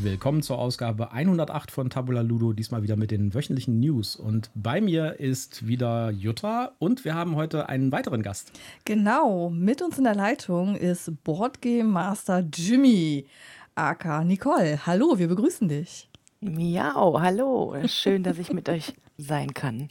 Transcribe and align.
Willkommen 0.00 0.42
zur 0.42 0.58
Ausgabe 0.58 1.12
108 1.12 1.70
von 1.70 1.90
Tabula 1.90 2.22
Ludo, 2.22 2.52
diesmal 2.52 2.82
wieder 2.82 2.96
mit 2.96 3.10
den 3.10 3.34
wöchentlichen 3.34 3.78
News. 3.78 4.16
Und 4.16 4.50
bei 4.54 4.80
mir 4.80 5.20
ist 5.20 5.66
wieder 5.66 6.10
Jutta 6.10 6.72
und 6.78 7.04
wir 7.04 7.14
haben 7.14 7.36
heute 7.36 7.68
einen 7.68 7.92
weiteren 7.92 8.22
Gast. 8.22 8.52
Genau, 8.84 9.50
mit 9.50 9.82
uns 9.82 9.98
in 9.98 10.04
der 10.04 10.14
Leitung 10.14 10.76
ist 10.76 11.12
Boardgame 11.24 11.84
Master 11.84 12.44
Jimmy, 12.54 13.26
aka 13.74 14.24
Nicole. 14.24 14.86
Hallo, 14.86 15.18
wir 15.18 15.28
begrüßen 15.28 15.68
dich. 15.68 16.08
Miau, 16.40 17.20
hallo. 17.20 17.74
Schön, 17.86 18.22
dass 18.22 18.38
ich 18.38 18.52
mit 18.52 18.68
euch 18.68 18.94
sein 19.18 19.52
kann. 19.52 19.88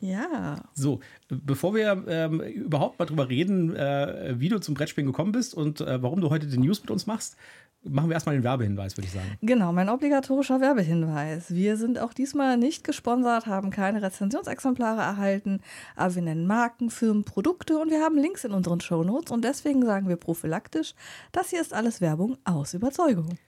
Ja. 0.00 0.56
So, 0.74 1.00
bevor 1.28 1.74
wir 1.74 2.04
ähm, 2.08 2.40
überhaupt 2.40 2.98
mal 2.98 3.04
drüber 3.04 3.28
reden, 3.28 3.74
äh, 3.76 4.34
wie 4.38 4.48
du 4.48 4.58
zum 4.58 4.74
Brettspielen 4.74 5.06
gekommen 5.06 5.32
bist 5.32 5.54
und 5.54 5.80
äh, 5.82 6.02
warum 6.02 6.20
du 6.20 6.30
heute 6.30 6.46
die 6.46 6.58
News 6.58 6.80
mit 6.80 6.90
uns 6.90 7.06
machst, 7.06 7.36
machen 7.82 8.08
wir 8.08 8.14
erstmal 8.14 8.34
den 8.34 8.44
Werbehinweis, 8.44 8.96
würde 8.96 9.06
ich 9.06 9.12
sagen. 9.12 9.38
Genau, 9.42 9.72
mein 9.72 9.88
obligatorischer 9.88 10.60
Werbehinweis. 10.60 11.54
Wir 11.54 11.76
sind 11.76 11.98
auch 11.98 12.12
diesmal 12.14 12.56
nicht 12.56 12.84
gesponsert, 12.84 13.46
haben 13.46 13.70
keine 13.70 14.02
Rezensionsexemplare 14.02 15.00
erhalten, 15.00 15.60
aber 15.96 16.14
wir 16.14 16.22
nennen 16.22 16.46
Marken, 16.46 16.90
Firmen, 16.90 17.24
Produkte 17.24 17.78
und 17.78 17.90
wir 17.90 18.00
haben 18.02 18.16
Links 18.18 18.44
in 18.44 18.52
unseren 18.52 18.80
Shownotes 18.80 19.30
und 19.30 19.44
deswegen 19.44 19.84
sagen 19.84 20.08
wir 20.08 20.16
prophylaktisch, 20.16 20.94
das 21.32 21.50
hier 21.50 21.60
ist 21.60 21.72
alles 21.74 22.00
Werbung 22.00 22.36
aus 22.44 22.74
Überzeugung. 22.74 23.38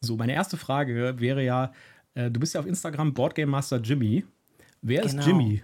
So, 0.00 0.16
meine 0.16 0.32
erste 0.34 0.56
Frage 0.56 1.14
wäre 1.18 1.44
ja, 1.44 1.72
äh, 2.14 2.30
du 2.30 2.40
bist 2.40 2.54
ja 2.54 2.60
auf 2.60 2.66
Instagram 2.66 3.12
Boardgame 3.14 3.50
Master 3.50 3.78
Jimmy. 3.78 4.24
Wer 4.82 5.02
Genau. 5.02 5.20
ist 5.20 5.26
Jimmy? 5.26 5.62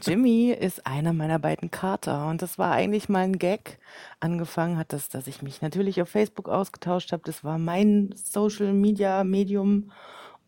Jimmy 0.00 0.50
ist 0.50 0.86
einer 0.86 1.12
meiner 1.12 1.38
beiden 1.38 1.70
Kater 1.70 2.28
und 2.28 2.40
das 2.40 2.58
war 2.58 2.72
eigentlich 2.72 3.08
mal 3.08 3.24
ein 3.24 3.38
Gag. 3.38 3.78
Angefangen 4.20 4.78
hat 4.78 4.92
das, 4.92 5.08
dass 5.08 5.26
ich 5.26 5.42
mich 5.42 5.60
natürlich 5.60 6.00
auf 6.00 6.08
Facebook 6.08 6.48
ausgetauscht 6.48 7.12
habe. 7.12 7.22
Das 7.24 7.44
war 7.44 7.58
mein 7.58 8.14
Social 8.16 8.72
Media 8.72 9.24
Medium 9.24 9.90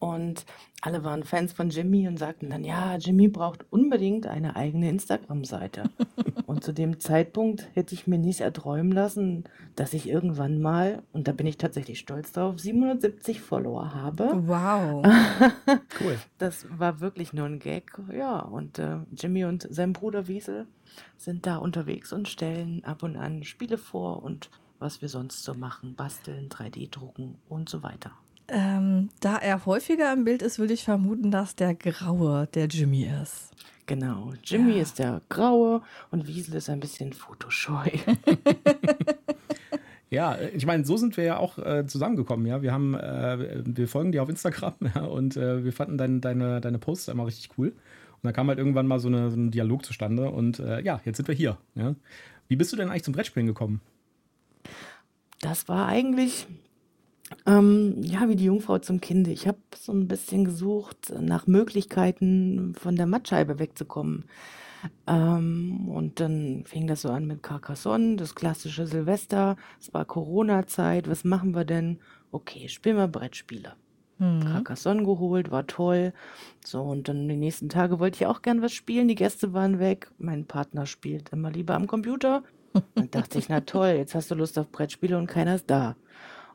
und 0.05 0.45
alle 0.83 1.03
waren 1.03 1.25
Fans 1.25 1.55
von 1.55 1.71
Jimmy 1.71 2.07
und 2.07 2.19
sagten 2.19 2.51
dann, 2.51 2.63
ja, 2.63 2.97
Jimmy 2.97 3.29
braucht 3.29 3.65
unbedingt 3.71 4.27
eine 4.27 4.55
eigene 4.55 4.91
Instagram-Seite. 4.91 5.85
und 6.47 6.63
zu 6.63 6.75
dem 6.75 7.01
Zeitpunkt 7.01 7.67
hätte 7.73 7.95
ich 7.95 8.07
mir 8.07 8.19
nicht 8.19 8.43
erträumen 8.43 8.93
lassen, 8.93 9.45
dass 9.77 9.95
ich 9.95 10.07
irgendwann 10.07 10.61
mal, 10.61 11.03
und 11.15 11.27
da 11.27 11.33
bin 11.33 11.47
ich 11.47 11.57
tatsächlich 11.57 12.01
stolz 12.01 12.33
drauf, 12.33 12.59
770 12.59 13.41
Follower 13.41 13.95
habe. 13.95 14.31
Wow. 14.47 15.07
Cool. 16.01 16.19
Das 16.39 16.67
war 16.77 17.01
wirklich 17.01 17.33
nur 17.33 17.47
ein 17.47 17.61
Gag. 17.61 17.93
Ja, 18.13 18.41
und 18.41 18.79
äh, 18.79 18.99
Jimmy 19.13 19.45
und 19.45 19.67
sein 19.71 19.93
Bruder 19.93 20.27
Wiesel 20.27 20.67
sind 21.17 21.47
da 21.47 21.57
unterwegs 21.57 22.13
und 22.13 22.29
stellen 22.29 22.85
ab 22.85 23.03
und 23.03 23.17
an 23.17 23.45
Spiele 23.45 23.79
vor 23.79 24.23
und 24.23 24.51
was 24.81 25.01
wir 25.01 25.09
sonst 25.09 25.45
so 25.45 25.55
machen, 25.55 25.95
basteln, 25.95 26.49
3D 26.49 26.91
drucken 26.91 27.39
und 27.49 27.69
so 27.69 27.83
weiter. 27.83 28.13
Ähm, 28.49 29.11
da 29.21 29.37
er 29.37 29.65
häufiger 29.67 30.13
im 30.13 30.25
Bild 30.25 30.43
ist, 30.43 30.59
würde 30.59 30.75
ich 30.75 30.85
vermuten, 30.85 31.31
dass 31.31 31.57
der 31.57 31.75
Graue 31.75 32.49
der 32.55 32.67
Jimmy 32.67 33.09
ist. 33.23 33.51
Genau, 33.87 34.33
Jimmy 34.43 34.77
Ja. 34.77 34.83
ist 34.83 34.99
der 34.99 35.21
Graue 35.29 35.83
und 36.11 36.27
Wiesel 36.27 36.55
ist 36.55 36.71
ein 36.71 36.81
bisschen 36.81 37.13
fotoscheu. 37.13 37.89
Ja, 40.11 40.39
ich 40.55 40.65
meine, 40.65 40.85
so 40.85 40.97
sind 40.97 41.17
wir 41.17 41.25
ja 41.25 41.39
auch 41.39 41.59
äh, 41.59 41.87
zusammengekommen. 41.89 42.47
Ja, 42.47 42.63
wir 42.63 42.73
haben, 42.73 42.95
äh, 42.95 43.63
wir 43.67 43.89
folgen 43.89 44.13
dir 44.13 44.23
auf 44.23 44.29
Instagram 44.29 44.75
ja, 44.95 45.03
und 45.03 45.37
äh, 45.37 45.65
wir 45.65 45.73
fanden 45.73 45.99
dein, 45.99 46.21
deine, 46.21 46.61
deine 46.61 46.79
Posts 46.79 47.09
immer 47.09 47.27
richtig 47.27 47.51
cool. 47.59 47.71
Und 47.71 48.23
da 48.23 48.31
kam 48.31 48.47
halt 48.47 48.59
irgendwann 48.61 48.87
mal 48.87 49.01
so, 49.01 49.09
eine, 49.09 49.31
so 49.31 49.37
ein 49.37 49.51
Dialog 49.51 49.85
zustande 49.85 50.31
und 50.31 50.61
äh, 50.61 50.81
ja, 50.83 51.01
jetzt 51.05 51.17
sind 51.17 51.27
wir 51.27 51.35
hier. 51.35 51.59
Ja. 51.75 51.97
Wie 52.47 52.55
bist 52.55 52.73
du 52.73 52.77
denn 52.77 52.91
eigentlich 52.91 53.03
zum 53.03 53.13
Brettspielen 53.13 53.49
gekommen? 53.49 53.81
Das 55.41 55.67
war 55.69 55.89
eigentlich, 55.89 56.47
ähm, 57.47 58.03
ja, 58.03 58.29
wie 58.29 58.37
die 58.37 58.45
Jungfrau 58.45 58.79
zum 58.79 59.01
Kinde. 59.01 59.31
Ich 59.31 59.47
habe 59.47 59.59
so 59.77 59.93
ein 59.93 60.09
bisschen 60.09 60.45
gesucht 60.45 61.13
nach 61.19 61.47
Möglichkeiten, 61.47 62.75
von 62.75 62.97
der 62.97 63.07
Mattscheibe 63.07 63.59
wegzukommen. 63.59 64.25
Ähm, 65.07 65.89
und 65.89 66.21
dann 66.21 66.65
fing 66.67 66.87
das 66.87 67.03
so 67.03 67.11
an 67.11 67.27
mit 67.27 67.43
Carcassonne, 67.43 68.17
das 68.17 68.35
klassische 68.35 68.87
Silvester. 68.87 69.57
Es 69.81 69.93
war 69.95 70.05
Corona-Zeit. 70.05 71.09
Was 71.09 71.25
machen 71.25 71.55
wir 71.55 71.65
denn? 71.65 72.01
Okay, 72.33 72.69
spielen 72.69 72.97
wir 72.97 73.09
Brettspiele. 73.09 73.75
Carcassonne 74.41 75.05
geholt, 75.05 75.51
war 75.51 75.67
toll. 75.67 76.13
So, 76.65 76.83
und 76.83 77.09
dann 77.09 77.29
die 77.29 77.37
nächsten 77.37 77.69
Tage 77.69 77.99
wollte 77.99 78.17
ich 78.17 78.27
auch 78.27 78.43
gern 78.43 78.63
was 78.63 78.73
spielen. 78.73 79.09
Die 79.09 79.17
Gäste 79.17 79.53
waren 79.53 79.79
weg. 79.79 80.11
Mein 80.19 80.47
Partner 80.47 80.87
spielt 80.87 81.31
immer 81.31 81.51
lieber 81.51 81.75
am 81.75 81.87
Computer. 81.87 82.43
Dann 82.97 83.11
dachte 83.11 83.39
ich, 83.39 83.49
na 83.49 83.61
toll, 83.61 83.91
jetzt 83.91 84.17
hast 84.17 84.33
du 84.33 84.35
Lust 84.35 84.59
auf 84.59 84.69
Brettspiele 84.71 85.17
und 85.17 85.29
keiner 85.29 85.55
ist 85.55 85.71
da. 85.71 85.95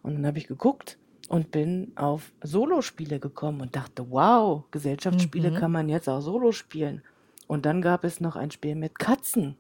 Und 0.04 0.16
dann 0.16 0.26
habe 0.26 0.38
ich 0.38 0.48
geguckt 0.48 0.98
und 1.28 1.52
bin 1.52 1.92
auf 1.96 2.32
Solospiele 2.42 3.20
gekommen 3.20 3.62
und 3.62 3.76
dachte, 3.76 4.10
wow, 4.10 4.64
Gesellschaftsspiele 4.72 5.54
kann 5.54 5.72
man 5.72 5.90
jetzt 5.90 6.10
auch 6.10 6.22
solo 6.22 6.52
spielen. 6.52 7.02
Und 7.48 7.66
dann 7.66 7.82
gab 7.82 8.04
es 8.04 8.20
noch 8.20 8.36
ein 8.36 8.52
Spiel 8.52 8.76
mit 8.76 9.00
Katzen. 9.00 9.56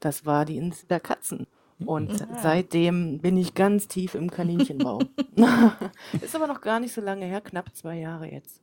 Das 0.00 0.26
war 0.26 0.44
die 0.44 0.56
Insel 0.56 0.86
der 0.88 1.00
Katzen. 1.00 1.46
Und 1.84 2.26
seitdem 2.42 3.18
bin 3.20 3.36
ich 3.36 3.54
ganz 3.54 3.88
tief 3.88 4.14
im 4.14 4.30
Kaninchenbau. 4.30 5.00
ist 6.20 6.34
aber 6.34 6.46
noch 6.46 6.60
gar 6.60 6.80
nicht 6.80 6.92
so 6.92 7.00
lange 7.00 7.26
her, 7.26 7.40
knapp 7.40 7.74
zwei 7.74 7.98
Jahre 7.98 8.30
jetzt. 8.30 8.60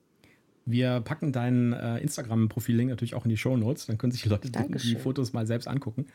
Wir 0.66 1.00
packen 1.02 1.32
deinen 1.32 1.74
äh, 1.74 2.00
Instagram-Profil-Link 2.00 2.90
natürlich 2.90 3.14
auch 3.16 3.24
in 3.24 3.30
die 3.30 3.38
Show 3.38 3.56
Notes. 3.56 3.86
Dann 3.86 3.98
können 3.98 4.12
sich 4.12 4.24
die 4.24 4.30
Leute 4.30 4.50
die, 4.50 4.68
die. 4.68 4.96
Fotos 4.96 5.32
mal 5.32 5.46
selbst 5.46 5.68
angucken. 5.68 6.08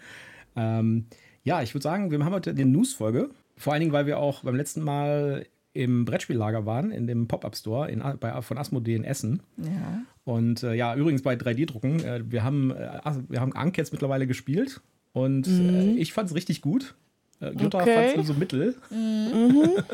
Ähm, 0.57 1.07
ja, 1.45 1.63
ich 1.63 1.73
würde 1.73 1.85
sagen, 1.85 2.11
wir 2.11 2.23
haben 2.23 2.33
heute 2.33 2.51
eine 2.51 2.67
News-Folge. 2.67 3.31
Vor 3.61 3.73
allen 3.73 3.81
Dingen, 3.81 3.93
weil 3.93 4.07
wir 4.07 4.19
auch 4.19 4.43
beim 4.43 4.57
letzten 4.57 4.83
Mal 4.83 5.47
im 5.73 6.05
Brettspiellager 6.05 6.67
waren, 6.67 6.91
in 6.91 7.07
dem 7.07 7.29
Pop-Up-Store 7.29 7.91
in, 7.91 8.03
bei, 8.19 8.43
von 8.43 8.59
Asmodee 8.59 8.97
in 8.97 9.05
Essen. 9.05 9.43
Ja. 9.59 10.03
Und 10.25 10.63
äh, 10.63 10.75
ja, 10.75 10.95
übrigens 10.97 11.23
bei 11.23 11.35
3D-Drucken, 11.35 12.03
äh, 12.03 12.23
wir 12.27 12.43
haben, 12.43 12.71
äh, 12.73 13.01
wir 13.29 13.41
haben 13.41 13.55
Ank 13.55 13.79
jetzt 13.79 13.93
mittlerweile 13.93 14.27
gespielt 14.27 14.81
und 15.13 15.47
äh, 15.47 15.91
ich 15.93 16.13
fand 16.13 16.29
es 16.31 16.35
richtig 16.35 16.61
gut. 16.63 16.95
Äh, 17.41 17.51
Jutta 17.53 17.81
Okay. 17.83 17.95
fand 17.95 18.07
es 18.09 18.17
nur 18.17 18.25
so 18.25 18.35
mittel. 18.35 18.75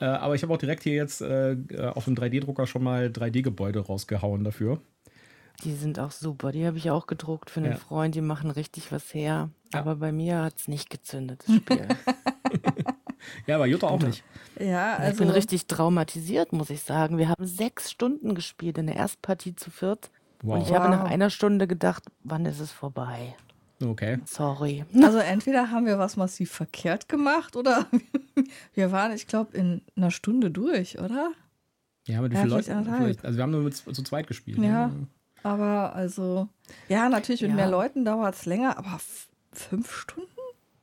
äh, 0.00 0.04
aber 0.04 0.34
ich 0.34 0.42
habe 0.42 0.52
auch 0.54 0.58
direkt 0.58 0.82
hier 0.82 0.94
jetzt 0.94 1.20
äh, 1.20 1.56
auf 1.94 2.04
dem 2.06 2.14
3D-Drucker 2.14 2.66
schon 2.66 2.82
mal 2.82 3.06
3D-Gebäude 3.06 3.80
rausgehauen 3.80 4.44
dafür. 4.44 4.80
Die 5.64 5.72
sind 5.74 5.98
auch 5.98 6.12
super. 6.12 6.52
Die 6.52 6.64
habe 6.66 6.78
ich 6.78 6.90
auch 6.90 7.06
gedruckt 7.08 7.50
für 7.50 7.60
einen 7.60 7.72
Ja. 7.72 7.78
Freund. 7.78 8.14
Die 8.14 8.20
machen 8.20 8.50
richtig 8.50 8.92
was 8.92 9.12
her. 9.12 9.50
Aber 9.72 9.96
bei 9.96 10.12
mir 10.12 10.42
hat 10.42 10.54
es 10.58 10.68
nicht 10.68 10.88
gezündet, 10.88 11.42
das 11.46 11.56
Spiel. 11.56 11.88
Ja, 13.46 13.56
aber 13.56 13.66
Jutta 13.66 13.88
auch 13.88 14.00
nicht. 14.02 14.22
Ja, 14.60 14.94
ich 14.98 15.00
also 15.00 15.18
bin 15.24 15.30
richtig 15.30 15.66
traumatisiert, 15.66 16.52
muss 16.52 16.70
ich 16.70 16.82
sagen. 16.82 17.18
Wir 17.18 17.28
haben 17.28 17.46
sechs 17.46 17.90
Stunden 17.90 18.34
gespielt 18.34 18.78
in 18.78 18.86
der 18.86 18.96
Erstpartie 18.96 19.54
zu 19.56 19.70
viert. 19.70 20.10
Und 20.42 20.62
ich 20.62 20.68
Wow. 20.68 20.76
habe 20.76 20.88
nach 20.88 21.00
Wow. 21.02 21.10
einer 21.10 21.30
Stunde 21.30 21.66
gedacht, 21.66 22.04
wann 22.22 22.46
ist 22.46 22.60
es 22.60 22.70
vorbei? 22.70 23.34
Okay. 23.84 24.18
Sorry. 24.24 24.84
Also 25.02 25.18
entweder 25.18 25.70
haben 25.70 25.86
wir 25.86 25.98
was 25.98 26.16
massiv 26.16 26.50
verkehrt 26.50 27.08
gemacht 27.08 27.56
oder 27.56 27.86
wir 28.74 28.92
waren, 28.92 29.12
ich 29.12 29.26
glaube, 29.26 29.56
in 29.56 29.82
einer 29.96 30.10
Stunde 30.10 30.50
durch, 30.50 30.98
oder? 30.98 31.32
Ja, 32.06 32.20
mit 32.20 32.32
wie 32.32 32.36
Ja, 32.36 32.40
vielen 32.42 32.50
Leuten? 32.50 32.84
Vielleicht, 32.84 33.24
also 33.24 33.36
wir 33.36 33.42
haben 33.42 33.50
nur 33.50 33.62
mit, 33.62 33.76
zu 33.76 34.02
zweit 34.02 34.26
gespielt. 34.26 34.58
Ja. 34.58 34.88
ne? 34.88 35.06
Aber 35.44 35.94
also, 35.94 36.48
ja, 36.88 37.08
natürlich 37.08 37.42
mit 37.42 37.50
Ja. 37.50 37.56
mehr 37.56 37.68
Leuten 37.68 38.04
dauert 38.04 38.34
es 38.34 38.46
länger, 38.46 38.76
aber 38.78 38.98
fünf 39.52 39.92
Stunden? 39.94 40.28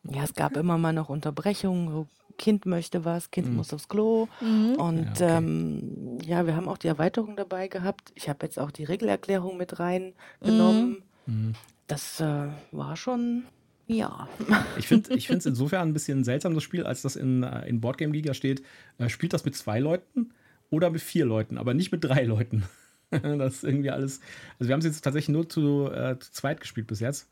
Ja, 0.10 0.24
es 0.24 0.34
gab 0.34 0.56
immer 0.58 0.78
mal 0.78 0.94
noch 0.94 1.10
Unterbrechungen. 1.10 1.90
So, 1.90 2.08
Kind 2.38 2.66
möchte 2.66 3.06
was, 3.06 3.32
Kind 3.32 3.54
muss 3.54 3.74
aufs 3.74 3.88
Klo. 3.88 4.28
Und 4.42 5.20
Ja, 5.20 5.38
okay. 5.38 5.38
ähm, 5.38 6.18
ja, 6.24 6.46
wir 6.46 6.56
haben 6.56 6.68
auch 6.68 6.78
die 6.78 6.88
Erweiterung 6.88 7.36
dabei 7.36 7.68
gehabt. 7.68 8.12
Ich 8.16 8.30
habe 8.30 8.46
jetzt 8.46 8.60
auch 8.60 8.72
die 8.72 8.84
Regelerklärung 8.84 9.58
mit 9.58 9.80
reingenommen. 9.80 11.04
Mhm. 11.26 11.54
Das 11.88 12.20
äh, 12.20 12.48
war 12.72 12.96
schon, 12.98 13.44
ja. 13.88 14.28
Ich 14.78 14.88
finde 14.88 15.16
es 15.16 15.46
insofern 15.46 15.90
ein 15.90 15.94
bisschen 15.94 16.24
seltsam, 16.24 16.54
das 16.54 16.64
Spiel, 16.64 16.84
als 16.84 17.02
das 17.02 17.16
in, 17.16 17.44
äh, 17.44 17.68
in 17.68 17.82
Boardgame 17.82 18.14
Liga 18.14 18.34
steht. 18.34 18.64
Äh, 18.98 19.10
spielt 19.10 19.34
das 19.34 19.46
mit 19.46 19.56
zwei 19.56 19.80
Leuten 19.80 20.32
oder 20.70 20.90
mit 20.90 21.02
vier 21.02 21.26
Leuten, 21.26 21.58
aber 21.58 21.74
nicht 21.74 21.92
mit 21.92 22.04
drei 22.04 22.24
Leuten. 22.24 22.64
das 23.12 23.56
ist 23.56 23.64
irgendwie 23.64 23.92
alles. 23.92 24.20
Also, 24.60 24.70
wir 24.70 24.74
haben 24.74 24.80
es 24.80 24.86
jetzt 24.86 25.02
tatsächlich 25.02 25.34
nur 25.34 25.48
zu, 25.48 25.90
äh, 25.92 26.18
zu 26.20 26.32
zweit 26.32 26.60
gespielt 26.60 26.88
bis 26.88 27.00
jetzt. 27.00 27.30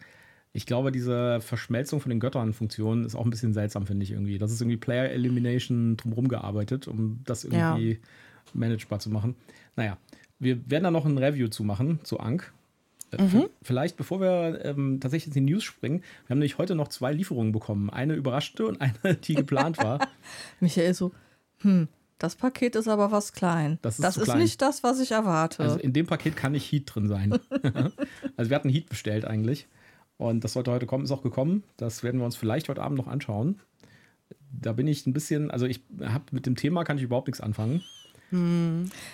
Ich 0.55 0.65
glaube, 0.67 0.91
diese 0.91 1.41
Verschmelzung 1.41 1.99
von 1.99 2.11
den 2.11 2.19
Göttern-Funktionen 2.19 3.05
ist 3.05 3.15
auch 3.15 3.23
ein 3.25 3.31
bisschen 3.31 3.53
seltsam, 3.53 3.87
finde 3.87 4.03
ich 4.03 4.11
irgendwie. 4.11 4.37
Das 4.37 4.51
ist 4.51 4.61
irgendwie 4.61 4.77
Player 4.77 5.09
Elimination 5.09 5.97
drumherum 5.97 6.27
gearbeitet, 6.27 6.87
um 6.87 7.21
das 7.25 7.43
Ja. 7.43 7.71
irgendwie 7.75 7.99
managebar 8.53 8.99
zu 8.99 9.09
machen. 9.09 9.35
Naja, 9.75 9.97
wir 10.39 10.69
werden 10.69 10.83
da 10.83 10.91
noch 10.91 11.05
ein 11.05 11.17
Review 11.17 11.47
zu 11.47 11.63
machen, 11.63 11.99
zu 12.03 12.19
Ank. 12.19 12.53
Äh, 13.11 13.27
v- 13.27 13.49
Vielleicht, 13.63 13.97
bevor 13.97 14.21
wir 14.21 14.63
ähm, 14.63 14.99
tatsächlich 14.99 15.35
in 15.35 15.45
die 15.47 15.53
News 15.53 15.63
springen, 15.63 16.01
wir 16.27 16.29
haben 16.35 16.39
nämlich 16.39 16.59
heute 16.59 16.75
noch 16.75 16.87
zwei 16.89 17.13
Lieferungen 17.13 17.51
bekommen. 17.51 17.89
Eine 17.89 18.13
überraschte 18.13 18.67
und 18.67 18.79
eine, 18.79 18.93
die 19.23 19.33
geplant 19.33 19.79
war. 19.79 20.07
Michael 20.59 20.93
so, 20.93 21.11
hm, 21.61 21.87
das 22.19 22.35
Paket 22.35 22.75
ist 22.75 22.87
aber 22.87 23.11
was 23.11 23.33
klein. 23.33 23.79
Das 23.81 23.97
ist 23.97 24.13
zu 24.13 24.19
ist 24.21 24.25
klein. 24.25 24.37
nicht 24.39 24.61
das, 24.61 24.83
was 24.83 24.99
ich 24.99 25.11
erwarte. 25.11 25.63
Also 25.63 25.79
in 25.79 25.93
dem 25.93 26.05
Paket 26.05 26.35
kann 26.35 26.51
nicht 26.51 26.71
Heat 26.71 26.83
drin 26.93 27.07
sein. 27.07 27.33
also 28.37 28.49
wir 28.51 28.55
hatten 28.55 28.69
Heat 28.69 28.87
bestellt 28.89 29.25
eigentlich. 29.25 29.67
Und 30.23 30.45
das 30.45 30.53
sollte 30.53 30.71
heute 30.71 30.85
kommen, 30.85 31.03
ist 31.03 31.11
auch 31.11 31.21
gekommen. 31.21 31.63
Das 31.75 32.01
werden 32.01 32.21
wir 32.21 32.25
uns 32.25 32.37
vielleicht 32.37 32.69
heute 32.69 32.81
Abend 32.81 32.97
noch 32.97 33.07
anschauen. 33.07 33.59
Da 34.51 34.71
bin 34.71 34.87
ich 34.87 35.05
ein 35.05 35.11
bisschen, 35.11 35.51
also 35.51 35.65
ich 35.65 35.81
habe 36.01 36.23
mit 36.31 36.45
dem 36.45 36.55
Thema 36.55 36.85
kann 36.85 36.97
ich 36.97 37.03
überhaupt 37.03 37.27
nichts 37.27 37.41
anfangen. 37.41 37.83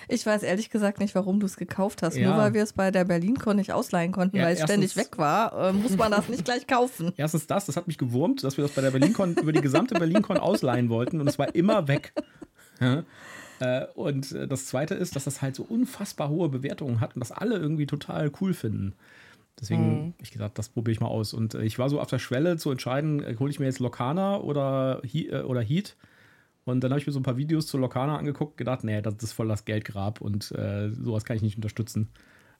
Ich 0.08 0.24
weiß 0.24 0.44
ehrlich 0.44 0.70
gesagt 0.70 1.00
nicht, 1.00 1.14
warum 1.16 1.40
du 1.40 1.46
es 1.46 1.56
gekauft 1.56 2.02
hast. 2.02 2.16
Ja. 2.16 2.28
Nur 2.28 2.38
weil 2.38 2.54
wir 2.54 2.62
es 2.62 2.72
bei 2.72 2.92
der 2.92 3.04
BerlinCon 3.04 3.56
nicht 3.56 3.72
ausleihen 3.72 4.12
konnten, 4.12 4.36
Ja, 4.36 4.44
weil 4.44 4.54
es 4.54 4.62
ständig 4.62 4.96
weg 4.96 5.18
war, 5.18 5.70
äh, 5.70 5.72
muss 5.72 5.96
man 5.96 6.12
das 6.12 6.28
nicht 6.28 6.44
gleich 6.44 6.66
kaufen. 6.68 7.12
Erstens 7.16 7.46
das, 7.48 7.66
das 7.66 7.76
hat 7.76 7.88
mich 7.88 7.98
gewurmt, 7.98 8.44
dass 8.44 8.56
wir 8.56 8.62
das 8.62 8.72
bei 8.72 8.80
der 8.80 8.92
BerlinCon 8.92 9.34
über 9.36 9.52
die 9.52 9.60
gesamte 9.60 9.94
BerlinCon 9.96 10.38
ausleihen 10.38 10.88
wollten 10.88 11.20
und 11.20 11.28
es 11.28 11.38
war 11.38 11.54
immer 11.54 11.88
weg. 11.88 12.14
Ja. 12.80 13.02
Äh, 13.58 13.86
Und 13.94 14.32
äh, 14.32 14.46
das 14.48 14.66
zweite 14.66 14.94
ist, 14.94 15.16
dass 15.16 15.24
das 15.24 15.42
halt 15.42 15.54
so 15.56 15.64
unfassbar 15.64 16.30
hohe 16.30 16.48
Bewertungen 16.48 17.00
hat 17.00 17.14
und 17.14 17.20
das 17.20 17.32
alle 17.32 17.56
irgendwie 17.56 17.86
total 17.86 18.30
cool 18.40 18.54
finden. 18.54 18.94
Deswegen 19.60 20.14
hab 20.16 20.22
ich 20.22 20.30
gesagt, 20.30 20.58
das 20.58 20.68
probiere 20.70 20.92
ich 20.92 21.00
mal 21.00 21.08
aus. 21.08 21.34
Und 21.34 21.54
äh, 21.54 21.62
ich 21.62 21.78
war 21.78 21.88
so 21.90 22.00
auf 22.00 22.08
der 22.08 22.18
Schwelle 22.18 22.56
zu 22.56 22.70
entscheiden, 22.70 23.22
äh, 23.22 23.36
hole 23.38 23.50
ich 23.50 23.60
mir 23.60 23.66
jetzt 23.66 23.78
Lokana 23.78 24.38
oder, 24.38 25.00
He 25.04 25.28
äh, 25.28 25.42
oder 25.42 25.60
Heat. 25.60 25.96
Und 26.64 26.82
dann 26.82 26.90
habe 26.92 27.00
ich 27.00 27.06
mir 27.06 27.12
so 27.12 27.20
ein 27.20 27.24
paar 27.24 27.36
Videos 27.36 27.66
zu 27.66 27.78
Lokana 27.78 28.16
angeguckt, 28.16 28.56
gedacht, 28.56 28.84
nee, 28.84 29.00
das 29.02 29.14
ist 29.22 29.32
voll 29.32 29.48
das 29.48 29.64
Geldgrab 29.64 30.20
und 30.20 30.52
äh, 30.52 30.90
sowas 30.90 31.24
kann 31.24 31.36
ich 31.36 31.42
nicht 31.42 31.56
unterstützen. 31.56 32.10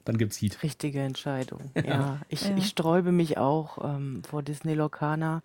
Dann 0.05 0.17
gibt's 0.17 0.41
Heat. 0.41 0.62
Richtige 0.62 1.00
Entscheidung. 1.00 1.70
Ja, 1.87 2.20
ich, 2.29 2.49
Ja. 2.49 2.56
ich 2.56 2.69
sträube 2.69 3.12
mich 3.12 3.37
auch 3.37 3.79
ähm, 3.85 4.23
vor 4.25 4.43
Disney 4.43 4.73
Locana. 4.75 5.43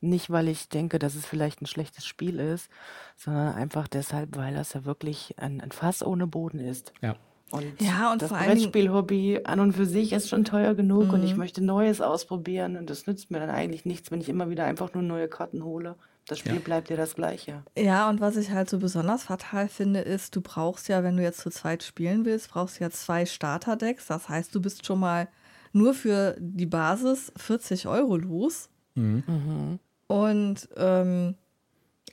Nicht, 0.00 0.30
weil 0.30 0.48
ich 0.48 0.70
denke, 0.70 0.98
dass 0.98 1.14
es 1.14 1.26
vielleicht 1.26 1.60
ein 1.60 1.66
schlechtes 1.66 2.06
Spiel 2.06 2.38
ist, 2.40 2.70
sondern 3.16 3.54
einfach 3.54 3.86
deshalb, 3.86 4.36
weil 4.36 4.54
das 4.54 4.72
ja 4.72 4.86
wirklich 4.86 5.34
ein, 5.38 5.60
ein 5.60 5.72
Fass 5.72 6.02
ohne 6.02 6.26
Boden 6.26 6.58
ist. 6.58 6.92
Ja. 7.02 7.16
Und 7.50 7.80
Ja, 7.80 8.12
und 8.12 8.20
das 8.20 8.30
Brettspiel-Hobby 8.30 9.40
an 9.44 9.60
und 9.60 9.72
für 9.72 9.86
sich 9.86 10.12
ist 10.12 10.28
schon 10.28 10.44
teuer 10.44 10.74
genug 10.74 11.12
und 11.12 11.22
ich 11.22 11.32
Mhm. 11.32 11.38
möchte 11.38 11.64
Neues 11.64 12.00
ausprobieren 12.00 12.76
und 12.76 12.90
das 12.90 13.06
nützt 13.06 13.30
mir 13.30 13.40
dann 13.40 13.50
eigentlich 13.50 13.84
nichts, 13.86 14.10
wenn 14.10 14.20
ich 14.20 14.28
immer 14.28 14.50
wieder 14.50 14.64
einfach 14.64 14.92
nur 14.92 15.02
neue 15.02 15.28
Karten 15.28 15.64
hole. 15.64 15.96
Das 16.26 16.40
Spiel 16.40 16.56
Ja. 16.56 16.60
bleibt 16.60 16.90
ja 16.90 16.96
das 16.96 17.14
gleiche. 17.14 17.62
Ja, 17.76 18.10
und 18.10 18.20
was 18.20 18.36
ich 18.36 18.50
halt 18.50 18.68
so 18.68 18.78
besonders 18.78 19.22
fatal 19.22 19.66
finde, 19.68 20.00
ist, 20.00 20.36
du 20.36 20.42
brauchst 20.42 20.88
ja, 20.88 21.02
wenn 21.02 21.16
du 21.16 21.22
jetzt 21.22 21.40
zu 21.40 21.48
zweit 21.48 21.82
spielen 21.82 22.26
willst, 22.26 22.50
brauchst 22.50 22.78
du 22.80 22.84
ja 22.84 22.90
zwei 22.90 23.24
Starterdecks. 23.24 24.06
Das 24.08 24.28
heißt, 24.28 24.54
du 24.54 24.60
bist 24.60 24.84
schon 24.84 25.00
mal 25.00 25.28
nur 25.72 25.94
für 25.94 26.36
die 26.38 26.66
Basis 26.66 27.32
40 27.36 27.88
Euro 27.88 28.16
los. 28.18 28.68
Mhm. 28.94 29.78
Und 30.06 30.68
ähm, 30.76 31.34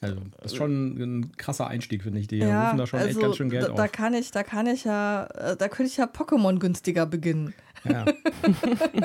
Also, 0.01 0.17
das 0.41 0.51
ist 0.51 0.57
schon 0.57 0.97
ein 1.21 1.37
krasser 1.37 1.67
Einstieg, 1.67 2.03
finde 2.03 2.19
ich. 2.19 2.27
Die 2.27 2.37
ja, 2.37 2.65
rufen 2.65 2.77
da 2.77 2.87
schon 2.87 2.99
echt 2.99 3.07
also 3.09 3.21
ganz 3.21 3.35
schön 3.37 3.49
Geld 3.49 3.63
da, 3.63 3.73
da 3.73 3.83
auf. 3.85 3.91
kann 3.91 4.13
ich, 4.13 4.31
da 4.31 4.43
kann 4.43 4.67
ich 4.67 4.83
ja, 4.83 5.25
äh, 5.35 5.55
da 5.55 5.67
könnte 5.69 5.91
ich 5.91 5.97
ja 5.97 6.05
Pokémon 6.05 6.59
günstiger 6.59 7.05
beginnen. 7.05 7.53
Ja. 7.83 8.05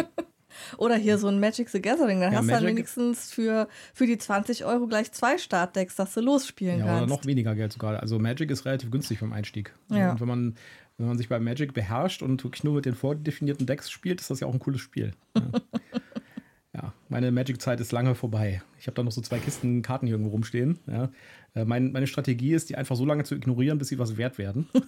Oder 0.79 0.97
hier 0.97 1.17
so 1.19 1.29
ein 1.29 1.41
Magic 1.41 1.69
the 1.71 1.81
Gathering. 1.81 2.21
Dann 2.21 2.33
Ja, 2.33 2.39
hast 2.39 2.47
du 2.49 2.53
dann 2.53 2.63
Magic- 2.65 2.77
wenigstens 2.77 3.33
für, 3.33 3.69
für 3.95 4.07
die 4.07 4.19
20 4.19 4.65
Euro 4.65 4.87
gleich 4.87 5.11
zwei 5.13 5.39
Startdecks, 5.39 5.97
dass 5.97 6.13
du 6.15 6.21
losspielen 6.21 6.81
Ja, 6.81 6.85
oder 6.85 6.95
kannst. 7.01 7.09
noch 7.15 7.25
weniger 7.27 7.55
Geld 7.55 7.73
sogar. 7.73 8.01
Also 8.01 8.19
Magic 8.19 8.51
ist 8.51 8.65
relativ 8.67 8.91
günstig 8.91 9.19
vom 9.19 9.33
Einstieg. 9.33 9.73
Ja. 9.89 10.13
Und 10.13 10.21
wenn 10.21 10.29
man, 10.29 10.55
wenn 10.99 11.07
man 11.07 11.19
sich 11.19 11.29
bei 11.29 11.39
Magic 11.41 11.73
beherrscht 11.73 12.23
und 12.23 12.43
wirklich 12.45 12.65
nur 12.65 12.75
mit 12.75 12.85
den 12.85 12.95
vordefinierten 12.95 13.67
Decks 13.67 13.91
spielt, 13.91 14.21
ist 14.21 14.31
das 14.31 14.41
ja 14.41 14.47
auch 14.47 14.53
ein 14.53 14.59
cooles 14.59 14.81
Spiel. 14.81 15.13
Ja 15.37 15.43
meine 17.11 17.31
Magic-Zeit 17.33 17.81
ist 17.81 17.93
lange 17.93 18.15
vorbei. 18.15 18.63
Ich 18.79 18.87
habe 18.87 18.95
da 18.95 19.03
noch 19.03 19.13
so 19.13 19.21
zwei 19.21 19.39
Kisten 19.39 19.83
Karten 19.83 20.07
hier 20.07 20.15
irgendwo 20.15 20.31
rumstehen. 20.31 20.79
Ja. 20.87 21.11
Äh, 21.55 21.65
Mein, 21.67 21.93
meine 21.93 22.07
Strategie 22.07 22.53
ist, 22.55 22.71
die 22.71 22.77
einfach 22.77 22.97
so 22.97 23.05
lange 23.05 23.25
zu 23.25 23.35
ignorieren, 23.35 23.77
bis 23.79 23.89
sie 23.89 23.99
was 23.99 24.17
wert 24.17 24.39
werden. 24.39 24.69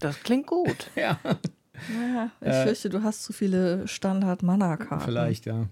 Das 0.00 0.22
klingt 0.22 0.46
gut. 0.46 0.90
ja, 0.96 1.18
Ja, 1.24 2.30
ich 2.42 2.46
Äh, 2.46 2.64
fürchte, 2.64 2.90
du 2.90 3.02
hast 3.02 3.22
zu 3.22 3.32
viele 3.32 3.88
Standard-Mana-Karten. 3.88 5.04
vielleicht, 5.04 5.46
ja. 5.46 5.66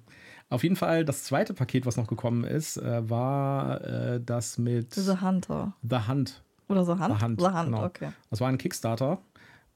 Auf 0.49 0.63
jeden 0.63 0.77
Fall, 0.77 1.05
das 1.05 1.25
zweite 1.25 1.53
Paket, 1.55 1.85
was 1.85 1.97
noch 1.99 2.07
gekommen 2.07 2.45
ist, 2.45 2.79
äh, 2.79 3.09
war 3.11 3.83
äh, 3.85 4.21
das 4.25 4.57
mit 4.57 4.95
The 4.95 5.21
Hunter. 5.21 5.75
The 5.89 6.09
Hunt. 6.09 6.43
Oder 6.69 6.85
so 6.87 6.99
Hand? 6.99 7.19
The 7.19 7.25
Hunt, 7.25 7.41
The 7.41 7.47
Hand, 7.49 7.67
genau. 7.73 7.85
okay. 7.85 8.09
Das 8.31 8.41
war 8.41 8.49
ein 8.49 8.57
Kickstarter 8.57 9.19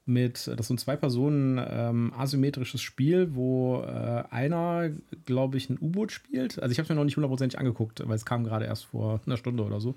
mit, 0.07 0.49
das 0.55 0.67
sind 0.67 0.79
zwei 0.79 0.95
Personen 0.95 1.59
ähm, 1.69 2.13
asymmetrisches 2.17 2.81
Spiel, 2.81 3.35
wo 3.35 3.81
äh, 3.83 4.23
einer, 4.31 4.89
glaube 5.25 5.57
ich, 5.57 5.69
ein 5.69 5.77
U-Boot 5.79 6.11
spielt. 6.11 6.61
Also 6.61 6.71
ich 6.71 6.77
habe 6.79 6.85
es 6.85 6.89
mir 6.89 6.95
noch 6.95 7.03
nicht 7.03 7.17
hundertprozentig 7.17 7.59
angeguckt, 7.59 8.01
weil 8.07 8.15
es 8.15 8.25
kam 8.25 8.43
gerade 8.43 8.65
erst 8.65 8.85
vor 8.85 9.19
einer 9.25 9.37
Stunde 9.37 9.63
oder 9.63 9.79
so. 9.79 9.95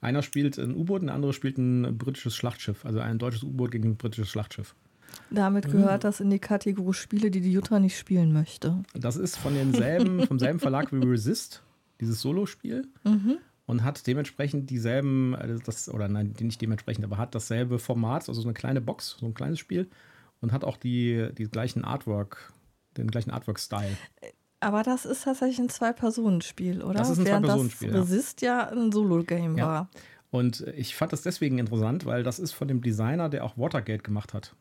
Einer 0.00 0.22
spielt 0.22 0.58
ein 0.58 0.74
U-Boot, 0.74 1.00
und 1.00 1.06
der 1.06 1.14
andere 1.14 1.32
spielt 1.32 1.58
ein 1.58 1.96
britisches 1.96 2.34
Schlachtschiff. 2.34 2.84
Also 2.84 2.98
ein 3.00 3.18
deutsches 3.18 3.44
U-Boot 3.44 3.70
gegen 3.70 3.90
ein 3.90 3.96
britisches 3.96 4.28
Schlachtschiff. 4.30 4.74
Damit 5.30 5.68
Mhm. 5.68 5.72
gehört 5.72 6.04
das 6.04 6.20
in 6.20 6.30
die 6.30 6.38
Kategorie 6.38 6.94
Spiele, 6.94 7.30
die 7.30 7.40
die 7.40 7.52
Jutta 7.52 7.78
nicht 7.78 7.96
spielen 7.98 8.32
möchte. 8.32 8.82
Das 8.94 9.16
ist 9.16 9.36
von 9.36 9.54
denselben, 9.54 10.26
vom 10.26 10.38
selben 10.38 10.58
Verlag 10.58 10.92
wie 10.92 11.06
Resist, 11.06 11.62
dieses 12.00 12.20
Solospiel. 12.20 12.86
Mhm. 13.04 13.38
Und 13.66 13.84
hat 13.84 14.06
dementsprechend 14.06 14.70
dieselben, 14.70 15.34
äh, 15.34 15.58
das, 15.64 15.88
oder 15.88 16.08
nein, 16.08 16.34
nicht 16.40 16.60
dementsprechend, 16.60 17.04
aber 17.04 17.18
hat 17.18 17.34
dasselbe 17.34 17.78
Format, 17.78 18.28
also 18.28 18.40
so 18.40 18.48
eine 18.48 18.54
kleine 18.54 18.80
Box, 18.80 19.16
so 19.20 19.26
ein 19.26 19.34
kleines 19.34 19.58
Spiel. 19.58 19.88
Und 20.40 20.52
hat 20.52 20.64
auch 20.64 20.76
die, 20.76 21.28
die 21.38 21.44
gleichen 21.44 21.84
Artwork, 21.84 22.52
den 22.96 23.08
gleichen 23.08 23.30
Artwork-Style. 23.30 23.96
Aber 24.58 24.82
das 24.82 25.04
ist 25.06 25.24
tatsächlich 25.24 25.60
ein 25.60 25.68
Zwei-Personen-Spiel, 25.68 26.82
oder? 26.82 26.94
Das 26.98 27.10
ist 27.10 27.18
ein 27.20 27.26
Zwei-Personen-Spiel, 27.26 27.88
das 27.92 27.96
ja. 27.96 28.02
Resist 28.02 28.42
ja 28.42 28.68
ein 28.68 28.90
Solo-Game 28.90 29.56
Ja. 29.58 29.66
war. 29.66 29.90
Und 30.30 30.60
ich 30.76 30.96
fand 30.96 31.12
das 31.12 31.22
deswegen 31.22 31.58
interessant, 31.58 32.06
weil 32.06 32.22
das 32.22 32.38
ist 32.38 32.52
von 32.52 32.66
dem 32.66 32.80
Designer, 32.80 33.28
der 33.28 33.44
auch 33.44 33.56
Watergate 33.58 34.02
gemacht 34.02 34.32
hat. 34.34 34.54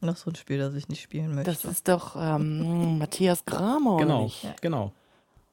Noch 0.00 0.16
so 0.16 0.30
ein 0.30 0.36
Spiel, 0.36 0.58
das 0.58 0.74
ich 0.74 0.88
nicht 0.88 1.02
spielen 1.02 1.34
möchte. 1.34 1.50
Das 1.50 1.64
ist 1.64 1.88
doch 1.88 2.14
ähm, 2.16 2.98
Matthias 2.98 3.44
Kramer, 3.44 3.96
Genau, 3.98 4.24
nicht? 4.24 4.46
genau. 4.62 4.92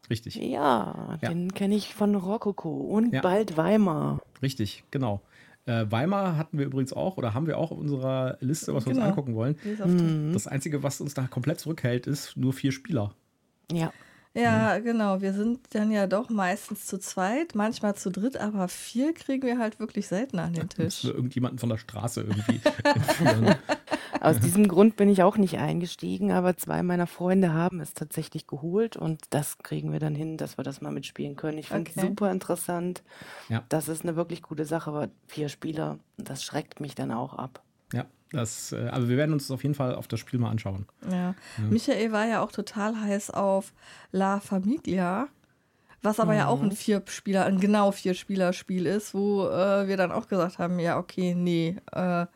Richtig, 0.09 0.35
Ja, 0.35 1.17
Ja. 1.21 1.29
den 1.29 1.53
kenne 1.53 1.75
ich 1.75 1.93
von 1.93 2.15
Rococo 2.15 2.69
und 2.69 3.13
Ja. 3.13 3.21
bald 3.21 3.57
Weimar. 3.57 4.21
richtig, 4.41 4.83
genau. 4.91 5.21
Äh, 5.65 5.85
Weimar 5.89 6.37
hatten 6.37 6.59
wir 6.59 6.65
übrigens 6.67 6.93
auch 6.93 7.17
oder 7.17 7.33
haben 7.33 7.47
wir 7.47 7.57
auch 7.57 7.71
auf 7.71 7.77
unserer 7.79 8.37
Liste, 8.39 8.73
was 8.75 8.85
wir 8.85 8.93
Genau. 8.93 9.03
uns 9.05 9.09
angucken 9.11 9.33
wollen. 9.35 9.57
Mhm. 9.83 10.31
Das 10.33 10.45
Einzige, 10.45 10.83
was 10.83 11.01
uns 11.01 11.15
da 11.15 11.23
komplett 11.27 11.59
zurückhält, 11.59 12.05
ist 12.05 12.37
nur 12.37 12.53
vier 12.53 12.71
Spieler. 12.71 13.15
Ja, 13.71 13.91
Ja, 14.35 14.79
genau. 14.79 15.21
Wir 15.21 15.33
sind 15.33 15.61
dann 15.71 15.91
ja 15.91 16.07
doch 16.07 16.29
meistens 16.29 16.85
zu 16.85 16.97
zweit, 16.99 17.55
manchmal 17.55 17.95
zu 17.95 18.11
dritt, 18.11 18.37
aber 18.37 18.67
vier 18.67 19.13
kriegen 19.13 19.47
wir 19.47 19.57
halt 19.57 19.79
wirklich 19.79 20.07
selten 20.07 20.39
an 20.39 20.53
den 20.53 20.67
Tisch. 20.69 21.03
wir 21.05 21.15
irgendjemanden 21.15 21.57
von 21.57 21.69
der 21.69 21.77
Straße 21.77 22.21
irgendwie 22.21 22.59
aus 24.21 24.39
diesem 24.39 24.67
Grund 24.67 24.95
bin 24.95 25.09
ich 25.09 25.23
auch 25.23 25.37
nicht 25.37 25.57
eingestiegen, 25.57 26.31
aber 26.31 26.57
zwei 26.57 26.83
meiner 26.83 27.07
Freunde 27.07 27.53
haben 27.53 27.79
es 27.79 27.93
tatsächlich 27.93 28.47
geholt 28.47 28.97
und 28.97 29.21
das 29.29 29.57
kriegen 29.59 29.91
wir 29.91 29.99
dann 29.99 30.15
hin, 30.15 30.37
dass 30.37 30.57
wir 30.57 30.63
das 30.63 30.81
mal 30.81 30.91
mitspielen 30.91 31.35
können. 31.35 31.57
Ich 31.57 31.69
finde 31.69 31.89
es 31.91 31.97
Okay. 31.97 32.07
super 32.07 32.31
interessant. 32.31 33.03
Ja. 33.49 33.63
Das 33.69 33.87
ist 33.87 34.03
eine 34.03 34.15
wirklich 34.15 34.41
gute 34.41 34.65
Sache, 34.65 34.89
aber 34.89 35.09
vier 35.27 35.49
Spieler, 35.49 35.99
das 36.17 36.43
schreckt 36.43 36.79
mich 36.79 36.95
dann 36.95 37.11
auch 37.11 37.33
ab. 37.33 37.61
Ja, 37.93 38.05
das, 38.31 38.71
äh, 38.71 38.87
aber 38.89 39.07
wir 39.07 39.17
werden 39.17 39.33
uns 39.33 39.43
das 39.43 39.51
auf 39.51 39.63
jeden 39.63 39.75
Fall 39.75 39.95
auf 39.95 40.07
das 40.07 40.19
Spiel 40.19 40.39
mal 40.39 40.49
anschauen. 40.49 40.85
Ja. 41.09 41.35
Michael 41.69 42.11
war 42.11 42.25
ja 42.25 42.41
auch 42.41 42.51
total 42.51 42.99
heiß 42.99 43.31
auf 43.31 43.73
La 44.11 44.39
Familia, 44.39 45.27
was 46.01 46.19
aber 46.19 46.35
ja 46.35 46.47
auch 46.47 46.61
ein 46.61 46.71
Vier-Spieler, 46.71 47.45
ein 47.45 47.59
genau 47.59 47.91
Vier-Spieler-Spiel 47.91 48.85
ist, 48.85 49.13
wo 49.13 49.47
äh, 49.47 49.87
wir 49.87 49.97
dann 49.97 50.11
auch 50.11 50.27
gesagt 50.27 50.59
haben, 50.59 50.79
ja, 50.79 50.97
okay, 50.97 51.33
nee. 51.35 51.77
Äh, 51.91 52.27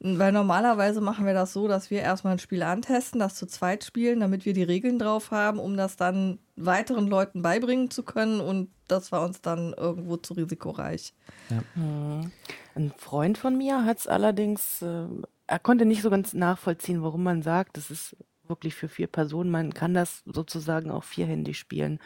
weil 0.00 0.32
normalerweise 0.32 1.00
machen 1.00 1.24
wir 1.24 1.32
das 1.32 1.52
so, 1.52 1.68
dass 1.68 1.90
wir 1.90 2.00
erstmal 2.00 2.34
ein 2.34 2.38
Spiel 2.38 2.62
antesten, 2.62 3.18
das 3.18 3.34
zu 3.34 3.46
zweit 3.46 3.82
spielen, 3.82 4.20
damit 4.20 4.44
wir 4.44 4.52
die 4.52 4.62
Regeln 4.62 4.98
drauf 4.98 5.30
haben, 5.30 5.58
um 5.58 5.76
das 5.76 5.96
dann 5.96 6.38
weiteren 6.56 7.06
Leuten 7.06 7.42
beibringen 7.42 7.90
zu 7.90 8.02
können. 8.02 8.40
Und 8.40 8.70
das 8.88 9.10
war 9.10 9.22
uns 9.22 9.40
dann 9.40 9.72
irgendwo 9.72 10.16
zu 10.18 10.34
risikoreich. 10.34 11.14
Mhm. 11.74 12.30
Ein 12.76 12.92
Freund 12.98 13.38
von 13.38 13.56
mir 13.56 13.84
hat 13.84 13.98
es 13.98 14.06
allerdings, 14.06 14.82
äh, 14.82 15.06
er 15.46 15.58
konnte 15.58 15.86
nicht 15.86 16.02
so 16.02 16.10
ganz 16.10 16.34
nachvollziehen, 16.34 17.02
warum 17.02 17.22
man 17.22 17.40
sagt, 17.42 17.76
das 17.78 17.90
ist 17.90 18.16
wirklich 18.46 18.74
für 18.74 18.88
vier 18.88 19.06
Personen. 19.06 19.50
Man 19.50 19.72
kann 19.72 19.94
das 19.94 20.22
sozusagen 20.26 20.90
auch 20.90 21.02
vierhändig 21.02 21.58
spielen, 21.58 21.98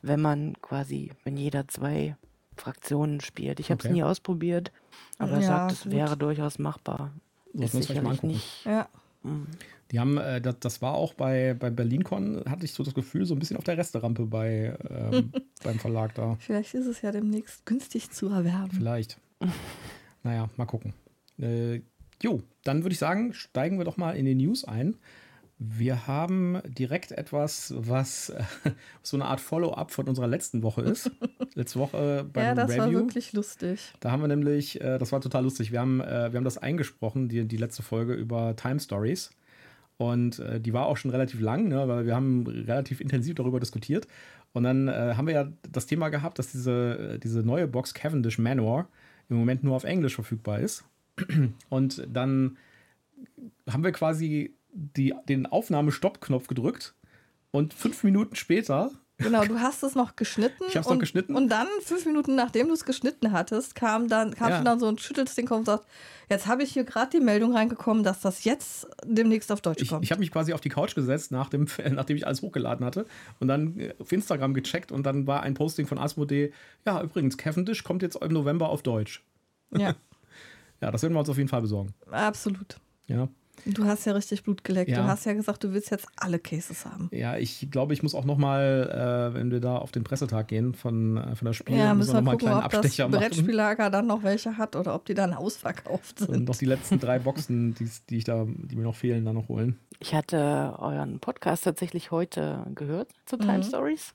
wenn 0.00 0.20
man 0.20 0.54
quasi, 0.62 1.10
wenn 1.24 1.36
jeder 1.36 1.66
zwei 1.68 2.16
Fraktionen 2.56 3.20
spielt. 3.20 3.58
Ich 3.60 3.70
habe 3.70 3.80
es 3.80 3.86
Okay. 3.86 3.94
nie 3.94 4.02
ausprobiert, 4.04 4.70
aber 5.18 5.32
er 5.32 5.40
Ja, 5.40 5.46
sagt, 5.48 5.72
es 5.72 5.82
gut. 5.82 5.92
wäre 5.92 6.16
durchaus 6.16 6.58
machbar. 6.58 7.12
Sollten 7.52 7.62
Ist 7.64 7.70
vielleicht 7.72 7.88
mal 7.88 7.94
sicherlich 7.94 8.10
angucken. 8.12 8.26
nicht. 8.28 8.64
Ja. 8.64 8.88
Mhm. 9.24 9.46
Die 9.90 10.00
haben, 10.00 10.16
äh, 10.18 10.40
das, 10.40 10.56
das 10.60 10.82
war 10.82 10.94
auch 10.94 11.14
bei, 11.14 11.54
bei 11.54 11.68
BerlinCon, 11.70 12.44
hatte 12.48 12.64
ich 12.64 12.72
so 12.72 12.82
das 12.84 12.94
Gefühl, 12.94 13.26
so 13.26 13.34
ein 13.34 13.38
bisschen 13.40 13.56
auf 13.56 13.64
der 13.64 13.76
Resterampe 13.76 14.24
bei, 14.24 14.76
ähm, 14.88 15.32
beim 15.64 15.78
Verlag 15.80 16.14
da. 16.14 16.36
Vielleicht 16.38 16.74
ist 16.74 16.86
es 16.86 17.02
ja 17.02 17.10
demnächst 17.12 17.66
günstig 17.66 18.10
zu 18.10 18.28
erwerben. 18.28 18.70
Vielleicht. 18.70 19.18
naja, 20.22 20.48
mal 20.56 20.66
gucken. 20.66 20.94
Äh, 21.38 21.80
jo, 22.22 22.42
dann 22.64 22.82
würde 22.84 22.92
ich 22.92 22.98
sagen, 22.98 23.32
steigen 23.34 23.78
wir 23.78 23.84
doch 23.84 23.96
mal 23.96 24.16
in 24.16 24.24
die 24.24 24.34
News 24.34 24.64
ein. 24.64 24.96
Wir 25.58 26.08
haben 26.08 26.60
direkt 26.66 27.12
etwas, 27.12 27.72
was 27.76 28.30
äh, 28.30 28.42
so 29.02 29.16
eine 29.16 29.26
Art 29.26 29.40
Follow-up 29.40 29.92
von 29.92 30.08
unserer 30.08 30.26
letzten 30.26 30.62
Woche 30.62 30.82
ist. 30.82 31.10
Letzte 31.54 31.78
Woche 31.78 32.24
beim 32.32 32.44
Ja, 32.44 32.54
das 32.54 32.76
war 32.78 32.86
Review. 32.86 33.00
wirklich 33.00 33.32
lustig. 33.32 33.92
Da 34.00 34.10
haben 34.10 34.22
wir 34.22 34.28
nämlich, 34.28 34.80
äh, 34.80 34.98
das 34.98 35.12
war 35.12 35.20
total 35.20 35.44
lustig, 35.44 35.70
wir 35.70 35.80
haben, 35.80 36.00
äh, 36.00 36.32
wir 36.32 36.38
haben 36.38 36.44
das 36.44 36.58
eingesprochen, 36.58 37.28
die, 37.28 37.46
die 37.46 37.58
letzte 37.58 37.82
Folge 37.82 38.14
über 38.14 38.56
Time 38.56 38.80
Stories. 38.80 39.30
Und 39.98 40.38
äh, 40.40 40.60
die 40.60 40.72
war 40.72 40.86
auch 40.86 40.96
schon 40.96 41.10
relativ 41.10 41.40
lang, 41.40 41.68
ne, 41.68 41.86
weil 41.86 42.06
wir 42.06 42.16
haben 42.16 42.46
relativ 42.46 43.00
intensiv 43.00 43.34
darüber 43.36 43.60
diskutiert. 43.60 44.08
Und 44.52 44.64
dann 44.64 44.88
äh, 44.88 45.14
haben 45.16 45.26
wir 45.26 45.34
ja 45.34 45.52
das 45.70 45.86
Thema 45.86 46.08
gehabt, 46.08 46.38
dass 46.38 46.50
diese, 46.50 47.20
diese 47.22 47.40
neue 47.40 47.68
Box 47.68 47.94
Cavendish 47.94 48.38
Manor 48.38 48.88
im 49.32 49.38
Moment 49.38 49.64
nur 49.64 49.74
auf 49.74 49.84
Englisch 49.84 50.14
verfügbar 50.14 50.60
ist. 50.60 50.84
Und 51.68 52.06
dann 52.08 52.58
haben 53.68 53.84
wir 53.84 53.92
quasi 53.92 54.54
die, 54.72 55.14
den 55.28 55.46
Aufnahmestopp-Knopf 55.46 56.46
gedrückt 56.46 56.94
und 57.50 57.74
fünf 57.74 58.04
Minuten 58.04 58.36
später 58.36 58.92
Genau, 59.18 59.44
du 59.44 59.60
hast 59.60 59.82
es 59.82 59.94
noch 59.94 60.16
geschnitten. 60.16 60.64
Ich 60.68 60.76
habe 60.76 60.84
es 60.84 60.90
noch 60.90 60.98
geschnitten. 60.98 61.34
Und 61.34 61.48
dann, 61.48 61.68
fünf 61.82 62.06
Minuten 62.06 62.34
nachdem 62.34 62.68
du 62.68 62.74
es 62.74 62.84
geschnitten 62.84 63.32
hattest, 63.32 63.74
kam 63.74 64.08
dann, 64.08 64.34
kam 64.34 64.50
ja. 64.50 64.62
dann 64.62 64.80
so 64.80 64.88
ein 64.88 64.98
schütteltes 64.98 65.34
Ding 65.34 65.50
und 65.50 65.66
sagt, 65.66 65.86
jetzt 66.28 66.46
habe 66.46 66.62
ich 66.62 66.72
hier 66.72 66.84
gerade 66.84 67.10
die 67.10 67.24
Meldung 67.24 67.54
reingekommen, 67.54 68.02
dass 68.02 68.20
das 68.20 68.44
jetzt 68.44 68.88
demnächst 69.04 69.52
auf 69.52 69.60
Deutsch 69.60 69.86
kommt. 69.88 70.02
Ich, 70.02 70.08
ich 70.08 70.12
habe 70.12 70.20
mich 70.20 70.30
quasi 70.30 70.52
auf 70.52 70.60
die 70.60 70.70
Couch 70.70 70.94
gesetzt, 70.94 71.30
nach 71.30 71.50
dem, 71.50 71.66
nachdem 71.90 72.16
ich 72.16 72.26
alles 72.26 72.42
hochgeladen 72.42 72.84
hatte 72.84 73.06
und 73.38 73.48
dann 73.48 73.78
äh, 73.78 73.94
auf 73.98 74.10
Instagram 74.10 74.54
gecheckt 74.54 74.92
und 74.92 75.04
dann 75.04 75.26
war 75.26 75.42
ein 75.42 75.54
Posting 75.54 75.86
von 75.86 75.98
Asmodee, 75.98 76.52
ja, 76.84 77.02
übrigens, 77.02 77.36
Cavendish 77.36 77.84
kommt 77.84 78.02
jetzt 78.02 78.16
im 78.16 78.32
November 78.32 78.68
auf 78.70 78.82
Deutsch. 78.82 79.22
Ja. 79.70 79.94
ja, 80.80 80.90
das 80.90 81.02
werden 81.02 81.14
wir 81.14 81.20
uns 81.20 81.28
auf 81.28 81.38
jeden 81.38 81.48
Fall 81.48 81.62
besorgen. 81.62 81.94
Absolut. 82.10 82.76
Ja. 83.06 83.28
Du 83.64 83.84
hast 83.84 84.04
ja 84.04 84.12
richtig 84.12 84.42
Blut 84.42 84.64
geleckt. 84.64 84.90
Ja. 84.90 85.02
Du 85.02 85.08
hast 85.08 85.24
ja 85.24 85.32
gesagt, 85.32 85.62
du 85.64 85.72
willst 85.72 85.90
jetzt 85.90 86.06
alle 86.16 86.38
Cases 86.38 86.84
haben. 86.84 87.08
Ja, 87.12 87.36
ich 87.36 87.68
glaube, 87.70 87.92
ich 87.94 88.02
muss 88.02 88.14
auch 88.14 88.24
noch 88.24 88.38
mal, 88.38 89.30
äh, 89.32 89.34
wenn 89.34 89.50
wir 89.50 89.60
da 89.60 89.76
auf 89.76 89.92
den 89.92 90.04
Pressetag 90.04 90.48
gehen 90.48 90.74
von, 90.74 91.16
äh, 91.16 91.36
von 91.36 91.46
der 91.46 91.52
Spiel, 91.52 91.76
ja, 91.76 91.94
müssen 91.94 92.12
wir 92.12 92.20
noch 92.20 92.22
mal 92.22 92.32
gucken, 92.32 92.48
einen 92.48 92.58
kleinen 92.60 92.66
ob 92.66 92.74
Abstecher 92.74 93.08
das 93.08 93.20
Brettspiellager 93.20 93.90
dann 93.90 94.06
noch 94.06 94.22
welche 94.22 94.56
hat 94.58 94.76
oder 94.76 94.94
ob 94.94 95.04
die 95.04 95.14
dann 95.14 95.32
ausverkauft 95.32 96.18
sind. 96.18 96.30
Und 96.30 96.44
noch 96.44 96.56
die 96.56 96.66
letzten 96.66 96.98
drei 96.98 97.18
Boxen, 97.18 97.74
die, 97.74 97.88
die, 98.10 98.18
ich 98.18 98.24
da, 98.24 98.46
die 98.46 98.76
mir 98.76 98.82
noch 98.82 98.96
fehlen, 98.96 99.24
dann 99.24 99.34
noch 99.34 99.48
holen. 99.48 99.78
Ich 100.00 100.14
hatte 100.14 100.74
euren 100.78 101.20
Podcast 101.20 101.64
tatsächlich 101.64 102.10
heute 102.10 102.66
gehört 102.74 103.10
zu 103.26 103.36
Time 103.36 103.58
mhm. 103.58 103.62
Stories 103.62 104.14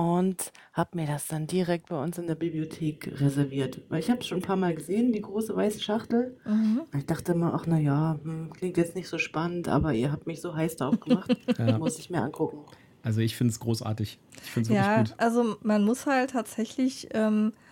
und 0.00 0.50
habe 0.72 0.96
mir 0.96 1.06
das 1.06 1.26
dann 1.26 1.46
direkt 1.46 1.90
bei 1.90 2.02
uns 2.02 2.16
in 2.16 2.26
der 2.26 2.34
Bibliothek 2.34 3.20
reserviert. 3.20 3.82
Weil 3.90 4.00
ich 4.00 4.08
habe 4.08 4.20
es 4.20 4.26
schon 4.26 4.38
ein 4.38 4.42
paar 4.42 4.56
Mal 4.56 4.74
gesehen, 4.74 5.12
die 5.12 5.20
große 5.20 5.54
weiße 5.54 5.80
Schachtel. 5.80 6.38
Mhm. 6.46 6.80
Ich 6.96 7.04
dachte 7.04 7.32
immer, 7.32 7.52
ach 7.52 7.66
naja, 7.66 8.18
hm, 8.22 8.50
klingt 8.54 8.78
jetzt 8.78 8.96
nicht 8.96 9.08
so 9.08 9.18
spannend, 9.18 9.68
aber 9.68 9.92
ihr 9.92 10.10
habt 10.10 10.26
mich 10.26 10.40
so 10.40 10.54
heiß 10.54 10.76
darauf 10.76 11.00
gemacht, 11.00 11.36
ja. 11.58 11.76
muss 11.76 11.98
ich 11.98 12.08
mir 12.08 12.22
angucken. 12.22 12.64
Also 13.02 13.20
ich 13.20 13.36
finde 13.36 13.50
es 13.50 13.60
großartig. 13.60 14.18
Ich 14.42 14.50
finde 14.50 14.70
es 14.70 14.74
ja, 14.74 14.96
wirklich 14.96 15.10
gut. 15.10 15.20
Also 15.20 15.56
man 15.62 15.84
muss 15.84 16.06
halt 16.06 16.30
tatsächlich 16.30 17.08
ähm, 17.12 17.52
äh, 17.52 17.69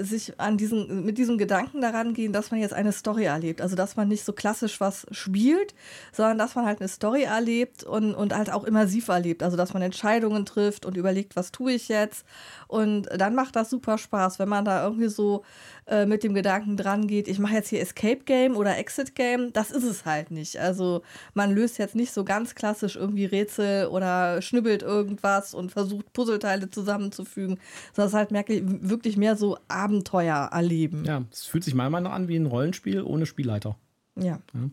sich 0.00 0.40
an 0.40 0.56
diesen, 0.56 1.04
mit 1.04 1.18
diesem 1.18 1.36
Gedanken 1.36 1.80
daran 1.80 2.14
gehen, 2.14 2.32
dass 2.32 2.50
man 2.50 2.60
jetzt 2.60 2.72
eine 2.72 2.92
Story 2.92 3.24
erlebt. 3.24 3.60
Also 3.60 3.76
dass 3.76 3.96
man 3.96 4.08
nicht 4.08 4.24
so 4.24 4.32
klassisch 4.32 4.80
was 4.80 5.06
spielt, 5.10 5.74
sondern 6.12 6.38
dass 6.38 6.54
man 6.54 6.64
halt 6.64 6.80
eine 6.80 6.88
Story 6.88 7.24
erlebt 7.24 7.84
und, 7.84 8.14
und 8.14 8.34
halt 8.34 8.50
auch 8.50 8.64
immersiv 8.64 9.08
erlebt. 9.08 9.42
Also 9.42 9.56
dass 9.56 9.74
man 9.74 9.82
Entscheidungen 9.82 10.46
trifft 10.46 10.86
und 10.86 10.96
überlegt, 10.96 11.36
was 11.36 11.52
tue 11.52 11.72
ich 11.72 11.88
jetzt. 11.88 12.24
Und 12.68 13.08
dann 13.16 13.34
macht 13.34 13.54
das 13.54 13.68
super 13.70 13.98
Spaß, 13.98 14.38
wenn 14.38 14.48
man 14.48 14.64
da 14.64 14.82
irgendwie 14.82 15.08
so 15.08 15.44
äh, 15.86 16.04
mit 16.04 16.24
dem 16.24 16.34
Gedanken 16.34 16.76
dran 16.76 17.06
geht, 17.06 17.28
ich 17.28 17.38
mache 17.38 17.54
jetzt 17.54 17.68
hier 17.68 17.80
Escape 17.80 18.24
Game 18.24 18.56
oder 18.56 18.76
Exit 18.76 19.14
Game. 19.14 19.52
Das 19.52 19.70
ist 19.70 19.84
es 19.84 20.04
halt 20.04 20.32
nicht. 20.32 20.58
Also 20.58 21.02
man 21.34 21.52
löst 21.52 21.78
jetzt 21.78 21.94
nicht 21.94 22.12
so 22.12 22.24
ganz 22.24 22.56
klassisch 22.56 22.96
irgendwie 22.96 23.24
Rätsel 23.24 23.86
oder 23.86 24.42
schnibbelt 24.42 24.82
irgendwas 24.82 25.54
und 25.54 25.70
versucht 25.70 26.12
Puzzleteile 26.12 26.70
zusammenzufügen, 26.70 27.60
sondern 27.94 28.06
es 28.08 28.30
ist 28.30 28.48
halt 28.48 28.88
wirklich 28.88 29.16
mehr 29.16 29.36
so 29.36 29.58
Abenteuer 29.68 30.50
erleben. 30.52 31.04
Ja, 31.04 31.24
es 31.30 31.44
fühlt 31.44 31.64
sich 31.64 31.74
meiner 31.74 31.90
Meinung 31.90 32.10
nach 32.10 32.16
an 32.16 32.28
wie 32.28 32.36
ein 32.36 32.46
Rollenspiel 32.46 33.02
ohne 33.02 33.26
Spielleiter. 33.26 33.76
Ja. 34.16 34.40
ja. 34.54 34.70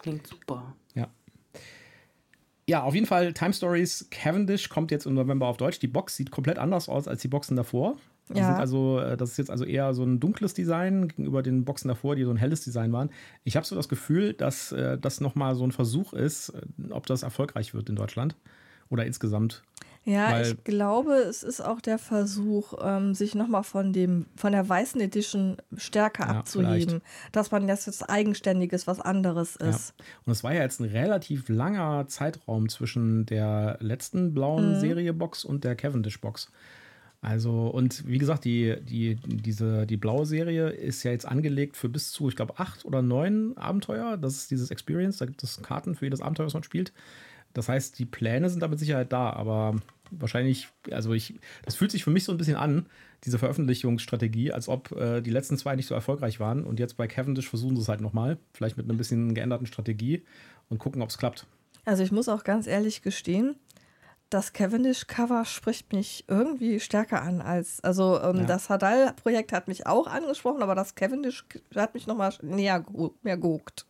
Klingt 0.00 0.26
super. 0.26 0.74
Ja. 0.94 1.08
Ja, 2.68 2.82
auf 2.82 2.94
jeden 2.94 3.06
Fall 3.06 3.32
Time 3.32 3.52
Stories 3.52 4.08
Cavendish 4.10 4.68
kommt 4.68 4.90
jetzt 4.90 5.06
im 5.06 5.14
November 5.14 5.46
auf 5.46 5.56
Deutsch. 5.56 5.78
Die 5.80 5.88
Box 5.88 6.16
sieht 6.16 6.30
komplett 6.30 6.58
anders 6.58 6.88
aus 6.88 7.08
als 7.08 7.22
die 7.22 7.28
Boxen 7.28 7.56
davor. 7.56 7.96
Ja. 8.32 8.56
also, 8.56 9.00
äh, 9.00 9.16
das 9.16 9.32
ist 9.32 9.36
jetzt 9.36 9.50
also 9.50 9.64
eher 9.64 9.92
so 9.94 10.04
ein 10.04 10.20
dunkles 10.20 10.54
Design 10.54 11.08
gegenüber 11.08 11.42
den 11.42 11.64
Boxen 11.64 11.88
davor, 11.88 12.16
die 12.16 12.24
so 12.24 12.30
ein 12.30 12.36
helles 12.36 12.62
Design 12.62 12.92
waren. 12.92 13.10
Ich 13.44 13.56
habe 13.56 13.66
so 13.66 13.74
das 13.74 13.88
Gefühl, 13.88 14.32
dass 14.32 14.72
äh, 14.72 14.96
das 14.96 15.20
nochmal 15.20 15.54
so 15.54 15.64
ein 15.64 15.72
Versuch 15.72 16.12
ist, 16.12 16.50
äh, 16.50 16.92
ob 16.92 17.06
das 17.06 17.24
erfolgreich 17.24 17.74
wird 17.74 17.88
in 17.88 17.96
Deutschland 17.96 18.36
oder 18.88 19.04
insgesamt. 19.04 19.62
Ja, 20.04 20.40
ich 20.40 20.64
glaube, 20.64 21.12
es 21.14 21.44
ist 21.44 21.60
auch 21.60 21.80
der 21.80 21.98
Versuch, 21.98 22.74
ähm, 22.82 23.14
sich 23.14 23.36
nochmal 23.36 23.62
von 23.62 23.92
dem, 23.92 24.26
von 24.34 24.50
der 24.50 24.68
weißen 24.68 25.00
Edition 25.00 25.58
stärker 25.76 26.24
ja, 26.24 26.38
abzuheben, 26.40 26.88
vielleicht. 26.88 27.02
dass 27.30 27.52
man 27.52 27.68
das 27.68 27.86
jetzt 27.86 28.10
eigenständiges 28.10 28.88
was 28.88 28.98
anderes 29.00 29.54
ist. 29.54 29.94
Ja. 29.96 30.04
Und 30.26 30.32
es 30.32 30.42
war 30.42 30.52
ja 30.52 30.62
jetzt 30.62 30.80
ein 30.80 30.88
relativ 30.88 31.48
langer 31.48 32.08
Zeitraum 32.08 32.68
zwischen 32.68 33.26
der 33.26 33.76
letzten 33.80 34.34
blauen 34.34 34.74
mhm. 34.74 34.80
Serie-Box 34.80 35.44
und 35.44 35.62
der 35.62 35.76
Cavendish-Box. 35.76 36.50
Also, 37.20 37.68
und 37.68 38.08
wie 38.08 38.18
gesagt, 38.18 38.44
die, 38.44 38.76
die, 38.80 39.14
diese, 39.24 39.86
die 39.86 39.96
blaue 39.96 40.26
Serie 40.26 40.70
ist 40.70 41.04
ja 41.04 41.12
jetzt 41.12 41.26
angelegt 41.26 41.76
für 41.76 41.88
bis 41.88 42.10
zu, 42.10 42.28
ich 42.28 42.34
glaube, 42.34 42.58
acht 42.58 42.84
oder 42.84 43.00
neun 43.00 43.56
Abenteuer. 43.56 44.16
Das 44.16 44.34
ist 44.34 44.50
dieses 44.50 44.72
Experience. 44.72 45.18
Da 45.18 45.26
gibt 45.26 45.44
es 45.44 45.62
Karten 45.62 45.94
für 45.94 46.06
jedes 46.06 46.20
Abenteuer, 46.20 46.46
was 46.46 46.54
man 46.54 46.64
spielt. 46.64 46.92
Das 47.54 47.68
heißt, 47.68 47.98
die 47.98 48.06
Pläne 48.06 48.48
sind 48.48 48.60
da 48.60 48.68
mit 48.68 48.78
Sicherheit 48.78 49.12
da, 49.12 49.30
aber 49.30 49.76
wahrscheinlich, 50.10 50.68
also 50.90 51.12
ich, 51.12 51.38
das 51.64 51.74
fühlt 51.74 51.90
sich 51.90 52.04
für 52.04 52.10
mich 52.10 52.24
so 52.24 52.32
ein 52.32 52.38
bisschen 52.38 52.56
an, 52.56 52.86
diese 53.24 53.38
Veröffentlichungsstrategie, 53.38 54.52
als 54.52 54.68
ob 54.68 54.92
äh, 54.92 55.20
die 55.20 55.30
letzten 55.30 55.56
zwei 55.56 55.76
nicht 55.76 55.86
so 55.86 55.94
erfolgreich 55.94 56.40
waren 56.40 56.64
und 56.64 56.80
jetzt 56.80 56.96
bei 56.96 57.06
Cavendish 57.06 57.48
versuchen 57.48 57.76
sie 57.76 57.82
es 57.82 57.88
halt 57.88 58.00
nochmal, 58.00 58.38
vielleicht 58.52 58.76
mit 58.76 58.86
einer 58.86 58.98
bisschen 58.98 59.34
geänderten 59.34 59.66
Strategie 59.66 60.22
und 60.68 60.78
gucken, 60.78 61.02
ob 61.02 61.08
es 61.08 61.18
klappt. 61.18 61.46
Also 61.84 62.02
ich 62.02 62.12
muss 62.12 62.28
auch 62.28 62.44
ganz 62.44 62.66
ehrlich 62.66 63.02
gestehen, 63.02 63.56
das 64.32 64.52
Cavendish-Cover 64.54 65.44
spricht 65.44 65.92
mich 65.92 66.24
irgendwie 66.26 66.80
stärker 66.80 67.22
an 67.22 67.42
als, 67.42 67.82
also 67.84 68.20
ähm, 68.20 68.38
ja. 68.38 68.44
das 68.44 68.70
Hadal-Projekt 68.70 69.52
hat 69.52 69.68
mich 69.68 69.86
auch 69.86 70.06
angesprochen, 70.06 70.62
aber 70.62 70.74
das 70.74 70.94
Cavendish 70.94 71.44
hat 71.74 71.94
mich 71.94 72.06
nochmal 72.06 72.32
näher 72.40 72.84
mehr 73.22 73.36
geguckt. 73.36 73.86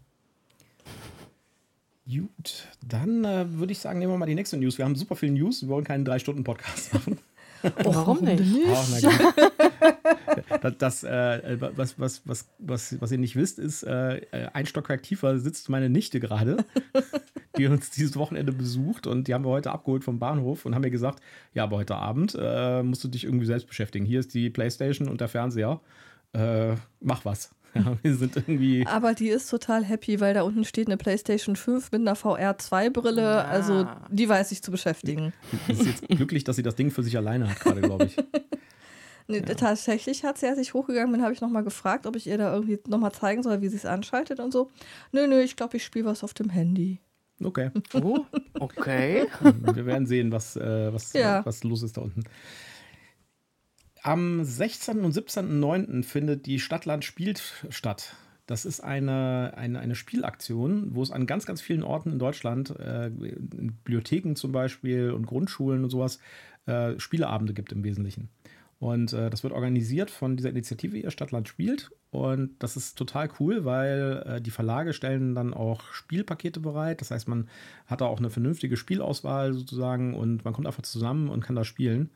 Gut, 2.05 2.67
dann 2.85 3.25
äh, 3.25 3.47
würde 3.59 3.73
ich 3.73 3.79
sagen, 3.79 4.01
nehmen 4.01 4.13
wir 4.13 4.19
mal 4.19 4.27
die 4.27 4.35
nächste 4.35 4.57
News. 4.57 4.77
Wir 4.77 4.85
haben 4.85 4.97
super 4.97 5.15
viele 5.15 5.33
News, 5.33 5.63
wir 5.63 5.69
wollen 5.69 5.85
keinen 5.85 6.05
Drei-Stunden-Podcast 6.05 6.95
machen. 6.95 7.19
Oh, 7.85 7.95
warum 7.95 8.25
nicht? 8.25 8.43
Oh, 8.43 9.09
das, 10.63 10.79
das 10.79 11.05
äh, 11.05 11.59
was, 11.77 11.97
was, 11.97 12.23
was, 12.25 12.49
was, 12.59 13.01
was 13.01 13.13
ihr 13.13 13.19
nicht 13.19 13.37
wisst, 13.37 13.61
ist, 13.61 13.85
äh, 13.85 14.21
ein 14.53 14.67
Stockwerk 14.67 15.05
tiefer 15.05 15.39
sitzt 15.39 15.69
meine 15.69 15.89
Nichte 15.89 16.19
gerade, 16.19 16.65
die 17.57 17.69
uns 17.69 17.91
dieses 17.91 18.17
Wochenende 18.17 18.51
besucht 18.51 19.07
und 19.07 19.29
die 19.29 19.35
haben 19.35 19.45
wir 19.45 19.51
heute 19.51 19.71
abgeholt 19.71 20.03
vom 20.03 20.19
Bahnhof 20.19 20.67
und 20.67 20.75
haben 20.75 20.83
mir 20.83 20.91
gesagt, 20.91 21.23
ja, 21.55 21.63
aber 21.63 21.77
heute 21.77 21.95
Abend 21.95 22.37
äh, 22.37 22.83
musst 22.83 23.05
du 23.05 23.09
dich 23.09 23.23
irgendwie 23.23 23.47
selbst 23.47 23.69
beschäftigen. 23.69 24.05
Hier 24.05 24.19
ist 24.19 24.35
die 24.35 24.51
Playstation 24.51 25.07
und 25.09 25.21
der 25.21 25.29
Fernseher. 25.29 25.81
Äh, 26.33 26.75
mach 27.01 27.25
was. 27.25 27.55
Ja, 27.85 27.97
wir 28.03 28.15
sind 28.15 28.37
irgendwie. 28.37 28.87
Aber 28.87 29.15
die 29.15 29.29
ist 29.29 29.49
total 29.49 29.85
happy, 29.85 30.21
weil 30.21 30.35
da 30.35 30.43
unten 30.43 30.65
steht 30.65 30.89
eine 30.89 30.99
PlayStation 30.99 31.57
5 31.57 31.91
mit 31.93 32.03
einer 32.03 32.15
VR2-Brille. 32.15 33.23
Ja. 33.23 33.45
Also 33.45 33.87
die 34.11 34.29
weiß 34.29 34.51
sich 34.51 34.63
zu 34.63 34.71
beschäftigen. 34.71 35.33
Sie 35.67 35.73
ist 35.73 35.87
jetzt 35.87 36.09
glücklich, 36.09 36.45
dass 36.45 36.57
sie 36.57 36.63
das 36.63 36.75
Ding 36.75 36.91
für 36.91 37.03
sich 37.03 37.17
alleine 37.17 37.49
hat, 37.49 37.61
gerade, 37.61 37.81
glaube 37.81 38.07
ich. 38.07 38.17
Nee, 39.29 39.39
ja. 39.39 39.55
Tatsächlich 39.55 40.25
hat 40.25 40.37
sie, 40.37 40.49
als 40.49 40.59
ich 40.59 40.75
hochgegangen 40.75 41.13
bin, 41.13 41.23
habe 41.23 41.33
ich 41.33 41.41
nochmal 41.41 41.63
gefragt, 41.63 42.07
ob 42.07 42.17
ich 42.17 42.27
ihr 42.27 42.39
da 42.39 42.53
irgendwie 42.53 42.81
nochmal 42.89 43.13
zeigen 43.13 43.45
soll, 43.45 43.63
wie 43.63 43.69
sie 43.69 43.77
es 43.77 43.87
anschaltet 43.87 44.41
und 44.41 44.53
so. 44.53 44.69
Nö, 45.13 45.29
nö, 45.29 45.41
ich 45.41 45.55
glaube, 45.55 45.77
ich 45.77 45.85
spiele 45.85 46.07
was 46.07 46.25
auf 46.25 46.35
dem 46.35 46.51
Handy. 46.51 46.99
Okay. 47.43 47.71
Oh, 47.95 48.27
okay. 48.59 49.29
Wir 49.75 49.87
werden 49.87 50.07
sehen, 50.07 50.33
was, 50.33 50.57
äh, 50.57 50.93
was, 50.93 51.13
ja. 51.13 51.47
was 51.47 51.63
los 51.63 51.85
ist 51.85 51.97
da 51.97 52.01
unten. 52.01 52.25
Am 54.03 54.43
16. 54.43 55.05
und 55.05 55.15
17.09. 55.15 56.03
findet 56.03 56.47
die 56.47 56.59
Stadtland 56.59 57.05
spielt 57.05 57.65
statt. 57.69 58.17
Das 58.47 58.65
ist 58.65 58.81
eine, 58.81 59.55
eine, 59.57 59.79
eine 59.79 59.95
Spielaktion, 59.95 60.89
wo 60.97 61.03
es 61.05 61.13
an 61.13 61.27
ganz, 61.27 61.47
ganz 61.47 61.61
vielen 61.61 61.85
Orten 61.85 62.11
in 62.11 62.19
Deutschland, 62.19 62.71
äh, 62.81 63.07
in 63.07 63.77
Bibliotheken 63.85 64.35
zum 64.35 64.51
Beispiel 64.51 65.13
und 65.13 65.27
Grundschulen 65.27 65.85
und 65.85 65.91
sowas, 65.91 66.19
äh, 66.67 66.99
Spieleabende 66.99 67.55
gibt 67.55 67.71
im 67.71 67.85
Wesentlichen. 67.85 68.29
Und 68.81 69.13
äh, 69.13 69.31
das 69.31 69.45
wird 69.45 69.53
organisiert 69.53 70.11
von 70.11 70.37
dieser 70.37 70.51
Initiative 70.51 70.99
Ihr 70.99 71.13
Stadtland 71.13 71.47
spielt. 71.47 71.93
Und 72.11 72.57
das 72.59 72.77
ist 72.77 72.99
total 72.99 73.31
cool, 73.39 73.65
weil 73.65 74.25
äh, 74.27 74.41
die 74.41 74.51
Verlage 74.51 74.93
stellen 74.93 75.37
dann 75.37 75.55
auch 75.55 75.93
Spielpakete 75.93 76.59
bereit. 76.59 77.01
Das 77.01 77.13
heißt, 77.13 77.29
man 77.29 77.49
hat 77.87 78.01
da 78.01 78.07
auch 78.07 78.19
eine 78.19 78.31
vernünftige 78.31 78.77
Spielauswahl 78.77 79.53
sozusagen 79.53 80.15
und 80.17 80.45
man 80.45 80.53
kommt 80.53 80.67
einfach 80.67 80.83
zusammen 80.83 81.29
und 81.29 81.45
kann 81.45 81.55
da 81.55 81.63
spielen. 81.63 82.11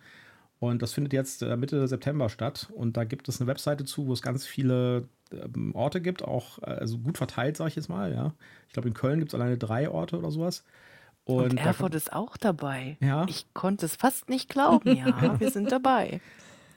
Und 0.66 0.82
das 0.82 0.92
findet 0.92 1.12
jetzt 1.12 1.42
äh, 1.42 1.56
Mitte 1.56 1.86
September 1.88 2.28
statt. 2.28 2.68
Und 2.74 2.96
da 2.96 3.04
gibt 3.04 3.28
es 3.28 3.40
eine 3.40 3.48
Webseite 3.48 3.84
zu, 3.84 4.06
wo 4.06 4.12
es 4.12 4.22
ganz 4.22 4.46
viele 4.46 5.08
ähm, 5.32 5.74
Orte 5.74 6.00
gibt, 6.00 6.22
auch 6.22 6.58
äh, 6.62 6.66
also 6.66 6.98
gut 6.98 7.18
verteilt, 7.18 7.56
sage 7.56 7.68
ich 7.68 7.76
jetzt 7.76 7.88
mal. 7.88 8.12
Ja. 8.12 8.34
Ich 8.66 8.72
glaube, 8.72 8.88
in 8.88 8.94
Köln 8.94 9.18
gibt 9.18 9.32
es 9.32 9.34
alleine 9.34 9.58
drei 9.58 9.88
Orte 9.88 10.18
oder 10.18 10.30
sowas. 10.30 10.64
Und, 11.24 11.50
und 11.50 11.56
Erfurt 11.58 11.94
ist 11.94 12.12
auch 12.12 12.36
dabei. 12.36 12.96
Ja. 13.00 13.26
Ich 13.28 13.46
konnte 13.52 13.86
es 13.86 13.96
fast 13.96 14.28
nicht 14.28 14.48
glauben. 14.48 14.96
Ja, 14.96 15.40
wir 15.40 15.50
sind 15.50 15.72
dabei. 15.72 16.20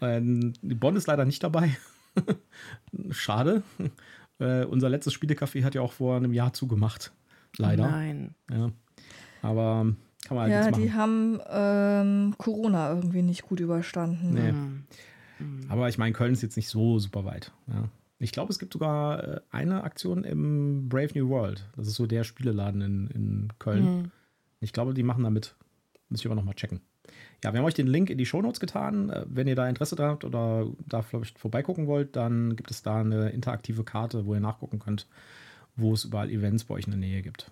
Ähm, 0.01 0.53
Bonn 0.61 0.95
ist 0.95 1.07
leider 1.07 1.25
nicht 1.25 1.43
dabei. 1.43 1.77
Schade. 3.11 3.61
Äh, 4.39 4.65
unser 4.65 4.89
letztes 4.89 5.13
Spielecafé 5.13 5.63
hat 5.63 5.75
ja 5.75 5.81
auch 5.81 5.93
vor 5.93 6.15
einem 6.15 6.33
Jahr 6.33 6.53
zugemacht. 6.53 7.11
Leider. 7.57 7.89
Nein. 7.89 8.33
Ja. 8.49 8.71
Aber 9.41 9.93
kann 10.25 10.37
man 10.37 10.51
halt 10.51 10.65
Ja, 10.65 10.71
die 10.71 10.93
haben 10.93 11.39
ähm, 11.49 12.35
Corona 12.37 12.89
irgendwie 12.89 13.21
nicht 13.21 13.43
gut 13.43 13.59
überstanden. 13.59 14.33
Nee. 14.33 14.49
Hm. 14.49 14.85
Aber 15.69 15.87
ich 15.89 15.97
meine, 15.97 16.13
Köln 16.13 16.33
ist 16.33 16.41
jetzt 16.41 16.57
nicht 16.57 16.69
so 16.69 16.99
super 16.99 17.25
weit. 17.25 17.51
Ja. 17.67 17.89
Ich 18.19 18.33
glaube, 18.33 18.51
es 18.51 18.59
gibt 18.59 18.73
sogar 18.73 19.23
äh, 19.23 19.41
eine 19.49 19.83
Aktion 19.83 20.25
im 20.25 20.89
Brave 20.89 21.11
New 21.15 21.29
World. 21.29 21.69
Das 21.77 21.87
ist 21.87 21.95
so 21.95 22.05
der 22.05 22.25
Spieleladen 22.25 22.81
in, 22.81 23.07
in 23.07 23.47
Köln. 23.59 23.85
Hm. 23.85 24.11
Ich 24.59 24.73
glaube, 24.73 24.93
die 24.93 25.03
machen 25.03 25.23
da 25.23 25.29
mit. 25.29 25.55
Muss 26.09 26.19
ich 26.19 26.25
aber 26.25 26.35
nochmal 26.35 26.55
checken. 26.55 26.81
Ja, 27.43 27.53
wir 27.53 27.59
haben 27.59 27.65
euch 27.65 27.73
den 27.73 27.87
Link 27.87 28.09
in 28.09 28.17
die 28.17 28.25
Shownotes 28.25 28.59
getan. 28.59 29.09
Äh, 29.09 29.25
Wenn 29.29 29.47
ihr 29.47 29.55
da 29.55 29.69
Interesse 29.69 29.95
dran 29.95 30.09
habt 30.09 30.25
oder 30.25 30.67
da 30.85 31.01
vielleicht 31.01 31.39
vorbeigucken 31.39 31.87
wollt, 31.87 32.15
dann 32.15 32.57
gibt 32.57 32.71
es 32.71 32.83
da 32.83 32.99
eine 32.99 33.29
interaktive 33.29 33.85
Karte, 33.85 34.25
wo 34.25 34.33
ihr 34.33 34.41
nachgucken 34.41 34.79
könnt, 34.79 35.07
wo 35.77 35.93
es 35.93 36.03
überall 36.03 36.29
Events 36.29 36.65
bei 36.65 36.75
euch 36.75 36.85
in 36.85 36.91
der 36.91 36.99
Nähe 36.99 37.21
gibt. 37.21 37.49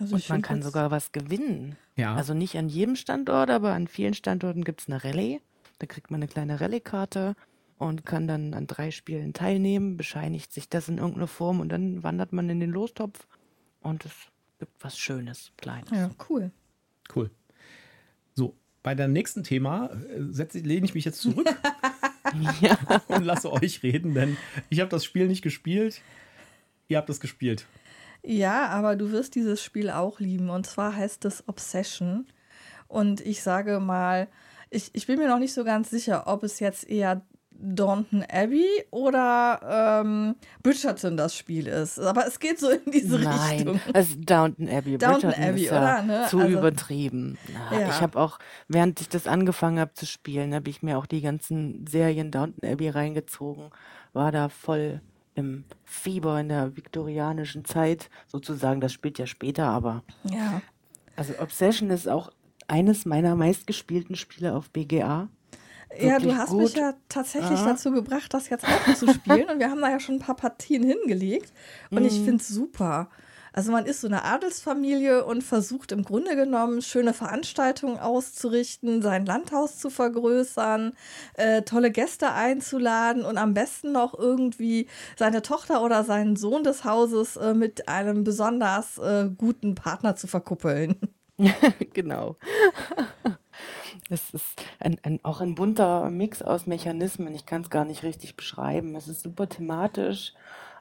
Also 0.00 0.14
Und 0.14 0.28
man 0.28 0.42
kann 0.42 0.62
sogar 0.62 0.90
was 0.90 1.12
gewinnen. 1.12 1.76
Ja, 1.96 2.14
Also 2.14 2.34
nicht 2.34 2.56
an 2.56 2.68
jedem 2.68 2.94
Standort, 2.96 3.50
aber 3.50 3.72
an 3.72 3.88
vielen 3.88 4.14
Standorten 4.14 4.64
gibt 4.64 4.80
es 4.82 4.88
eine 4.88 5.02
Rallye. 5.02 5.40
Da 5.80 5.86
kriegt 5.86 6.10
man 6.10 6.18
eine 6.22 6.28
kleine 6.28 6.60
Rallye-Karte 6.60 7.34
und 7.78 8.04
kann 8.04 8.26
dann 8.28 8.54
an 8.54 8.66
drei 8.66 8.90
Spielen 8.90 9.32
teilnehmen, 9.32 9.96
bescheinigt 9.96 10.52
sich 10.52 10.68
das 10.68 10.88
in 10.88 10.98
irgendeiner 10.98 11.26
Form 11.28 11.60
und 11.60 11.68
dann 11.68 12.02
wandert 12.02 12.32
man 12.32 12.48
in 12.50 12.60
den 12.60 12.70
Lostopf 12.70 13.26
und 13.80 14.04
es 14.04 14.12
gibt 14.58 14.72
was 14.80 14.98
Schönes, 14.98 15.52
Kleines. 15.56 15.90
Ja, 15.90 16.10
cool. 16.28 16.50
cool. 17.14 17.30
So, 18.34 18.56
bei 18.82 18.94
dem 18.96 19.12
nächsten 19.12 19.44
Thema 19.44 19.90
äh, 19.90 20.22
setze, 20.30 20.58
lehne 20.58 20.86
ich 20.86 20.94
mich 20.94 21.04
jetzt 21.04 21.20
zurück 21.20 21.48
Ja. 22.60 22.76
und 23.08 23.24
lasse 23.24 23.52
euch 23.52 23.82
reden, 23.82 24.14
denn 24.14 24.36
ich 24.68 24.80
habe 24.80 24.90
das 24.90 25.04
Spiel 25.04 25.28
nicht 25.28 25.42
gespielt. 25.42 26.02
Ihr 26.88 26.98
habt 26.98 27.08
es 27.10 27.20
gespielt. 27.20 27.66
Ja, 28.24 28.66
aber 28.68 28.96
du 28.96 29.10
wirst 29.12 29.34
dieses 29.34 29.62
Spiel 29.62 29.90
auch 29.90 30.20
lieben. 30.20 30.50
Und 30.50 30.66
zwar 30.66 30.94
heißt 30.96 31.24
es 31.24 31.44
Obsession. 31.48 32.26
Und 32.88 33.20
ich 33.20 33.42
sage 33.42 33.80
mal, 33.80 34.28
ich, 34.70 34.90
ich 34.94 35.06
bin 35.06 35.18
mir 35.18 35.28
noch 35.28 35.38
nicht 35.38 35.54
so 35.54 35.64
ganz 35.64 35.90
sicher, 35.90 36.24
ob 36.26 36.42
es 36.42 36.60
jetzt 36.60 36.88
eher 36.88 37.22
Downton 37.60 38.24
Abbey 38.30 38.66
oder 38.92 40.00
ähm, 40.04 40.36
Bridgerton 40.62 41.16
das 41.16 41.34
Spiel 41.36 41.66
ist. 41.66 41.98
Aber 41.98 42.24
es 42.26 42.38
geht 42.38 42.60
so 42.60 42.68
in 42.70 42.88
diese 42.92 43.18
Nein, 43.18 43.56
Richtung. 43.68 43.80
es 43.94 44.10
ist 44.10 44.18
Downton 44.30 44.68
Abbey. 44.68 44.96
Downton 44.96 45.30
Bridgerton 45.30 45.44
Abbey, 45.50 45.64
ist 45.64 45.70
ja 45.72 45.78
oder? 45.78 46.02
Ne? 46.02 46.26
zu 46.28 46.38
Also- 46.38 46.56
übertrieben. 46.58 47.36
Na, 47.70 47.80
Ja. 47.80 47.88
Ich 47.88 48.00
habe 48.00 48.18
auch, 48.20 48.38
während 48.68 49.00
ich 49.00 49.08
das 49.08 49.26
angefangen 49.26 49.80
habe 49.80 49.92
zu 49.94 50.06
spielen, 50.06 50.54
habe 50.54 50.70
ich 50.70 50.82
mir 50.82 50.98
auch 50.98 51.06
die 51.06 51.20
ganzen 51.20 51.84
Serien 51.88 52.30
Downton 52.30 52.68
Abbey 52.68 52.90
reingezogen. 52.90 53.70
War 54.12 54.30
da 54.32 54.48
voll 54.48 55.00
im 55.38 55.64
Fieber 55.84 56.40
in 56.40 56.48
der 56.48 56.76
viktorianischen 56.76 57.64
Zeit, 57.64 58.10
sozusagen. 58.26 58.80
Das 58.80 58.92
spielt 58.92 59.18
ja 59.18 59.26
später, 59.26 59.66
aber 59.66 60.02
Ja. 60.24 60.60
also 61.16 61.34
Obsession 61.40 61.90
ist 61.90 62.08
auch 62.08 62.30
eines 62.66 63.06
meiner 63.06 63.34
meistgespielten 63.36 64.16
Spiele 64.16 64.54
auf 64.54 64.70
BGA. 64.70 65.28
Ja, 65.98 66.18
du 66.18 66.36
hast 66.36 66.52
mich 66.52 66.74
gut. 66.74 66.76
ja 66.82 66.92
tatsächlich 67.08 67.58
Aha. 67.60 67.70
dazu 67.70 67.90
gebracht, 67.92 68.34
das 68.34 68.50
jetzt 68.50 68.66
auch 68.66 68.94
zu 68.94 69.08
spielen. 69.14 69.48
Und 69.48 69.58
wir 69.58 69.70
haben 69.70 69.80
da 69.80 69.90
ja 69.90 69.98
schon 70.00 70.16
ein 70.16 70.20
paar 70.20 70.36
Partien 70.36 70.82
hingelegt. 70.82 71.50
Und 71.90 72.00
Mhm. 72.00 72.06
ich 72.06 72.14
finde 72.20 72.36
es 72.36 72.48
super. 72.48 73.08
Also 73.58 73.72
man 73.72 73.86
ist 73.86 74.02
so 74.02 74.06
eine 74.06 74.22
Adelsfamilie 74.22 75.24
und 75.24 75.42
versucht 75.42 75.90
im 75.90 76.04
Grunde 76.04 76.36
genommen 76.36 76.80
schöne 76.80 77.12
Veranstaltungen 77.12 77.98
auszurichten, 77.98 79.02
sein 79.02 79.26
Landhaus 79.26 79.78
zu 79.78 79.90
vergrößern, 79.90 80.92
äh, 81.34 81.62
tolle 81.62 81.90
Gäste 81.90 82.30
einzuladen 82.30 83.24
und 83.24 83.36
am 83.36 83.54
besten 83.54 83.90
noch 83.90 84.16
irgendwie 84.16 84.86
seine 85.16 85.42
Tochter 85.42 85.82
oder 85.82 86.04
seinen 86.04 86.36
Sohn 86.36 86.62
des 86.62 86.84
Hauses 86.84 87.34
äh, 87.34 87.52
mit 87.52 87.88
einem 87.88 88.22
besonders 88.22 88.96
äh, 88.98 89.28
guten 89.36 89.74
Partner 89.74 90.14
zu 90.14 90.28
verkuppeln. 90.28 90.94
genau. 91.92 92.36
Es 94.10 94.30
ist 94.32 94.62
ein, 94.78 94.96
ein, 95.02 95.20
auch 95.22 95.42
ein 95.42 95.54
bunter 95.54 96.08
Mix 96.08 96.40
aus 96.40 96.66
Mechanismen. 96.66 97.34
Ich 97.34 97.44
kann 97.44 97.60
es 97.60 97.68
gar 97.68 97.84
nicht 97.84 98.04
richtig 98.04 98.36
beschreiben. 98.36 98.94
Es 98.94 99.06
ist 99.06 99.22
super 99.22 99.48
thematisch. 99.48 100.32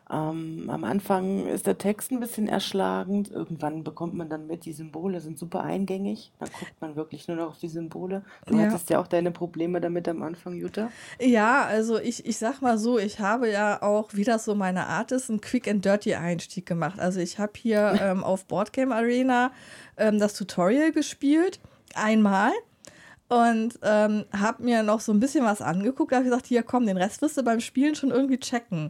Ähm, 0.10 0.70
am 0.70 0.84
Anfang 0.86 1.48
ist 1.48 1.67
der 1.67 1.78
Text 1.78 2.12
ein 2.12 2.20
bisschen 2.22 2.48
erschlagend. 2.48 3.30
Irgendwann 3.30 3.84
bekommt 3.84 4.13
man 4.13 4.30
dann 4.30 4.48
mit, 4.48 4.63
die 4.63 4.72
Symbole 4.72 5.20
sind 5.20 5.38
super 5.38 5.63
eingängig. 5.63 6.32
Dann 6.39 6.50
guckt 6.58 6.74
man 6.80 6.96
wirklich 6.96 7.28
nur 7.28 7.36
noch 7.36 7.50
auf 7.50 7.58
die 7.60 7.67
Symbole. 7.67 8.24
Du 8.46 8.56
Ja. 8.56 8.63
hattest 8.65 8.89
ja 8.89 9.00
auch 9.00 9.08
deine 9.08 9.32
Probleme 9.32 9.82
damit 9.82 10.08
am 10.08 10.24
Anfang, 10.24 10.54
Jutta. 10.56 10.89
Ja, 11.20 11.65
also 11.65 12.00
ich, 12.00 12.26
ich 12.26 12.38
sag 12.38 12.62
mal 12.62 12.78
so, 12.78 12.98
ich 12.98 13.20
habe 13.20 13.52
ja 13.52 13.82
auch, 13.82 14.13
wie 14.13 14.24
das 14.24 14.46
so 14.46 14.56
meine 14.56 14.88
Art 14.88 15.12
ist, 15.12 15.30
einen 15.30 15.41
Quick 15.41 15.67
and 15.67 15.84
Dirty 15.84 16.15
Einstieg 16.15 16.65
gemacht. 16.65 17.00
Also 17.00 17.20
ich 17.20 17.38
habe 17.38 17.54
hier 17.58 17.98
ähm, 18.02 18.24
auf 18.24 18.46
Boardgame 18.46 18.96
Arena 18.96 19.52
ähm, 19.98 20.20
das 20.20 20.36
Tutorial 20.36 20.93
gespielt, 20.93 21.60
einmal. 21.96 22.52
Und 23.30 23.78
ähm, 23.84 24.24
habe 24.32 24.63
mir 24.63 24.84
noch 24.84 25.02
so 25.02 25.12
ein 25.12 25.20
bisschen 25.20 25.43
was 25.43 25.62
angeguckt. 25.62 26.13
Da 26.13 26.15
habe 26.17 26.26
ich 26.26 26.32
gesagt, 26.32 26.46
hier 26.48 26.63
komm, 26.63 26.86
den 26.86 26.96
Rest 26.96 27.22
wirst 27.22 27.36
du 27.36 27.43
beim 27.43 27.60
Spielen 27.60 27.93
schon 27.93 28.10
irgendwie 28.10 28.38
checken. 28.38 28.89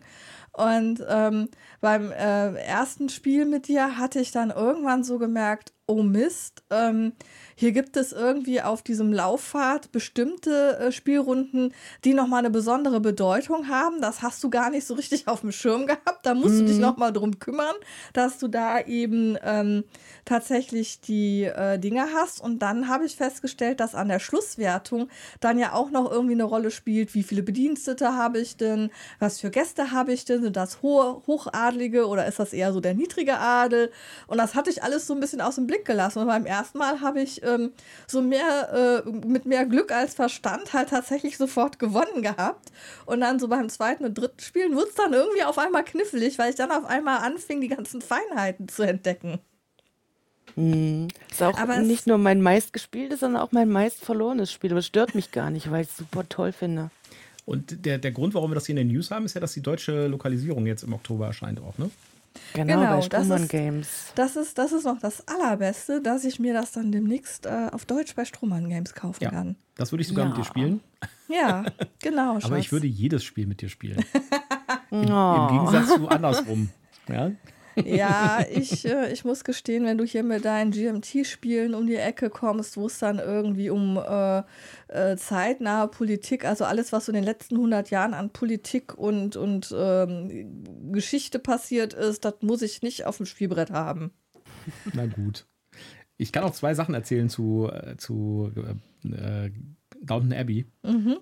Und 0.57 1.05
ähm, 1.07 1.49
beim 1.81 2.11
äh, 2.11 2.55
ersten 2.55 3.09
Spiel 3.09 3.45
mit 3.45 3.67
dir 3.67 3.97
hatte 3.97 4.19
ich 4.19 4.31
dann 4.31 4.49
irgendwann 4.49 5.03
so 5.03 5.19
gemerkt, 5.19 5.71
oh 5.85 6.01
Mist, 6.01 6.63
ähm, 6.71 7.13
hier 7.59 7.71
gibt 7.71 7.97
es 7.97 8.13
irgendwie 8.13 8.61
auf 8.61 8.83
diesem 8.83 9.11
Laufpfad 9.11 9.91
bestimmte 9.91 10.77
äh, 10.77 10.91
Spielrunden, 10.91 11.73
die 12.03 12.13
nochmal 12.13 12.39
eine 12.39 12.51
besondere 12.51 12.99
Bedeutung 12.99 13.67
haben. 13.67 13.99
Das 13.99 14.21
hast 14.21 14.43
du 14.43 14.51
gar 14.51 14.69
nicht 14.69 14.85
so 14.85 14.93
richtig 14.93 15.27
auf 15.27 15.41
dem 15.41 15.51
Schirm 15.51 15.87
gehabt. 15.87 16.23
Da 16.23 16.35
musst 16.35 16.59
du 16.59 16.65
dich 16.65 16.77
nochmal 16.77 17.11
drum 17.11 17.39
kümmern, 17.39 17.73
dass 18.13 18.37
du 18.37 18.47
da 18.47 18.79
eben 18.81 19.39
ähm, 19.43 19.85
tatsächlich 20.23 21.01
die 21.01 21.45
äh, 21.45 21.79
Dinge 21.79 22.05
hast. 22.13 22.41
Und 22.41 22.59
dann 22.59 22.89
habe 22.89 23.05
ich 23.05 23.15
festgestellt, 23.15 23.79
dass 23.79 23.95
an 23.95 24.09
der 24.09 24.19
Schlusswertung 24.19 25.09
dann 25.39 25.57
ja 25.57 25.73
auch 25.73 25.89
noch 25.89 26.11
irgendwie 26.11 26.35
eine 26.35 26.43
Rolle 26.43 26.69
spielt, 26.69 27.15
wie 27.15 27.23
viele 27.23 27.41
Bedienstete 27.41 28.13
habe 28.13 28.37
ich 28.37 28.57
denn, 28.57 28.91
was 29.17 29.39
für 29.39 29.49
Gäste 29.49 29.91
habe 29.91 30.13
ich 30.13 30.25
denn, 30.25 30.43
sind 30.43 30.55
das 30.55 30.83
hohe, 30.83 31.23
Hochadlige 31.25 32.05
oder 32.05 32.27
ist 32.27 32.37
das 32.37 32.53
eher 32.53 32.71
so 32.71 32.81
der 32.81 32.93
niedrige 32.93 33.39
Adel? 33.39 33.91
Und 34.27 34.37
das 34.37 34.53
hatte 34.53 34.69
ich 34.69 34.83
alles 34.83 35.07
so 35.07 35.15
ein 35.15 35.19
bisschen 35.19 35.41
aus 35.41 35.55
dem 35.55 35.65
Blick 35.65 35.85
gelassen. 35.85 36.19
Und 36.19 36.27
beim 36.27 36.45
ersten 36.45 36.77
Mal 36.77 37.01
habe 37.01 37.19
ich 37.19 37.46
ähm, 37.47 37.71
so 38.07 38.21
mehr, 38.21 39.03
äh, 39.05 39.09
mit 39.09 39.45
mehr 39.45 39.65
Glück 39.65 39.91
als 39.91 40.13
Verstand 40.13 40.73
halt 40.73 40.89
tatsächlich 40.89 41.37
sofort 41.37 41.79
gewonnen 41.79 42.21
gehabt. 42.21 42.71
Und 43.05 43.21
dann 43.21 43.39
so 43.39 43.47
beim 43.47 43.69
zweiten 43.69 44.05
und 44.05 44.17
dritten 44.17 44.39
Spielen 44.39 44.75
wurde 44.75 44.89
es 44.89 44.95
dann 44.95 45.13
irgendwie 45.13 45.43
auf 45.43 45.57
einmal 45.57 45.83
knifflig, 45.83 46.37
weil 46.37 46.49
ich 46.49 46.55
dann 46.55 46.71
auf 46.71 46.85
einmal 46.85 47.19
anfing, 47.19 47.61
die 47.61 47.67
ganzen 47.67 48.01
Feinheiten 48.01 48.67
zu 48.67 48.83
entdecken. 48.83 49.39
Mhm. 50.55 51.07
Ist 51.29 51.43
auch 51.43 51.57
Aber 51.57 51.77
nicht 51.79 52.07
nur 52.07 52.17
mein 52.17 52.41
meistgespieltes, 52.41 53.19
sondern 53.19 53.41
auch 53.41 53.51
mein 53.51 53.69
meist 53.69 54.03
verlorenes 54.03 54.51
Spiel. 54.51 54.71
Aber 54.71 54.79
es 54.79 54.87
stört 54.87 55.15
mich 55.15 55.31
gar 55.31 55.51
nicht, 55.51 55.71
weil 55.71 55.83
ich 55.83 55.89
es 55.89 55.97
super 55.97 56.27
toll 56.27 56.51
finde. 56.51 56.89
Und 57.45 57.85
der, 57.85 57.97
der 57.97 58.11
Grund, 58.11 58.33
warum 58.33 58.51
wir 58.51 58.55
das 58.55 58.65
hier 58.65 58.73
in 58.73 58.87
den 58.87 58.93
News 58.93 59.09
haben, 59.09 59.23
ist 59.23 59.35
ja, 59.35 59.39
dass 59.39 59.53
die 59.53 59.61
deutsche 59.61 60.07
Lokalisierung 60.07 60.65
jetzt 60.65 60.83
im 60.83 60.93
Oktober 60.93 61.27
erscheint 61.27 61.61
auch, 61.61 61.77
ne? 61.77 61.89
Genau, 62.53 62.73
Genau, 62.79 62.89
bei 62.89 62.95
das 62.95 63.05
Strohmann 63.05 63.43
ist- 63.43 63.49
Games. 63.49 64.11
Das 64.15 64.35
ist, 64.35 64.57
das 64.57 64.71
ist 64.71 64.85
noch 64.85 64.99
das 64.99 65.27
Allerbeste, 65.27 66.01
dass 66.01 66.23
ich 66.25 66.39
mir 66.39 66.53
das 66.53 66.71
dann 66.71 66.91
demnächst 66.91 67.45
äh, 67.45 67.69
auf 67.71 67.85
Deutsch 67.85 68.15
bei 68.15 68.25
Strohmann 68.25 68.69
Games 68.69 68.93
kaufen 68.93 69.23
Ja. 69.23 69.29
kann. 69.31 69.55
Das 69.75 69.91
würde 69.91 70.01
ich 70.01 70.07
sogar 70.07 70.25
mit 70.25 70.35
Ja. 70.37 70.41
dir 70.41 70.45
spielen. 70.47 70.79
Ja, 71.27 71.65
genau. 72.01 72.31
Aber 72.31 72.41
Schatz. 72.41 72.59
ich 72.59 72.71
würde 72.71 72.87
jedes 72.87 73.23
Spiel 73.23 73.45
mit 73.47 73.61
dir 73.61 73.69
spielen. 73.69 74.03
Im 74.91 75.09
Oh. 75.11 75.47
Gegensatz 75.47 75.95
zu 75.95 76.07
andersrum. 76.07 76.69
Ja? 77.09 77.31
Ja, 77.85 78.45
ich, 78.51 78.85
äh, 78.85 79.11
ich 79.11 79.25
muss 79.25 79.43
gestehen, 79.43 79.85
wenn 79.85 79.97
du 79.97 80.05
hier 80.05 80.23
mit 80.23 80.45
deinen 80.45 80.71
GMT-Spielen 80.71 81.73
um 81.73 81.87
die 81.87 81.95
Ecke 81.95 82.29
kommst, 82.29 82.77
wo 82.77 82.87
es 82.87 82.99
dann 82.99 83.19
irgendwie 83.19 83.69
um 83.69 83.97
äh, 83.97 84.43
äh, 84.87 85.17
zeitnahe 85.17 85.87
Politik, 85.87 86.45
also 86.45 86.65
alles, 86.65 86.91
was 86.91 87.05
so 87.05 87.11
in 87.11 87.15
den 87.15 87.23
letzten 87.23 87.55
100 87.55 87.89
Jahren 87.89 88.13
an 88.13 88.31
Politik 88.31 88.97
und, 88.97 89.35
und 89.35 89.73
ähm, 89.77 90.91
Geschichte 90.91 91.39
passiert 91.39 91.93
ist, 91.93 92.25
das 92.25 92.35
muss 92.41 92.61
ich 92.61 92.81
nicht 92.81 93.05
auf 93.05 93.17
dem 93.17 93.25
Spielbrett 93.25 93.71
haben. 93.71 94.11
Na 94.93 95.05
gut. 95.05 95.45
Ich 96.17 96.31
kann 96.31 96.43
auch 96.43 96.51
zwei 96.51 96.73
Sachen 96.73 96.95
erzählen 96.95 97.29
zu, 97.29 97.69
äh, 97.71 97.95
zu 97.97 98.51
äh, 99.05 99.51
Downton 100.01 100.33
Abbey. 100.33 100.65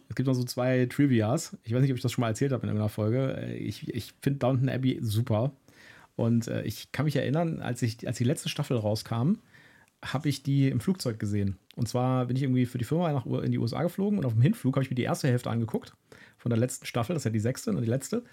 Es 0.10 0.16
gibt 0.16 0.28
noch 0.28 0.34
so 0.34 0.44
zwei 0.44 0.86
Trivias. 0.86 1.58
Ich 1.64 1.74
weiß 1.74 1.82
nicht, 1.82 1.92
ob 1.92 1.98
ich 1.98 2.04
das 2.04 2.12
schon 2.12 2.22
mal 2.22 2.30
erzählt 2.30 2.54
habe 2.54 2.64
in 2.64 2.70
irgendeiner 2.70 2.90
Folge. 2.90 3.36
Äh, 3.38 3.58
Ich, 3.58 3.94
ich 3.94 4.14
finde 4.22 4.40
Downton 4.40 4.70
Abbey 4.70 5.00
super. 5.02 5.52
Und 6.16 6.48
äh, 6.48 6.64
ich 6.64 6.92
kann 6.92 7.06
mich 7.06 7.16
erinnern, 7.16 7.62
als, 7.62 7.82
ich, 7.82 8.08
als 8.08 8.18
die 8.18 8.24
letzte 8.24 8.50
Staffel 8.50 8.78
rauskam, 8.78 9.34
habe 10.04 10.30
ich 10.30 10.44
die 10.44 10.70
im 10.70 10.80
Flugzeug 10.80 11.20
gesehen. 11.20 11.58
Und 11.76 11.88
zwar 11.88 12.26
bin 12.26 12.38
ich 12.38 12.44
irgendwie 12.44 12.66
für 12.66 12.78
die 12.78 12.86
Firma 12.86 13.12
nach, 13.12 13.26
in 13.26 13.52
die 13.52 13.58
USA 13.58 13.84
geflogen 13.84 14.20
und 14.20 14.26
auf 14.26 14.34
dem 14.34 14.42
Hinflug 14.42 14.76
habe 14.76 14.84
ich 14.84 14.90
mir 14.90 14.96
die 14.96 15.04
erste 15.04 15.28
Hälfte 15.28 15.50
angeguckt 15.50 15.94
von 16.38 16.50
der 16.50 16.60
letzten 16.60 16.86
Staffel, 16.86 17.14
das 17.14 17.22
ist 17.22 17.26
ja 17.26 17.32
die 17.32 17.40
sechste 17.40 17.72
und 17.72 17.82
die 17.82 17.90
letzte. 17.90 18.24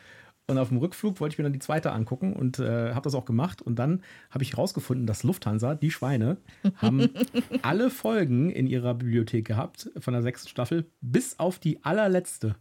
Und 0.48 0.58
auf 0.58 0.68
dem 0.68 0.78
Rückflug 0.78 1.20
wollte 1.20 1.34
ich 1.34 1.38
mir 1.38 1.44
dann 1.44 1.52
die 1.52 1.60
zweite 1.60 1.92
angucken 1.92 2.34
und 2.34 2.58
äh, 2.58 2.92
habe 2.92 3.04
das 3.04 3.14
auch 3.14 3.24
gemacht. 3.24 3.62
Und 3.62 3.78
dann 3.78 4.02
habe 4.30 4.42
ich 4.42 4.52
herausgefunden, 4.52 5.06
dass 5.06 5.22
Lufthansa, 5.22 5.76
die 5.76 5.90
Schweine, 5.90 6.36
haben 6.76 7.10
alle 7.62 7.90
Folgen 7.90 8.50
in 8.50 8.66
ihrer 8.66 8.94
Bibliothek 8.94 9.46
gehabt 9.46 9.90
von 9.98 10.12
der 10.12 10.22
sechsten 10.22 10.48
Staffel, 10.48 10.90
bis 11.00 11.38
auf 11.38 11.58
die 11.58 11.84
allerletzte. 11.84 12.56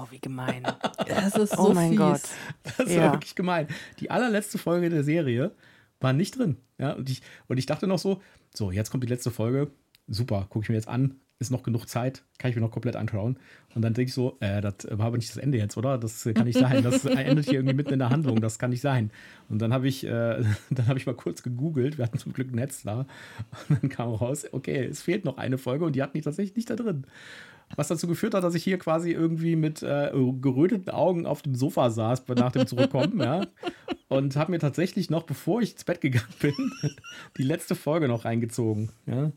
Oh, 0.00 0.06
wie 0.10 0.20
gemein. 0.20 0.62
Das 1.06 1.34
ist 1.34 1.56
so 1.56 1.70
Oh 1.70 1.72
mein 1.74 1.90
fies. 1.90 1.98
Gott. 1.98 2.20
Das 2.76 2.92
Ja. 2.94 3.02
war 3.04 3.12
wirklich 3.14 3.34
gemein. 3.34 3.66
Die 4.00 4.10
allerletzte 4.10 4.58
Folge 4.58 4.90
der 4.90 5.02
Serie 5.04 5.52
War 6.00 6.12
nicht 6.12 6.38
drin. 6.38 6.56
Ja, 6.78 6.92
und 6.92 7.10
ich, 7.10 7.22
und 7.48 7.58
ich 7.58 7.66
dachte 7.66 7.88
noch 7.88 7.98
so, 7.98 8.22
so, 8.54 8.70
jetzt 8.70 8.90
kommt 8.90 9.02
die 9.02 9.08
letzte 9.08 9.32
Folge. 9.32 9.72
Super, 10.06 10.46
gucke 10.48 10.64
ich 10.64 10.68
mir 10.68 10.76
jetzt 10.76 10.86
an. 10.88 11.16
Ist 11.40 11.50
noch 11.50 11.62
genug 11.64 11.88
Zeit, 11.88 12.22
kann 12.38 12.50
ich 12.50 12.56
mir 12.56 12.62
noch 12.62 12.70
komplett 12.70 12.94
anschauen. 12.96 13.38
Und 13.74 13.82
dann 13.82 13.94
denke 13.94 14.08
ich 14.08 14.14
so, 14.14 14.36
äh, 14.40 14.60
das 14.60 14.74
war 14.90 15.06
aber 15.06 15.16
nicht 15.18 15.28
das 15.30 15.36
Ende 15.36 15.56
jetzt, 15.58 15.76
oder? 15.76 15.96
Das 15.98 16.24
kann 16.34 16.44
nicht 16.46 16.58
sein. 16.58 16.82
Das 16.82 17.04
endet 17.04 17.44
hier 17.46 17.54
irgendwie 17.54 17.74
mitten 17.74 17.92
in 17.92 17.98
der 18.00 18.10
Handlung. 18.10 18.40
Das 18.40 18.58
kann 18.58 18.70
nicht 18.70 18.80
sein. 18.80 19.10
Und 19.48 19.60
dann 19.60 19.72
habe 19.72 19.86
ich, 19.88 20.04
äh, 20.04 20.42
dann 20.70 20.86
habe 20.88 20.98
ich 20.98 21.06
mal 21.06 21.14
kurz 21.14 21.42
gegoogelt. 21.42 21.96
Wir 21.98 22.04
hatten 22.06 22.18
zum 22.18 22.32
Glück 22.32 22.48
ein 22.52 22.56
Netz 22.56 22.82
da. 22.82 23.06
Und 23.68 23.82
dann 23.82 23.88
kam 23.90 24.10
raus, 24.14 24.46
okay, 24.52 24.84
es 24.84 25.02
fehlt 25.02 25.24
noch 25.24 25.36
eine 25.38 25.58
Folge 25.58 25.84
und 25.84 25.94
die 25.96 26.02
hat 26.02 26.14
mich 26.14 26.24
tatsächlich 26.24 26.56
nicht 26.56 26.70
da 26.70 26.76
drin. 26.76 27.06
Was 27.76 27.88
dazu 27.88 28.06
geführt 28.06 28.34
hat, 28.34 28.44
dass 28.44 28.54
ich 28.54 28.64
hier 28.64 28.78
quasi 28.78 29.12
irgendwie 29.12 29.56
mit 29.56 29.82
äh, 29.82 30.10
geröteten 30.40 30.90
Augen 30.90 31.26
auf 31.26 31.42
dem 31.42 31.54
Sofa 31.54 31.90
saß 31.90 32.26
nach 32.28 32.52
dem 32.52 32.66
Zurückkommen, 32.66 33.20
ja. 33.20 33.42
Und 34.08 34.36
habe 34.36 34.52
mir 34.52 34.58
tatsächlich 34.58 35.10
noch, 35.10 35.24
bevor 35.24 35.60
ich 35.60 35.72
ins 35.72 35.84
Bett 35.84 36.00
gegangen 36.00 36.34
bin, 36.40 36.54
die 37.36 37.42
letzte 37.42 37.74
Folge 37.74 38.08
noch 38.08 38.24
reingezogen, 38.24 38.90
ja. 39.06 39.32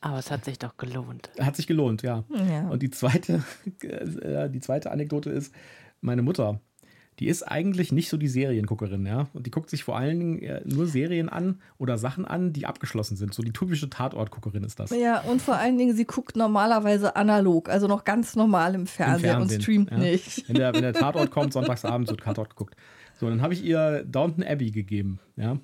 Aber 0.00 0.18
es 0.18 0.30
hat 0.30 0.44
sich 0.44 0.58
doch 0.58 0.76
gelohnt. 0.76 1.30
Hat 1.38 1.54
sich 1.56 1.66
gelohnt, 1.66 2.02
ja. 2.02 2.24
Ja. 2.50 2.68
Und 2.68 2.82
die 2.82 2.90
zweite, 2.90 3.42
äh, 3.82 4.50
die 4.50 4.60
zweite 4.60 4.90
Anekdote 4.90 5.30
ist, 5.30 5.54
meine 6.00 6.22
Mutter, 6.22 6.60
die 7.18 7.28
ist 7.28 7.42
eigentlich 7.42 7.92
nicht 7.92 8.08
so 8.08 8.16
die 8.16 8.28
Serienguckerin, 8.28 9.04
ja. 9.04 9.28
Und 9.34 9.46
die 9.46 9.50
guckt 9.50 9.68
sich 9.68 9.84
vor 9.84 9.96
allen 9.96 10.18
Dingen 10.18 10.42
äh, 10.42 10.62
nur 10.64 10.86
Serien 10.86 11.28
an 11.28 11.60
oder 11.78 11.98
Sachen 11.98 12.24
an, 12.24 12.52
die 12.52 12.66
abgeschlossen 12.66 13.16
sind. 13.16 13.34
So 13.34 13.42
die 13.42 13.52
typische 13.52 13.90
Tatortguckerin 13.90 14.64
ist 14.64 14.80
das. 14.80 14.90
Ja, 14.90 15.20
und 15.20 15.42
vor 15.42 15.56
allen 15.56 15.76
Dingen, 15.76 15.94
sie 15.94 16.06
guckt 16.06 16.36
normalerweise 16.36 17.14
analog, 17.14 17.68
also 17.68 17.86
noch 17.86 18.04
ganz 18.04 18.34
normal 18.34 18.74
im 18.74 18.86
Fernsehen, 18.86 19.30
Fernsehen, 19.30 19.56
und 19.56 19.62
streamt 19.62 19.90
ja. 19.90 19.98
nicht. 19.98 20.48
Wenn 20.48 20.56
der, 20.56 20.74
wenn 20.74 20.82
der 20.82 20.92
Tatort 20.94 21.30
kommt, 21.30 21.52
sonntagsabends 21.52 22.10
wird 22.10 22.20
Tatort 22.20 22.50
geguckt. 22.50 22.76
So, 23.20 23.28
dann 23.28 23.42
habe 23.42 23.52
ich 23.52 23.62
ihr 23.62 24.04
Downton 24.04 24.42
Abbey 24.42 24.70
gegeben, 24.70 25.20
ja. 25.36 25.58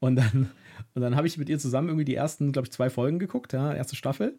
Und 0.00 0.16
dann, 0.16 0.50
und 0.94 1.00
dann 1.00 1.16
habe 1.16 1.26
ich 1.26 1.38
mit 1.38 1.48
ihr 1.48 1.58
zusammen 1.58 1.88
irgendwie 1.88 2.04
die 2.04 2.14
ersten, 2.14 2.52
glaube 2.52 2.66
ich, 2.66 2.72
zwei 2.72 2.90
Folgen 2.90 3.18
geguckt, 3.18 3.54
ja, 3.54 3.72
erste 3.72 3.96
Staffel. 3.96 4.38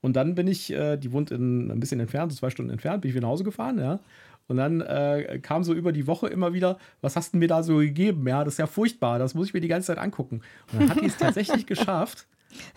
Und 0.00 0.16
dann 0.16 0.34
bin 0.34 0.48
ich, 0.48 0.72
äh, 0.72 0.96
die 0.96 1.12
wohnt 1.12 1.30
in, 1.30 1.70
ein 1.70 1.80
bisschen 1.80 2.00
entfernt, 2.00 2.32
so 2.32 2.38
zwei 2.38 2.50
Stunden 2.50 2.70
entfernt, 2.70 3.02
bin 3.02 3.10
ich 3.10 3.14
wieder 3.14 3.22
nach 3.22 3.32
Hause 3.32 3.44
gefahren, 3.44 3.78
ja. 3.78 4.00
Und 4.46 4.58
dann 4.58 4.80
äh, 4.82 5.38
kam 5.42 5.64
so 5.64 5.72
über 5.72 5.92
die 5.92 6.06
Woche 6.06 6.28
immer 6.28 6.52
wieder, 6.52 6.78
was 7.00 7.16
hast 7.16 7.34
du 7.34 7.38
mir 7.38 7.48
da 7.48 7.62
so 7.62 7.78
gegeben? 7.78 8.26
Ja, 8.28 8.44
das 8.44 8.54
ist 8.54 8.58
ja 8.58 8.66
furchtbar, 8.66 9.18
das 9.18 9.34
muss 9.34 9.48
ich 9.48 9.54
mir 9.54 9.60
die 9.60 9.68
ganze 9.68 9.86
Zeit 9.86 9.98
angucken. 9.98 10.42
Und 10.72 10.82
dann 10.82 10.90
hat 10.90 11.00
die 11.00 11.06
es 11.06 11.16
tatsächlich 11.16 11.66
geschafft, 11.66 12.26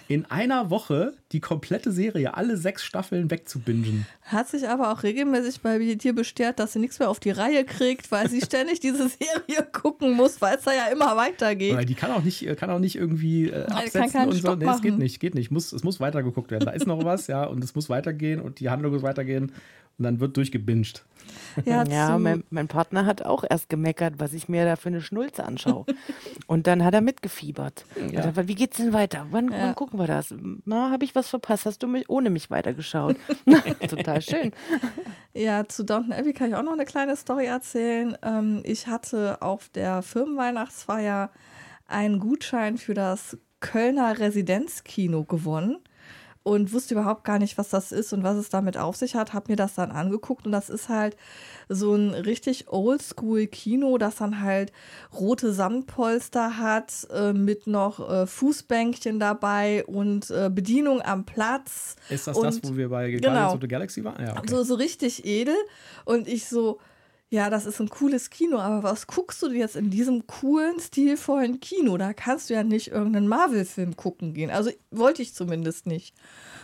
in 0.08 0.26
einer 0.26 0.70
Woche 0.70 1.14
die 1.32 1.40
komplette 1.40 1.92
Serie, 1.92 2.34
alle 2.36 2.58
sechs 2.58 2.84
Staffeln 2.84 3.30
wegzubingen. 3.30 4.06
Hat 4.22 4.48
sich 4.48 4.68
aber 4.68 4.92
auch 4.92 5.04
regelmäßig 5.04 5.62
bei 5.62 5.78
dir 5.96 6.14
bestärkt, 6.14 6.60
dass 6.60 6.74
sie 6.74 6.80
nichts 6.80 7.00
mehr 7.00 7.10
auf 7.10 7.20
die 7.20 7.32
Reihe 7.32 7.66
kriegt, 7.66 8.12
weil 8.12 8.30
sie 8.30 8.42
ständig 8.42 8.80
diese 8.80 9.10
Serie 9.10 9.68
gucken 9.72 10.14
muss, 10.14 10.42
weil 10.42 10.58
es 10.58 10.64
da 10.64 10.74
ja 10.74 10.88
immer 10.88 11.16
weitergeht. 11.18 11.76
Weil 11.76 11.86
die 11.86 11.96
kann 11.96 12.12
auch 12.12 12.24
nicht, 12.24 12.46
kann 12.58 12.70
auch 12.70 12.80
nicht 12.80 12.96
irgendwie 12.96 13.50
äh, 13.50 13.66
absetzen 13.66 14.28
und 14.28 14.34
so. 14.34 14.56
Nee, 14.56 14.66
es 14.66 14.82
geht 14.82 14.98
nicht, 14.98 15.20
geht 15.20 15.36
nicht. 15.36 15.52
Muss, 15.52 15.74
es 15.74 15.84
muss 15.84 16.00
weitergeguckt 16.00 16.52
werden. 16.52 16.66
Da 16.66 16.72
ist 16.72 16.88
noch 16.88 17.04
was, 17.04 17.28
ja, 17.28 17.44
und 17.44 17.64
es 17.64 17.76
muss 17.76 17.90
weitergehen 17.90 18.40
und 18.40 18.60
die 18.60 18.70
Handlung 18.70 18.94
muss 18.94 19.04
weitergehen. 19.04 19.52
Und 19.98 20.04
dann 20.04 20.20
wird 20.20 20.38
durchgebinged. 20.38 21.04
Ja, 21.66 21.84
Ja, 21.90 22.18
mein, 22.20 22.44
mein 22.52 22.68
Partner 22.68 23.06
hat 23.08 23.24
auch 23.26 23.44
erst 23.50 23.68
gemeckert, 23.70 24.16
was 24.20 24.34
ich 24.34 24.48
mir 24.48 24.64
da 24.66 24.76
für 24.76 24.90
eine 24.90 25.02
Schnulze 25.02 25.44
anschaue. 25.44 25.86
Und 26.48 26.68
dann 26.68 26.84
hat 26.84 26.94
er 26.94 27.02
mitgefiebert. 27.02 27.84
Ja. 28.12 28.22
Sagt, 28.32 28.48
wie 28.48 28.54
geht's 28.56 28.78
denn 28.78 28.94
weiter? 28.94 29.26
Wann, 29.32 29.52
Ja. 29.52 29.58
wann 29.64 29.76
gucken 29.76 30.00
wir 30.00 30.06
das? 30.08 30.34
Na, 30.66 30.92
habe 30.92 31.04
ich 31.04 31.16
was 31.16 31.30
verpasst? 31.30 31.66
Hast 31.66 31.82
du 31.82 31.88
mich 31.88 32.10
ohne 32.10 32.30
mich 32.30 32.52
weitergeschaut? 32.52 33.18
Total 33.90 34.22
schön. 34.22 34.52
Ja, 35.34 35.68
zu 35.68 35.84
Downton 35.84 36.14
Abbey 36.14 36.34
kann 36.34 36.50
ich 36.50 36.56
auch 36.56 36.64
noch 36.64 36.74
eine 36.74 36.86
kleine 36.86 37.16
Story 37.16 37.46
erzählen. 37.48 38.16
Ähm, 38.22 38.62
ich 38.64 38.86
hatte 38.88 39.42
auf 39.42 39.70
der 39.70 40.04
Firmenweihnachtsfeier 40.04 41.32
einen 41.88 42.20
Gutschein 42.20 42.78
für 42.78 42.94
das 42.94 43.38
Kölner 43.60 44.20
Residenzkino 44.20 45.24
gewonnen 45.24 45.78
und 46.48 46.72
wusste 46.72 46.94
überhaupt 46.94 47.26
gar 47.26 47.40
nicht, 47.40 47.58
was 47.58 47.68
das 47.68 47.92
ist 47.92 48.14
und 48.14 48.24
was 48.24 48.38
es 48.38 48.48
damit 48.50 48.78
auf 48.78 48.96
sich 48.96 49.16
hat. 49.16 49.34
Hab 49.34 49.50
mir 49.50 49.58
das 49.58 49.74
dann 49.76 49.92
angeguckt 49.92 50.46
und 50.46 50.54
das 50.54 50.70
ist 50.70 50.88
halt 50.88 51.18
so 51.68 51.94
ein 51.94 52.12
richtig 52.14 52.70
Oldschool-Kino, 52.70 53.98
das 53.98 54.16
dann 54.16 54.42
halt 54.42 54.72
rote 55.14 55.52
Samtpolster 55.52 56.58
hat, 56.58 57.06
äh, 57.14 57.34
mit 57.34 57.68
noch 57.68 58.10
äh, 58.10 58.26
Fußbänkchen 58.26 59.20
dabei 59.20 59.84
und 59.88 60.30
äh, 60.32 60.50
Bedienung 60.50 61.02
am 61.02 61.26
Platz. 61.26 61.98
Ist 62.10 62.28
das 62.28 62.38
Und- 62.38 62.46
das, 62.46 62.60
wo 62.64 62.78
wir 62.78 62.88
bei 62.88 63.12
genau. 63.12 63.28
Guardians 63.28 63.54
of 63.56 63.62
the 63.62 63.68
Galaxy 63.68 64.04
waren? 64.06 64.26
Ja, 64.26 64.38
okay. 64.38 64.48
So, 64.50 64.64
so 64.64 64.76
richtig 64.76 65.26
edel. 65.26 65.56
Und 66.06 66.30
ich 66.30 66.48
so, 66.48 66.80
ja, 67.30 67.50
das 67.50 67.66
ist 67.66 67.82
ein 67.82 67.90
cooles 67.90 68.30
Kino, 68.30 68.58
aber 68.58 68.84
was 68.84 69.06
guckst 69.06 69.42
du 69.44 69.52
jetzt 69.52 69.76
in 69.76 69.90
diesem 69.90 70.28
coolen, 70.28 70.80
stilvollen 70.80 71.60
Kino? 71.60 71.98
Da 71.98 72.14
kannst 72.14 72.50
du 72.50 72.54
ja 72.54 72.64
nicht 72.64 72.92
irgendeinen 72.92 73.28
Marvel-Film 73.28 73.98
gucken 73.98 74.34
gehen. 74.34 74.50
Also 74.50 74.72
wollte 74.92 75.22
ich 75.22 75.34
zumindest 75.34 75.88
nicht. 75.88 76.16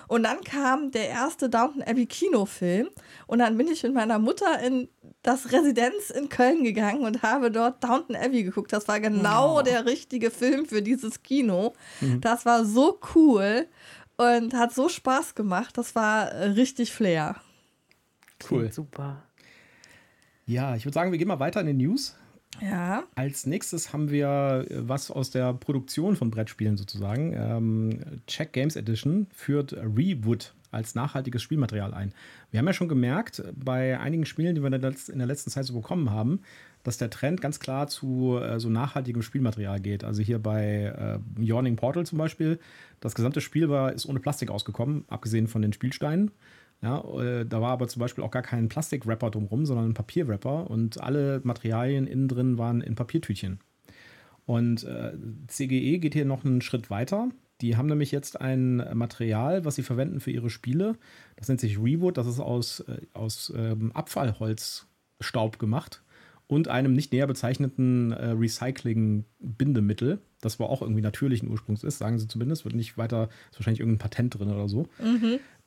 Und 0.07 0.23
dann 0.23 0.41
kam 0.41 0.91
der 0.91 1.09
erste 1.09 1.49
Downton 1.49 1.83
Abbey 1.83 2.05
Kinofilm 2.05 2.89
und 3.27 3.39
dann 3.39 3.57
bin 3.57 3.67
ich 3.67 3.83
mit 3.83 3.93
meiner 3.93 4.19
Mutter 4.19 4.61
in 4.61 4.87
das 5.21 5.51
Residenz 5.51 6.09
in 6.09 6.29
Köln 6.29 6.63
gegangen 6.63 7.03
und 7.03 7.23
habe 7.23 7.51
dort 7.51 7.83
Downton 7.83 8.15
Abbey 8.15 8.43
geguckt. 8.43 8.71
Das 8.71 8.87
war 8.87 8.99
genau 8.99 9.61
der 9.61 9.85
richtige 9.85 10.31
Film 10.31 10.65
für 10.65 10.81
dieses 10.81 11.23
Kino. 11.23 11.73
Das 12.21 12.45
war 12.45 12.63
so 12.63 12.99
cool 13.15 13.67
und 14.17 14.53
hat 14.53 14.73
so 14.73 14.89
Spaß 14.89 15.35
gemacht. 15.35 15.77
Das 15.77 15.95
war 15.95 16.31
äh, 16.31 16.49
richtig 16.49 16.93
Flair. 16.93 17.35
Cool. 18.49 18.71
Super. 18.71 19.23
Ja, 20.45 20.75
ich 20.75 20.85
würde 20.85 20.93
sagen, 20.93 21.11
wir 21.11 21.17
gehen 21.17 21.27
mal 21.27 21.39
weiter 21.39 21.61
in 21.61 21.67
den 21.67 21.77
News. 21.77 22.15
Ja. 22.61 23.03
Als 23.15 23.45
nächstes 23.45 23.93
haben 23.93 24.11
wir 24.11 24.65
äh, 24.69 24.87
was 24.87 25.09
aus 25.09 25.31
der 25.31 25.53
Produktion 25.53 26.15
von 26.15 26.29
Brettspielen 26.29 26.77
sozusagen. 26.77 27.33
Ähm, 27.33 27.99
Check 28.27 28.53
Games 28.53 28.75
Edition 28.75 29.27
führt 29.33 29.73
Rewood 29.73 30.53
als 30.71 30.95
nachhaltiges 30.95 31.41
Spielmaterial 31.41 31.93
ein. 31.93 32.13
Wir 32.51 32.59
haben 32.59 32.67
ja 32.67 32.73
schon 32.73 32.89
gemerkt, 32.89 33.39
äh, 33.39 33.51
bei 33.55 33.99
einigen 33.99 34.25
Spielen, 34.25 34.53
die 34.55 34.61
wir 34.61 34.71
in 34.71 34.79
der 34.79 34.91
letz- 34.91 35.09
in 35.09 35.17
der 35.17 35.27
letzten 35.27 35.49
Zeit 35.49 35.65
so 35.65 35.73
bekommen 35.73 36.11
haben, 36.11 36.41
dass 36.83 36.97
der 36.97 37.09
Trend 37.09 37.41
ganz 37.41 37.59
klar 37.59 37.87
zu 37.87 38.37
äh, 38.37 38.59
so 38.59 38.69
nachhaltigem 38.69 39.23
Spielmaterial 39.23 39.79
geht. 39.79 40.03
Also 40.03 40.21
hier 40.21 40.37
bei 40.37 41.19
äh, 41.39 41.43
Yawning 41.43 41.75
Portal 41.75 42.05
zum 42.05 42.19
Beispiel, 42.19 42.59
das 42.99 43.15
gesamte 43.15 43.41
Spiel 43.41 43.69
war, 43.69 43.93
ist 43.93 44.05
ohne 44.05 44.19
Plastik 44.19 44.51
ausgekommen, 44.51 45.05
abgesehen 45.07 45.47
von 45.47 45.63
den 45.63 45.73
Spielsteinen. 45.73 46.31
Ja, 46.83 47.01
äh, 47.17 47.45
da 47.45 47.61
war 47.61 47.71
aber 47.71 47.87
zum 47.87 48.01
Beispiel 48.01 48.23
auch 48.25 48.31
gar 48.31 48.41
kein 48.41 48.67
Plastikwrapper 48.67 49.31
drumherum, 49.31 49.65
sondern 49.65 49.89
ein 49.89 49.93
Papierwrapper 49.93 50.69
und 50.69 50.99
alle 50.99 51.39
Materialien 51.43 52.05
innen 52.05 52.27
drin 52.27 52.57
waren 52.57 52.81
in 52.81 52.95
Papiertütchen. 52.95 53.59
Und 54.45 54.83
äh, 54.83 55.13
CGE 55.47 55.99
geht 55.99 56.13
hier 56.13 56.25
noch 56.25 56.43
einen 56.43 56.61
Schritt 56.61 56.89
weiter. 56.89 57.29
Die 57.61 57.77
haben 57.77 57.87
nämlich 57.87 58.11
jetzt 58.11 58.41
ein 58.41 58.85
Material, 58.93 59.63
was 59.63 59.75
sie 59.75 59.83
verwenden 59.83 60.19
für 60.19 60.31
ihre 60.31 60.49
Spiele. 60.49 60.97
Das 61.37 61.47
nennt 61.47 61.61
sich 61.61 61.79
Rewood. 61.79 62.17
Das 62.17 62.27
ist 62.27 62.41
aus, 62.41 62.81
äh, 62.81 62.97
aus 63.13 63.53
ähm, 63.55 63.93
Abfallholzstaub 63.93 65.59
gemacht 65.59 66.03
und 66.47 66.67
einem 66.67 66.93
nicht 66.93 67.11
näher 67.11 67.27
bezeichneten 67.27 68.11
äh, 68.11 68.31
Recycling-Bindemittel, 68.31 70.19
das 70.41 70.59
aber 70.59 70.69
auch 70.69 70.81
irgendwie 70.81 71.01
natürlichen 71.01 71.49
Ursprungs 71.49 71.83
ist, 71.83 71.97
sagen 71.97 72.19
sie 72.19 72.27
zumindest. 72.27 72.65
Wird 72.65 72.75
nicht 72.75 72.97
weiter, 72.97 73.29
ist 73.49 73.59
wahrscheinlich 73.59 73.79
irgendein 73.79 73.99
Patent 73.99 74.37
drin 74.37 74.49
oder 74.49 74.67
so. 74.67 74.87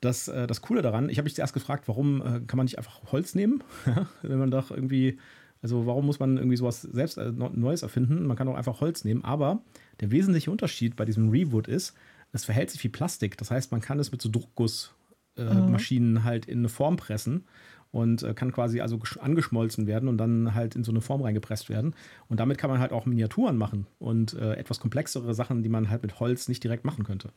Das, 0.01 0.27
äh, 0.27 0.47
das 0.47 0.61
Coole 0.61 0.81
daran, 0.81 1.09
ich 1.09 1.17
habe 1.17 1.25
mich 1.25 1.35
zuerst 1.35 1.53
gefragt, 1.53 1.87
warum 1.87 2.21
äh, 2.21 2.41
kann 2.45 2.57
man 2.57 2.65
nicht 2.65 2.77
einfach 2.77 3.11
Holz 3.11 3.35
nehmen? 3.35 3.63
Wenn 4.21 4.39
man 4.39 4.51
doch 4.51 4.69
irgendwie, 4.69 5.17
also 5.61 5.87
warum 5.87 6.05
muss 6.05 6.19
man 6.19 6.37
irgendwie 6.37 6.57
sowas 6.57 6.81
selbst 6.83 7.17
äh, 7.17 7.31
Neues 7.31 7.81
erfinden? 7.81 8.25
Man 8.27 8.37
kann 8.37 8.47
doch 8.47 8.55
einfach 8.55 8.79
Holz 8.79 9.03
nehmen. 9.03 9.23
Aber 9.23 9.63
der 9.99 10.11
wesentliche 10.11 10.51
Unterschied 10.51 10.95
bei 10.95 11.05
diesem 11.05 11.29
Rewood 11.29 11.67
ist, 11.67 11.95
es 12.33 12.45
verhält 12.45 12.69
sich 12.69 12.83
wie 12.83 12.89
Plastik. 12.89 13.37
Das 13.37 13.49
heißt, 13.51 13.71
man 13.71 13.81
kann 13.81 13.99
es 13.99 14.11
mit 14.11 14.21
so 14.21 14.29
Druckgussmaschinen 14.29 15.67
äh, 15.67 15.71
Maschinen 15.71 16.23
halt 16.23 16.45
in 16.45 16.59
eine 16.59 16.69
Form 16.69 16.97
pressen 16.97 17.45
und 17.91 18.23
äh, 18.23 18.33
kann 18.33 18.51
quasi 18.51 18.81
also 18.81 18.97
gesch- 18.97 19.19
angeschmolzen 19.19 19.87
werden 19.87 20.09
und 20.09 20.17
dann 20.17 20.53
halt 20.53 20.75
in 20.75 20.83
so 20.83 20.91
eine 20.91 21.01
Form 21.01 21.21
reingepresst 21.21 21.69
werden. 21.69 21.95
Und 22.27 22.39
damit 22.39 22.57
kann 22.57 22.69
man 22.69 22.79
halt 22.79 22.91
auch 22.91 23.05
Miniaturen 23.05 23.57
machen 23.57 23.87
und 23.99 24.33
äh, 24.33 24.53
etwas 24.53 24.79
komplexere 24.79 25.33
Sachen, 25.33 25.63
die 25.63 25.69
man 25.69 25.89
halt 25.89 26.01
mit 26.01 26.19
Holz 26.19 26.47
nicht 26.47 26.63
direkt 26.63 26.85
machen 26.85 27.03
könnte. 27.03 27.29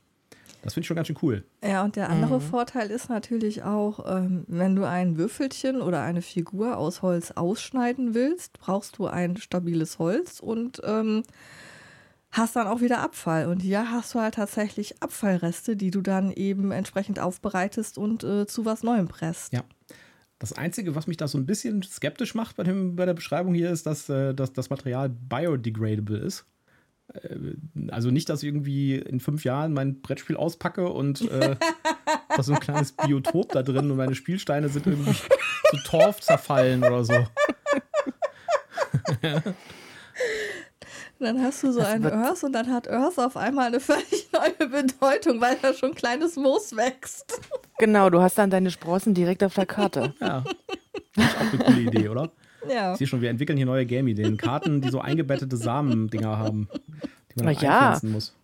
Das 0.62 0.74
finde 0.74 0.82
ich 0.82 0.88
schon 0.88 0.96
ganz 0.96 1.06
schön 1.06 1.16
cool. 1.22 1.44
Ja, 1.64 1.82
und 1.82 1.96
der 1.96 2.10
andere 2.10 2.38
Vorteil 2.38 2.90
ist 2.90 3.08
natürlich 3.08 3.62
auch, 3.62 4.04
ähm, 4.06 4.44
wenn 4.46 4.76
du 4.76 4.86
ein 4.86 5.16
Würfelchen 5.16 5.80
oder 5.80 6.02
eine 6.02 6.20
Figur 6.20 6.76
aus 6.76 7.00
Holz 7.00 7.30
ausschneiden 7.30 8.12
willst, 8.12 8.60
brauchst 8.60 8.98
du 8.98 9.06
ein 9.06 9.38
stabiles 9.38 9.98
Holz 9.98 10.38
und 10.38 10.82
ähm, 10.84 11.22
hast 12.30 12.56
dann 12.56 12.66
auch 12.66 12.82
wieder 12.82 13.00
Abfall. 13.00 13.46
Und 13.46 13.60
hier 13.60 13.90
hast 13.90 14.14
du 14.14 14.20
halt 14.20 14.34
tatsächlich 14.34 15.02
Abfallreste, 15.02 15.76
die 15.76 15.90
du 15.90 16.02
dann 16.02 16.30
eben 16.30 16.72
entsprechend 16.72 17.20
aufbereitest 17.20 17.96
und 17.96 18.22
äh, 18.22 18.46
zu 18.46 18.66
was 18.66 18.82
Neuem 18.82 19.08
presst. 19.08 19.54
Ja. 19.54 19.62
Das 20.40 20.52
Einzige, 20.54 20.94
was 20.94 21.06
mich 21.06 21.18
da 21.18 21.28
so 21.28 21.36
ein 21.38 21.44
bisschen 21.44 21.82
skeptisch 21.82 22.34
macht 22.34 22.56
bei, 22.56 22.64
dem, 22.64 22.96
bei 22.96 23.04
der 23.04 23.14
Beschreibung 23.14 23.52
hier, 23.54 23.70
ist, 23.70 23.86
dass, 23.86 24.08
äh, 24.08 24.34
dass 24.34 24.52
das 24.54 24.70
Material 24.70 25.10
biodegradable 25.10 26.16
ist. 26.16 26.46
Äh, 27.12 27.36
Also 27.90 28.10
nicht, 28.10 28.28
dass 28.30 28.42
ich 28.42 28.48
irgendwie 28.48 28.96
in 28.96 29.20
fünf 29.20 29.44
Jahren 29.44 29.74
mein 29.74 30.00
Brettspiel 30.00 30.36
auspacke 30.36 30.88
und 30.88 31.20
äh, 31.30 31.56
da 32.36 32.42
so 32.42 32.54
ein 32.54 32.60
kleines 32.60 32.92
Biotop 32.92 33.52
da 33.52 33.62
drin 33.62 33.90
und 33.90 33.98
meine 33.98 34.14
Spielsteine 34.14 34.70
sind 34.70 34.86
irgendwie 34.86 35.12
zu 35.12 35.76
Torf 35.84 36.20
zerfallen 36.20 36.82
oder 36.82 37.04
so. 37.04 37.14
Und 41.20 41.26
dann 41.26 41.42
hast 41.42 41.62
du 41.62 41.70
so 41.70 41.80
einen 41.80 42.06
Earth 42.06 42.42
und 42.44 42.52
dann 42.52 42.72
hat 42.72 42.88
Earth 42.88 43.18
auf 43.18 43.36
einmal 43.36 43.66
eine 43.66 43.80
völlig 43.80 44.30
neue 44.32 44.68
Bedeutung, 44.68 45.38
weil 45.40 45.56
da 45.60 45.74
schon 45.74 45.94
kleines 45.94 46.36
Moos 46.36 46.74
wächst. 46.74 47.38
Genau, 47.78 48.08
du 48.08 48.22
hast 48.22 48.38
dann 48.38 48.48
deine 48.48 48.70
Sprossen 48.70 49.12
direkt 49.12 49.44
auf 49.44 49.54
der 49.54 49.66
Karte. 49.66 50.14
Ja. 50.20 50.44
Das 51.14 51.24
ist 51.26 51.36
auch 51.36 51.52
eine 51.52 51.64
coole 51.64 51.80
Idee, 51.80 52.08
oder? 52.08 52.30
Ja. 52.68 52.92
Ich 52.92 52.98
sehe 52.98 53.06
schon, 53.06 53.20
wir 53.20 53.30
entwickeln 53.30 53.56
hier 53.56 53.66
neue 53.66 53.84
Game-Ideen. 53.84 54.36
Karten, 54.36 54.80
die 54.80 54.88
so 54.88 55.00
eingebettete 55.00 55.56
Samen-Dinger 55.56 56.38
haben, 56.38 56.68
die 57.34 57.42
man 57.42 57.54
Na 57.54 57.60
ja. 57.60 57.70
einpflanzen 57.70 58.12
muss. 58.12 58.34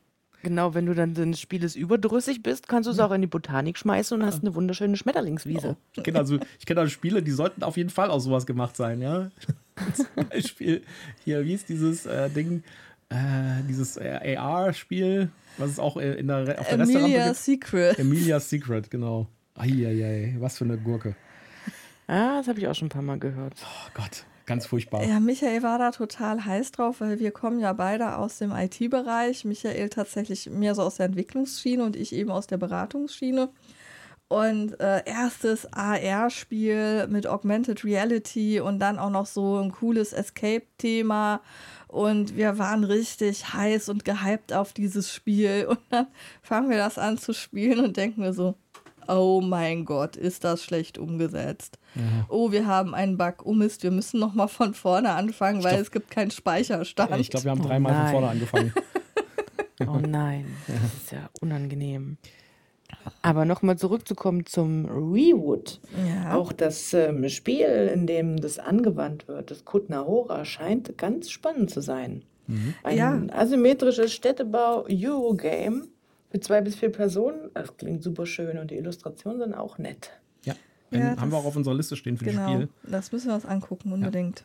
Genau, 0.47 0.75
wenn 0.75 0.87
du 0.87 0.95
dann 0.95 1.13
des 1.13 1.41
Spieles 1.41 1.75
überdrüssig 1.75 2.41
bist, 2.41 2.69
kannst 2.69 2.87
du 2.87 2.93
es 2.93 3.01
auch 3.01 3.11
in 3.11 3.21
die 3.21 3.27
Botanik 3.27 3.77
schmeißen 3.77 4.17
und 4.17 4.25
hast 4.25 4.43
eine 4.43 4.55
wunderschöne 4.55 4.97
Schmetterlingswiese. 4.97 5.77
Ich 5.97 6.05
kenne 6.05 6.21
also, 6.21 6.39
ich 6.61 6.67
kenne 6.67 6.83
also 6.83 6.91
Spiele, 6.93 7.21
die 7.21 7.33
sollten 7.33 7.65
auf 7.65 7.77
jeden 7.77 7.91
Fall 7.91 8.11
aus 8.11 8.23
sowas 8.23 8.47
gemacht 8.47 8.77
sein, 8.77 9.03
ja. 9.03 9.31
Zum 9.93 10.07
Beispiel 10.31 10.85
hier, 11.25 11.45
wie 11.45 11.53
ist 11.53 11.69
dieses 11.69 12.07
äh, 12.07 12.31
Ding, 12.31 12.63
äh, 13.09 13.17
dieses 13.69 13.97
äh, 13.97 14.37
AR-Spiel, 14.37 15.31
was 15.59 15.71
es 15.71 15.79
auch 15.81 15.97
äh, 15.97 16.15
in 16.15 16.29
der, 16.29 16.61
auf 16.61 16.69
der 16.69 16.79
Restaurant 16.79 17.07
Emilia? 17.07 17.35
Secret. 17.35 17.99
Emilia's 17.99 18.49
Secret, 18.49 18.89
genau. 18.89 19.27
Eieiei, 19.57 20.37
was 20.39 20.59
für 20.59 20.65
eine 20.65 20.79
Gurke. 20.79 21.17
Ah, 22.07 22.39
das 22.39 22.47
habe 22.47 22.61
ich 22.61 22.69
auch 22.69 22.75
schon 22.77 22.87
ein 22.87 22.91
paar 22.91 23.03
Mal 23.03 23.19
gehört. 23.19 23.55
Oh 23.65 23.91
Gott, 23.95 24.25
ganz 24.47 24.67
furchtbar. 24.67 25.05
Ja, 25.05 25.21
Michael 25.21 25.63
war 25.63 25.79
da 25.79 25.91
total 25.91 26.45
heiß 26.45 26.73
drauf, 26.73 27.01
weil 27.01 27.19
wir 27.19 27.33
kommen 27.33 27.61
ja 27.61 27.73
beide 27.73 28.17
aus 28.17 28.39
dem 28.39 28.53
IT-Bereich. 28.53 29.45
Michael 29.45 29.89
tatsächlich 29.89 30.49
mehr 30.51 30.75
so 30.75 30.83
aus 30.83 30.97
der 30.97 31.07
Entwicklungsschiene 31.07 31.85
und 31.85 31.97
ich 31.97 32.15
eben 32.15 32.31
aus 32.31 32.47
der 32.47 32.57
Beratungsschiene. 32.57 33.51
Und 34.29 34.81
äh, 34.81 35.05
erstes 35.05 35.73
AR-Spiel 35.73 37.07
mit 37.09 37.29
Augmented 37.29 37.85
Reality 37.85 38.59
und 38.59 38.81
dann 38.81 38.99
auch 38.99 39.11
noch 39.11 39.27
so 39.27 39.59
ein 39.59 39.71
cooles 39.71 40.13
Escape-Thema. 40.13 41.43
Und 41.87 42.37
wir 42.37 42.59
waren 42.59 42.83
richtig 42.83 43.53
heiß 43.53 43.89
und 43.89 44.05
gehypt 44.05 44.53
auf 44.53 44.73
dieses 44.73 45.13
Spiel. 45.13 45.67
Und 45.71 45.79
dann 45.91 46.09
fangen 46.43 46.71
wir 46.71 46.79
das 46.79 46.99
an 46.99 47.19
zu 47.19 47.33
spielen 47.33 47.85
und 47.85 47.97
denken 47.97 48.23
wir 48.23 48.33
so, 48.33 48.57
oh 49.09 49.41
mein 49.41 49.85
Gott, 49.85 50.17
ist 50.17 50.45
das 50.45 50.63
schlecht 50.63 50.99
umgesetzt. 50.99 51.79
Oh, 52.29 52.53
wir 52.53 52.67
haben 52.67 52.95
einen 52.95 53.17
Bug. 53.17 53.45
Oh 53.45 53.53
Mist, 53.55 53.83
wir 53.83 53.91
müssen 53.91 54.21
noch 54.21 54.35
mal 54.35 54.49
von 54.49 54.75
vorne 54.75 55.11
anfangen, 55.13 55.63
weil 55.65 55.73
glaub- 55.73 55.83
es 55.83 55.91
gibt 55.91 56.11
keinen 56.11 56.31
Speicherstand. 56.31 57.17
Ich 57.19 57.31
glaube, 57.31 57.45
wir 57.45 57.51
haben 57.53 57.61
Oh 57.65 57.69
dreimal 57.69 57.93
von 57.93 58.03
nein. 58.03 58.13
vorne 58.13 58.29
angefangen. 58.29 58.73
Oh 59.87 59.99
nein, 59.99 60.47
das 60.67 60.95
ist 61.03 61.13
ja 61.13 61.29
unangenehm. 61.43 62.17
Aber 63.21 63.45
nochmal 63.45 63.77
zurückzukommen 63.77 64.47
zum 64.47 64.87
Rewood. 64.87 65.81
ja. 66.09 66.35
Auch 66.35 66.51
das 66.53 66.95
ähm, 66.95 67.29
Spiel, 67.29 67.91
in 67.93 68.07
dem 68.07 68.39
das 68.39 68.59
angewandt 68.59 69.29
wird, 69.29 69.51
das 69.51 69.67
Kutnahora, 69.67 70.47
scheint 70.47 70.97
ganz 70.97 71.29
spannend 71.31 71.71
zu 71.71 71.83
sein. 71.83 72.25
Ein 72.85 72.97
Ja. 72.97 73.21
asymmetrisches 73.33 74.15
Städtebau-Eurogame 74.15 75.89
für 76.37 76.41
zwei 76.41 76.61
bis 76.61 76.77
vier 76.77 76.91
Personen. 76.91 77.51
Das 77.55 77.77
klingt 77.77 78.03
super 78.03 78.27
schön 78.27 78.59
und 78.59 78.71
die 78.71 78.77
Illustrationen 78.77 79.41
sind 79.41 79.55
auch 79.55 79.79
nett. 79.79 80.11
Ja, 80.45 80.55
Ja, 80.91 80.99
Den 80.99 81.21
haben 81.21 81.33
wir 81.33 81.39
auch 81.39 81.47
auf 81.47 81.57
unserer 81.57 81.75
Liste 81.75 81.97
stehen 81.97 82.19
für 82.19 82.27
genau. 82.27 82.43
das 82.43 82.53
Spiel. 82.53 82.69
Das 82.91 83.13
müssen 83.13 83.29
wir 83.29 83.35
uns 83.35 83.47
angucken, 83.47 83.93
unbedingt. 83.93 84.45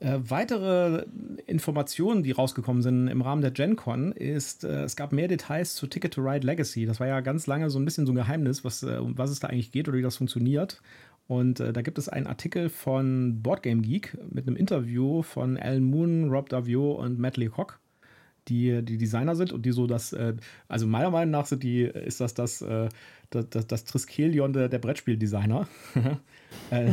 Äh, 0.00 0.18
weitere 0.20 1.04
Informationen, 1.46 2.22
die 2.22 2.30
rausgekommen 2.30 2.82
sind 2.82 3.08
im 3.08 3.20
Rahmen 3.20 3.42
der 3.42 3.50
Gen 3.50 3.76
Con, 3.76 4.12
ist, 4.12 4.64
äh, 4.64 4.84
es 4.84 4.96
gab 4.96 5.12
mehr 5.12 5.28
Details 5.28 5.74
zu 5.74 5.86
Ticket 5.88 6.14
to 6.14 6.22
Ride 6.22 6.46
Legacy. 6.46 6.86
Das 6.86 7.00
war 7.00 7.06
ja 7.06 7.20
ganz 7.20 7.46
lange 7.46 7.68
so 7.68 7.78
ein 7.78 7.84
bisschen 7.84 8.06
so 8.06 8.12
ein 8.12 8.16
Geheimnis, 8.16 8.64
was, 8.64 8.82
äh, 8.82 8.98
um 8.98 9.18
was 9.18 9.30
es 9.30 9.40
da 9.40 9.48
eigentlich 9.48 9.72
geht 9.72 9.88
oder 9.88 9.98
wie 9.98 10.02
das 10.02 10.16
funktioniert. 10.16 10.80
Und 11.26 11.60
äh, 11.60 11.74
da 11.74 11.82
gibt 11.82 11.98
es 11.98 12.08
einen 12.08 12.26
Artikel 12.26 12.70
von 12.70 13.42
Boardgame 13.42 13.82
Geek 13.82 14.16
mit 14.30 14.46
einem 14.46 14.56
Interview 14.56 15.22
von 15.22 15.58
Alan 15.58 15.82
Moon, 15.82 16.30
Rob 16.30 16.48
Davio 16.48 16.92
und 16.92 17.18
Matt 17.18 17.36
Lecoq, 17.36 17.78
die 18.48 18.82
die 18.82 18.98
Designer 18.98 19.36
sind 19.36 19.52
und 19.52 19.64
die 19.64 19.72
so 19.72 19.86
das, 19.86 20.12
äh, 20.12 20.34
also 20.68 20.86
meiner 20.86 21.10
Meinung 21.10 21.32
nach 21.32 21.46
sind 21.46 21.62
die, 21.62 21.82
ist 21.82 22.20
das 22.20 22.34
das, 22.34 22.62
äh, 22.62 22.88
das, 23.30 23.66
das, 23.66 23.84
Triskelion 23.84 24.52
der, 24.52 24.68
der 24.68 24.78
Brettspieldesigner. 24.78 25.68
äh, 26.70 26.92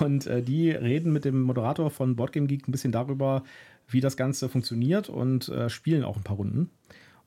und 0.00 0.26
äh, 0.26 0.42
die 0.42 0.70
reden 0.70 1.12
mit 1.12 1.24
dem 1.24 1.42
Moderator 1.42 1.90
von 1.90 2.16
Boardgame 2.16 2.46
Geek 2.46 2.68
ein 2.68 2.72
bisschen 2.72 2.92
darüber, 2.92 3.44
wie 3.88 4.00
das 4.00 4.16
Ganze 4.16 4.48
funktioniert 4.48 5.08
und 5.08 5.48
äh, 5.48 5.68
spielen 5.68 6.04
auch 6.04 6.16
ein 6.16 6.22
paar 6.22 6.36
Runden. 6.36 6.70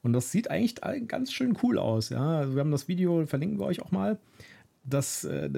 Und 0.04 0.13
das 0.13 0.32
sieht 0.32 0.52
eigentlich 0.52 0.76
ganz 1.08 1.34
schön 1.34 1.58
cool 1.63 1.78
aus. 1.78 2.10
Ja? 2.10 2.39
Also 2.39 2.56
wir 2.56 2.62
haben 2.62 2.72
das 2.72 2.88
Video, 2.88 3.26
verlinken 3.26 3.60
wir 3.60 3.65
euch 3.65 3.82
auch 3.82 3.91
mal. 3.91 4.17
Das, 4.84 5.24
äh, 5.26 5.50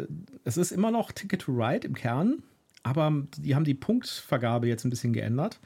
es 0.44 0.58
ist 0.58 0.72
immer 0.72 0.92
noch 0.92 1.12
Ticket 1.12 1.42
to 1.42 1.52
Ride 1.52 1.86
im 1.86 1.94
Kern, 1.94 2.42
aber 2.84 3.28
die 3.38 3.56
haben 3.56 3.66
die 3.66 3.76
Punktvergabe 3.76 4.68
jetzt 4.68 4.86
ein 4.86 4.90
bisschen 4.90 5.14
geändert. 5.14 5.60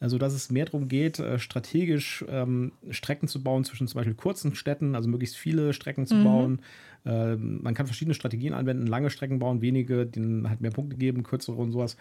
Also, 0.00 0.16
dass 0.16 0.32
es 0.32 0.50
mehr 0.50 0.64
darum 0.64 0.88
geht, 0.88 1.18
äh, 1.18 1.38
strategisch 1.38 2.24
ähm, 2.28 2.72
Strecken 2.90 3.26
zu 3.26 3.42
bauen 3.42 3.64
zwischen 3.64 3.88
zum 3.88 3.98
Beispiel 3.98 4.14
kurzen 4.14 4.54
Städten, 4.54 4.94
also 4.94 5.08
möglichst 5.08 5.36
viele 5.36 5.72
Strecken 5.72 6.06
zu 6.06 6.22
bauen. 6.22 6.60
Ähm, 7.04 7.60
man 7.62 7.74
kann 7.74 7.86
verschiedene 7.86 8.14
Strategien 8.14 8.54
anwenden, 8.54 8.86
lange 8.86 9.10
Strecken 9.10 9.40
bauen, 9.40 9.60
wenige, 9.60 10.06
denen 10.06 10.48
halt 10.48 10.60
mehr 10.60 10.70
Punkte 10.70 10.96
geben, 10.96 11.24
kürzere 11.24 11.56
und 11.56 11.72
sowas. 11.72 11.96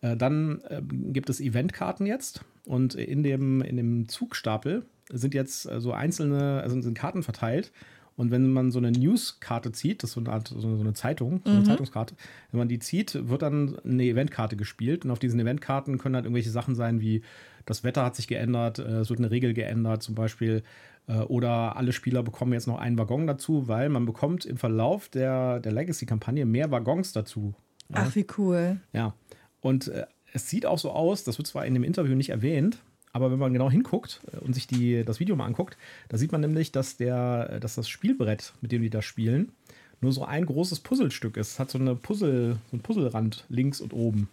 Äh, 0.00 0.16
dann 0.16 0.62
ähm, 0.68 1.12
gibt 1.12 1.30
es 1.30 1.40
Eventkarten 1.40 2.06
jetzt 2.06 2.44
und 2.64 2.94
in 2.94 3.22
dem, 3.22 3.62
in 3.62 3.76
dem 3.76 4.08
Zugstapel 4.08 4.84
sind 5.10 5.34
jetzt 5.34 5.70
äh, 5.70 5.80
so 5.80 5.92
einzelne, 5.92 6.60
also 6.62 6.80
sind 6.80 6.96
Karten 6.96 7.22
verteilt. 7.22 7.72
Und 8.18 8.32
wenn 8.32 8.52
man 8.52 8.72
so 8.72 8.80
eine 8.80 8.90
News-Karte 8.90 9.70
zieht, 9.70 10.02
das 10.02 10.10
ist 10.10 10.14
so 10.14 10.20
eine 10.20 10.30
Art, 10.30 10.48
so 10.48 10.66
eine, 10.66 10.92
Zeitung, 10.92 11.40
so 11.44 11.52
eine 11.52 11.62
Zeitungskarte, 11.62 12.16
wenn 12.50 12.58
man 12.58 12.66
die 12.66 12.80
zieht, 12.80 13.28
wird 13.28 13.42
dann 13.42 13.78
eine 13.84 14.02
Eventkarte 14.02 14.56
gespielt. 14.56 15.04
Und 15.04 15.12
auf 15.12 15.20
diesen 15.20 15.38
Eventkarten 15.38 15.98
können 15.98 16.16
halt 16.16 16.24
irgendwelche 16.24 16.50
Sachen 16.50 16.74
sein, 16.74 17.00
wie 17.00 17.22
das 17.64 17.84
Wetter 17.84 18.04
hat 18.04 18.16
sich 18.16 18.26
geändert, 18.26 18.80
äh, 18.80 19.00
es 19.00 19.08
wird 19.08 19.20
eine 19.20 19.30
Regel 19.30 19.54
geändert 19.54 20.02
zum 20.02 20.16
Beispiel. 20.16 20.64
Äh, 21.06 21.20
oder 21.20 21.76
alle 21.76 21.92
Spieler 21.92 22.24
bekommen 22.24 22.52
jetzt 22.54 22.66
noch 22.66 22.78
einen 22.78 22.98
Waggon 22.98 23.28
dazu, 23.28 23.68
weil 23.68 23.88
man 23.88 24.04
bekommt 24.04 24.44
im 24.44 24.56
Verlauf 24.56 25.08
der, 25.08 25.60
der 25.60 25.70
Legacy-Kampagne 25.70 26.44
mehr 26.44 26.72
Waggons 26.72 27.12
dazu. 27.12 27.54
Ach, 27.92 28.16
wie 28.16 28.26
cool. 28.36 28.80
Ja, 28.92 29.14
und 29.60 29.86
äh, 29.86 30.06
es 30.32 30.50
sieht 30.50 30.66
auch 30.66 30.78
so 30.78 30.90
aus, 30.90 31.22
das 31.22 31.38
wird 31.38 31.46
zwar 31.46 31.66
in 31.66 31.74
dem 31.74 31.84
Interview 31.84 32.16
nicht 32.16 32.30
erwähnt, 32.30 32.78
aber 33.12 33.30
wenn 33.30 33.38
man 33.38 33.52
genau 33.52 33.70
hinguckt 33.70 34.20
äh, 34.32 34.38
und 34.38 34.54
sich 34.54 34.66
die, 34.66 35.04
das 35.04 35.20
Video 35.20 35.36
mal 35.36 35.46
anguckt, 35.46 35.76
da 36.08 36.16
sieht 36.18 36.32
man 36.32 36.40
nämlich, 36.40 36.72
dass, 36.72 36.96
der, 36.96 37.48
äh, 37.54 37.60
dass 37.60 37.74
das 37.74 37.88
Spielbrett, 37.88 38.52
mit 38.60 38.72
dem 38.72 38.82
die 38.82 38.90
da 38.90 39.02
spielen, 39.02 39.52
nur 40.00 40.12
so 40.12 40.24
ein 40.24 40.46
großes 40.46 40.80
Puzzlestück 40.80 41.36
ist. 41.36 41.52
Es 41.52 41.58
hat 41.58 41.70
so, 41.70 41.78
eine 41.78 41.94
Puzzle, 41.96 42.58
so 42.70 42.72
einen 42.76 42.82
Puzzlerand 42.82 43.44
links 43.48 43.80
und 43.80 43.92
oben. 43.92 44.28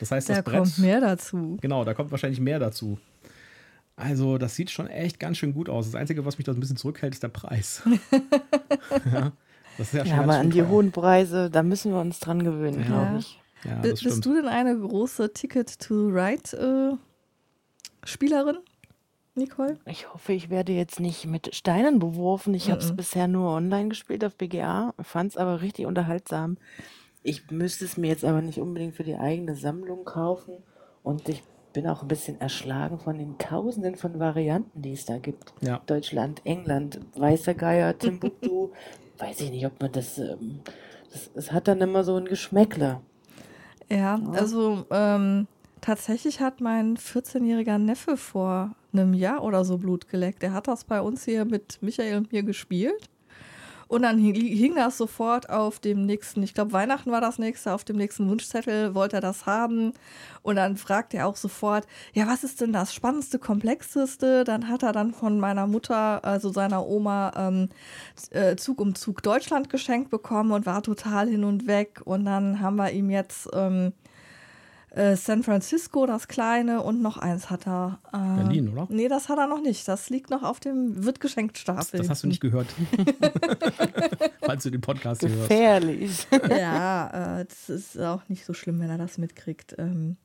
Das 0.00 0.10
heißt, 0.10 0.28
Da 0.28 0.34
das 0.34 0.44
Brett. 0.44 0.56
kommt 0.58 0.78
mehr 0.78 1.00
dazu. 1.00 1.56
Genau, 1.60 1.84
da 1.84 1.94
kommt 1.94 2.10
wahrscheinlich 2.10 2.40
mehr 2.40 2.58
dazu. 2.58 2.98
Also, 3.96 4.38
das 4.38 4.54
sieht 4.54 4.70
schon 4.70 4.86
echt 4.86 5.18
ganz 5.18 5.38
schön 5.38 5.52
gut 5.54 5.68
aus. 5.68 5.86
Das 5.86 5.94
Einzige, 5.96 6.24
was 6.24 6.38
mich 6.38 6.44
da 6.44 6.52
so 6.52 6.58
ein 6.58 6.60
bisschen 6.60 6.76
zurückhält, 6.76 7.14
ist 7.14 7.22
der 7.24 7.28
Preis. 7.28 7.82
ja, 9.12 9.32
das 9.76 9.88
ist 9.88 9.94
ja 9.94 10.04
schon 10.06 10.14
Ja, 10.16 10.22
aber 10.22 10.36
an 10.38 10.50
die 10.50 10.62
hohen 10.62 10.92
Preise, 10.92 11.50
da 11.50 11.62
müssen 11.62 11.92
wir 11.92 12.00
uns 12.00 12.20
dran 12.20 12.44
gewöhnen, 12.44 12.80
Ja. 12.80 12.86
glaube 12.86 13.18
ich. 13.18 13.40
Ja, 13.64 13.74
Bist 13.80 14.02
stimmt. 14.02 14.24
du 14.24 14.34
denn 14.34 14.46
eine 14.46 14.78
große 14.78 15.32
Ticket 15.32 15.80
to 15.80 16.06
Ride 16.08 16.56
äh, 16.56 16.96
Spielerin, 18.08 18.56
Nicole? 19.34 19.76
Ich 19.84 20.10
hoffe, 20.10 20.32
ich 20.32 20.48
werde 20.48 20.72
jetzt 20.72 20.98
nicht 20.98 21.26
mit 21.26 21.54
Steinen 21.54 21.98
beworfen. 21.98 22.54
Ich 22.54 22.70
habe 22.70 22.80
es 22.80 22.96
bisher 22.96 23.28
nur 23.28 23.50
online 23.50 23.90
gespielt 23.90 24.24
auf 24.24 24.34
BGA, 24.34 24.94
fand 24.98 25.32
es 25.32 25.36
aber 25.36 25.60
richtig 25.60 25.84
unterhaltsam. 25.84 26.56
Ich 27.22 27.50
müsste 27.50 27.84
es 27.84 27.98
mir 27.98 28.08
jetzt 28.08 28.24
aber 28.24 28.40
nicht 28.40 28.60
unbedingt 28.60 28.94
für 28.94 29.04
die 29.04 29.16
eigene 29.16 29.54
Sammlung 29.54 30.06
kaufen. 30.06 30.54
Und 31.02 31.28
ich 31.28 31.42
bin 31.74 31.86
auch 31.86 32.00
ein 32.00 32.08
bisschen 32.08 32.40
erschlagen 32.40 32.98
von 32.98 33.18
den 33.18 33.36
Tausenden 33.36 33.96
von 33.96 34.18
Varianten, 34.18 34.80
die 34.80 34.92
es 34.92 35.04
da 35.04 35.18
gibt. 35.18 35.52
Ja. 35.60 35.82
Deutschland, 35.84 36.40
England, 36.44 37.00
Weißer 37.14 37.52
Geier, 37.52 37.98
Timbuktu. 37.98 38.70
Weiß 39.18 39.38
ich 39.42 39.50
nicht, 39.50 39.66
ob 39.66 39.78
man 39.82 39.92
das. 39.92 40.16
Ähm, 40.16 40.60
es 41.34 41.52
hat 41.52 41.68
dann 41.68 41.82
immer 41.82 42.04
so 42.04 42.16
ein 42.16 42.24
Geschmäckler. 42.24 43.02
Ja, 43.90 44.18
also 44.32 44.86
ähm, 44.90 45.46
tatsächlich 45.80 46.40
hat 46.40 46.60
mein 46.60 46.96
14-jähriger 46.96 47.78
Neffe 47.78 48.16
vor 48.16 48.74
einem 48.92 49.14
Jahr 49.14 49.42
oder 49.42 49.64
so 49.64 49.78
Blut 49.78 50.08
geleckt. 50.08 50.42
Der 50.42 50.52
hat 50.52 50.68
das 50.68 50.84
bei 50.84 51.00
uns 51.00 51.24
hier 51.24 51.44
mit 51.44 51.78
Michael 51.82 52.16
und 52.16 52.32
mir 52.32 52.42
gespielt. 52.42 53.08
Und 53.88 54.02
dann 54.02 54.18
hing, 54.18 54.74
das 54.74 54.98
sofort 54.98 55.48
auf 55.48 55.80
dem 55.80 56.04
nächsten, 56.04 56.42
ich 56.42 56.52
glaube 56.52 56.72
Weihnachten 56.72 57.10
war 57.10 57.22
das 57.22 57.38
nächste, 57.38 57.72
auf 57.72 57.84
dem 57.84 57.96
nächsten 57.96 58.28
Wunschzettel 58.28 58.94
wollte 58.94 59.16
er 59.16 59.22
das 59.22 59.46
haben. 59.46 59.94
Und 60.42 60.56
dann 60.56 60.76
fragt 60.76 61.14
er 61.14 61.26
auch 61.26 61.36
sofort, 61.36 61.86
ja, 62.12 62.26
was 62.26 62.44
ist 62.44 62.60
denn 62.60 62.74
das 62.74 62.92
spannendste, 62.92 63.38
komplexeste? 63.38 64.44
Dann 64.44 64.68
hat 64.68 64.82
er 64.82 64.92
dann 64.92 65.14
von 65.14 65.40
meiner 65.40 65.66
Mutter, 65.66 66.22
also 66.22 66.52
seiner 66.52 66.86
Oma, 66.86 67.32
ähm, 67.34 67.70
äh, 68.30 68.56
Zug 68.56 68.82
um 68.82 68.94
Zug 68.94 69.22
Deutschland 69.22 69.70
geschenkt 69.70 70.10
bekommen 70.10 70.52
und 70.52 70.66
war 70.66 70.82
total 70.82 71.26
hin 71.26 71.44
und 71.44 71.66
weg. 71.66 72.02
Und 72.04 72.26
dann 72.26 72.60
haben 72.60 72.76
wir 72.76 72.90
ihm 72.90 73.08
jetzt 73.08 73.48
ähm, 73.54 73.94
äh, 74.98 75.16
San 75.16 75.42
Francisco, 75.42 76.06
das 76.06 76.28
kleine, 76.28 76.82
und 76.82 77.00
noch 77.00 77.16
eins 77.16 77.50
hat 77.50 77.66
er. 77.66 78.00
Äh, 78.12 78.42
Berlin, 78.42 78.68
oder? 78.70 78.86
Nee, 78.90 79.08
das 79.08 79.28
hat 79.28 79.38
er 79.38 79.46
noch 79.46 79.62
nicht. 79.62 79.86
Das 79.88 80.10
liegt 80.10 80.30
noch 80.30 80.42
auf 80.42 80.60
dem 80.60 81.04
wird 81.04 81.20
geschenkt 81.20 81.56
Das, 81.56 81.62
Stapel. 81.62 82.00
das 82.00 82.10
hast 82.10 82.24
du 82.24 82.26
nicht 82.26 82.40
gehört. 82.40 82.66
Falls 84.42 84.62
du 84.64 84.70
den 84.70 84.80
Podcast 84.80 85.20
hier 85.20 85.30
hörst. 85.30 85.48
Gefährlich. 85.48 86.26
ja, 86.50 87.40
äh, 87.40 87.44
das 87.44 87.68
ist 87.68 87.98
auch 88.00 88.28
nicht 88.28 88.44
so 88.44 88.52
schlimm, 88.52 88.80
wenn 88.80 88.90
er 88.90 88.98
das 88.98 89.18
mitkriegt. 89.18 89.74
Ähm, 89.78 90.16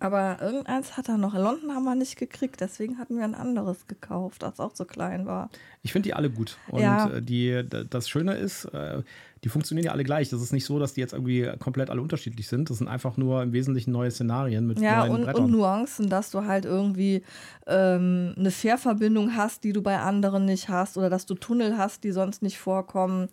Aber 0.00 0.38
irgendeins 0.40 0.96
hat 0.96 1.08
er 1.08 1.18
noch. 1.18 1.34
London 1.34 1.72
haben 1.74 1.84
wir 1.84 1.94
nicht 1.94 2.16
gekriegt, 2.16 2.60
deswegen 2.60 2.98
hatten 2.98 3.16
wir 3.16 3.24
ein 3.24 3.34
anderes 3.34 3.86
gekauft, 3.86 4.42
das 4.42 4.60
auch 4.60 4.74
so 4.74 4.84
klein 4.84 5.26
war. 5.26 5.50
Ich 5.82 5.92
finde 5.92 6.08
die 6.08 6.14
alle 6.14 6.30
gut. 6.30 6.58
Und 6.68 6.82
Ja. 6.82 7.08
äh, 7.10 7.22
die, 7.22 7.62
das 7.90 8.08
Schöne 8.08 8.34
ist, 8.34 8.64
äh, 8.66 9.02
die 9.44 9.48
funktionieren 9.48 9.86
ja 9.86 9.92
alle 9.92 10.04
gleich. 10.04 10.28
Das 10.30 10.40
ist 10.40 10.52
nicht 10.52 10.64
so, 10.64 10.78
dass 10.78 10.94
die 10.94 11.00
jetzt 11.00 11.12
irgendwie 11.12 11.50
komplett 11.58 11.90
alle 11.90 12.00
unterschiedlich 12.00 12.46
sind. 12.48 12.70
Das 12.70 12.78
sind 12.78 12.88
einfach 12.88 13.16
nur 13.16 13.42
im 13.42 13.52
Wesentlichen 13.52 13.90
neue 13.90 14.10
Szenarien 14.10 14.66
mit 14.66 14.78
Ja, 14.80 15.00
neuen 15.00 15.12
und, 15.12 15.22
Brettern. 15.24 15.44
und 15.44 15.50
Nuancen, 15.50 16.08
dass 16.08 16.30
du 16.30 16.44
halt 16.44 16.64
irgendwie 16.64 17.22
ähm, 17.66 18.34
eine 18.36 18.50
Fährverbindung 18.50 19.34
hast, 19.36 19.64
die 19.64 19.72
du 19.72 19.82
bei 19.82 19.98
anderen 19.98 20.44
nicht 20.44 20.68
hast, 20.68 20.96
oder 20.96 21.10
dass 21.10 21.26
du 21.26 21.34
Tunnel 21.34 21.76
hast, 21.76 22.04
die 22.04 22.12
sonst 22.12 22.42
nicht 22.42 22.58
vorkommen. 22.58 23.28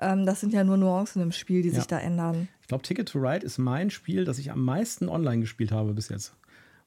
Ähm, 0.00 0.24
das 0.24 0.40
sind 0.40 0.52
ja 0.52 0.64
nur 0.64 0.76
Nuancen 0.76 1.20
im 1.22 1.32
Spiel, 1.32 1.62
die 1.62 1.68
Ja. 1.68 1.74
sich 1.74 1.86
da 1.86 1.98
ändern. 1.98 2.48
Ich 2.70 2.72
glaube, 2.72 2.84
Ticket 2.84 3.08
to 3.08 3.18
Ride 3.18 3.44
ist 3.44 3.58
mein 3.58 3.90
Spiel, 3.90 4.24
das 4.24 4.38
ich 4.38 4.52
am 4.52 4.64
meisten 4.64 5.08
online 5.08 5.40
gespielt 5.40 5.72
habe 5.72 5.92
bis 5.92 6.08
jetzt. 6.08 6.36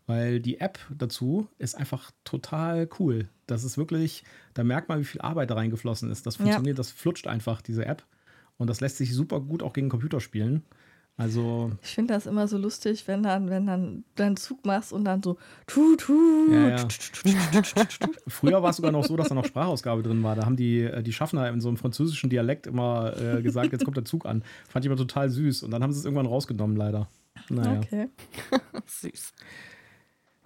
Weil 0.07 0.39
die 0.39 0.61
App 0.61 0.79
dazu 0.89 1.49
ist 1.57 1.75
einfach 1.75 2.11
total 2.23 2.87
cool. 2.99 3.27
Das 3.47 3.65
ist 3.65 3.77
wirklich, 3.77 4.23
da 4.53 4.63
merkt 4.63 4.87
man, 4.87 5.01
wie 5.01 5.03
viel 5.03 5.19
Arbeit 5.19 5.49
da 5.49 5.55
reingeflossen 5.55 6.09
ist. 6.09 6.25
Das 6.25 6.37
funktioniert, 6.37 6.79
das 6.79 6.89
flutscht 6.89 7.27
einfach, 7.27 7.61
diese 7.61 7.85
App. 7.85 8.05
Und 8.55 8.67
das 8.67 8.79
lässt 8.79 8.95
sich 8.95 9.13
super 9.13 9.41
gut 9.41 9.61
auch 9.61 9.73
gegen 9.73 9.89
Computer 9.89 10.21
spielen. 10.21 10.63
Also, 11.15 11.71
Ich 11.83 11.93
finde 11.93 12.15
das 12.15 12.25
immer 12.25 12.47
so 12.47 12.57
lustig, 12.57 13.07
wenn 13.07 13.21
dann, 13.21 13.47
wenn 13.49 13.67
dann 13.67 14.03
deinen 14.15 14.35
Zug 14.35 14.65
machst 14.65 14.91
und 14.91 15.05
dann 15.05 15.21
so 15.21 15.37
tu 15.67 15.95
tu. 15.95 16.51
Ja, 16.51 16.69
ja. 16.69 16.87
früher 18.27 18.63
war 18.63 18.71
es 18.71 18.77
sogar 18.77 18.91
noch 18.91 19.05
so, 19.05 19.15
dass 19.15 19.29
da 19.29 19.35
noch 19.35 19.45
Sprachausgabe 19.45 20.01
drin 20.01 20.23
war. 20.23 20.35
Da 20.35 20.45
haben 20.45 20.55
die, 20.55 20.81
äh, 20.81 21.03
die 21.03 21.13
Schaffner 21.13 21.47
in 21.49 21.61
so 21.61 21.67
einem 21.67 21.77
französischen 21.77 22.31
Dialekt 22.31 22.65
immer 22.65 23.15
äh, 23.15 23.43
gesagt, 23.43 23.73
jetzt 23.73 23.85
kommt 23.85 23.95
der 23.95 24.05
Zug 24.05 24.25
an. 24.25 24.43
Fand 24.67 24.85
ich 24.85 24.87
immer 24.87 24.97
total 24.97 25.29
süß. 25.29 25.61
Und 25.61 25.71
dann 25.71 25.83
haben 25.83 25.93
sie 25.93 25.99
es 25.99 26.05
irgendwann 26.05 26.25
rausgenommen, 26.25 26.75
leider. 26.75 27.07
Naja. 27.49 27.79
Okay. 27.79 28.09
Süß. 28.87 29.33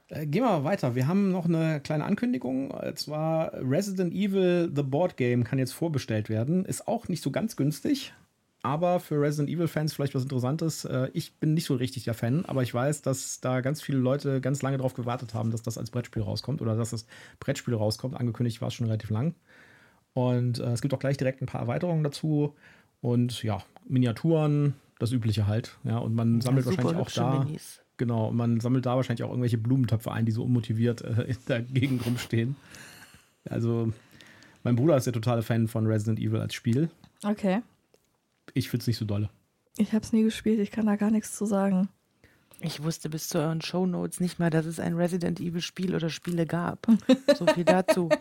Äh, 0.10 0.26
gehen 0.28 0.44
wir 0.44 0.50
mal 0.50 0.64
weiter. 0.66 0.96
Wir 0.96 1.08
haben 1.08 1.32
noch 1.32 1.46
eine 1.46 1.80
kleine 1.80 2.04
Ankündigung. 2.04 2.72
Und 2.72 3.00
zwar 3.00 3.54
Resident 3.54 4.14
Evil 4.14 4.70
The 4.76 4.84
Board 4.84 5.16
Game 5.16 5.46
kann 5.46 5.60
jetzt 5.60 5.74
vorbestellt 5.74 6.28
werden. 6.28 6.66
Ist 6.66 6.90
auch 6.90 7.08
nicht 7.08 7.24
so 7.24 7.32
ganz 7.32 7.56
günstig. 7.56 8.14
Aber 8.63 9.00
für 9.00 9.22
Resident 9.22 9.50
Evil-Fans 9.50 9.93
vielleicht 9.93 10.15
was 10.15 10.24
Interessantes. 10.24 10.84
Äh, 10.86 11.10
Ich 11.13 11.36
bin 11.36 11.54
nicht 11.54 11.65
so 11.65 11.76
richtig 11.76 12.04
der 12.06 12.13
Fan, 12.13 12.43
aber 12.46 12.63
ich 12.63 12.74
weiß, 12.74 13.02
dass 13.02 13.39
da 13.39 13.62
ganz 13.62 13.82
viele 13.82 14.00
Leute 14.00 14.41
ganz 14.41 14.62
lange 14.62 14.78
drauf 14.78 14.93
gewartet 14.93 15.34
haben, 15.34 15.52
dass 15.52 15.62
das 15.62 15.78
als 15.78 15.91
Brettspiel 15.91 16.24
rauskommt 16.24 16.62
oder 16.62 16.76
dass 16.76 16.89
das 16.89 17.06
Brettspiel 17.39 17.76
rauskommt. 17.76 18.15
Angekündigt 18.15 18.62
war 18.62 18.70
es 18.70 18.74
schon 18.74 18.88
relativ 18.88 19.10
lang. 19.10 19.36
Und 20.13 20.60
äh, 20.60 20.72
es 20.72 20.82
gibt 20.82 20.93
auch 20.93 21.00
gleich 21.00 21.17
direkt 21.17 21.41
ein 21.41 21.46
paar 21.46 21.62
Erweiterungen 21.62 22.04
dazu. 22.04 22.56
Und 23.02 23.43
ja, 23.43 23.63
Miniaturen, 23.88 24.74
das 25.00 25.12
Übliche 25.12 25.46
halt. 25.48 25.78
Ja, 25.84 26.00
und 26.00 26.15
man 26.15 26.41
sammelt 26.41 26.65
Ja, 26.65 26.72
wahrscheinlich 26.72 26.98
auch 26.98 27.12
da. 27.12 27.43
Minis. 27.43 27.82
Genau, 27.98 28.30
und 28.30 28.36
man 28.36 28.60
sammelt 28.60 28.86
da 28.86 28.96
wahrscheinlich 28.96 29.24
auch 29.24 29.30
irgendwelche 29.30 29.58
Blumentöpfe 29.58 30.12
ein, 30.12 30.26
die 30.26 30.32
so 30.32 30.43
unmotiviert 30.43 31.02
äh, 31.02 31.24
in 31.24 31.38
der 31.48 31.62
Gegend 31.62 32.06
rumstehen. 32.06 32.56
Also, 33.50 33.91
mein 34.63 34.76
Bruder 34.76 34.98
ist 34.98 35.06
der 35.06 35.13
totale 35.13 35.41
Fan 35.41 35.67
von 35.67 35.88
Resident 35.88 36.20
Evil 36.20 36.39
als 36.39 36.54
Spiel. 36.54 36.89
Okay. 37.24 37.62
Ich 38.58 38.70
finde 38.70 38.82
es 38.82 38.88
nicht 38.88 38.98
so 38.98 39.06
dolle. 39.06 39.30
Ich 39.78 39.93
habe 39.93 40.04
es 40.04 40.12
nie 40.12 40.24
gespielt, 40.24 40.60
ich 40.60 40.72
kann 40.72 40.88
da 40.88 40.96
gar 40.96 41.12
nichts 41.12 41.36
zu 41.36 41.46
sagen. 41.46 41.89
Ich 42.60 42.82
wusste 42.82 43.08
bis 43.08 43.30
zu 43.30 43.38
euren 43.38 43.62
Shownotes 43.62 44.20
nicht 44.20 44.39
mal, 44.39 44.50
dass 44.50 44.65
es 44.65 44.80
ein 44.80 44.96
Resident 44.96 45.39
Evil 45.39 45.62
Spiel 45.62 45.93
oder 45.93 46.10
Spiele 46.10 46.48
gab. 46.48 46.88
So 47.38 47.46
viel 47.48 47.65
dazu. 47.65 48.10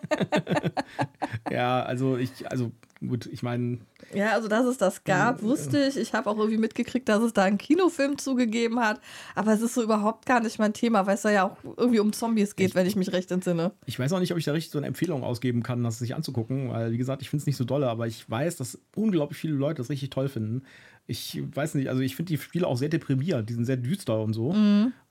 Ja, 1.50 1.82
also 1.84 2.16
ich, 2.16 2.50
also 2.50 2.72
gut, 3.00 3.26
ich 3.26 3.42
meine, 3.42 3.78
Ja, 4.14 4.32
also 4.32 4.48
dass 4.48 4.64
es 4.66 4.78
das 4.78 5.04
gab, 5.04 5.42
wusste 5.42 5.84
ich. 5.86 5.96
Ich 5.96 6.14
habe 6.14 6.30
auch 6.30 6.38
irgendwie 6.38 6.58
mitgekriegt, 6.58 7.08
dass 7.08 7.22
es 7.22 7.32
da 7.32 7.44
einen 7.44 7.58
Kinofilm 7.58 8.18
zugegeben 8.18 8.80
hat. 8.80 9.00
Aber 9.34 9.52
es 9.52 9.60
ist 9.60 9.74
so 9.74 9.82
überhaupt 9.82 10.26
gar 10.26 10.40
nicht 10.40 10.58
mein 10.58 10.72
Thema, 10.72 11.06
weil 11.06 11.14
es 11.16 11.22
da 11.22 11.30
ja 11.30 11.44
auch 11.44 11.56
irgendwie 11.76 12.00
um 12.00 12.12
Zombies 12.12 12.56
geht, 12.56 12.74
wenn 12.74 12.86
ich 12.86 12.96
mich 12.96 13.12
recht 13.12 13.30
entsinne. 13.30 13.72
ich 13.86 13.98
weiß 13.98 14.12
auch 14.12 14.20
nicht, 14.20 14.32
ob 14.32 14.38
ich 14.38 14.44
da 14.44 14.52
richtig 14.52 14.70
so 14.72 14.78
eine 14.78 14.86
Empfehlung 14.86 15.22
ausgeben 15.24 15.62
kann, 15.62 15.82
das 15.82 15.98
sich 15.98 16.14
anzugucken, 16.14 16.70
weil, 16.70 16.92
wie 16.92 16.98
gesagt, 16.98 17.22
ich 17.22 17.30
finde 17.30 17.42
es 17.42 17.46
nicht 17.46 17.56
so 17.56 17.64
dolle, 17.64 17.88
aber 17.88 18.06
ich 18.06 18.28
weiß, 18.28 18.56
dass 18.56 18.80
unglaublich 18.94 19.38
viele 19.38 19.54
Leute 19.54 19.78
das 19.78 19.90
richtig 19.90 20.10
toll 20.10 20.28
finden. 20.28 20.62
Ich 21.08 21.40
weiß 21.54 21.74
nicht, 21.76 21.88
also 21.88 22.00
ich 22.00 22.16
finde 22.16 22.30
die 22.30 22.38
Spiele 22.38 22.66
auch 22.66 22.76
sehr 22.76 22.88
deprimierend, 22.88 23.48
die 23.48 23.54
sind 23.54 23.64
sehr 23.64 23.76
düster 23.76 24.20
und 24.20 24.32
so. 24.32 24.48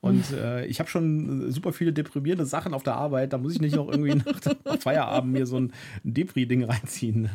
Und 0.02 0.32
äh, 0.34 0.66
ich 0.66 0.80
habe 0.80 0.90
schon 0.90 1.48
äh, 1.48 1.52
super 1.52 1.72
viele 1.72 1.94
deprimierende 1.94 2.46
Sachen 2.46 2.74
auf 2.74 2.84
der 2.84 2.96
Arbeit, 2.96 3.32
da 3.32 3.38
muss 3.38 3.54
ich 3.54 3.62
nicht 3.62 3.76
noch 3.76 3.90
irgendwie 3.90 4.16
nach 4.66 4.80
Feierabend 4.80 5.32
mir 5.32 5.46
so 5.46 5.58
ein 5.58 5.72
Depri-Ding 6.04 6.66
reinziehen. 6.66 7.30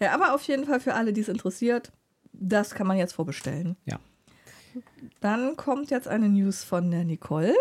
Ja, 0.00 0.12
aber 0.14 0.34
auf 0.34 0.42
jeden 0.44 0.64
Fall 0.64 0.80
für 0.80 0.94
alle, 0.94 1.12
die 1.12 1.20
es 1.20 1.28
interessiert, 1.28 1.92
das 2.32 2.74
kann 2.74 2.86
man 2.86 2.96
jetzt 2.96 3.12
vorbestellen. 3.12 3.76
Ja. 3.84 3.98
Dann 5.20 5.56
kommt 5.56 5.90
jetzt 5.90 6.08
eine 6.08 6.28
News 6.28 6.64
von 6.64 6.90
der 6.90 7.04
Nicole. 7.04 7.54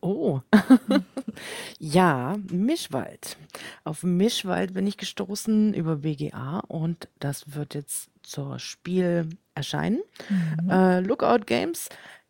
Oh. 0.00 0.40
ja, 1.78 2.36
Mischwald. 2.50 3.36
Auf 3.84 4.02
Mischwald 4.02 4.74
bin 4.74 4.86
ich 4.86 4.98
gestoßen 4.98 5.74
über 5.74 5.96
BGA 5.96 6.60
und 6.68 7.08
das 7.18 7.54
wird 7.54 7.74
jetzt 7.74 8.10
zur 8.22 8.58
Spiel 8.58 9.28
erscheinen. 9.54 10.00
Äh, 10.68 11.00
Lookout 11.00 11.46
Games. 11.46 11.88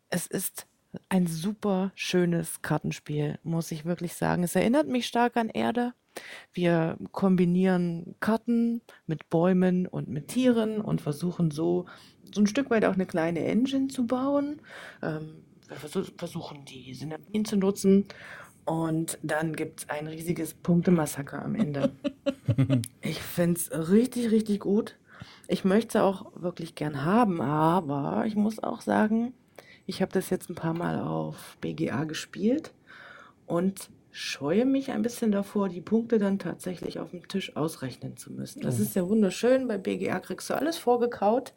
Es 0.09 0.27
ist 0.27 0.65
ein 1.09 1.27
super 1.27 1.91
schönes 1.95 2.61
Kartenspiel, 2.61 3.37
muss 3.43 3.71
ich 3.71 3.85
wirklich 3.85 4.13
sagen. 4.13 4.43
Es 4.43 4.55
erinnert 4.55 4.87
mich 4.87 5.07
stark 5.07 5.37
an 5.37 5.49
Erde. 5.49 5.93
Wir 6.53 6.97
kombinieren 7.11 8.15
Karten 8.19 8.81
mit 9.07 9.29
Bäumen 9.29 9.87
und 9.87 10.09
mit 10.09 10.27
Tieren 10.27 10.81
und 10.81 11.01
versuchen 11.01 11.51
so, 11.51 11.85
so 12.33 12.41
ein 12.41 12.47
Stück 12.47 12.69
weit 12.69 12.85
auch 12.85 12.93
eine 12.93 13.05
kleine 13.05 13.45
Engine 13.45 13.87
zu 13.87 14.05
bauen. 14.05 14.61
Ähm, 15.01 15.43
wir 15.67 15.77
versuch, 15.77 16.09
versuchen, 16.17 16.65
die 16.65 16.93
Synergien 16.93 17.45
zu 17.45 17.55
nutzen. 17.55 18.05
Und 18.65 19.17
dann 19.23 19.55
gibt 19.55 19.81
es 19.81 19.89
ein 19.89 20.07
riesiges 20.07 20.53
Punktemassaker 20.53 21.43
am 21.43 21.55
Ende. 21.55 21.91
ich 23.01 23.21
finde 23.21 23.59
es 23.59 23.89
richtig, 23.89 24.31
richtig 24.31 24.59
gut. 24.59 24.97
Ich 25.47 25.65
möchte 25.65 25.97
es 25.97 26.03
auch 26.03 26.31
wirklich 26.35 26.75
gern 26.75 27.03
haben, 27.03 27.41
aber 27.41 28.25
ich 28.25 28.35
muss 28.35 28.59
auch 28.61 28.81
sagen, 28.81 29.33
ich 29.85 30.01
habe 30.01 30.11
das 30.11 30.29
jetzt 30.29 30.49
ein 30.49 30.55
paar 30.55 30.73
Mal 30.73 31.01
auf 31.01 31.57
BGA 31.59 32.03
gespielt 32.05 32.73
und 33.47 33.89
scheue 34.11 34.65
mich 34.65 34.91
ein 34.91 35.01
bisschen 35.01 35.31
davor, 35.31 35.69
die 35.69 35.81
Punkte 35.81 36.19
dann 36.19 36.39
tatsächlich 36.39 36.99
auf 36.99 37.11
dem 37.11 37.27
Tisch 37.27 37.55
ausrechnen 37.55 38.17
zu 38.17 38.31
müssen. 38.31 38.61
Das 38.61 38.79
Oh. 38.79 38.83
ist 38.83 38.95
ja 38.95 39.07
wunderschön. 39.07 39.67
Bei 39.67 39.77
BGA 39.77 40.19
kriegst 40.19 40.49
du 40.49 40.53
alles 40.55 40.77
vorgekaut. 40.77 41.53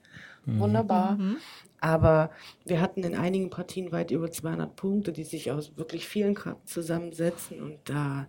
Wunderbar. 0.47 1.17
Mhm. 1.17 1.37
Aber 1.81 2.31
wir 2.67 2.81
hatten 2.81 3.03
in 3.03 3.15
einigen 3.15 3.51
Partien 3.51 3.93
weit 3.93 4.11
über 4.11 4.31
200 4.31 4.77
Punkte, 4.77 5.13
die 5.13 5.25
sich 5.25 5.51
aus 5.51 5.77
wirklich 5.77 6.07
vielen 6.07 6.35
Karten 6.35 6.67
zusammensetzen. 6.67 7.63
Und 7.63 7.79
da 7.85 8.27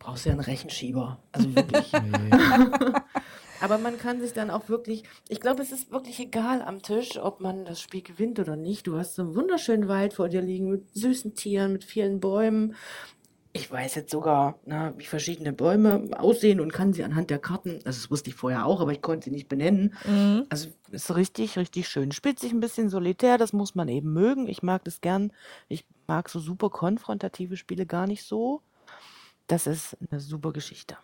brauchst 0.00 0.24
du 0.24 0.30
ja 0.30 0.34
einen 0.34 0.40
Rechenschieber. 0.44 1.18
Also 1.30 1.54
wirklich. 1.54 1.92
Aber 3.60 3.78
man 3.78 3.96
kann 3.96 4.20
sich 4.20 4.32
dann 4.32 4.50
auch 4.50 4.68
wirklich, 4.68 5.04
ich 5.28 5.40
glaube, 5.40 5.62
es 5.62 5.70
ist 5.70 5.92
wirklich 5.92 6.18
egal 6.18 6.62
am 6.62 6.82
Tisch, 6.82 7.16
ob 7.18 7.40
man 7.40 7.64
das 7.64 7.80
Spiel 7.80 8.02
gewinnt 8.02 8.40
oder 8.40 8.56
nicht. 8.56 8.88
Du 8.88 8.98
hast 8.98 9.14
so 9.14 9.22
einen 9.22 9.36
wunderschönen 9.36 9.86
Wald 9.86 10.14
vor 10.14 10.28
dir 10.28 10.42
liegen 10.42 10.68
mit 10.68 10.92
süßen 10.94 11.34
Tieren, 11.34 11.72
mit 11.72 11.84
vielen 11.84 12.18
Bäumen. 12.18 12.74
Ich 13.54 13.70
weiß 13.70 13.96
jetzt 13.96 14.10
sogar, 14.10 14.58
na, 14.64 14.96
wie 14.98 15.04
verschiedene 15.04 15.52
Bäume 15.52 16.08
aussehen 16.18 16.58
und 16.58 16.72
kann 16.72 16.94
sie 16.94 17.04
anhand 17.04 17.28
der 17.28 17.38
Karten, 17.38 17.72
also 17.84 18.00
das 18.00 18.10
wusste 18.10 18.30
ich 18.30 18.36
vorher 18.36 18.64
auch, 18.64 18.80
aber 18.80 18.92
ich 18.92 19.02
konnte 19.02 19.26
sie 19.26 19.30
nicht 19.30 19.48
benennen. 19.48 19.94
Mhm. 20.04 20.46
Also 20.48 20.70
ist 20.90 21.14
richtig, 21.14 21.58
richtig 21.58 21.86
schön. 21.88 22.12
Spielt 22.12 22.38
sich 22.38 22.52
ein 22.52 22.60
bisschen 22.60 22.88
solitär, 22.88 23.36
das 23.36 23.52
muss 23.52 23.74
man 23.74 23.88
eben 23.88 24.12
mögen. 24.14 24.48
Ich 24.48 24.62
mag 24.62 24.84
das 24.84 25.02
gern. 25.02 25.32
Ich 25.68 25.84
mag 26.06 26.30
so 26.30 26.40
super 26.40 26.70
konfrontative 26.70 27.58
Spiele 27.58 27.84
gar 27.84 28.06
nicht 28.06 28.24
so. 28.24 28.62
Das 29.48 29.66
ist 29.66 29.98
eine 30.10 30.20
super 30.20 30.52
Geschichte. 30.52 30.96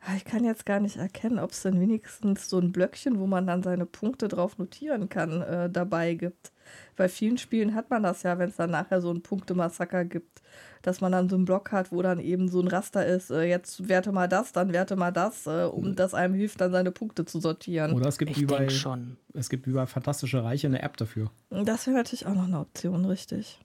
Ah, 0.00 0.14
Ich 0.16 0.24
kann 0.24 0.44
jetzt 0.44 0.64
gar 0.66 0.80
nicht 0.80 0.96
erkennen, 0.96 1.38
ob 1.38 1.50
es 1.50 1.62
denn 1.62 1.80
wenigstens 1.80 2.48
so 2.48 2.58
ein 2.58 2.72
Blöckchen, 2.72 3.18
wo 3.18 3.26
man 3.26 3.46
dann 3.46 3.62
seine 3.62 3.84
Punkte 3.86 4.28
drauf 4.28 4.56
notieren 4.56 5.08
kann, 5.10 5.42
äh, 5.42 5.68
dabei 5.68 6.14
gibt. 6.14 6.52
Bei 6.96 7.08
vielen 7.08 7.38
Spielen 7.38 7.74
hat 7.74 7.90
man 7.90 8.02
das 8.02 8.22
ja, 8.22 8.38
wenn 8.38 8.48
es 8.48 8.56
dann 8.56 8.70
nachher 8.70 9.00
so 9.00 9.12
ein 9.12 9.22
Punktemassaker 9.22 10.04
gibt, 10.04 10.42
dass 10.82 11.00
man 11.00 11.12
dann 11.12 11.28
so 11.28 11.36
einen 11.36 11.44
Block 11.44 11.72
hat, 11.72 11.92
wo 11.92 12.02
dann 12.02 12.18
eben 12.20 12.48
so 12.48 12.60
ein 12.60 12.68
Raster 12.68 13.04
ist, 13.04 13.30
äh, 13.30 13.42
jetzt 13.44 13.88
werte 13.88 14.12
mal 14.12 14.28
das, 14.28 14.52
dann 14.52 14.72
werte 14.72 14.96
mal 14.96 15.10
das, 15.12 15.46
äh, 15.46 15.64
um 15.64 15.94
das 15.96 16.14
einem 16.14 16.34
hilft, 16.34 16.60
dann 16.60 16.72
seine 16.72 16.92
Punkte 16.92 17.24
zu 17.24 17.40
sortieren. 17.40 17.92
Oder 17.92 18.08
es 18.08 18.18
gibt, 18.18 18.30
Ich 18.30 18.40
wie 18.40 18.46
bei, 18.46 18.68
schon. 18.68 19.16
es 19.34 19.48
gibt 19.48 19.66
wie 19.66 19.72
bei 19.72 19.86
Fantastische 19.86 20.42
Reiche 20.44 20.66
eine 20.66 20.82
App 20.82 20.96
dafür. 20.96 21.30
Das 21.50 21.86
wäre 21.86 21.96
natürlich 21.96 22.26
auch 22.26 22.34
noch 22.34 22.46
eine 22.46 22.60
Option, 22.60 23.04
richtig. 23.04 23.60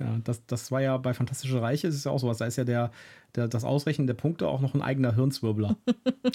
Ja, 0.00 0.18
das, 0.24 0.44
das 0.46 0.72
war 0.72 0.80
ja 0.80 0.96
bei 0.96 1.14
Fantastische 1.14 1.62
Reiche, 1.62 1.86
ist 1.86 1.94
es 1.94 2.04
ja 2.04 2.10
auch 2.10 2.18
sowas. 2.18 2.38
Da 2.38 2.46
ist 2.46 2.56
ja 2.56 2.64
der, 2.64 2.90
der, 3.36 3.46
das 3.46 3.64
Ausrechnen 3.64 4.06
der 4.08 4.14
Punkte 4.14 4.48
auch 4.48 4.60
noch 4.60 4.74
ein 4.74 4.82
eigener 4.82 5.14
Hirnzwirbler. 5.14 5.76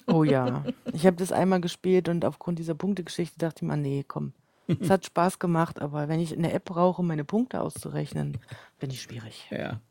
Oh 0.08 0.24
ja. 0.24 0.66
Ich 0.92 1.06
habe 1.06 1.18
das 1.18 1.32
einmal 1.32 1.62
gespielt 1.62 2.10
und 2.10 2.26
aufgrund 2.26 2.58
dieser 2.58 2.74
Punktegeschichte 2.74 3.38
dachte 3.38 3.64
ich 3.64 3.70
mir, 3.70 3.78
nee, 3.78 4.04
komm. 4.08 4.34
Es 4.80 4.90
hat 4.90 5.06
Spaß 5.06 5.40
gemacht, 5.40 5.82
aber 5.82 6.08
wenn 6.08 6.20
ich 6.20 6.36
eine 6.36 6.54
App 6.54 6.66
brauche, 6.66 7.02
um 7.02 7.08
meine 7.08 7.24
Punkte 7.24 7.62
auszurechnen, 7.62 8.38
bin 8.80 8.90
ich 8.92 9.02
schwierig. 9.02 9.48
ja. 9.52 9.82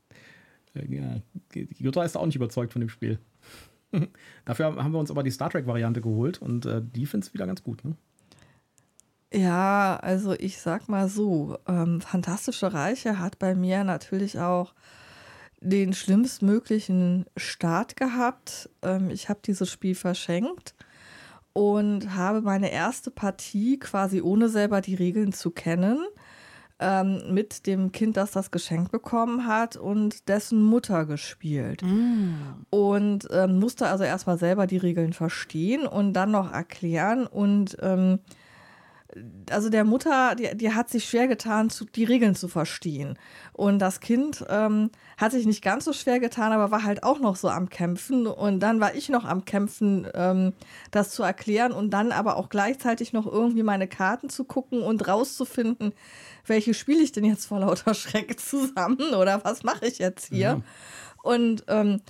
Äh, 0.74 0.94
ja. 0.94 1.20
Jutta 1.78 2.04
ist 2.04 2.16
auch 2.16 2.26
nicht 2.26 2.36
überzeugt 2.36 2.72
von 2.72 2.80
dem 2.80 2.88
Spiel. 2.88 3.18
Dafür 4.44 4.76
haben 4.76 4.92
wir 4.92 4.98
uns 4.98 5.10
aber 5.10 5.22
die 5.22 5.30
Star 5.30 5.50
Trek-Variante 5.50 6.00
geholt 6.00 6.40
und 6.40 6.66
äh, 6.66 6.82
die 6.82 7.06
findet 7.06 7.28
es 7.28 7.34
wieder 7.34 7.46
ganz 7.46 7.62
gut. 7.62 7.84
Ne? 7.84 7.96
Ja, 9.32 9.98
also 10.02 10.32
ich 10.32 10.58
sag 10.60 10.88
mal 10.88 11.08
so, 11.08 11.58
ähm, 11.66 12.00
Fantastische 12.00 12.72
Reiche 12.72 13.18
hat 13.18 13.38
bei 13.38 13.54
mir 13.54 13.84
natürlich 13.84 14.38
auch 14.38 14.74
den 15.60 15.92
schlimmstmöglichen 15.92 17.26
Start 17.36 17.96
gehabt. 17.96 18.70
Ähm, 18.82 19.10
ich 19.10 19.28
habe 19.28 19.40
dieses 19.44 19.70
Spiel 19.70 19.94
verschenkt 19.94 20.74
und 21.58 22.14
habe 22.14 22.40
meine 22.40 22.70
erste 22.70 23.10
Partie 23.10 23.80
quasi 23.80 24.22
ohne 24.22 24.48
selber 24.48 24.80
die 24.80 24.94
Regeln 24.94 25.32
zu 25.32 25.50
kennen 25.50 25.98
ähm, 26.78 27.20
mit 27.34 27.66
dem 27.66 27.90
Kind, 27.90 28.16
das 28.16 28.30
das 28.30 28.52
Geschenk 28.52 28.92
bekommen 28.92 29.44
hat 29.44 29.76
und 29.76 30.28
dessen 30.28 30.62
Mutter 30.62 31.04
gespielt. 31.04 31.82
Mm. 31.82 32.36
Und 32.70 33.26
ähm, 33.32 33.58
musste 33.58 33.88
also 33.88 34.04
erstmal 34.04 34.38
selber 34.38 34.68
die 34.68 34.76
Regeln 34.76 35.12
verstehen 35.12 35.84
und 35.84 36.12
dann 36.12 36.30
noch 36.30 36.52
erklären. 36.52 37.26
Und 37.26 37.76
ähm, 37.80 38.20
also 39.50 39.70
der 39.70 39.84
Mutter, 39.84 40.34
die, 40.34 40.54
die 40.56 40.74
hat 40.74 40.90
sich 40.90 41.08
schwer 41.08 41.28
getan, 41.28 41.70
zu, 41.70 41.86
die 41.86 42.04
Regeln 42.04 42.34
zu 42.34 42.46
verstehen. 42.46 43.18
Und 43.52 43.78
das 43.78 44.00
Kind 44.00 44.44
ähm, 44.48 44.90
hat 45.16 45.32
sich 45.32 45.46
nicht 45.46 45.62
ganz 45.62 45.86
so 45.86 45.92
schwer 45.92 46.20
getan, 46.20 46.52
aber 46.52 46.70
war 46.70 46.84
halt 46.84 47.02
auch 47.02 47.18
noch 47.18 47.36
so 47.36 47.48
am 47.48 47.70
Kämpfen. 47.70 48.26
Und 48.26 48.60
dann 48.60 48.80
war 48.80 48.94
ich 48.94 49.08
noch 49.08 49.24
am 49.24 49.44
Kämpfen, 49.44 50.06
ähm, 50.14 50.52
das 50.90 51.10
zu 51.10 51.22
erklären 51.22 51.72
und 51.72 51.90
dann 51.90 52.12
aber 52.12 52.36
auch 52.36 52.50
gleichzeitig 52.50 53.12
noch 53.12 53.26
irgendwie 53.26 53.62
meine 53.62 53.88
Karten 53.88 54.28
zu 54.28 54.44
gucken 54.44 54.82
und 54.82 55.08
rauszufinden, 55.08 55.94
welche 56.46 56.74
spiele 56.74 57.02
ich 57.02 57.12
denn 57.12 57.24
jetzt 57.24 57.46
vor 57.46 57.60
lauter 57.60 57.94
Schreck 57.94 58.38
zusammen 58.38 59.14
oder 59.14 59.42
was 59.44 59.62
mache 59.62 59.86
ich 59.86 59.98
jetzt 59.98 60.28
hier? 60.28 60.38
Ja. 60.38 60.60
Und 61.22 61.64
ähm, 61.68 62.02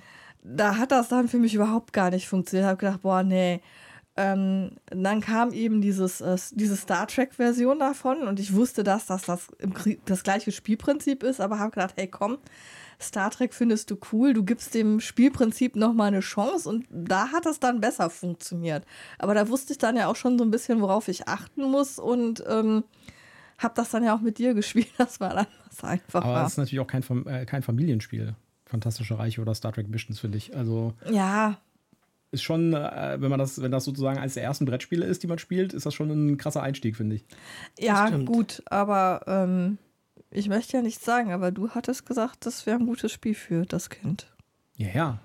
da 0.43 0.77
hat 0.77 0.91
das 0.91 1.09
dann 1.09 1.27
für 1.27 1.37
mich 1.37 1.53
überhaupt 1.55 1.93
gar 1.93 2.09
nicht 2.11 2.27
funktioniert. 2.27 2.65
Ich 2.65 2.69
habe 2.69 2.77
gedacht, 2.77 3.01
boah, 3.01 3.23
nee. 3.23 3.61
Ähm, 4.21 4.71
dann 4.87 5.21
kam 5.21 5.53
eben 5.53 5.79
dieses, 5.79 6.19
äh, 6.19 6.35
diese 6.51 6.75
Star 6.75 7.07
Trek-Version 7.07 7.79
davon 7.79 8.27
und 8.27 8.37
ich 8.41 8.53
wusste, 8.53 8.83
dass 8.83 9.05
das 9.05 9.21
das, 9.21 9.47
das 10.03 10.23
gleiche 10.23 10.51
Spielprinzip 10.51 11.23
ist, 11.23 11.39
aber 11.39 11.57
habe 11.57 11.71
gedacht, 11.71 11.93
hey 11.95 12.07
komm, 12.07 12.37
Star 12.99 13.31
Trek 13.31 13.53
findest 13.53 13.91
du 13.91 13.97
cool, 14.11 14.33
du 14.33 14.43
gibst 14.43 14.73
dem 14.73 14.99
Spielprinzip 14.99 15.77
nochmal 15.77 16.09
eine 16.09 16.19
Chance 16.19 16.67
und 16.67 16.85
da 16.91 17.29
hat 17.31 17.45
es 17.45 17.61
dann 17.61 17.79
besser 17.79 18.09
funktioniert. 18.09 18.83
Aber 19.19 19.33
da 19.33 19.47
wusste 19.47 19.71
ich 19.71 19.77
dann 19.79 19.95
ja 19.95 20.07
auch 20.07 20.17
schon 20.17 20.37
so 20.37 20.43
ein 20.43 20.51
bisschen, 20.51 20.81
worauf 20.81 21.07
ich 21.07 21.29
achten 21.29 21.61
muss 21.63 21.97
und 21.97 22.43
ähm, 22.45 22.83
habe 23.57 23.73
das 23.75 23.89
dann 23.91 24.03
ja 24.03 24.13
auch 24.13 24.21
mit 24.21 24.37
dir 24.37 24.53
gespielt. 24.53 24.89
Das 24.97 25.21
war 25.21 25.33
dann 25.33 25.47
was 25.69 25.79
Aber 25.81 25.91
einfacher. 25.93 26.45
es 26.45 26.51
ist 26.51 26.57
natürlich 26.57 26.81
auch 26.81 26.87
kein, 26.87 27.03
äh, 27.25 27.45
kein 27.45 27.61
Familienspiel. 27.61 28.35
Fantastische 28.65 29.17
Reiche 29.17 29.39
oder 29.39 29.55
Star 29.55 29.71
Trek 29.71 29.87
Missions, 29.87 30.19
finde 30.19 30.37
ich. 30.37 30.57
Also 30.57 30.93
Ja, 31.09 31.57
ist 32.31 32.43
schon, 32.43 32.73
äh, 32.73 33.17
wenn 33.19 33.29
man 33.29 33.39
das, 33.39 33.61
wenn 33.61 33.71
das 33.71 33.85
sozusagen 33.85 34.19
eines 34.19 34.35
der 34.35 34.43
ersten 34.43 34.65
Brettspiele 34.65 35.05
ist, 35.05 35.23
die 35.23 35.27
man 35.27 35.39
spielt, 35.39 35.73
ist 35.73 35.85
das 35.85 35.93
schon 35.93 36.09
ein 36.09 36.37
krasser 36.37 36.61
Einstieg, 36.61 36.95
finde 36.95 37.15
ich. 37.17 37.25
ja, 37.79 38.09
gut, 38.09 38.61
aber 38.67 39.21
ähm, 39.27 39.77
ich 40.31 40.47
möchte 40.49 40.77
ja 40.77 40.83
nichts 40.83 41.03
sagen, 41.03 41.31
aber 41.31 41.51
du 41.51 41.69
hattest 41.71 42.05
gesagt, 42.05 42.45
das 42.45 42.65
wäre 42.65 42.77
ein 42.77 42.85
gutes 42.85 43.11
Spiel 43.11 43.33
für 43.33 43.65
das 43.65 43.89
Kind. 43.89 44.27
Ja, 44.77 44.87
ja. 44.93 45.19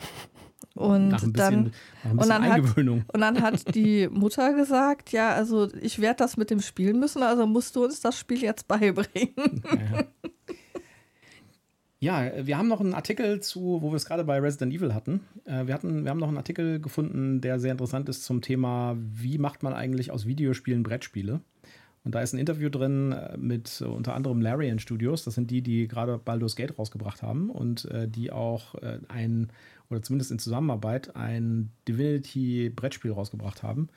Und 0.75 1.09
Nach 1.11 1.23
ein 1.23 1.33
bisschen, 1.33 1.37
dann 1.37 1.63
nach 1.63 2.11
ein 2.11 2.17
bisschen 2.17 2.19
und 2.19 2.29
dann 2.31 2.43
hat- 2.45 2.53
Eingewöhnung. 2.53 3.05
Und 3.13 3.21
dann 3.21 3.43
hat 3.43 3.75
die 3.77 4.09
Mutter 4.09 4.55
gesagt, 4.55 5.13
ja, 5.13 5.33
also 5.33 5.69
ich 5.81 6.01
werde 6.01 6.17
das 6.17 6.37
mit 6.37 6.51
dem 6.51 6.61
spielen 6.61 6.99
müssen, 6.99 7.23
also 7.23 7.47
musst 7.47 7.77
du 7.77 7.85
uns 7.85 8.01
das 8.01 8.19
Spiel 8.19 8.43
jetzt 8.43 8.67
beibringen. 8.67 9.63
Ja, 9.65 10.05
ja. 12.05 12.47
Wir 12.47 12.59
haben 12.59 12.69
noch 12.69 12.81
einen 12.81 12.95
Artikel 12.95 13.41
zu, 13.41 13.79
wo 13.81 13.91
wir 13.91 13.97
es 13.97 14.05
gerade 14.05 14.25
bei 14.25 14.39
Resident 14.39 14.73
Evil 14.73 14.95
hatten. 14.95 15.21
Äh, 15.45 15.67
Wir, 15.67 15.75
hatten. 15.75 16.05
wir 16.05 16.11
haben 16.11 16.21
noch 16.21 16.29
einen 16.29 16.37
Artikel 16.37 16.81
gefunden, 16.81 17.41
der 17.41 17.59
sehr 17.59 17.73
interessant 17.73 18.09
ist 18.09 18.25
zum 18.25 18.43
Thema, 18.43 18.97
wie 18.99 19.39
macht 19.39 19.63
man 19.63 19.73
eigentlich 19.73 20.11
aus 20.11 20.27
Videospielen 20.27 20.83
Brettspiele? 20.83 21.41
Und 22.05 22.15
da 22.15 22.21
ist 22.21 22.35
ein 22.35 22.39
Interview 22.39 22.69
drin 22.69 23.13
äh, 23.13 23.37
mit 23.39 23.81
unter 23.81 24.15
anderem 24.15 24.43
Larian 24.43 24.79
Studios. 24.79 25.25
Das 25.25 25.35
sind 25.35 25.51
die, 25.51 25.63
die 25.63 25.89
gerade 25.89 26.19
Baldur's 26.19 26.57
Gate 26.57 26.79
rausgebracht 26.79 27.23
haben 27.23 27.49
und 27.49 27.87
äh, 27.87 28.07
die 28.07 28.31
auch 28.31 28.75
ein, 29.09 29.49
oder 29.89 30.03
zumindest 30.03 30.31
in 30.31 30.39
Zusammenarbeit, 30.39 31.17
ein 31.17 31.71
Divinity-Brettspiel 31.89 33.13
rausgebracht 33.13 33.63
haben. 33.63 33.89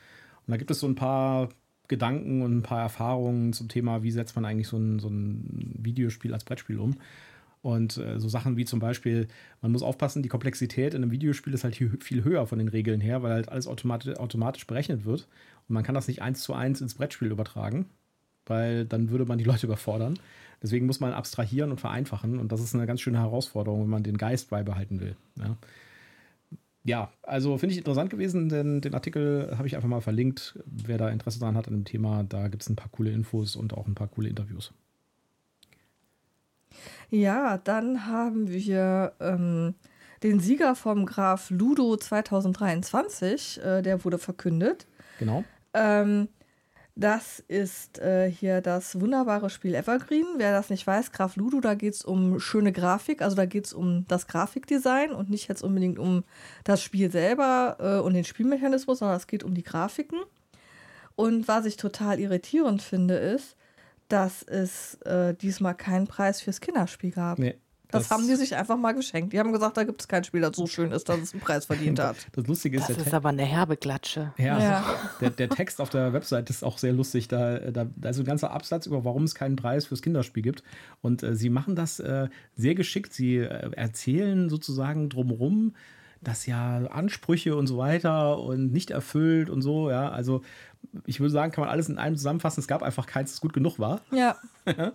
Und 0.45 0.51
da 0.51 0.58
gibt 0.58 0.72
es 0.72 0.80
so 0.80 0.88
ein 0.88 0.95
paar 0.95 1.49
Gedanken 1.89 2.41
und 2.41 2.58
ein 2.58 2.64
paar 2.64 2.82
Erfahrungen 2.82 3.53
zum 3.53 3.68
Thema, 3.68 4.03
wie 4.03 4.12
setzt 4.12 4.36
man 4.36 4.45
eigentlich 4.45 4.68
so 4.68 4.78
ein, 4.78 4.99
so 4.99 5.10
ein 5.10 5.76
Videospiel 5.80 6.34
als 6.34 6.45
Brettspiel 6.45 6.80
um. 6.80 6.95
Und 7.68 7.97
äh, 7.97 8.18
so 8.18 8.30
Sachen 8.30 8.55
wie 8.55 8.63
zum 8.63 8.80
Beispiel, 8.80 9.28
man 9.61 9.74
muss 9.74 9.84
aufpassen, 9.84 10.24
die 10.24 10.30
Komplexität 10.30 10.93
in 10.93 11.03
einem 11.03 11.11
Videospiel 11.11 11.53
ist 11.53 11.65
halt 11.65 11.76
viel 11.76 12.24
höher 12.24 12.47
von 12.47 12.59
den 12.59 12.70
Regeln 12.70 13.01
her, 13.01 13.24
weil 13.24 13.34
halt 13.34 13.49
alles 13.49 13.68
automatisch, 13.68 14.15
automatisch 14.15 14.65
berechnet 14.65 15.03
wird. 15.03 15.28
Und 15.68 15.74
man 15.74 15.84
kann 15.84 15.93
das 15.93 16.07
nicht 16.07 16.22
eins 16.22 16.43
zu 16.43 16.53
eins 16.53 16.80
ins 16.80 16.93
Brettspiel 16.93 17.30
übertragen, 17.30 17.88
weil 18.45 18.86
dann 18.86 19.09
würde 19.09 19.26
man 19.26 19.38
die 19.38 19.43
Leute 19.43 19.65
überfordern. 19.68 20.18
Deswegen 20.63 20.86
muss 20.86 21.01
man 21.01 21.11
abstrahieren 21.11 21.72
und 21.72 21.82
vereinfachen. 21.82 22.39
Und 22.39 22.53
das 22.53 22.61
ist 22.61 22.74
eine 22.74 22.88
ganz 22.88 23.01
schöne 23.01 23.20
Herausforderung, 23.20 23.82
wenn 23.82 23.89
man 23.89 24.03
den 24.03 24.18
Geist 24.18 24.49
beibehalten 24.49 25.01
will. 25.01 25.18
Ja, 25.38 25.57
ja 26.86 27.11
also 27.22 27.57
finde 27.57 27.74
ich 27.74 27.80
interessant 27.80 28.09
gewesen, 28.09 28.47
denn 28.47 28.80
den 28.80 28.93
Artikel 28.93 29.53
habe 29.57 29.68
ich 29.68 29.76
einfach 29.76 29.89
mal 29.89 29.99
verlinkt. 29.99 30.57
Wer 30.65 30.97
da 30.97 31.09
Interesse 31.09 31.41
daran 31.41 31.57
hat 31.57 31.68
an 31.68 31.74
dem 31.74 31.84
Thema, 31.84 32.24
da 32.24 32.47
gibt 32.47 32.63
es 32.63 32.70
ein 32.70 32.78
paar 32.78 32.89
coole 32.93 33.11
Infos 33.11 33.57
und 33.57 33.74
auch 33.74 33.88
ein 33.88 33.95
paar 33.95 34.07
coole 34.07 34.30
Interviews. 34.30 34.72
Ja, 37.09 37.57
dann 37.57 38.05
haben 38.05 38.49
wir 38.49 39.13
ähm, 39.19 39.75
den 40.23 40.39
Sieger 40.39 40.75
vom 40.75 41.05
Graf 41.05 41.49
Ludo 41.49 41.95
2023, 41.95 43.61
äh, 43.63 43.82
der 43.82 44.03
wurde 44.03 44.17
verkündet. 44.17 44.88
Genau. 45.19 45.43
Ähm, 45.73 46.28
das 46.99 47.43
ist 47.47 47.99
äh, 47.99 48.28
hier 48.28 48.59
das 48.59 48.99
wunderbare 48.99 49.51
Spiel 49.51 49.75
Evergreen. 49.75 50.25
Wer 50.38 50.51
das 50.51 50.71
nicht 50.71 50.88
weiß, 50.88 51.11
Graf 51.11 51.36
Ludo, 51.36 51.61
da 51.61 51.75
geht 51.75 51.93
es 51.93 52.03
um 52.03 52.39
schöne 52.39 52.71
Grafik. 52.71 53.21
Also 53.21 53.36
da 53.36 53.45
geht 53.45 53.67
es 53.67 53.73
um 53.73 54.05
das 54.07 54.25
Grafikdesign 54.25 55.11
und 55.11 55.30
nicht 55.30 55.47
jetzt 55.47 55.61
unbedingt 55.61 55.99
um 55.99 56.23
das 56.63 56.82
Spiel 56.82 57.11
selber 57.11 57.78
äh, 57.80 58.03
und 58.03 58.15
den 58.15 58.23
Spielmechanismus, 58.23 58.97
sondern 58.97 59.17
es 59.17 59.28
geht 59.28 59.43
um 59.43 59.53
die 59.53 59.61
Grafiken. 59.61 60.19
Und 61.15 61.47
was 61.47 61.65
ich 61.65 61.78
total 61.78 62.19
irritierend 62.19 62.82
finde, 62.82 63.15
ist, 63.15 63.55
dass 64.08 64.43
es 64.43 64.95
äh, 65.01 65.34
diesmal 65.34 65.76
keinen 65.76 66.08
Preis 66.08 66.41
fürs 66.41 66.62
Kinderspiel 66.62 67.12
gab. 67.12 67.39
Nee, 67.39 67.55
Das, 67.89 68.10
haben 68.10 68.28
die 68.28 68.36
sich 68.36 68.55
einfach 68.55 68.78
mal 68.78 68.93
geschenkt. 68.93 69.34
Die 69.34 69.39
haben 69.39 69.51
gesagt, 69.51 69.78
da 69.78 69.84
gibt 69.84 70.01
es 70.01 70.08
kein 70.08 70.24
Spiel, 70.24 70.41
das 70.41 70.55
so 70.55 70.68
schön 70.68 70.91
ist, 70.91 71.08
dass 71.10 71.20
es 71.20 71.34
einen 71.34 71.41
Preis 71.41 71.66
verdient 71.66 71.99
hat. 71.99 72.16
Das 72.34 72.47
Lustige 72.47 72.78
ist, 72.78 72.89
Das 72.89 72.97
der, 72.97 73.08
ist 73.08 73.14
aber 73.14 73.30
eine 73.30 73.43
herbe 73.43 73.78
Klatsche. 73.78 74.34
ja, 74.38 74.60
Ja. 74.60 74.86
Der, 75.22 75.32
der 75.32 75.49
Text 75.49 75.82
auf 75.82 75.89
der 75.89 76.14
Website 76.14 76.49
ist 76.49 76.64
auch 76.64 76.78
sehr 76.78 76.93
lustig. 76.93 77.28
Da, 77.28 77.60
da, 77.72 77.88
da 77.95 78.10
ist 78.10 78.20
ein 78.20 78.26
ganzer 78.26 78.51
Absatz 78.51 78.86
über, 78.86 79.03
warum 79.03 79.24
es 79.24 79.36
keinen 79.36 79.55
Preis 79.55 79.86
fürs 79.88 80.01
Kinderspiel 80.01 80.43
gibt. 80.43 80.64
Und 81.01 81.24
äh, 81.24 81.36
sie 81.36 81.49
machen 81.49 81.76
das 81.76 81.99
äh, 81.99 82.28
sehr 82.55 82.76
geschickt. 82.76 83.14
Sie 83.14 83.38
äh, 83.38 83.72
erzählen 83.76 84.49
sozusagen 84.49 85.10
drumherum, 85.10 85.74
dass 86.22 86.45
ja 86.45 86.86
Ansprüche 86.88 87.55
und 87.55 87.68
so 87.68 87.78
weiter 87.78 88.39
und 88.39 88.72
nicht 88.72 88.91
erfüllt 88.91 89.49
und 89.49 89.62
so. 89.62 89.89
Ja, 89.89 90.10
also 90.10 90.41
ich 91.05 91.19
würde 91.19 91.31
sagen, 91.31 91.51
kann 91.51 91.63
man 91.63 91.69
alles 91.69 91.89
in 91.89 91.97
einem 91.97 92.15
zusammenfassen. 92.15 92.59
Es 92.59 92.67
gab 92.67 92.83
einfach 92.83 93.05
keins, 93.05 93.31
das 93.31 93.41
gut 93.41 93.53
genug 93.53 93.79
war. 93.79 94.01
Ja, 94.11 94.37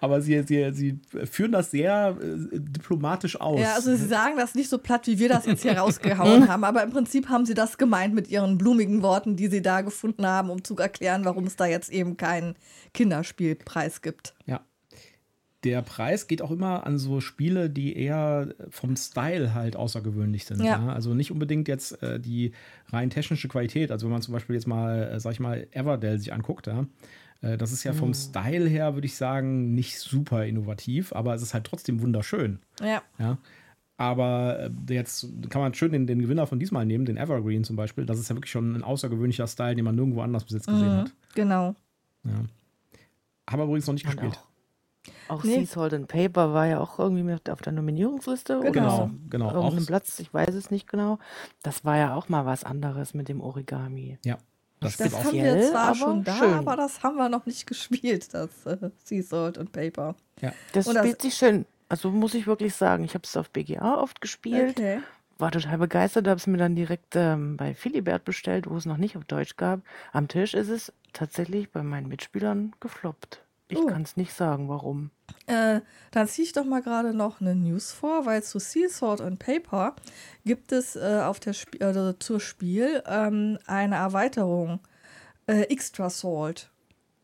Aber 0.00 0.22
sie, 0.22 0.42
sie, 0.44 0.72
sie 0.72 1.00
führen 1.30 1.52
das 1.52 1.70
sehr 1.70 2.16
äh, 2.20 2.58
diplomatisch 2.58 3.40
aus. 3.40 3.60
Ja, 3.60 3.74
also 3.74 3.94
sie 3.94 4.06
sagen 4.06 4.36
das 4.36 4.54
nicht 4.54 4.70
so 4.70 4.78
platt, 4.78 5.06
wie 5.06 5.18
wir 5.18 5.28
das 5.28 5.46
jetzt 5.46 5.62
hier 5.62 5.72
rausgehauen 5.78 6.48
haben, 6.48 6.64
aber 6.64 6.82
im 6.82 6.90
Prinzip 6.90 7.28
haben 7.28 7.44
sie 7.44 7.54
das 7.54 7.76
gemeint 7.76 8.14
mit 8.14 8.28
ihren 8.28 8.56
blumigen 8.56 9.02
Worten, 9.02 9.36
die 9.36 9.48
sie 9.48 9.62
da 9.62 9.82
gefunden 9.82 10.26
haben, 10.26 10.50
um 10.50 10.64
zu 10.64 10.76
erklären, 10.76 11.24
warum 11.24 11.44
es 11.44 11.56
da 11.56 11.66
jetzt 11.66 11.90
eben 11.90 12.16
keinen 12.16 12.54
Kinderspielpreis 12.94 14.00
gibt. 14.00 14.34
Ja. 14.46 14.60
Der 15.64 15.82
Preis 15.82 16.26
geht 16.26 16.40
auch 16.40 16.50
immer 16.50 16.86
an 16.86 16.98
so 16.98 17.20
Spiele, 17.20 17.68
die 17.68 17.94
eher 17.94 18.54
vom 18.70 18.96
Style 18.96 19.52
halt 19.52 19.76
außergewöhnlich 19.76 20.46
sind. 20.46 20.60
Ja. 20.60 20.86
Ja. 20.86 20.92
Also 20.92 21.12
nicht 21.14 21.30
unbedingt 21.30 21.68
jetzt 21.68 22.02
äh, 22.02 22.18
die 22.18 22.52
rein 22.88 23.10
technische 23.10 23.48
Qualität. 23.48 23.90
Also 23.92 24.06
wenn 24.06 24.12
man 24.12 24.22
zum 24.22 24.32
Beispiel 24.32 24.54
jetzt 24.56 24.66
mal, 24.66 25.02
äh, 25.02 25.20
sag 25.20 25.32
ich 25.32 25.40
mal, 25.40 25.66
Everdell 25.72 26.18
sich 26.18 26.32
anguckt, 26.32 26.66
ja, 26.66 26.86
äh, 27.42 27.58
das 27.58 27.72
ist 27.72 27.84
ja 27.84 27.92
vom 27.92 28.14
Style 28.14 28.68
her, 28.68 28.94
würde 28.94 29.06
ich 29.06 29.16
sagen, 29.16 29.74
nicht 29.74 29.98
super 29.98 30.46
innovativ, 30.46 31.12
aber 31.12 31.34
es 31.34 31.42
ist 31.42 31.52
halt 31.52 31.64
trotzdem 31.64 32.00
wunderschön. 32.00 32.60
Ja, 32.82 33.02
Ja. 33.18 33.36
Aber 33.98 34.70
äh, 34.88 34.94
jetzt 34.94 35.28
kann 35.50 35.60
man 35.60 35.74
schön 35.74 35.92
den, 35.92 36.06
den 36.06 36.22
Gewinner 36.22 36.46
von 36.46 36.58
diesmal 36.58 36.86
nehmen, 36.86 37.04
den 37.04 37.18
Evergreen 37.18 37.64
zum 37.64 37.76
Beispiel. 37.76 38.06
Das 38.06 38.18
ist 38.18 38.30
ja 38.30 38.34
wirklich 38.34 38.50
schon 38.50 38.74
ein 38.74 38.82
außergewöhnlicher 38.82 39.46
Style, 39.46 39.74
den 39.74 39.84
man 39.84 39.94
nirgendwo 39.94 40.22
anders 40.22 40.44
bis 40.44 40.54
jetzt 40.54 40.68
gesehen 40.68 40.90
hat. 40.90 41.12
genau. 41.34 41.74
Ja. 42.24 42.30
Haben 43.50 43.60
wir 43.60 43.64
übrigens 43.64 43.86
noch 43.86 43.92
nicht 43.92 44.06
Und 44.06 44.12
gespielt. 44.12 44.38
auch, 44.38 44.46
auch 45.30 45.44
Nee. 45.44 45.64
Sea 45.64 45.66
Salt 45.66 45.94
and 45.94 46.08
Paper 46.08 46.52
war 46.54 46.66
ja 46.66 46.80
auch 46.80 46.98
irgendwie 46.98 47.22
mit 47.22 47.48
auf 47.50 47.60
der 47.62 47.72
Nominierungsliste. 47.72 48.60
Genau. 48.60 48.70
Genau, 48.72 49.10
genau. 49.28 49.48
Auf 49.50 49.74
Auch- 49.74 49.86
Platz, 49.86 50.18
ich 50.20 50.32
weiß 50.32 50.54
es 50.54 50.70
nicht 50.70 50.88
genau. 50.88 51.18
Das 51.62 51.84
war 51.84 51.96
ja 51.96 52.14
auch 52.14 52.28
mal 52.28 52.46
was 52.46 52.64
anderes 52.64 53.14
mit 53.14 53.28
dem 53.28 53.40
Origami. 53.40 54.18
Ja, 54.24 54.38
das, 54.80 54.96
Das 54.96 55.04
gibt 55.10 55.14
auch 55.14 55.24
haben 55.26 55.32
wir 55.34 55.40
speziell, 55.50 55.70
zwar 55.70 55.82
aber 55.86 55.94
schon 55.94 56.24
da, 56.24 56.34
schön. 56.36 56.54
aber 56.54 56.76
das 56.76 57.02
haben 57.02 57.16
wir 57.16 57.28
noch 57.28 57.46
nicht 57.46 57.66
gespielt, 57.66 58.32
das 58.34 58.66
äh, 58.66 58.90
Sea 59.04 59.22
Salt 59.22 59.58
und 59.58 59.72
Paper. 59.72 60.14
Ja. 60.40 60.52
Das 60.72 60.86
Und 60.86 60.94
das- 60.94 61.04
spielt 61.04 61.22
sich 61.22 61.34
schön. 61.34 61.66
Also 61.88 62.10
muss 62.10 62.34
ich 62.34 62.46
wirklich 62.46 62.74
sagen, 62.74 63.02
ich 63.04 63.14
habe 63.14 63.24
es 63.24 63.36
auf 63.36 63.50
BGA 63.50 63.98
oft 64.00 64.20
gespielt. 64.20 64.78
Okay. 64.78 65.00
war 65.38 65.50
total 65.50 65.78
begeistert, 65.78 66.28
habe 66.28 66.36
es 66.38 66.46
mir 66.46 66.58
dann 66.58 66.76
direkt 66.76 67.16
ähm, 67.16 67.56
bei 67.56 67.74
Philibert 67.74 68.24
bestellt, 68.24 68.68
wo 68.70 68.76
es 68.76 68.84
noch 68.86 68.96
nicht 68.98 69.16
auf 69.16 69.24
Deutsch 69.24 69.56
gab. 69.56 69.80
Am 70.12 70.28
Tisch 70.28 70.54
ist 70.54 70.68
es 70.68 70.92
tatsächlich 71.12 71.70
bei 71.72 71.82
meinen 71.82 72.06
Mitspielern 72.08 72.72
gefloppt. 72.78 73.42
Ich 73.70 73.78
Oh. 73.78 73.86
kann 73.86 74.02
es 74.02 74.16
nicht 74.16 74.32
sagen, 74.34 74.68
warum. 74.68 75.10
Äh, 75.46 75.80
dann 76.10 76.26
ziehe 76.28 76.44
ich 76.44 76.52
doch 76.52 76.64
mal 76.64 76.82
gerade 76.82 77.14
noch 77.14 77.40
eine 77.40 77.54
News 77.54 77.92
vor, 77.92 78.26
weil 78.26 78.42
zu 78.42 78.58
Sea 78.58 78.88
Sword 78.88 79.20
and 79.20 79.38
Paper 79.38 79.94
gibt 80.44 80.72
es 80.72 80.96
äh, 80.96 81.20
auf 81.24 81.40
der 81.40 81.52
Sp 81.54 81.78
also 81.80 82.12
zur 82.14 82.40
Spiel 82.40 83.02
ähm, 83.06 83.58
eine 83.66 83.94
Erweiterung. 83.96 84.80
Äh, 85.46 85.62
Extra 85.62 86.10
Salt. 86.10 86.70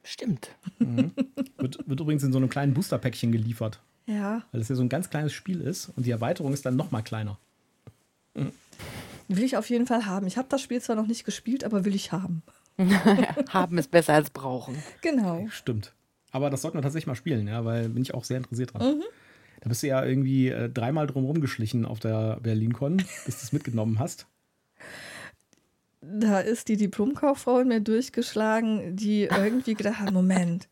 Stimmt. 0.04 0.50
Wird, 0.78 1.78
wird 1.88 2.00
übrigens 2.00 2.22
in 2.22 2.32
so 2.32 2.38
einem 2.38 2.48
kleinen 2.48 2.74
Booster-Päckchen 2.74 3.32
geliefert, 3.32 3.80
Ja, 4.06 4.42
weil 4.52 4.60
das 4.60 4.68
ja 4.68 4.76
so 4.76 4.82
ein 4.82 4.88
ganz 4.88 5.10
kleines 5.10 5.32
Spiel 5.32 5.60
ist 5.60 5.88
und 5.96 6.06
die 6.06 6.12
Erweiterung 6.12 6.52
ist 6.52 6.64
dann 6.64 6.76
noch 6.76 6.92
mal 6.92 7.02
kleiner. 7.02 7.38
will 8.34 9.42
ich 9.42 9.56
auf 9.56 9.68
jeden 9.68 9.86
Fall 9.86 10.06
haben. 10.06 10.26
Ich 10.28 10.36
habe 10.38 10.46
das 10.48 10.62
Spiel 10.62 10.80
zwar 10.80 10.94
noch 10.94 11.08
nicht 11.08 11.24
gespielt, 11.24 11.64
aber 11.64 11.84
will 11.84 11.94
ich 11.96 12.12
haben. 12.12 12.42
Haben 13.48 13.78
ist 13.78 13.90
besser 13.90 14.12
als 14.14 14.28
brauchen. 14.30 14.76
Genau. 15.00 15.46
Stimmt. 15.50 15.94
Aber 16.32 16.50
das 16.50 16.62
sollten 16.62 16.78
wir 16.78 16.82
tatsächlich 16.82 17.06
mal 17.06 17.14
spielen, 17.14 17.48
ja, 17.48 17.64
weil 17.64 17.88
bin 17.88 18.02
ich 18.02 18.14
auch 18.14 18.24
sehr 18.24 18.38
interessiert 18.38 18.74
dran. 18.74 19.02
Da 19.60 19.68
bist 19.68 19.82
du 19.82 19.86
ja 19.86 20.04
irgendwie 20.04 20.48
äh, 20.48 20.68
dreimal 20.68 21.06
drum 21.06 21.24
rumgeschlichen 21.24 21.86
auf 21.86 21.98
der 21.98 22.38
BerlinCon, 22.42 22.98
bis 23.24 23.40
du 23.40 23.44
es 23.44 23.52
mitgenommen 23.52 23.98
hast. 23.98 24.26
Da 26.00 26.40
ist 26.40 26.68
die 26.68 26.76
Diplomkauffrau 26.76 27.60
in 27.60 27.68
mir 27.68 27.80
durchgeschlagen, 27.80 28.96
die 28.96 29.24
irgendwie 29.24 29.74
gedacht 29.74 30.00
hat, 30.00 30.12
Moment, 30.12 30.68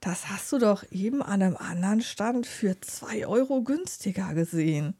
das 0.00 0.28
hast 0.28 0.52
du 0.52 0.58
doch 0.58 0.84
eben 0.90 1.22
an 1.22 1.42
einem 1.42 1.56
anderen 1.56 2.02
Stand 2.02 2.46
für 2.46 2.78
2 2.78 3.26
Euro 3.26 3.62
günstiger 3.62 4.34
gesehen. 4.34 4.94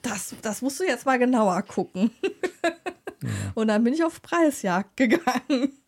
Das, 0.00 0.34
das 0.40 0.62
musst 0.62 0.80
du 0.80 0.84
jetzt 0.84 1.04
mal 1.04 1.18
genauer 1.18 1.62
gucken. 1.62 2.10
Und 3.54 3.68
dann 3.68 3.84
bin 3.84 3.94
ich 3.94 4.02
auf 4.02 4.22
Preisjagd 4.22 4.96
gegangen. 4.96 5.78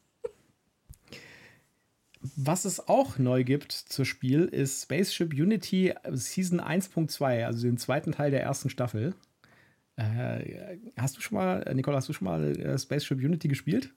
Was 2.36 2.64
es 2.64 2.88
auch 2.88 3.18
neu 3.18 3.44
gibt 3.44 3.72
zur 3.72 4.06
Spiel 4.06 4.44
ist 4.46 4.82
Spaceship 4.82 5.34
Unity 5.34 5.92
Season 6.12 6.60
1.2, 6.60 7.44
also 7.44 7.66
den 7.66 7.76
zweiten 7.76 8.12
Teil 8.12 8.30
der 8.30 8.42
ersten 8.42 8.70
Staffel. 8.70 9.14
Äh, 9.96 10.78
hast 10.96 11.16
du 11.16 11.20
schon 11.20 11.36
mal, 11.36 11.70
Nicole, 11.74 11.96
hast 11.96 12.08
du 12.08 12.14
schon 12.14 12.24
mal 12.24 12.58
äh, 12.58 12.78
Spaceship 12.78 13.18
Unity 13.18 13.48
gespielt? 13.48 13.92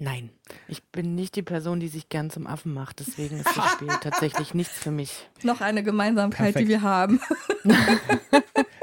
Nein, 0.00 0.30
ich 0.68 0.82
bin 0.90 1.14
nicht 1.14 1.34
die 1.36 1.42
Person, 1.42 1.80
die 1.80 1.88
sich 1.88 2.08
gern 2.08 2.30
zum 2.30 2.46
Affen 2.46 2.72
macht. 2.72 3.00
Deswegen 3.00 3.36
ist 3.36 3.56
das 3.56 3.72
Spiel 3.72 3.88
tatsächlich 4.00 4.54
nichts 4.54 4.78
für 4.78 4.92
mich. 4.92 5.28
Noch 5.42 5.60
eine 5.60 5.82
Gemeinsamkeit, 5.82 6.54
Perfekt. 6.54 6.64
die 6.64 6.68
wir 6.68 6.82
haben. 6.82 7.20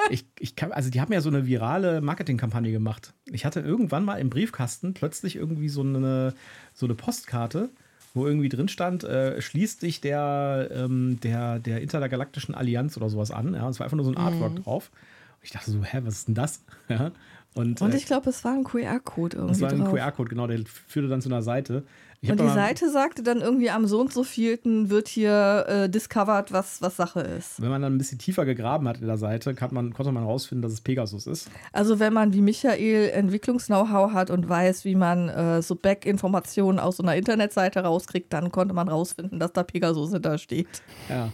Ich, 0.09 0.25
ich 0.39 0.55
kann, 0.55 0.71
also 0.71 0.91
die 0.91 1.01
haben 1.01 1.11
ja 1.11 1.21
so 1.21 1.29
eine 1.29 1.47
virale 1.47 1.99
Marketingkampagne 1.99 2.71
gemacht. 2.71 3.13
Ich 3.25 3.43
hatte 3.43 3.61
irgendwann 3.61 4.05
mal 4.05 4.17
im 4.17 4.29
Briefkasten 4.29 4.93
plötzlich 4.93 5.36
irgendwie 5.36 5.67
so 5.67 5.81
eine, 5.81 6.36
so 6.73 6.86
eine 6.86 6.93
Postkarte, 6.93 7.71
wo 8.16 8.26
irgendwie 8.26 8.49
drin 8.49 8.68
stand, 8.68 9.03
äh, 9.03 9.39
schließt 9.41 9.84
dich 9.84 10.01
der, 10.01 10.70
ähm, 10.72 11.20
der, 11.22 11.59
der 11.59 11.82
Intergalaktischen 11.82 12.55
Allianz 12.55 12.97
oder 12.97 13.09
sowas 13.09 13.30
an. 13.30 13.53
Ja, 13.53 13.70
es 13.70 13.80
war 13.80 13.86
einfach 13.86 13.97
nur 13.97 14.05
so 14.05 14.11
ein 14.11 14.18
Artwork 14.18 14.63
drauf. 14.63 14.89
Und 15.38 15.43
ich 15.43 15.51
dachte 15.51 15.70
so, 15.70 15.84
hä, 15.84 15.99
was 16.03 16.16
ist 16.16 16.28
denn 16.30 16.36
das? 16.36 16.63
Ja, 16.89 17.11
und 17.55 17.82
Und 17.82 17.93
äh, 17.93 17.97
ich 17.97 18.05
glaube, 18.05 18.30
es 18.30 18.43
war 18.43 18.53
ein 18.53 18.63
QR-Code 18.63 19.38
irgendwie 19.38 19.59
das 19.59 19.61
war 19.61 19.72
ein. 19.72 19.91
QR-Code, 19.91 20.30
genau, 20.30 20.47
der 20.47 20.59
führte 20.66 21.07
dann 21.07 21.22
zu 21.22 21.30
einer 21.30 21.41
Seite. 21.41 21.84
Und 22.28 22.39
die 22.39 22.49
Seite 22.49 22.89
sagte 22.89 23.24
dann 23.24 23.41
irgendwie 23.41 23.70
am 23.70 23.86
so 23.88 23.99
und 23.99 24.11
so 24.11 24.24
vielten 24.24 24.89
wird 24.89 25.07
hier 25.07 25.66
äh, 25.68 25.89
discovered, 25.89 26.51
was, 26.51 26.82
was 26.82 26.95
Sache 26.95 27.20
ist. 27.20 27.61
Wenn 27.61 27.70
man 27.70 27.82
dann 27.82 27.95
ein 27.95 27.97
bisschen 27.97 28.18
tiefer 28.18 28.45
gegraben 28.45 28.88
hat 28.88 28.99
in 28.99 29.07
der 29.07 29.18
Seite, 29.18 29.53
kann 29.53 29.74
man, 29.74 29.93
konnte 29.93 30.11
man 30.11 30.24
rausfinden, 30.24 30.61
dass 30.61 30.72
es 30.72 30.82
Pegasus 30.82 31.28
ist. 31.28 31.49
Also 31.72 31.99
wenn 31.99 32.13
man 32.13 32.34
wie 32.34 32.41
Michael 32.41 33.09
Entwicklungs-Know-how 33.09 34.13
hat 34.13 34.30
und 34.32 34.49
weiß, 34.49 34.86
wie 34.86 34.95
man 34.95 35.30
äh, 35.30 35.61
so 35.61 35.76
Back-Informationen 35.76 36.80
aus 36.80 36.97
so 36.97 37.03
einer 37.03 37.16
Internetseite 37.16 37.82
rauskriegt, 37.82 38.34
dann 38.34 38.51
konnte 38.51 38.74
man 38.74 38.88
rausfinden, 38.88 39.39
dass 39.39 39.53
da 39.53 39.63
Pegasus 39.63 40.11
hintersteht. 40.11 40.68
Ja. 41.09 41.32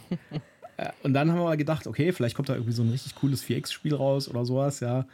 Äh, 0.77 0.89
Und 1.03 1.13
dann 1.13 1.29
haben 1.29 1.38
wir 1.38 1.45
mal 1.45 1.57
gedacht, 1.57 1.88
okay, 1.88 2.11
vielleicht 2.11 2.36
kommt 2.36 2.49
da 2.49 2.55
irgendwie 2.55 2.73
so 2.73 2.84
ein 2.84 2.89
richtig 2.89 3.15
cooles 3.15 3.43
4X-Spiel 3.43 3.95
raus 3.95 4.27
oder 4.29 4.45
sowas, 4.45 4.79
ja. 4.79 5.05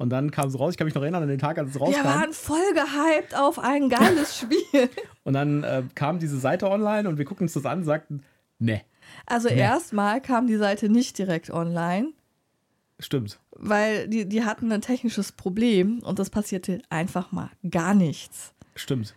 Und 0.00 0.08
dann 0.08 0.30
kam 0.30 0.48
es 0.48 0.58
raus, 0.58 0.70
ich 0.72 0.78
kann 0.78 0.86
mich 0.86 0.94
noch 0.94 1.02
erinnern 1.02 1.22
an 1.22 1.28
den 1.28 1.38
Tag, 1.38 1.58
als 1.58 1.68
es 1.68 1.74
Wir 1.74 1.82
rauskam. 1.82 2.04
waren 2.04 2.32
voll 2.32 2.72
gehypt 2.72 3.36
auf 3.36 3.58
ein 3.58 3.90
geiles 3.90 4.38
Spiel. 4.40 4.88
Und 5.24 5.34
dann 5.34 5.62
äh, 5.62 5.82
kam 5.94 6.18
diese 6.18 6.38
Seite 6.38 6.70
online 6.70 7.06
und 7.06 7.18
wir 7.18 7.26
guckten 7.26 7.44
uns 7.44 7.52
das 7.52 7.66
an 7.66 7.80
und 7.80 7.84
sagten, 7.84 8.22
ne, 8.58 8.80
Also 9.26 9.48
erstmal 9.48 10.22
kam 10.22 10.46
die 10.46 10.56
Seite 10.56 10.88
nicht 10.88 11.18
direkt 11.18 11.50
online, 11.50 12.12
stimmt. 12.98 13.38
weil 13.50 14.08
die, 14.08 14.26
die 14.26 14.42
hatten 14.44 14.72
ein 14.72 14.80
technisches 14.80 15.32
Problem 15.32 15.98
und 16.02 16.18
das 16.18 16.30
passierte 16.30 16.80
einfach 16.88 17.30
mal 17.30 17.50
gar 17.70 17.92
nichts. 17.92 18.54
Stimmt. 18.76 19.14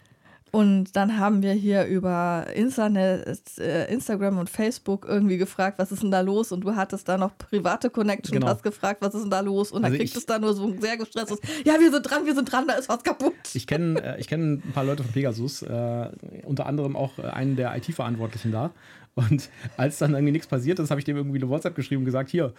Und 0.55 0.95
dann 0.95 1.17
haben 1.17 1.41
wir 1.41 1.53
hier 1.53 1.85
über 1.85 2.45
Internet, 2.53 3.41
äh, 3.57 3.91
Instagram 3.91 4.37
und 4.37 4.51
Facebook 4.51 5.07
irgendwie 5.09 5.37
gefragt, 5.37 5.79
was 5.79 5.91
ist 5.91 6.03
denn 6.03 6.11
da 6.11 6.21
los? 6.21 6.51
Und 6.51 6.61
du 6.61 6.75
hattest 6.75 7.09
da 7.09 7.17
noch 7.17 7.35
private 7.39 7.89
Connection 7.89 8.33
Genau. 8.35 8.45
und 8.45 8.53
hast 8.53 8.61
gefragt, 8.61 9.01
was 9.01 9.15
ist 9.15 9.23
denn 9.23 9.31
da 9.31 9.39
los? 9.39 9.71
Und 9.71 9.81
dann 9.81 9.85
Also 9.91 9.97
kriegt 9.97 10.11
ich- 10.11 10.15
es 10.17 10.27
da 10.27 10.37
nur 10.37 10.53
so 10.53 10.67
ein 10.67 10.79
sehr 10.79 10.95
gestresstes, 10.97 11.39
ja, 11.65 11.73
wir 11.79 11.91
sind 11.91 12.03
dran, 12.03 12.27
wir 12.27 12.35
sind 12.35 12.51
dran, 12.51 12.67
da 12.67 12.73
ist 12.75 12.87
was 12.87 13.01
kaputt. 13.03 13.33
Ich 13.55 13.65
kenne 13.65 13.99
äh, 14.03 14.19
ich 14.19 14.27
kenn 14.27 14.53
ein 14.63 14.71
paar 14.73 14.83
Leute 14.83 15.01
von 15.01 15.11
Pegasus, 15.11 15.63
äh, 15.63 16.09
unter 16.45 16.67
anderem 16.67 16.95
auch 16.95 17.17
äh, 17.17 17.23
einen 17.23 17.55
der 17.55 17.75
IT-Verantwortlichen 17.75 18.51
da. 18.51 18.69
Und 19.15 19.49
als 19.75 19.97
dann 19.97 20.11
irgendwie 20.13 20.33
nichts 20.33 20.47
passiert 20.47 20.77
ist, 20.77 20.91
habe 20.91 20.99
ich 20.99 21.05
dem 21.05 21.17
irgendwie 21.17 21.39
eine 21.39 21.49
WhatsApp 21.49 21.73
geschrieben 21.75 22.01
und 22.01 22.05
gesagt, 22.05 22.29
hier, 22.29 22.53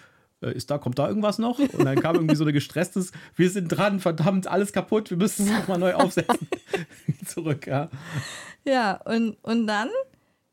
ist 0.50 0.70
da, 0.70 0.78
kommt 0.78 0.98
da 0.98 1.08
irgendwas 1.08 1.38
noch? 1.38 1.58
Und 1.58 1.84
dann 1.84 2.00
kam 2.00 2.16
irgendwie 2.16 2.36
so 2.36 2.44
eine 2.44 2.52
gestresstes, 2.52 3.12
wir 3.36 3.50
sind 3.50 3.68
dran, 3.68 4.00
verdammt, 4.00 4.46
alles 4.46 4.72
kaputt, 4.72 5.10
wir 5.10 5.16
müssen 5.16 5.46
es 5.46 5.52
nochmal 5.52 5.78
neu 5.78 5.94
aufsetzen. 5.94 6.48
Zurück, 7.26 7.66
ja. 7.66 7.88
Ja, 8.64 9.00
und, 9.04 9.36
und 9.42 9.66
dann 9.66 9.88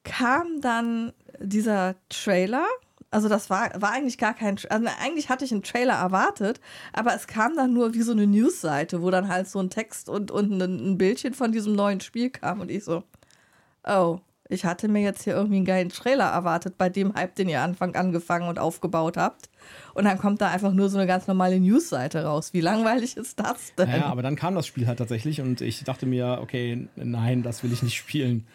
kam 0.04 0.62
dann 0.62 1.14
dieser 1.40 1.96
Trailer. 2.10 2.66
Also 3.10 3.28
das 3.28 3.50
war, 3.50 3.70
war 3.82 3.92
eigentlich 3.92 4.18
gar 4.18 4.34
kein, 4.34 4.58
also 4.70 4.88
eigentlich 5.02 5.30
hatte 5.30 5.44
ich 5.44 5.52
einen 5.52 5.64
Trailer 5.64 5.96
erwartet, 5.96 6.62
aber 6.94 7.14
es 7.14 7.28
kam 7.28 7.56
dann 7.58 7.74
nur 7.74 7.94
wie 7.94 8.04
so 8.04 8.14
eine 8.14 8.26
Newsseite, 8.26 9.02
wo 9.02 9.12
dann 9.12 9.28
halt 9.28 9.50
so 9.50 9.60
ein 9.60 9.70
Text 9.70 10.08
und, 10.08 10.32
und 10.32 10.52
ein, 10.52 10.62
ein 10.62 10.98
Bildchen 10.98 11.34
von 11.34 11.52
diesem 11.52 11.76
neuen 11.76 12.00
Spiel 12.00 12.30
kam 12.30 12.62
und 12.62 12.72
ich 12.72 12.86
so, 12.86 13.04
oh, 13.86 14.20
ich 14.52 14.66
hatte 14.66 14.88
mir 14.88 15.02
jetzt 15.02 15.24
hier 15.24 15.34
irgendwie 15.34 15.58
einen 15.58 15.66
geilen 15.66 15.90
Trailer 15.90 16.26
erwartet, 16.26 16.78
bei 16.78 16.90
dem 16.90 17.14
Hype, 17.14 17.36
den 17.36 17.50
ihr 17.50 17.62
Anfang 17.62 17.96
angefangen 17.96 18.48
und 18.48 18.60
aufgebaut 18.60 19.18
habt. 19.18 19.50
Und 19.94 20.06
dann 20.06 20.18
kommt 20.18 20.42
da 20.42 20.50
einfach 20.50 20.74
nur 20.74 20.90
so 20.90 20.98
eine 20.98 21.08
ganz 21.08 21.28
normale 21.28 21.60
Newsseite 21.60 22.24
raus. 22.24 22.54
Wie 22.54 22.62
langweilig 22.62 23.18
ist 23.18 23.40
das 23.40 23.74
denn? 23.76 23.90
Ja, 23.90 24.06
aber 24.06 24.22
dann 24.22 24.36
kam 24.36 24.56
das 24.56 24.68
Spiel 24.68 24.88
halt 24.88 25.00
tatsächlich 25.00 25.42
und 25.42 25.62
ich 25.62 25.84
dachte 25.84 26.06
mir, 26.06 26.40
okay, 26.42 26.88
nein, 26.96 27.44
das 27.44 27.64
will 27.64 27.72
ich 27.72 27.82
nicht 27.82 27.96
spielen. 27.96 28.48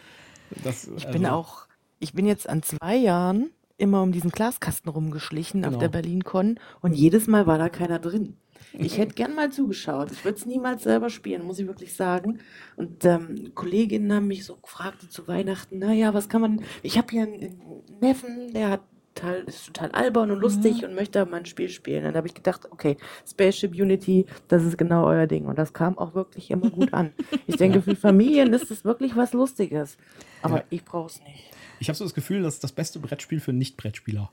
Das, 0.63 0.87
Ich 0.97 1.07
bin 1.07 1.25
auch, 1.25 1.65
ich 1.99 2.13
bin 2.13 2.25
jetzt 2.25 2.47
an 2.47 2.63
zwei 2.63 2.95
Jahren 2.95 3.49
immer 3.77 4.01
um 4.01 4.11
diesen 4.11 4.31
Glaskasten 4.31 4.89
rumgeschlichen 4.89 5.61
Genau. 5.61 5.75
auf 5.75 5.79
der 5.81 5.89
BerlinCon 5.89 6.59
und 6.81 6.93
jedes 6.93 7.27
Mal 7.27 7.47
war 7.47 7.57
da 7.57 7.69
keiner 7.69 7.99
drin. 7.99 8.35
Ich 8.73 8.97
hätte 8.97 9.13
gern 9.13 9.35
mal 9.35 9.51
zugeschaut. 9.51 10.11
Ich 10.11 10.25
würde 10.25 10.37
es 10.37 10.45
niemals 10.45 10.83
selber 10.83 11.09
spielen, 11.09 11.45
muss 11.45 11.59
ich 11.59 11.67
wirklich 11.67 11.95
sagen. 11.95 12.39
Und 12.75 13.05
ähm, 13.05 13.51
Kolleginnen 13.55 14.11
haben 14.13 14.27
mich 14.27 14.45
so 14.45 14.55
gefragt 14.57 15.11
zu 15.11 15.27
Weihnachten, 15.27 15.79
naja, 15.79 16.13
was 16.13 16.27
kann 16.27 16.41
man. 16.41 16.61
Ich 16.81 16.97
habe 16.97 17.07
hier 17.11 17.23
einen, 17.23 17.33
einen 17.35 17.83
Neffen, 18.01 18.53
der 18.53 18.69
hat 18.71 18.81
total, 19.13 19.43
ist 19.45 19.67
total 19.67 19.91
albern 19.91 20.31
und 20.31 20.39
lustig 20.39 20.83
und 20.83 20.95
möchte 20.95 21.23
mal 21.25 21.37
ein 21.37 21.45
Spiel 21.45 21.69
spielen. 21.69 22.03
Dann 22.03 22.15
habe 22.15 22.27
ich 22.27 22.33
gedacht, 22.33 22.67
okay, 22.71 22.97
Spaceship 23.27 23.71
Unity, 23.73 24.25
das 24.47 24.63
ist 24.63 24.77
genau 24.77 25.05
euer 25.05 25.27
Ding. 25.27 25.45
Und 25.45 25.57
das 25.57 25.73
kam 25.73 25.97
auch 25.97 26.13
wirklich 26.15 26.51
immer 26.51 26.69
gut 26.69 26.93
an. 26.93 27.13
Ich 27.47 27.55
denke, 27.57 27.81
für 27.81 27.95
Familien 27.95 28.53
ist 28.53 28.69
es 28.71 28.83
wirklich 28.85 29.15
was 29.15 29.33
Lustiges. 29.33 29.97
Aber 30.41 30.57
Ja. 30.57 30.63
ich 30.71 30.83
brauche 30.83 31.07
es 31.07 31.21
nicht. 31.23 31.51
Ich 31.79 31.89
habe 31.89 31.97
so 31.97 32.05
das 32.05 32.13
Gefühl, 32.13 32.41
das 32.43 32.55
ist 32.55 32.63
das 32.63 32.71
beste 32.71 32.99
Brettspiel 32.99 33.39
für 33.39 33.53
Nicht-Brettspieler. 33.53 34.29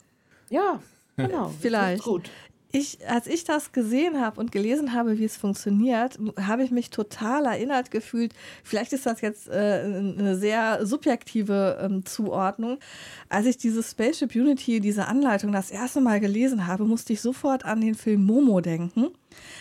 Ja, 0.51 0.81
genau. 1.17 1.53
Vielleicht. 1.61 2.05
Gut. 2.05 2.31
Ich, 2.77 3.09
als 3.09 3.29
ich 3.29 3.45
das 3.45 3.71
gesehen 3.71 4.21
habe 4.21 4.41
und 4.41 4.51
gelesen 4.51 4.95
habe, 4.95 5.17
wie 5.17 5.25
es 5.25 5.37
funktioniert, 5.37 6.19
habe 6.41 6.65
ich 6.65 6.73
mich 6.73 6.91
total 6.91 7.47
erinnert 7.47 7.93
gefühlt. 7.93 8.35
Vielleicht 8.65 8.93
ist 8.93 9.07
das 9.07 9.21
jetzt 9.21 9.47
äh, 9.47 9.85
eine 9.85 10.37
sehr 10.37 10.85
subjektive 10.85 11.79
ähm, 11.81 12.05
Zuordnung. 12.05 12.81
Als 13.29 13.47
ich 13.47 13.59
dieses 13.59 13.93
Spaceship 13.93 14.35
Unity, 14.35 14.81
diese 14.81 15.07
Anleitung 15.07 15.53
das 15.53 15.71
erste 15.71 16.01
Mal 16.01 16.19
gelesen 16.19 16.67
habe, 16.67 16.85
musste 16.85 17.13
ich 17.13 17.21
sofort 17.21 17.65
an 17.65 17.81
den 17.81 17.95
Film 17.95 18.25
Momo 18.25 18.61
denken. 18.61 19.11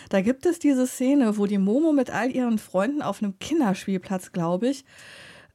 Da 0.08 0.20
gibt 0.20 0.44
es 0.44 0.58
diese 0.58 0.88
Szene, 0.88 1.38
wo 1.38 1.46
die 1.46 1.58
Momo 1.58 1.92
mit 1.92 2.10
all 2.10 2.32
ihren 2.32 2.58
Freunden 2.58 3.00
auf 3.00 3.22
einem 3.22 3.38
Kinderspielplatz, 3.38 4.32
glaube 4.32 4.70
ich, 4.70 4.84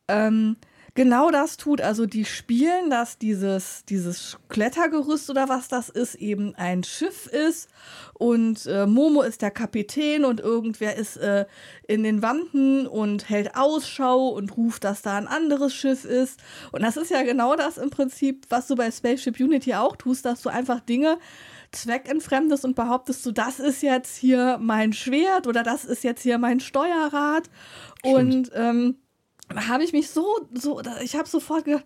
ähm, 0.07 0.55
genau 0.99 1.31
das 1.31 1.55
tut. 1.55 1.79
Also 1.79 2.05
die 2.05 2.25
spielen, 2.25 2.89
dass 2.89 3.17
dieses, 3.17 3.85
dieses 3.85 4.37
Klettergerüst 4.49 5.29
oder 5.29 5.47
was 5.47 5.69
das 5.69 5.87
ist, 5.87 6.15
eben 6.15 6.55
ein 6.55 6.83
Schiff 6.83 7.25
ist. 7.27 7.69
Und 8.15 8.65
äh, 8.65 8.85
Momo 8.85 9.21
ist 9.21 9.41
der 9.41 9.49
Kapitän 9.49 10.25
und 10.25 10.41
irgendwer 10.41 10.97
ist 10.97 11.15
äh, 11.15 11.45
in 11.87 12.03
den 12.03 12.21
Wanden 12.21 12.85
und 12.85 13.29
hält 13.29 13.55
Ausschau 13.55 14.27
und 14.27 14.57
ruft, 14.57 14.83
dass 14.83 15.01
da 15.01 15.15
ein 15.15 15.27
anderes 15.27 15.73
Schiff 15.73 16.03
ist. 16.03 16.41
Und 16.73 16.81
das 16.81 16.97
ist 16.97 17.11
ja 17.11 17.23
genau 17.23 17.55
das 17.55 17.77
im 17.77 17.91
Prinzip, 17.91 18.45
was 18.49 18.67
du 18.67 18.75
bei 18.75 18.91
Spaceship 18.91 19.39
Unity 19.39 19.75
auch 19.75 19.95
tust, 19.95 20.25
dass 20.25 20.41
du 20.41 20.49
einfach 20.49 20.81
Dinge 20.81 21.17
zweckentfremdest 21.71 22.65
und 22.65 22.75
behauptest 22.75 23.25
du, 23.25 23.31
das 23.31 23.61
ist 23.61 23.83
jetzt 23.83 24.17
hier 24.17 24.57
mein 24.59 24.91
Schwert 24.91 25.47
oder 25.47 25.63
das 25.63 25.85
ist 25.85 26.03
jetzt 26.03 26.23
hier 26.23 26.39
mein 26.39 26.59
Steuerrad. 26.59 27.49
Stimmt. 27.99 28.15
Und 28.15 28.51
ähm, 28.53 28.95
da 29.49 29.67
habe 29.67 29.83
ich 29.83 29.93
mich 29.93 30.09
so, 30.09 30.25
so, 30.53 30.81
ich 31.01 31.15
habe 31.15 31.27
sofort 31.27 31.65
gedacht, 31.65 31.85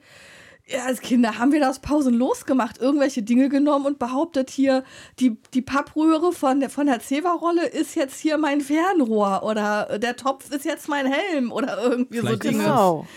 ja, 0.66 0.86
als 0.86 1.01
Kinder 1.01 1.39
haben 1.39 1.51
wir 1.51 1.59
das 1.59 1.80
pausenlos 1.80 2.45
gemacht, 2.45 2.78
irgendwelche 2.80 3.22
Dinge 3.22 3.49
genommen 3.49 3.86
und 3.86 3.99
behauptet 3.99 4.49
hier, 4.49 4.84
die, 5.20 5.38
die 5.53 5.61
Pappröhre 5.61 6.32
von 6.32 6.61
der, 6.61 6.70
von 6.70 6.88
der 6.88 6.99
Zewa-Rolle 6.99 7.68
ist 7.68 7.95
jetzt 7.95 8.20
hier 8.20 8.38
mein 8.38 8.61
Fernrohr 8.61 9.43
oder 9.43 9.99
der 9.99 10.16
Topf 10.16 10.51
ist 10.51 10.64
jetzt 10.64 10.88
mein 10.88 11.05
Helm 11.05 11.51
oder 11.51 11.84
irgendwie 11.84 12.20
Vielleicht 12.20 12.43
so 12.43 12.49
Dinge. 12.49 12.64
Genau. 12.64 13.07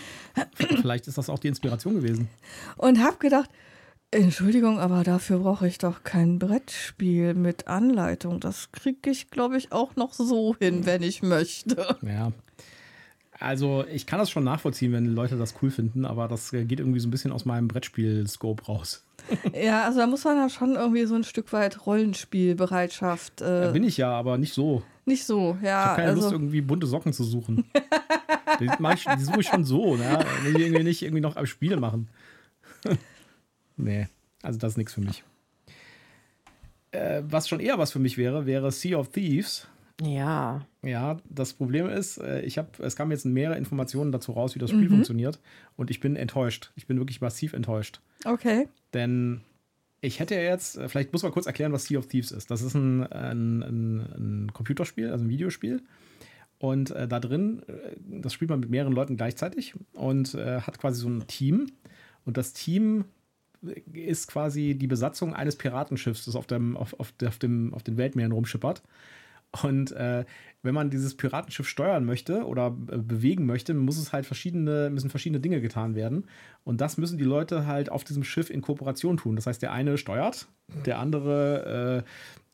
Vielleicht 0.55 1.07
ist 1.07 1.17
das 1.17 1.29
auch 1.29 1.39
die 1.39 1.47
Inspiration 1.47 1.95
gewesen. 1.95 2.29
Und 2.75 3.01
habe 3.01 3.17
gedacht, 3.17 3.49
Entschuldigung, 4.11 4.79
aber 4.79 5.03
dafür 5.03 5.39
brauche 5.39 5.67
ich 5.67 5.79
doch 5.79 6.03
kein 6.03 6.39
Brettspiel 6.39 7.33
mit 7.33 7.67
Anleitung. 7.67 8.39
Das 8.39 8.71
kriege 8.71 9.09
ich, 9.09 9.31
glaube 9.31 9.57
ich, 9.57 9.71
auch 9.71 9.95
noch 9.95 10.13
so 10.13 10.55
hin, 10.59 10.85
wenn 10.85 11.01
ich 11.01 11.23
möchte. 11.23 11.97
Ja. 12.01 12.31
Also, 13.39 13.85
ich 13.91 14.05
kann 14.07 14.19
das 14.19 14.29
schon 14.31 14.43
nachvollziehen, 14.43 14.91
wenn 14.93 15.05
Leute 15.05 15.37
das 15.37 15.53
cool 15.61 15.69
finden, 15.69 16.05
aber 16.05 16.27
das 16.27 16.51
äh, 16.53 16.65
geht 16.65 16.79
irgendwie 16.79 16.99
so 16.99 17.07
ein 17.07 17.11
bisschen 17.11 17.31
aus 17.31 17.45
meinem 17.45 17.67
Brettspiel-Scope 17.67 18.65
raus. 18.65 19.03
Ja, 19.53 19.83
also 19.85 19.99
da 19.99 20.07
muss 20.07 20.23
man 20.23 20.37
dann 20.37 20.49
schon 20.49 20.75
irgendwie 20.75 21.05
so 21.05 21.15
ein 21.15 21.23
Stück 21.25 21.51
weit 21.51 21.85
Rollenspielbereitschaft. 21.85 23.41
Da 23.41 23.69
Äh, 23.69 23.73
bin 23.73 23.83
ich 23.83 23.97
ja, 23.97 24.11
aber 24.11 24.37
nicht 24.37 24.53
so. 24.53 24.83
nicht 25.05 25.25
so, 25.25 25.57
Ich 25.59 25.65
ja. 25.67 25.85
habe 25.85 26.01
keine 26.01 26.13
Lust, 26.13 26.25
Also, 26.25 26.35
irgendwie 26.35 26.61
bunte 26.61 26.87
Socken 26.87 27.11
zu 27.13 27.23
suchen. 27.25 27.65
die, 28.59 28.65
ich, 28.65 29.05
die 29.17 29.23
suche 29.23 29.41
ich 29.41 29.47
schon 29.47 29.65
so, 29.65 29.95
ne? 29.97 30.19
Will 30.43 30.55
ich 30.55 30.61
irgendwie 30.61 30.83
nicht 30.83 31.01
irgendwie 31.01 31.21
noch 31.21 31.35
am 31.35 31.45
Spiel 31.45 31.75
machen. 31.77 32.07
nee, 33.77 34.07
also 34.43 34.57
das 34.59 34.73
ist 34.73 34.77
nichts 34.77 34.93
für 34.93 35.01
mich. 35.01 35.23
Äh, 36.91 37.23
was 37.27 37.49
schon 37.49 37.59
eher 37.59 37.77
was 37.77 37.91
für 37.91 37.99
mich 37.99 38.17
wäre, 38.17 38.45
wäre 38.45 38.71
Sea 38.71 38.97
of 38.97 39.09
Thieves. 39.09 39.67
Ja. 40.01 40.65
Ja, 40.83 41.17
das 41.29 41.53
Problem 41.53 41.89
ist, 41.89 42.17
äh, 42.17 42.41
ich 42.41 42.57
habe, 42.57 42.69
es 42.83 42.95
kamen 42.95 43.11
jetzt 43.11 43.25
mehrere 43.25 43.57
Informationen 43.57 44.11
dazu 44.11 44.31
raus, 44.31 44.55
wie 44.55 44.59
das 44.59 44.69
Spiel 44.69 44.89
funktioniert, 44.89 45.39
und 45.75 45.89
ich 45.89 45.99
bin 45.99 46.15
enttäuscht. 46.15 46.71
Ich 46.75 46.85
bin 46.87 46.97
wirklich 46.97 47.21
massiv 47.21 47.53
enttäuscht. 47.53 47.99
okay. 48.25 48.67
Denn 48.93 49.41
ich 50.01 50.19
hätte 50.19 50.35
ja 50.35 50.41
jetzt, 50.41 50.77
äh, 50.77 50.87
vielleicht 50.87 51.11
muss 51.13 51.23
man 51.23 51.31
kurz 51.31 51.47
erklären, 51.47 51.73
was 51.73 51.85
Sea 51.85 51.99
of 51.99 52.07
Thieves 52.07 52.31
ist. 52.31 52.51
Das 52.51 52.61
ist 52.61 52.75
ein, 52.75 53.03
ein, 53.07 53.63
ein, 53.63 53.99
ein 53.99 54.53
Computerspiel, 54.53 55.09
also 55.11 55.25
ein 55.25 55.29
Videospiel. 55.29 55.81
Und 56.59 56.91
äh, 56.91 57.07
da 57.07 57.19
drin, 57.19 57.63
äh, 57.67 57.95
das 58.21 58.33
spielt 58.33 58.49
man 58.49 58.59
mit 58.59 58.69
mehreren 58.69 58.93
Leuten 58.93 59.17
gleichzeitig 59.17 59.73
und 59.93 60.33
äh, 60.35 60.61
hat 60.61 60.79
quasi 60.79 61.01
so 61.01 61.09
ein 61.09 61.25
Team. 61.27 61.67
Und 62.25 62.37
das 62.37 62.53
Team 62.53 63.05
ist 63.91 64.27
quasi 64.27 64.75
die 64.75 64.87
Besatzung 64.87 65.33
eines 65.33 65.55
Piratenschiffs, 65.55 66.25
das 66.25 66.35
auf, 66.35 66.45
dem, 66.45 66.77
auf, 66.77 66.99
auf, 66.99 67.11
dem, 67.39 67.73
auf 67.73 67.83
den 67.83 67.97
Weltmeeren 67.97 68.31
rumschippert. 68.31 68.83
Und 69.63 69.91
äh, 69.91 70.25
wenn 70.63 70.73
man 70.73 70.89
dieses 70.89 71.15
Piratenschiff 71.15 71.67
steuern 71.67 72.03
möchte 72.05 72.45
oder 72.45 72.75
äh, 72.91 72.97
bewegen 72.97 73.45
möchte, 73.45 73.73
muss 73.73 73.97
es 73.97 74.11
halt 74.13 74.25
verschiedene, 74.25 74.89
müssen 74.89 75.09
verschiedene 75.09 75.39
Dinge 75.39 75.61
getan 75.61 75.95
werden. 75.95 76.25
Und 76.63 76.81
das 76.81 76.97
müssen 76.97 77.17
die 77.17 77.23
Leute 77.23 77.65
halt 77.65 77.89
auf 77.91 78.03
diesem 78.03 78.23
Schiff 78.23 78.49
in 78.49 78.61
Kooperation 78.61 79.17
tun. 79.17 79.35
Das 79.35 79.47
heißt, 79.47 79.61
der 79.61 79.71
eine 79.71 79.97
steuert, 79.97 80.47
der 80.85 80.99
andere 80.99 82.03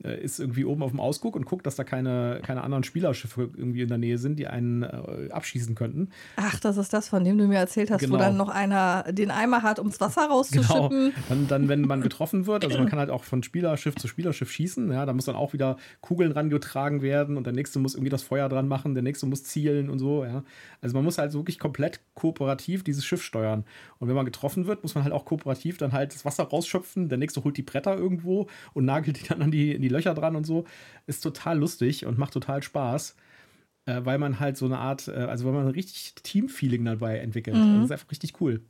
äh, 0.02 0.08
äh, 0.08 0.22
ist 0.22 0.38
irgendwie 0.38 0.64
oben 0.64 0.82
auf 0.84 0.90
dem 0.92 1.00
Ausguck 1.00 1.34
und 1.34 1.46
guckt, 1.46 1.66
dass 1.66 1.74
da 1.74 1.82
keine, 1.82 2.40
keine 2.44 2.62
anderen 2.62 2.84
Spielerschiffe 2.84 3.50
irgendwie 3.56 3.82
in 3.82 3.88
der 3.88 3.98
Nähe 3.98 4.18
sind, 4.18 4.38
die 4.38 4.46
einen 4.46 4.84
äh, 4.84 5.30
abschießen 5.30 5.74
könnten. 5.74 6.10
Ach, 6.36 6.60
das 6.60 6.76
ist 6.76 6.92
das, 6.92 7.08
von 7.08 7.24
dem 7.24 7.38
du 7.38 7.48
mir 7.48 7.58
erzählt 7.58 7.90
hast, 7.90 8.02
wo 8.02 8.06
Genau. 8.06 8.18
dann 8.18 8.36
noch 8.36 8.50
einer 8.50 9.04
den 9.10 9.32
Eimer 9.32 9.62
hat, 9.62 9.80
ums 9.80 10.00
Wasser 10.00 10.22
Genau. 10.22 10.34
rauszuschippen. 10.36 11.12
Dann, 11.28 11.48
dann, 11.48 11.68
wenn 11.68 11.80
man 11.82 12.02
getroffen 12.02 12.46
wird, 12.46 12.64
also 12.64 12.78
man 12.78 12.88
kann 12.88 13.00
halt 13.00 13.10
auch 13.10 13.24
von 13.24 13.42
Spielerschiff 13.42 13.96
zu 13.96 14.06
Spielerschiff 14.06 14.50
schießen, 14.52 14.92
ja, 14.92 15.04
da 15.06 15.12
muss 15.12 15.24
dann 15.24 15.34
auch 15.36 15.52
wieder 15.52 15.76
Kugeln 16.00 16.30
rangetragen 16.30 17.02
werden 17.02 17.36
und 17.36 17.44
der 17.46 17.52
nächste 17.52 17.80
muss 17.80 17.93
irgendwie 17.94 18.10
das 18.10 18.22
Feuer 18.22 18.48
dran 18.48 18.68
machen, 18.68 18.94
der 18.94 19.02
nächste 19.02 19.26
muss 19.26 19.44
zielen 19.44 19.88
und 19.90 19.98
so, 19.98 20.24
ja. 20.24 20.44
Also 20.80 20.94
man 20.96 21.04
muss 21.04 21.18
halt 21.18 21.32
wirklich 21.32 21.58
komplett 21.58 22.00
kooperativ 22.14 22.84
dieses 22.84 23.04
Schiff 23.04 23.22
steuern. 23.22 23.64
Und 23.98 24.08
wenn 24.08 24.14
man 24.14 24.24
getroffen 24.24 24.66
wird, 24.66 24.82
muss 24.82 24.94
man 24.94 25.04
halt 25.04 25.12
auch 25.12 25.24
kooperativ 25.24 25.78
dann 25.78 25.92
halt 25.92 26.14
das 26.14 26.24
Wasser 26.24 26.44
rausschöpfen, 26.44 27.08
der 27.08 27.18
nächste 27.18 27.42
holt 27.44 27.56
die 27.56 27.62
Bretter 27.62 27.96
irgendwo 27.96 28.48
und 28.72 28.84
nagelt 28.84 29.20
die 29.20 29.26
dann 29.28 29.42
an 29.42 29.50
die, 29.50 29.72
in 29.72 29.82
die 29.82 29.88
Löcher 29.88 30.14
dran 30.14 30.36
und 30.36 30.44
so. 30.44 30.64
Ist 31.06 31.20
total 31.22 31.58
lustig 31.58 32.06
und 32.06 32.18
macht 32.18 32.32
total 32.32 32.62
Spaß. 32.62 33.16
Äh, 33.86 34.00
weil 34.04 34.18
man 34.18 34.40
halt 34.40 34.56
so 34.56 34.64
eine 34.64 34.78
Art, 34.78 35.08
äh, 35.08 35.12
also 35.12 35.44
weil 35.44 35.52
man 35.52 35.66
ein 35.66 35.72
richtig 35.72 36.14
Team-Feeling 36.22 36.84
dabei 36.86 37.18
entwickelt. 37.18 37.56
Also 37.56 37.68
das 37.74 37.84
ist 37.84 37.90
einfach 37.92 38.10
richtig 38.10 38.40
cool. 38.40 38.62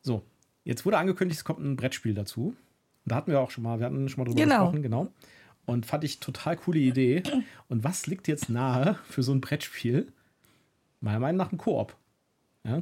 So, 0.00 0.22
jetzt 0.64 0.86
wurde 0.86 0.96
angekündigt, 0.96 1.38
es 1.40 1.44
kommt 1.44 1.60
ein 1.60 1.76
Brettspiel 1.76 2.14
dazu. 2.14 2.54
Da 3.04 3.16
hatten 3.16 3.30
wir 3.30 3.40
auch 3.40 3.50
schon 3.50 3.64
mal, 3.64 3.78
wir 3.78 3.86
hatten 3.86 4.08
schon 4.08 4.22
mal 4.22 4.30
drüber 4.30 4.42
Genau. 4.42 4.54
gesprochen, 4.56 4.82
genau. 4.82 5.08
Und 5.68 5.84
fand 5.84 6.02
ich 6.02 6.18
total 6.18 6.56
coole 6.56 6.78
Idee. 6.78 7.22
Und 7.68 7.84
was 7.84 8.06
liegt 8.06 8.26
jetzt 8.26 8.48
nahe 8.48 8.98
für 9.04 9.22
so 9.22 9.32
ein 9.32 9.42
Brettspiel? 9.42 10.10
Meiner 11.00 11.20
Meinung 11.20 11.36
nach 11.36 11.52
ein 11.52 11.58
Koop. 11.58 11.94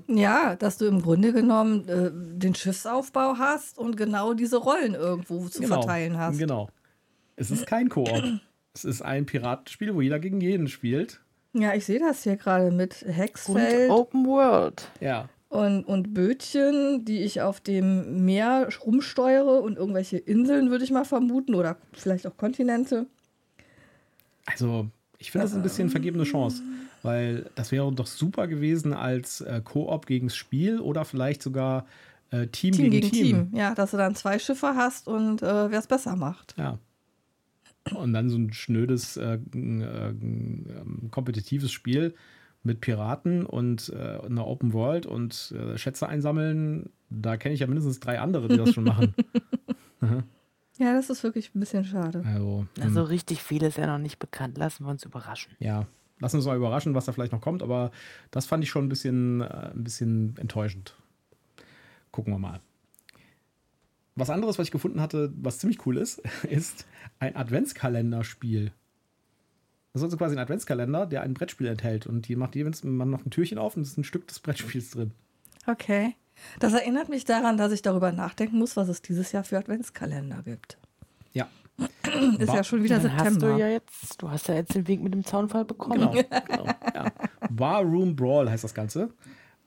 Ja, 0.06 0.54
dass 0.54 0.78
du 0.78 0.86
im 0.86 1.02
Grunde 1.02 1.32
genommen 1.32 1.88
äh, 1.88 2.10
den 2.12 2.54
Schiffsaufbau 2.54 3.38
hast 3.38 3.78
und 3.78 3.96
genau 3.96 4.34
diese 4.34 4.58
Rollen 4.58 4.94
irgendwo 4.94 5.48
zu 5.48 5.64
verteilen 5.64 6.16
hast. 6.16 6.38
Genau. 6.38 6.68
Es 7.34 7.50
ist 7.50 7.66
kein 7.66 7.88
Koop. 7.88 8.08
es 8.72 8.84
ist 8.84 9.02
ein 9.02 9.26
Piratenspiel, 9.26 9.92
wo 9.92 10.00
jeder 10.00 10.20
gegen 10.20 10.40
jeden 10.40 10.68
spielt. 10.68 11.20
Ja, 11.54 11.74
ich 11.74 11.86
sehe 11.86 11.98
das 11.98 12.22
hier 12.22 12.36
gerade 12.36 12.70
mit 12.70 13.02
Und 13.02 13.12
Hexfeld 13.12 13.90
Open 13.90 14.26
World. 14.26 14.88
Ja. 15.00 15.28
Und, 15.56 15.84
und 15.84 16.12
Bötchen, 16.12 17.06
die 17.06 17.22
ich 17.22 17.40
auf 17.40 17.60
dem 17.60 18.26
Meer 18.26 18.68
rumsteuere 18.84 19.62
und 19.62 19.78
irgendwelche 19.78 20.18
Inseln, 20.18 20.70
würde 20.70 20.84
ich 20.84 20.90
mal 20.90 21.06
vermuten, 21.06 21.54
oder 21.54 21.78
vielleicht 21.94 22.26
auch 22.26 22.36
Kontinente. 22.36 23.06
Also, 24.44 24.88
ich 25.18 25.30
finde 25.30 25.46
das 25.46 25.54
ein 25.54 25.62
bisschen 25.62 25.88
vergebene 25.88 26.24
Chance, 26.24 26.62
weil 27.02 27.46
das 27.54 27.72
wäre 27.72 27.90
doch 27.90 28.06
super 28.06 28.48
gewesen 28.48 28.92
als 28.92 29.40
äh, 29.40 29.62
Koop 29.64 30.06
gegen 30.06 30.26
das 30.28 30.36
Spiel 30.36 30.78
oder 30.78 31.06
vielleicht 31.06 31.42
sogar 31.42 31.86
äh, 32.30 32.48
Team, 32.48 32.72
Team 32.72 32.90
gegen, 32.90 32.90
gegen 32.90 33.10
Team. 33.10 33.50
Team. 33.50 33.58
Ja, 33.58 33.74
dass 33.74 33.92
du 33.92 33.96
dann 33.96 34.14
zwei 34.14 34.38
Schiffe 34.38 34.74
hast 34.76 35.08
und 35.08 35.40
äh, 35.40 35.70
wer 35.70 35.78
es 35.78 35.86
besser 35.86 36.16
macht. 36.16 36.54
Ja. 36.58 36.78
Und 37.94 38.12
dann 38.12 38.28
so 38.28 38.36
ein 38.36 38.52
schnödes, 38.52 39.16
äh, 39.16 39.34
äh, 39.34 39.38
ähm, 39.54 41.08
kompetitives 41.10 41.72
Spiel 41.72 42.14
mit 42.66 42.80
Piraten 42.80 43.46
und 43.46 43.88
äh, 43.90 44.18
einer 44.26 44.46
Open 44.46 44.72
World 44.72 45.06
und 45.06 45.54
äh, 45.56 45.78
Schätze 45.78 46.08
einsammeln. 46.08 46.90
Da 47.08 47.36
kenne 47.36 47.54
ich 47.54 47.60
ja 47.60 47.66
mindestens 47.66 48.00
drei 48.00 48.18
andere, 48.20 48.48
die 48.48 48.56
das 48.56 48.72
schon 48.74 48.84
machen. 48.84 49.14
Ja, 50.78 50.92
das 50.92 51.08
ist 51.08 51.22
wirklich 51.22 51.54
ein 51.54 51.60
bisschen 51.60 51.84
schade. 51.86 52.22
Also, 52.26 52.66
hm, 52.76 52.82
Also 52.82 53.02
richtig 53.04 53.42
viel 53.42 53.62
ist 53.62 53.78
ja 53.78 53.86
noch 53.86 53.96
nicht 53.96 54.18
bekannt. 54.18 54.58
Lassen 54.58 54.84
wir 54.84 54.90
uns 54.90 55.04
überraschen. 55.04 55.52
ja, 55.58 55.86
lassen 56.18 56.36
uns 56.36 56.44
mal 56.44 56.54
überraschen, 56.56 56.94
was 56.94 57.06
da 57.06 57.12
vielleicht 57.12 57.32
noch 57.32 57.40
kommt, 57.40 57.62
aber 57.62 57.90
das 58.30 58.44
fand 58.44 58.62
ich 58.62 58.68
schon 58.68 58.84
ein 58.84 58.88
bisschen, 58.90 59.40
äh, 59.40 59.70
ein 59.74 59.84
bisschen 59.84 60.36
enttäuschend. 60.36 60.94
Gucken 62.10 62.32
wir 62.34 62.38
mal. 62.38 62.60
Was 64.16 64.28
anderes, 64.30 64.58
was 64.58 64.66
ich 64.66 64.70
gefunden 64.70 65.00
hatte, 65.00 65.32
was 65.36 65.58
ziemlich 65.58 65.84
cool 65.86 65.96
ist, 65.96 66.18
ist 66.50 66.86
ein 67.20 67.36
Adventskalenderspiel. 67.36 68.72
Das 69.96 70.02
ist 70.02 70.08
also 70.08 70.18
quasi 70.18 70.34
ein 70.36 70.38
Adventskalender, 70.40 71.06
der 71.06 71.22
ein 71.22 71.32
Brettspiel 71.32 71.68
enthält. 71.68 72.06
Und 72.06 72.28
die 72.28 72.36
macht 72.36 72.54
jeweils, 72.54 72.84
man 72.84 73.08
macht 73.08 73.24
ein 73.24 73.30
Türchen 73.30 73.56
auf 73.56 73.76
und 73.78 73.82
es 73.82 73.92
ist 73.92 73.96
ein 73.96 74.04
Stück 74.04 74.28
des 74.28 74.40
Brettspiels 74.40 74.90
drin. 74.90 75.12
Okay. 75.66 76.14
Das 76.60 76.74
erinnert 76.74 77.08
mich 77.08 77.24
daran, 77.24 77.56
dass 77.56 77.72
ich 77.72 77.80
darüber 77.80 78.12
nachdenken 78.12 78.58
muss, 78.58 78.76
was 78.76 78.88
es 78.90 79.00
dieses 79.00 79.32
Jahr 79.32 79.42
für 79.42 79.56
Adventskalender 79.56 80.42
gibt. 80.42 80.76
Ja. 81.32 81.48
Ist 82.38 82.48
War- 82.48 82.56
ja 82.56 82.62
schon 82.64 82.82
wieder 82.82 82.98
Dann 82.98 83.16
hast 83.16 83.26
du 83.26 83.30
September. 83.40 83.56
ja 83.56 83.68
jetzt, 83.68 84.20
du 84.20 84.30
hast 84.30 84.48
ja 84.48 84.56
jetzt 84.56 84.74
den 84.74 84.86
Weg 84.86 85.00
mit 85.02 85.14
dem 85.14 85.24
Zaunfall 85.24 85.64
bekommen. 85.64 86.10
Genau. 86.12 86.12
genau 86.46 86.66
ja. 86.94 87.10
War 87.48 87.80
Room 87.82 88.14
Brawl 88.14 88.50
heißt 88.50 88.64
das 88.64 88.74
Ganze. 88.74 89.08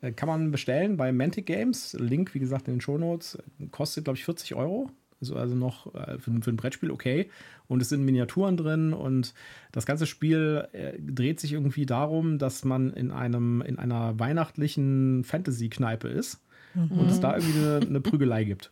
Äh, 0.02 0.12
Kann 0.12 0.30
man 0.30 0.52
bestellen 0.52 0.96
bei 0.96 1.12
Mantic 1.12 1.48
Games. 1.48 1.94
Link, 2.00 2.36
wie 2.36 2.40
gesagt, 2.40 2.68
in 2.68 2.76
den 2.76 2.82
Shownotes. 2.82 3.40
Kostet, 3.72 4.04
glaube 4.04 4.18
ich, 4.18 4.26
40 4.26 4.54
Euro. 4.54 4.92
Also, 5.22 5.36
also 5.36 5.56
noch 5.56 5.94
äh, 5.94 6.18
für, 6.18 6.32
für 6.42 6.52
ein 6.52 6.58
Brettspiel 6.58 6.92
okay. 6.92 7.30
Und 7.68 7.82
es 7.82 7.90
sind 7.90 8.04
Miniaturen 8.04 8.58
drin 8.58 8.94
und 8.94 9.34
das 9.72 9.86
ganze 9.86 10.06
Spiel 10.06 10.68
äh, 10.72 10.94
dreht 11.00 11.40
sich 11.40 11.54
irgendwie 11.54 11.86
darum, 11.86 12.38
dass 12.38 12.64
man 12.66 12.94
in 12.94 13.12
einem 13.12 13.62
in 13.62 13.78
einer 13.78 14.20
weihnachtlichen 14.20 15.24
Fantasy-Kneipe 15.24 16.08
ist 16.08 16.42
und 16.76 17.10
es 17.10 17.20
da 17.20 17.36
irgendwie 17.36 17.60
eine, 17.60 17.80
eine 17.88 18.02
Prügelei 18.02 18.44
gibt. 18.44 18.72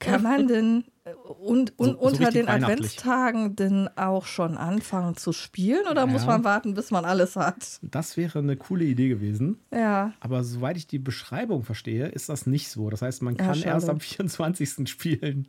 Kann 0.00 0.22
man 0.22 0.48
denn 0.48 0.84
äh, 1.04 1.12
und, 1.12 1.78
und 1.78 1.86
So- 1.90 1.92
so 1.92 1.98
unter 2.00 2.30
den. 2.30 2.48
Adventstagen 2.48 3.54
denn 3.54 3.88
auch 3.96 4.24
schon 4.26 4.56
anfangen 4.56 5.16
zu 5.16 5.32
spielen 5.32 5.86
oder 5.90 6.06
muss 6.06 6.22
Ja. 6.22 6.28
man 6.28 6.44
warten, 6.44 6.74
bis 6.74 6.90
man 6.90 7.04
alles 7.04 7.36
hat? 7.36 7.78
Das 7.82 8.16
wäre 8.16 8.38
eine 8.40 8.56
coole 8.56 8.84
Idee 8.84 9.08
gewesen. 9.08 9.58
Ja. 9.72 10.12
Aber 10.20 10.42
soweit 10.42 10.76
ich 10.76 10.86
die 10.86 10.98
Beschreibung 10.98 11.62
verstehe, 11.62 12.08
ist 12.08 12.28
das 12.28 12.46
nicht 12.46 12.68
so. 12.70 12.90
Das 12.90 13.02
heißt, 13.02 13.22
man 13.22 13.36
Ja, 13.36 13.44
kann 13.44 13.54
schade. 13.54 13.68
erst 13.68 13.88
am 13.88 14.00
24. 14.00 14.88
spielen. 14.88 15.48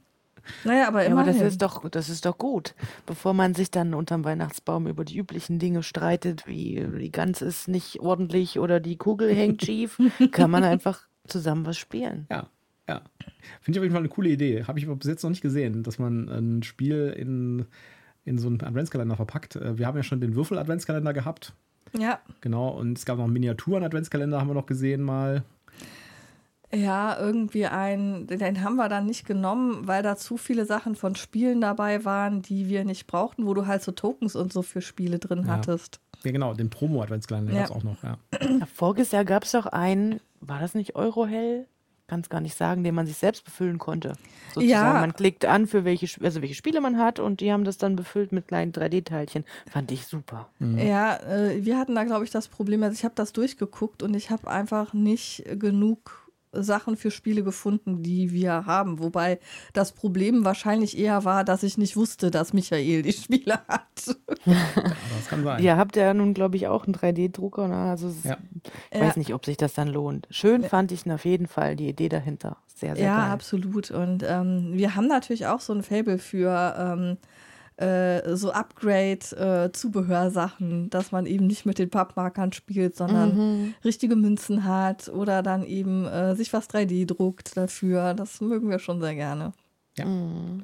Naja, 0.63 0.87
aber 0.87 1.03
Ja, 1.03 1.11
aber 1.11 1.21
immerhin. 1.21 1.39
das 1.43 1.51
ist 1.53 1.61
doch, 1.61 1.87
das 1.89 2.09
ist 2.09 2.25
doch 2.25 2.37
gut. 2.37 2.73
Bevor 3.05 3.33
man 3.33 3.53
sich 3.53 3.69
dann 3.71 3.93
unterm 3.93 4.25
Weihnachtsbaum 4.25 4.87
über 4.87 5.05
die 5.05 5.17
üblichen 5.17 5.59
Dinge 5.59 5.83
streitet, 5.83 6.47
wie 6.47 6.85
die 6.99 7.11
Gans 7.11 7.41
ist 7.43 7.67
nicht 7.67 7.99
ordentlich 7.99 8.57
oder 8.59 8.79
die 8.79 8.97
Kugel 8.97 9.33
hängt 9.33 9.63
schief, 9.63 9.97
kann 10.31 10.49
man 10.51 10.63
einfach 10.63 11.07
zusammen 11.27 11.65
was 11.67 11.77
spielen. 11.77 12.25
Ja, 12.31 12.47
Ja. 12.91 13.01
Finde 13.61 13.77
ich 13.77 13.79
auf 13.79 13.83
jeden 13.83 13.93
Fall 13.93 14.01
eine 14.01 14.09
coole 14.09 14.29
Idee. 14.29 14.63
Habe 14.65 14.79
ich 14.79 14.85
aber 14.85 14.95
bis 14.95 15.07
jetzt 15.07 15.23
noch 15.23 15.29
nicht 15.29 15.41
gesehen, 15.41 15.83
dass 15.83 15.99
man 15.99 16.29
ein 16.29 16.63
Spiel 16.63 17.13
in, 17.17 17.65
in 18.25 18.37
so 18.37 18.47
einen 18.47 18.61
Adventskalender 18.61 19.15
verpackt. 19.15 19.55
Äh, 19.55 19.77
wir 19.77 19.87
haben 19.87 19.97
ja 19.97 20.03
schon 20.03 20.21
den 20.21 20.35
Würfel-Adventskalender 20.35 21.13
gehabt. 21.13 21.53
Ja. 21.97 22.19
Genau, 22.41 22.69
und 22.69 22.97
es 22.97 23.05
gab 23.05 23.17
noch 23.17 23.25
einen 23.25 23.33
Miniaturen-Adventskalender, 23.33 24.39
haben 24.39 24.47
wir 24.49 24.53
noch 24.53 24.65
gesehen 24.65 25.01
mal. 25.01 25.43
Ja, 26.73 27.19
irgendwie 27.19 27.65
ein, 27.65 28.27
den 28.27 28.63
haben 28.63 28.77
wir 28.77 28.87
dann 28.87 29.05
nicht 29.05 29.25
genommen, 29.25 29.87
weil 29.87 30.03
da 30.03 30.15
zu 30.15 30.37
viele 30.37 30.65
Sachen 30.65 30.95
von 30.95 31.15
Spielen 31.15 31.59
dabei 31.59 32.05
waren, 32.05 32.41
die 32.41 32.69
wir 32.69 32.85
nicht 32.85 33.07
brauchten, 33.07 33.45
wo 33.45 33.53
du 33.53 33.67
halt 33.67 33.83
so 33.83 33.91
Tokens 33.91 34.37
und 34.37 34.53
so 34.53 34.61
für 34.61 34.81
Spiele 34.81 35.19
drin 35.19 35.39
Ja. 35.45 35.47
hattest. 35.47 35.99
Ja, 36.23 36.31
genau, 36.31 36.53
den 36.53 36.69
Promo-Adventskalender 36.69 37.51
Ja. 37.51 37.59
gab 37.63 37.65
es 37.65 37.71
auch 37.75 37.83
noch, 37.83 38.03
ja. 38.03 38.17
Ja, 38.59 38.65
Voriges 38.73 39.11
Jahr 39.11 39.25
gab 39.25 39.43
es 39.43 39.51
doch 39.51 39.65
einen, 39.65 40.21
war 40.39 40.59
das 40.61 40.73
nicht 40.73 40.95
Eurohell? 40.95 41.65
Kann 42.11 42.19
es 42.19 42.27
gar 42.29 42.41
nicht 42.41 42.57
sagen, 42.57 42.83
den 42.83 42.93
man 42.93 43.07
sich 43.07 43.15
selbst 43.15 43.45
befüllen 43.45 43.77
konnte. 43.77 44.17
Sozusagen, 44.53 44.69
Ja. 44.95 44.99
man 44.99 45.13
klickt 45.13 45.45
an, 45.45 45.65
für 45.65 45.85
welche, 45.85 46.07
also 46.25 46.41
welche 46.41 46.55
Spiele 46.55 46.81
man 46.81 46.97
hat 46.97 47.19
und 47.19 47.39
die 47.39 47.53
haben 47.53 47.63
das 47.63 47.77
dann 47.77 47.95
befüllt 47.95 48.33
mit 48.33 48.49
kleinen 48.49 48.73
3D-Teilchen. 48.73 49.45
Fand 49.71 49.93
ich 49.93 50.05
super. 50.07 50.49
Ja, 50.59 51.15
äh, 51.15 51.63
wir 51.63 51.77
hatten 51.77 51.95
da, 51.95 52.03
glaube 52.03 52.25
ich, 52.25 52.29
das 52.31 52.49
Problem, 52.49 52.83
also 52.83 52.93
ich 52.95 53.05
habe 53.05 53.15
das 53.15 53.31
durchgeguckt 53.31 54.03
und 54.03 54.13
ich 54.13 54.29
habe 54.29 54.49
einfach 54.51 54.91
nicht 54.91 55.45
genug 55.57 56.29
Sachen 56.53 56.97
für 56.97 57.11
Spiele 57.11 57.43
gefunden, 57.43 58.03
die 58.03 58.31
wir 58.31 58.65
haben. 58.65 58.99
Wobei 58.99 59.39
das 59.73 59.91
Problem 59.93 60.43
wahrscheinlich 60.43 60.97
eher 60.97 61.23
war, 61.23 61.43
dass 61.43 61.63
ich 61.63 61.77
nicht 61.77 61.95
wusste, 61.95 62.29
dass 62.31 62.53
Michael 62.53 63.01
die 63.03 63.13
Spiele 63.13 63.59
hat. 63.67 63.81
Aber 64.45 64.83
das 64.83 65.27
kann 65.29 65.43
sein. 65.43 65.63
Ihr 65.63 65.77
habt 65.77 65.95
ja 65.95 66.13
nun, 66.13 66.33
glaube 66.33 66.57
ich, 66.57 66.67
auch 66.67 66.85
einen 66.85 66.95
3D-Drucker. 66.95 67.67
Ne? 67.67 67.75
Also 67.75 68.07
es- 68.09 68.23
Ja. 68.23 68.37
ich 68.91 68.99
Ja. 68.99 69.07
weiß 69.07 69.17
nicht, 69.17 69.33
ob 69.33 69.45
sich 69.45 69.57
das 69.57 69.73
dann 69.73 69.87
lohnt. 69.87 70.27
Schön 70.29 70.63
fand 70.63 70.91
ich 70.91 71.09
auf 71.09 71.25
jeden 71.25 71.47
Fall 71.47 71.75
die 71.75 71.87
Idee 71.89 72.09
dahinter. 72.09 72.57
Sehr, 72.75 72.95
sehr 72.95 73.05
Ja, 73.05 73.17
geil. 73.21 73.31
absolut. 73.31 73.91
Und 73.91 74.23
ähm, 74.27 74.71
wir 74.73 74.95
haben 74.95 75.07
natürlich 75.07 75.45
auch 75.47 75.59
so 75.61 75.71
ein 75.73 75.83
Fable 75.83 76.17
für 76.17 76.75
ähm, 76.77 77.17
äh, 77.81 78.35
so 78.35 78.51
Upgrade-Zubehörsachen, 78.51 80.89
dass 80.89 81.11
man 81.11 81.25
eben 81.25 81.47
nicht 81.47 81.65
mit 81.65 81.79
den 81.79 81.89
Pappmarkern 81.89 82.53
spielt, 82.53 82.95
sondern 82.95 83.35
Mhm. 83.35 83.73
richtige 83.83 84.15
Münzen 84.15 84.63
hat 84.65 85.09
oder 85.09 85.41
dann 85.43 85.63
eben 85.63 86.05
äh, 86.05 86.35
sich 86.35 86.53
was 86.53 86.69
3D 86.69 87.05
druckt 87.05 87.57
dafür. 87.57 88.13
Das 88.13 88.41
mögen 88.41 88.69
wir 88.69 88.79
schon 88.79 88.99
sehr 89.01 89.15
gerne. 89.15 89.53
Mhm. 89.97 90.63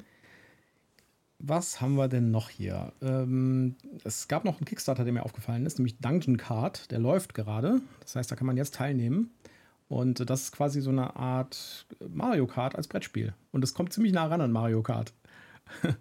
Was 1.40 1.80
haben 1.80 1.94
wir 1.94 2.08
denn 2.08 2.32
noch 2.32 2.50
hier? 2.50 2.92
Ähm, 3.00 3.76
es 4.02 4.26
gab 4.26 4.44
noch 4.44 4.56
einen 4.58 4.64
Kickstarter, 4.64 5.04
der 5.04 5.12
mir 5.12 5.24
aufgefallen 5.24 5.66
ist, 5.66 5.78
nämlich 5.78 5.98
Dungeon 6.00 6.36
Card. 6.36 6.90
Der 6.90 6.98
läuft 6.98 7.34
gerade. 7.34 7.80
Das 8.00 8.16
heißt, 8.16 8.30
da 8.30 8.34
kann 8.36 8.46
man 8.46 8.56
jetzt 8.56 8.74
teilnehmen. 8.74 9.30
Und 9.88 10.28
das 10.28 10.42
ist 10.42 10.52
quasi 10.52 10.80
so 10.80 10.90
eine 10.90 11.16
Art 11.16 11.86
Mario 12.08 12.46
Kart 12.46 12.74
als 12.76 12.88
Brettspiel. 12.88 13.34
Und 13.52 13.64
es 13.64 13.72
kommt 13.72 13.92
ziemlich 13.92 14.12
nah 14.12 14.26
ran 14.26 14.40
an 14.40 14.52
Mario 14.52 14.82
Kart. 14.82 15.12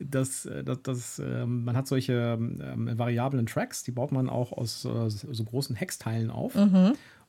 Äh, 0.00 0.04
das, 0.04 0.48
das, 0.82 1.18
ähm, 1.18 1.64
man 1.64 1.76
hat 1.76 1.86
solche 1.86 2.38
ähm, 2.38 2.98
variablen 2.98 3.46
Tracks, 3.46 3.82
die 3.82 3.92
baut 3.92 4.12
man 4.12 4.28
auch 4.28 4.52
aus 4.52 4.84
äh, 4.84 5.08
so 5.08 5.44
großen 5.44 5.76
Hexteilen 5.76 6.30
auf. 6.30 6.54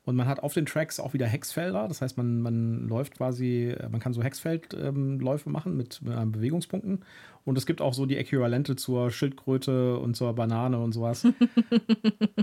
Und 0.03 0.15
man 0.15 0.27
hat 0.27 0.41
auf 0.41 0.53
den 0.53 0.65
Tracks 0.65 0.99
auch 0.99 1.13
wieder 1.13 1.27
Hexfelder. 1.27 1.87
Das 1.87 2.01
heißt, 2.01 2.17
man, 2.17 2.41
man 2.41 2.87
läuft 2.87 3.17
quasi, 3.17 3.69
äh, 3.69 3.87
man 3.89 3.99
kann 3.99 4.13
so 4.13 4.23
Hexfeldläufe 4.23 5.49
machen 5.49 5.77
mit 5.77 6.01
äh, 6.05 6.25
Bewegungspunkten. 6.25 7.05
Und 7.43 7.57
es 7.57 7.67
gibt 7.67 7.81
auch 7.81 7.93
so 7.93 8.07
die 8.07 8.17
Äquivalente 8.17 8.75
zur 8.75 9.11
Schildkröte 9.11 9.97
und 9.97 10.15
zur 10.15 10.33
Banane 10.33 10.79
und 10.79 10.93
sowas. 10.93 11.25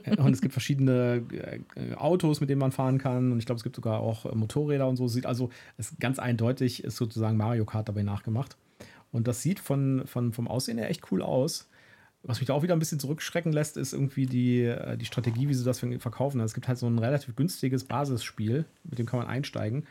Äh, 0.05 0.17
und 0.21 0.33
es 0.33 0.41
gibt 0.41 0.53
verschiedene 0.53 1.25
äh, 1.33 1.95
Autos, 1.95 2.41
mit 2.41 2.49
denen 2.51 2.61
man 2.61 2.73
fahren 2.73 2.99
kann. 2.99 3.33
Und 3.33 3.39
ich 3.39 3.47
glaube, 3.47 3.57
es 3.57 3.65
gibt 3.65 3.77
sogar 3.77 4.01
auch 4.01 4.27
äh, 4.27 4.35
Motorräder 4.35 4.87
und 4.87 4.97
so. 4.97 5.09
Sieht 5.09 5.27
also, 5.27 5.51
es 5.77 5.97
ganz 5.99 6.19
eindeutig 6.19 6.85
ist 6.85 6.97
sozusagen 6.97 7.37
Mario 7.37 7.65
Kart 7.65 7.89
dabei 7.89 8.03
nachgemacht. 8.03 8.57
Und 9.13 9.29
das 9.29 9.43
sieht 9.43 9.59
von, 9.59 10.07
von, 10.07 10.33
vom 10.33 10.49
Aussehen 10.49 10.79
her 10.79 10.91
echt 10.91 11.11
cool 11.11 11.23
aus. 11.23 11.69
Was 12.23 12.41
mich 12.41 12.49
da 12.49 12.55
auch 12.55 12.63
wieder 12.63 12.75
ein 12.75 12.81
bisschen 12.81 13.01
zurückschrecken 13.01 13.53
lässt, 13.53 13.77
ist 13.77 13.93
irgendwie 13.93 14.27
die, 14.27 14.65
äh, 14.65 14.97
die 14.97 15.07
Strategie, 15.07 15.49
wie 15.49 15.55
sie 15.55 15.65
das 15.65 15.79
verkaufen. 15.79 16.41
Es 16.41 16.55
gibt 16.55 16.69
halt 16.69 16.79
so 16.79 16.87
ein 16.87 16.99
relativ 16.99 17.37
günstiges 17.37 17.85
Basisspiel, 17.85 18.65
mit 18.85 18.99
dem 18.99 19.07
kann 19.07 19.21
man 19.21 19.29
einsteigen. 19.29 19.87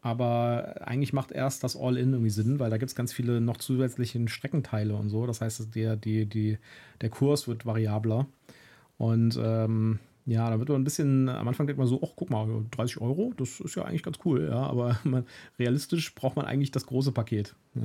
Aber 0.00 0.80
eigentlich 0.84 1.12
macht 1.12 1.30
erst 1.30 1.62
das 1.62 1.76
All-In 1.76 2.12
irgendwie 2.12 2.30
Sinn, 2.30 2.58
weil 2.58 2.70
da 2.70 2.76
gibt 2.76 2.90
es 2.90 2.96
ganz 2.96 3.12
viele 3.12 3.40
noch 3.40 3.58
zusätzliche 3.58 4.28
Streckenteile 4.28 4.96
und 4.96 5.10
so. 5.10 5.26
Das 5.26 5.40
heißt, 5.40 5.74
der, 5.74 5.96
die, 5.96 6.26
die, 6.26 6.58
der 7.00 7.08
Kurs 7.08 7.46
wird 7.46 7.66
variabler. 7.66 8.26
Und 8.98 9.38
ähm, 9.40 10.00
ja, 10.26 10.50
da 10.50 10.58
wird 10.58 10.68
man 10.68 10.80
ein 10.80 10.84
bisschen, 10.84 11.28
am 11.28 11.46
Anfang 11.46 11.66
denkt 11.66 11.78
man 11.78 11.86
so, 11.86 12.00
ach 12.04 12.14
guck 12.16 12.30
mal, 12.30 12.64
30 12.72 13.00
Euro, 13.00 13.32
das 13.36 13.60
ist 13.60 13.76
ja 13.76 13.84
eigentlich 13.84 14.02
ganz 14.02 14.18
cool, 14.24 14.48
ja. 14.50 14.66
Aber 14.66 14.98
man, 15.04 15.24
realistisch 15.58 16.14
braucht 16.14 16.36
man 16.36 16.46
eigentlich 16.46 16.72
das 16.72 16.86
große 16.86 17.12
Paket. 17.12 17.54
Ja. 17.74 17.82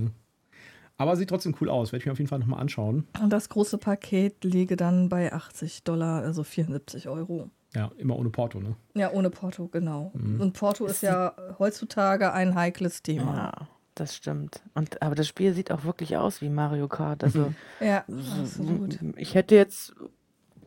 Aber 0.97 1.15
sieht 1.15 1.29
trotzdem 1.29 1.55
cool 1.61 1.69
aus, 1.69 1.91
werde 1.91 2.01
ich 2.01 2.05
mir 2.07 2.11
auf 2.11 2.17
jeden 2.17 2.27
Fall 2.29 2.39
nochmal 2.39 2.59
anschauen. 2.59 3.07
Und 3.21 3.31
das 3.31 3.49
große 3.49 3.77
Paket 3.77 4.43
liege 4.43 4.75
dann 4.75 5.09
bei 5.09 5.31
80 5.31 5.83
Dollar, 5.83 6.23
also 6.23 6.43
74 6.43 7.07
Euro. 7.07 7.49
Ja, 7.75 7.91
immer 7.97 8.17
ohne 8.17 8.29
Porto, 8.29 8.59
ne? 8.59 8.75
Ja, 8.95 9.11
ohne 9.11 9.29
Porto, 9.29 9.67
genau. 9.67 10.11
Und 10.15 10.53
Porto 10.53 10.85
ist 10.85 11.03
ja 11.03 11.35
heutzutage 11.59 12.33
ein 12.33 12.55
heikles 12.55 13.03
Thema. 13.03 13.35
Ja, 13.35 13.67
das 13.93 14.15
stimmt. 14.15 14.63
Und, 14.73 15.01
aber 15.01 15.13
das 15.13 15.27
Spiel 15.27 15.53
sieht 15.53 15.71
auch 15.71 15.83
wirklich 15.83 16.17
aus 16.17 16.41
wie 16.41 16.49
Mario 16.49 16.87
Kart. 16.87 17.23
Also 17.23 17.53
Ja, 17.79 18.03
absolut. 18.07 18.97
ich 19.17 19.35
hätte 19.35 19.55
jetzt, 19.55 19.93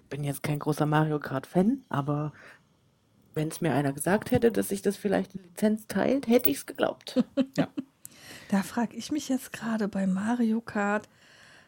bin 0.09 0.23
jetzt 0.23 0.43
kein 0.45 0.61
großer 0.61 0.87
Mario 0.87 1.19
Kart-Fan, 1.19 1.83
aber 1.89 2.33
wenn 3.35 3.49
es 3.49 3.61
mir 3.61 3.73
einer 3.73 3.93
gesagt 3.93 4.31
hätte, 4.31 4.53
dass 4.53 4.69
sich 4.69 4.83
das 4.83 4.97
vielleicht 4.97 5.35
in 5.35 5.43
Lizenz 5.43 5.87
teilt, 5.87 6.29
hätte 6.29 6.51
ich 6.51 6.59
es 6.59 6.67
geglaubt. 6.67 7.25
Da 8.51 8.65
frage 8.65 8.97
ich 8.97 9.13
mich 9.13 9.29
jetzt 9.29 9.53
gerade 9.53 9.87
bei 9.87 10.09
Mario 10.09 10.61
Kart. 10.61 11.09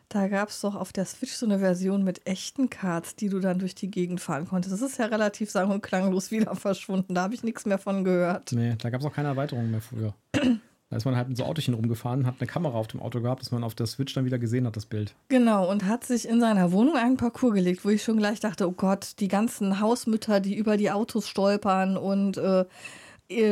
Da 0.09 0.27
gab 0.27 0.49
es 0.49 0.61
doch 0.63 0.75
auf 0.75 0.93
der 0.93 1.05
Switch 1.05 1.33
so 1.33 1.47
eine 1.47 1.61
Version 1.61 2.03
mit 2.03 2.27
echten 2.27 2.71
Karts, 2.71 3.15
die 3.15 3.29
du 3.29 3.39
dann 3.39 3.61
durch 3.61 3.77
die 3.77 3.89
Gegend 3.89 4.21
fahren 4.21 4.49
konntest. 4.49 4.73
Das 4.73 4.83
ist 4.83 4.99
ja 4.99 5.07
relativ 5.07 5.49
sang- 5.49 5.71
und 5.71 5.81
klanglos 5.81 6.31
wieder 6.33 6.57
verschwunden. 6.57 7.15
Da 7.15 7.23
habe 7.23 7.35
ich 7.35 7.45
nichts 7.45 7.67
mehr 7.67 7.79
von 7.79 8.03
gehört. 8.03 8.51
Nee, 8.51 8.75
da 8.83 8.91
gab 8.91 9.01
es 9.01 9.07
auch 9.07 9.15
keine 9.15 9.29
Erweiterung 9.29 9.71
mehr 9.71 9.81
früher. 9.81 10.15
Da 10.91 10.99
ist 10.99 11.07
man 11.07 11.17
halt 11.17 11.31
mit 11.31 11.39
so 11.39 11.45
Autochen 11.45 11.73
rumgefahren, 11.73 12.27
hat 12.27 12.35
eine 12.39 12.47
Kamera 12.47 12.75
auf 12.75 12.87
dem 12.87 13.01
Auto 13.01 13.23
gehabt, 13.23 13.41
dass 13.41 13.51
man 13.51 13.65
auf 13.65 13.75
der 13.75 13.87
Switch 13.87 14.13
dann 14.13 14.27
wieder 14.27 14.39
gesehen 14.39 14.67
hat, 14.67 14.77
das 14.77 14.85
Bild. 14.85 15.15
Genau, 15.29 15.71
und 15.71 15.87
hat 15.87 16.05
sich 16.05 16.29
in 16.29 16.39
seiner 16.39 16.71
Wohnung 16.71 16.97
einen 16.97 17.17
Parcours 17.17 17.55
gelegt, 17.55 17.87
wo 17.87 17.89
ich 17.89 18.03
schon 18.03 18.19
gleich 18.19 18.41
dachte, 18.41 18.69
oh 18.69 18.73
Gott, 18.73 19.13
die 19.19 19.29
ganzen 19.29 19.81
Hausmütter, 19.81 20.41
die 20.41 20.55
über 20.55 20.77
die 20.77 20.91
Autos 20.91 21.31
stolpern 21.31 21.97
und 21.97 22.37
äh, 22.37 22.67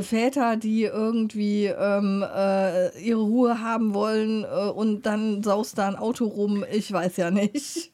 Väter, 0.03 0.57
die 0.57 0.85
irgendwie 0.85 1.67
ähm, 1.67 2.23
äh, 2.23 2.99
ihre 3.01 3.21
Ruhe 3.21 3.61
haben 3.63 3.95
wollen 3.95 4.45
äh, 4.45 4.69
und 4.71 5.07
dann 5.07 5.43
saust 5.43 5.79
da 5.79 5.89
ein 5.89 5.97
Auto 5.97 6.27
rum, 6.27 6.65
ich 6.71 6.93
weiß 6.93 7.17
ja 7.17 7.31
nicht. 7.31 7.93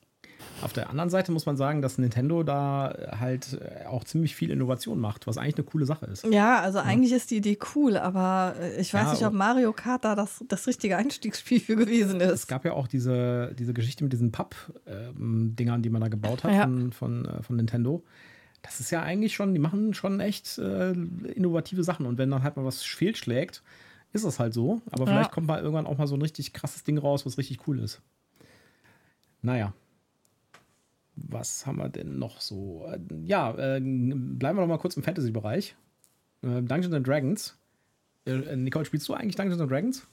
Auf 0.63 0.73
der 0.73 0.89
anderen 0.89 1.11
Seite 1.11 1.33
muss 1.33 1.45
man 1.45 1.59
sagen, 1.59 1.83
dass 1.83 1.99
Nintendo 1.99 2.43
da 2.43 2.97
halt 3.21 3.61
äh, 3.61 3.85
auch 3.87 4.05
ziemlich 4.05 4.35
viel 4.35 4.51
Innovation 4.51 4.99
macht, 4.99 5.27
was 5.27 5.37
eigentlich 5.37 5.57
eine 5.57 5.65
coole 5.65 5.85
Sache 5.85 6.07
ist. 6.07 6.25
Ja, 6.27 6.61
also 6.61 6.79
eigentlich 6.79 7.13
ist 7.13 7.31
die 7.31 7.37
Idee 7.37 7.59
cool, 7.75 7.99
aber 7.99 8.55
äh, 8.59 8.81
ich 8.81 8.93
weiß 8.95 9.05
Ja, 9.05 9.13
nicht, 9.13 9.27
ob 9.27 9.35
Mario 9.35 9.73
Kart 9.75 10.05
da 10.07 10.15
das, 10.15 10.43
das 10.49 10.67
richtige 10.67 10.97
Einstiegsspiel 10.97 11.61
für 11.61 11.77
gewesen 11.77 12.21
Es 12.23 12.33
ist. 12.33 12.47
gab 12.49 12.65
ja 12.65 12.73
auch 12.73 12.89
diese, 12.89 13.55
diese 13.59 13.75
Geschichte 13.75 14.03
mit 14.03 14.15
diesen 14.15 14.33
Papp-Dingern, 14.33 15.83
die 15.83 15.91
man 15.91 16.01
da 16.01 16.09
gebaut 16.09 16.43
hat 16.43 16.53
Ja. 16.55 16.63
von, 16.63 16.91
von, 16.93 17.25
äh, 17.27 17.43
von 17.43 17.57
Nintendo. 17.57 18.03
Das 18.67 18.81
ist 18.81 18.91
ja 18.91 19.01
eigentlich 19.03 19.35
schon, 19.35 19.53
die 19.55 19.61
machen 19.61 19.95
schon 19.95 20.19
echt 20.19 20.59
äh, 20.59 20.91
innovative 20.91 21.85
Sachen. 21.85 22.05
Und 22.05 22.19
wenn 22.19 22.31
dann 22.33 22.43
halt 22.43 22.57
mal 22.57 22.65
was 22.65 22.83
fehlschlägt, 22.83 23.63
ist 24.13 24.25
es 24.25 24.41
halt 24.41 24.53
so. 24.55 24.83
Aber 24.91 25.05
Ja. 25.05 25.13
vielleicht 25.13 25.31
kommt 25.31 25.47
mal 25.47 25.61
irgendwann 25.61 25.87
auch 25.87 25.99
mal 25.99 26.09
so 26.09 26.17
ein 26.17 26.23
richtig 26.23 26.53
krasses 26.53 26.83
Ding 26.83 26.99
raus, 26.99 27.25
was 27.25 27.39
richtig 27.39 27.67
cool 27.69 27.79
ist. 27.79 28.03
Naja. 29.41 29.73
Was 31.15 31.65
haben 31.67 31.79
wir 31.79 31.89
denn 31.89 32.19
noch 32.19 32.41
so? 32.41 32.87
Ja, 33.25 33.51
äh, 33.53 33.81
bleiben 33.81 34.59
wir 34.59 34.63
noch 34.63 34.67
mal 34.67 34.79
kurz 34.79 34.97
im 34.97 35.03
Fantasy-Bereich. 35.05 35.77
Äh, 36.43 36.63
Dungeons 36.63 36.93
and 36.93 37.07
Dragons. 37.07 37.57
Äh, 38.27 38.57
Nicole, 38.57 38.85
spielst 38.85 39.09
du 39.09 39.15
eigentlich 39.15 39.37
Dungeons 39.37 39.61
and 39.61 39.71
Dragons? 39.71 40.07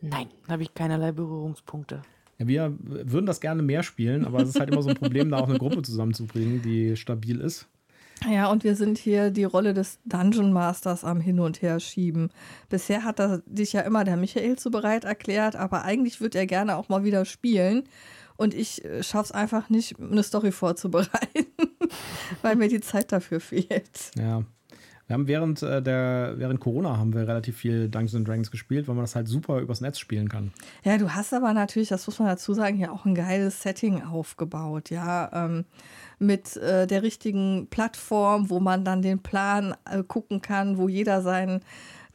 Nein, 0.00 0.28
habe 0.48 0.62
ich 0.62 0.74
keinerlei 0.74 1.12
Berührungspunkte. 1.12 2.02
Ja, 2.38 2.46
wir 2.46 2.76
würden 2.80 3.26
das 3.26 3.40
gerne 3.40 3.62
mehr 3.62 3.82
spielen, 3.82 4.24
aber 4.26 4.42
es 4.42 4.50
ist 4.50 4.60
halt 4.60 4.68
immer 4.70 4.82
so 4.82 4.90
ein 4.90 4.96
Problem, 4.96 5.30
da 5.30 5.38
auch 5.38 5.48
eine 5.48 5.58
Gruppe 5.58 5.82
zusammenzubringen, 5.82 6.60
die 6.62 6.96
stabil 6.96 7.40
ist. 7.40 7.66
Ja, 8.30 8.50
und 8.50 8.64
wir 8.64 8.74
sind 8.74 8.96
hier 8.96 9.30
die 9.30 9.44
Rolle 9.44 9.74
des 9.74 9.98
Dungeon 10.04 10.52
Masters 10.52 11.04
am 11.04 11.20
Hin- 11.20 11.40
und 11.40 11.60
Her 11.62 11.78
schieben. 11.80 12.30
Bisher 12.68 13.04
hat 13.04 13.20
er 13.20 13.42
dich 13.46 13.72
ja 13.72 13.82
immer 13.82 14.04
der 14.04 14.16
Michael 14.16 14.56
zu 14.56 14.70
bereit 14.70 15.04
erklärt, 15.04 15.56
aber 15.56 15.84
eigentlich 15.84 16.20
würde 16.20 16.38
er 16.38 16.46
gerne 16.46 16.76
auch 16.76 16.88
mal 16.88 17.04
wieder 17.04 17.24
spielen. 17.24 17.84
Und 18.36 18.54
ich 18.54 18.84
äh, 18.84 19.02
schaff's 19.02 19.30
einfach 19.30 19.68
nicht, 19.70 20.00
eine 20.00 20.22
Story 20.22 20.52
vorzubereiten, 20.52 21.46
weil 22.42 22.56
mir 22.56 22.68
die 22.68 22.80
Zeit 22.80 23.12
dafür 23.12 23.40
fehlt. 23.40 24.10
Ja. 24.16 24.44
Wir 25.06 25.14
haben 25.14 25.28
während 25.28 25.62
äh, 25.62 25.82
der 25.82 26.34
während 26.38 26.60
Corona 26.60 26.96
haben 26.96 27.12
wir 27.12 27.28
relativ 27.28 27.58
viel 27.58 27.90
Dungeons 27.90 28.14
and 28.14 28.26
Dragons 28.26 28.50
gespielt, 28.50 28.88
weil 28.88 28.94
man 28.94 29.04
das 29.04 29.14
halt 29.14 29.28
super 29.28 29.60
übers 29.60 29.82
Netz 29.82 29.98
spielen 29.98 30.30
kann. 30.30 30.52
Ja, 30.82 30.96
du 30.96 31.14
hast 31.14 31.34
aber 31.34 31.52
natürlich, 31.52 31.90
das 31.90 32.06
muss 32.06 32.18
man 32.18 32.28
dazu 32.28 32.54
sagen, 32.54 32.78
hier 32.78 32.90
auch 32.90 33.04
ein 33.04 33.14
geiles 33.14 33.60
Setting 33.60 34.02
aufgebaut, 34.02 34.88
ja, 34.88 35.30
ähm, 35.32 35.66
mit 36.18 36.56
äh, 36.56 36.86
der 36.86 37.02
richtigen 37.02 37.68
Plattform, 37.70 38.50
wo 38.50 38.60
man 38.60 38.84
dann 38.84 39.02
den 39.02 39.22
Plan 39.22 39.74
äh, 39.90 40.02
gucken 40.02 40.40
kann, 40.40 40.78
wo 40.78 40.88
jeder 40.88 41.22
sein 41.22 41.60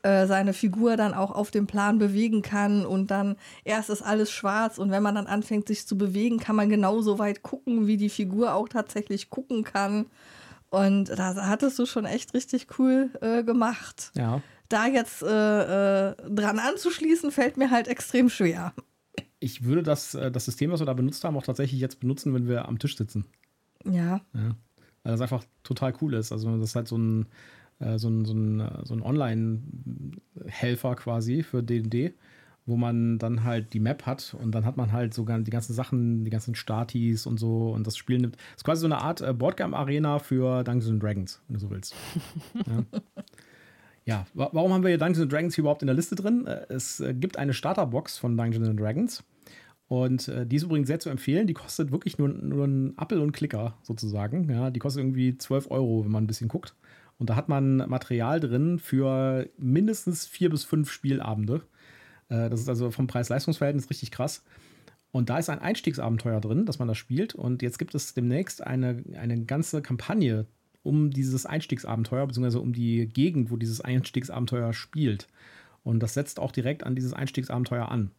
äh, 0.01 0.27
seine 0.27 0.53
Figur 0.53 0.95
dann 0.95 1.13
auch 1.13 1.31
auf 1.31 1.51
dem 1.51 1.67
Plan 1.67 1.99
bewegen 1.99 2.41
kann 2.41 2.85
und 2.85 3.11
dann 3.11 3.35
erst 3.65 3.89
ist 3.89 4.01
alles 4.01 4.31
schwarz 4.31 4.77
und 4.77 4.91
wenn 4.91 5.03
man 5.03 5.15
dann 5.15 5.27
anfängt 5.27 5.67
sich 5.67 5.85
zu 5.85 5.97
bewegen, 5.97 6.39
kann 6.39 6.55
man 6.55 6.69
genauso 6.69 7.19
weit 7.19 7.43
gucken, 7.43 7.85
wie 7.85 7.97
die 7.97 8.09
Figur 8.09 8.53
auch 8.53 8.69
tatsächlich 8.69 9.29
gucken 9.29 9.65
kann. 9.65 10.05
Und 10.69 11.09
da 11.09 11.35
hattest 11.47 11.77
du 11.79 11.85
schon 11.85 12.05
echt 12.05 12.33
richtig 12.33 12.67
cool 12.79 13.09
äh, 13.19 13.43
gemacht. 13.43 14.11
Ja. 14.15 14.41
Da 14.69 14.87
jetzt 14.87 15.21
äh, 15.21 15.25
äh, 16.11 16.15
dran 16.29 16.59
anzuschließen, 16.59 17.31
fällt 17.31 17.57
mir 17.57 17.69
halt 17.69 17.89
extrem 17.89 18.29
schwer. 18.29 18.73
Ich 19.41 19.65
würde 19.65 19.83
das, 19.83 20.13
äh, 20.13 20.31
das 20.31 20.45
System, 20.45 20.71
was 20.71 20.79
wir 20.79 20.85
da 20.85 20.93
benutzt 20.93 21.25
haben, 21.25 21.35
auch 21.35 21.43
tatsächlich 21.43 21.81
jetzt 21.81 21.99
benutzen, 21.99 22.33
wenn 22.33 22.47
wir 22.47 22.69
am 22.69 22.79
Tisch 22.79 22.95
sitzen. 22.95 23.25
Ja. 23.85 24.21
ja. 24.33 24.55
Weil 25.03 25.11
das 25.11 25.21
einfach 25.21 25.43
total 25.63 25.93
cool 26.01 26.13
ist. 26.13 26.31
Also 26.31 26.57
das 26.57 26.69
ist 26.69 26.75
halt 26.75 26.87
so 26.87 26.97
ein, 26.97 27.27
äh, 27.79 27.97
so 27.97 28.09
ein, 28.09 28.25
so 28.25 28.33
ein, 28.33 28.69
so 28.83 28.93
ein 28.93 29.01
Online-Helfer 29.01 30.95
quasi 30.95 31.43
für 31.43 31.63
D&D, 31.63 32.13
wo 32.65 32.75
man 32.75 33.17
dann 33.17 33.43
halt 33.43 33.73
die 33.73 33.79
Map 33.79 34.05
hat 34.05 34.35
und 34.39 34.51
dann 34.51 34.65
hat 34.65 34.77
man 34.77 34.91
halt 34.91 35.13
sogar 35.13 35.39
die 35.39 35.51
ganzen 35.51 35.73
Sachen, 35.73 36.23
die 36.25 36.29
ganzen 36.29 36.55
Statis 36.55 37.25
und 37.25 37.39
so 37.39 37.71
und 37.71 37.87
das 37.87 37.97
Spiel 37.97 38.19
nimmt. 38.19 38.35
Das 38.35 38.57
ist 38.57 38.63
quasi 38.65 38.81
so 38.81 38.87
eine 38.87 38.99
Art 38.99 39.21
äh, 39.21 39.33
Boardgame-Arena 39.33 40.19
für 40.19 40.63
Dungeons 40.63 40.99
Dragons, 40.99 41.41
wenn 41.47 41.53
du 41.55 41.59
so 41.59 41.69
willst. 41.69 41.95
ja. 42.67 42.83
Ja, 44.05 44.25
warum 44.33 44.73
haben 44.73 44.81
wir 44.81 44.89
hier 44.89 44.97
Dungeons 44.97 45.29
Dragons 45.29 45.53
hier 45.53 45.61
überhaupt 45.61 45.83
in 45.83 45.87
der 45.87 45.95
Liste 45.95 46.15
drin? 46.15 46.47
Äh, 46.47 46.65
es 46.69 47.03
gibt 47.13 47.37
eine 47.37 47.53
Starterbox 47.53 48.17
von 48.17 48.35
Dungeons 48.35 48.75
Dragons. 48.75 49.23
Und 49.89 50.27
äh, 50.27 50.45
die 50.45 50.55
ist 50.55 50.63
übrigens 50.63 50.87
sehr 50.87 50.99
zu 50.99 51.09
empfehlen. 51.09 51.47
Die 51.47 51.55
kostet 51.55 51.91
wirklich 51.91 52.19
nur, 52.19 52.29
nur 52.29 52.63
einen 52.63 52.97
Appel 52.97 53.19
und 53.19 53.31
Klicker 53.31 53.75
sozusagen. 53.81 54.47
Ja, 54.49 54.69
die 54.69 54.79
kostet 54.79 55.01
irgendwie 55.01 55.37
12 55.37 55.71
Euro, 55.71 56.05
wenn 56.05 56.11
man 56.11 56.23
ein 56.23 56.27
bisschen 56.27 56.47
guckt. 56.47 56.75
Und 57.17 57.31
da 57.31 57.35
hat 57.35 57.49
man 57.49 57.77
Material 57.77 58.39
drin 58.39 58.77
für 58.77 59.49
mindestens 59.57 60.27
vier 60.27 60.51
bis 60.51 60.63
fünf 60.63 60.91
Spielabende. 60.91 61.63
Äh, 62.29 62.51
das 62.51 62.61
ist 62.61 62.69
also 62.69 62.91
vom 62.91 63.07
Preis-Leistungs-Verhältnis 63.07 63.89
richtig 63.89 64.11
krass. 64.11 64.43
Und 65.11 65.31
da 65.31 65.39
ist 65.39 65.49
ein 65.49 65.59
Einstiegsabenteuer 65.59 66.39
drin, 66.39 66.67
dass 66.67 66.77
man 66.77 66.87
das 66.87 66.97
spielt. 66.99 67.33
Und 67.33 67.63
jetzt 67.63 67.79
gibt 67.79 67.95
es 67.95 68.13
demnächst 68.13 68.65
eine, 68.65 69.03
eine 69.19 69.43
ganze 69.43 69.81
Kampagne 69.81 70.45
um 70.83 71.09
dieses 71.09 71.47
Einstiegsabenteuer, 71.47 72.27
beziehungsweise 72.27 72.61
um 72.61 72.73
die 72.73 73.07
Gegend, 73.07 73.49
wo 73.49 73.57
dieses 73.57 73.81
Einstiegsabenteuer 73.81 74.71
spielt. 74.73 75.27
Und 75.83 76.01
das 76.01 76.13
setzt 76.13 76.39
auch 76.39 76.51
direkt 76.51 76.83
an 76.83 76.95
dieses 76.95 77.13
Einstiegsabenteuer 77.13 77.89
an. 77.89 78.11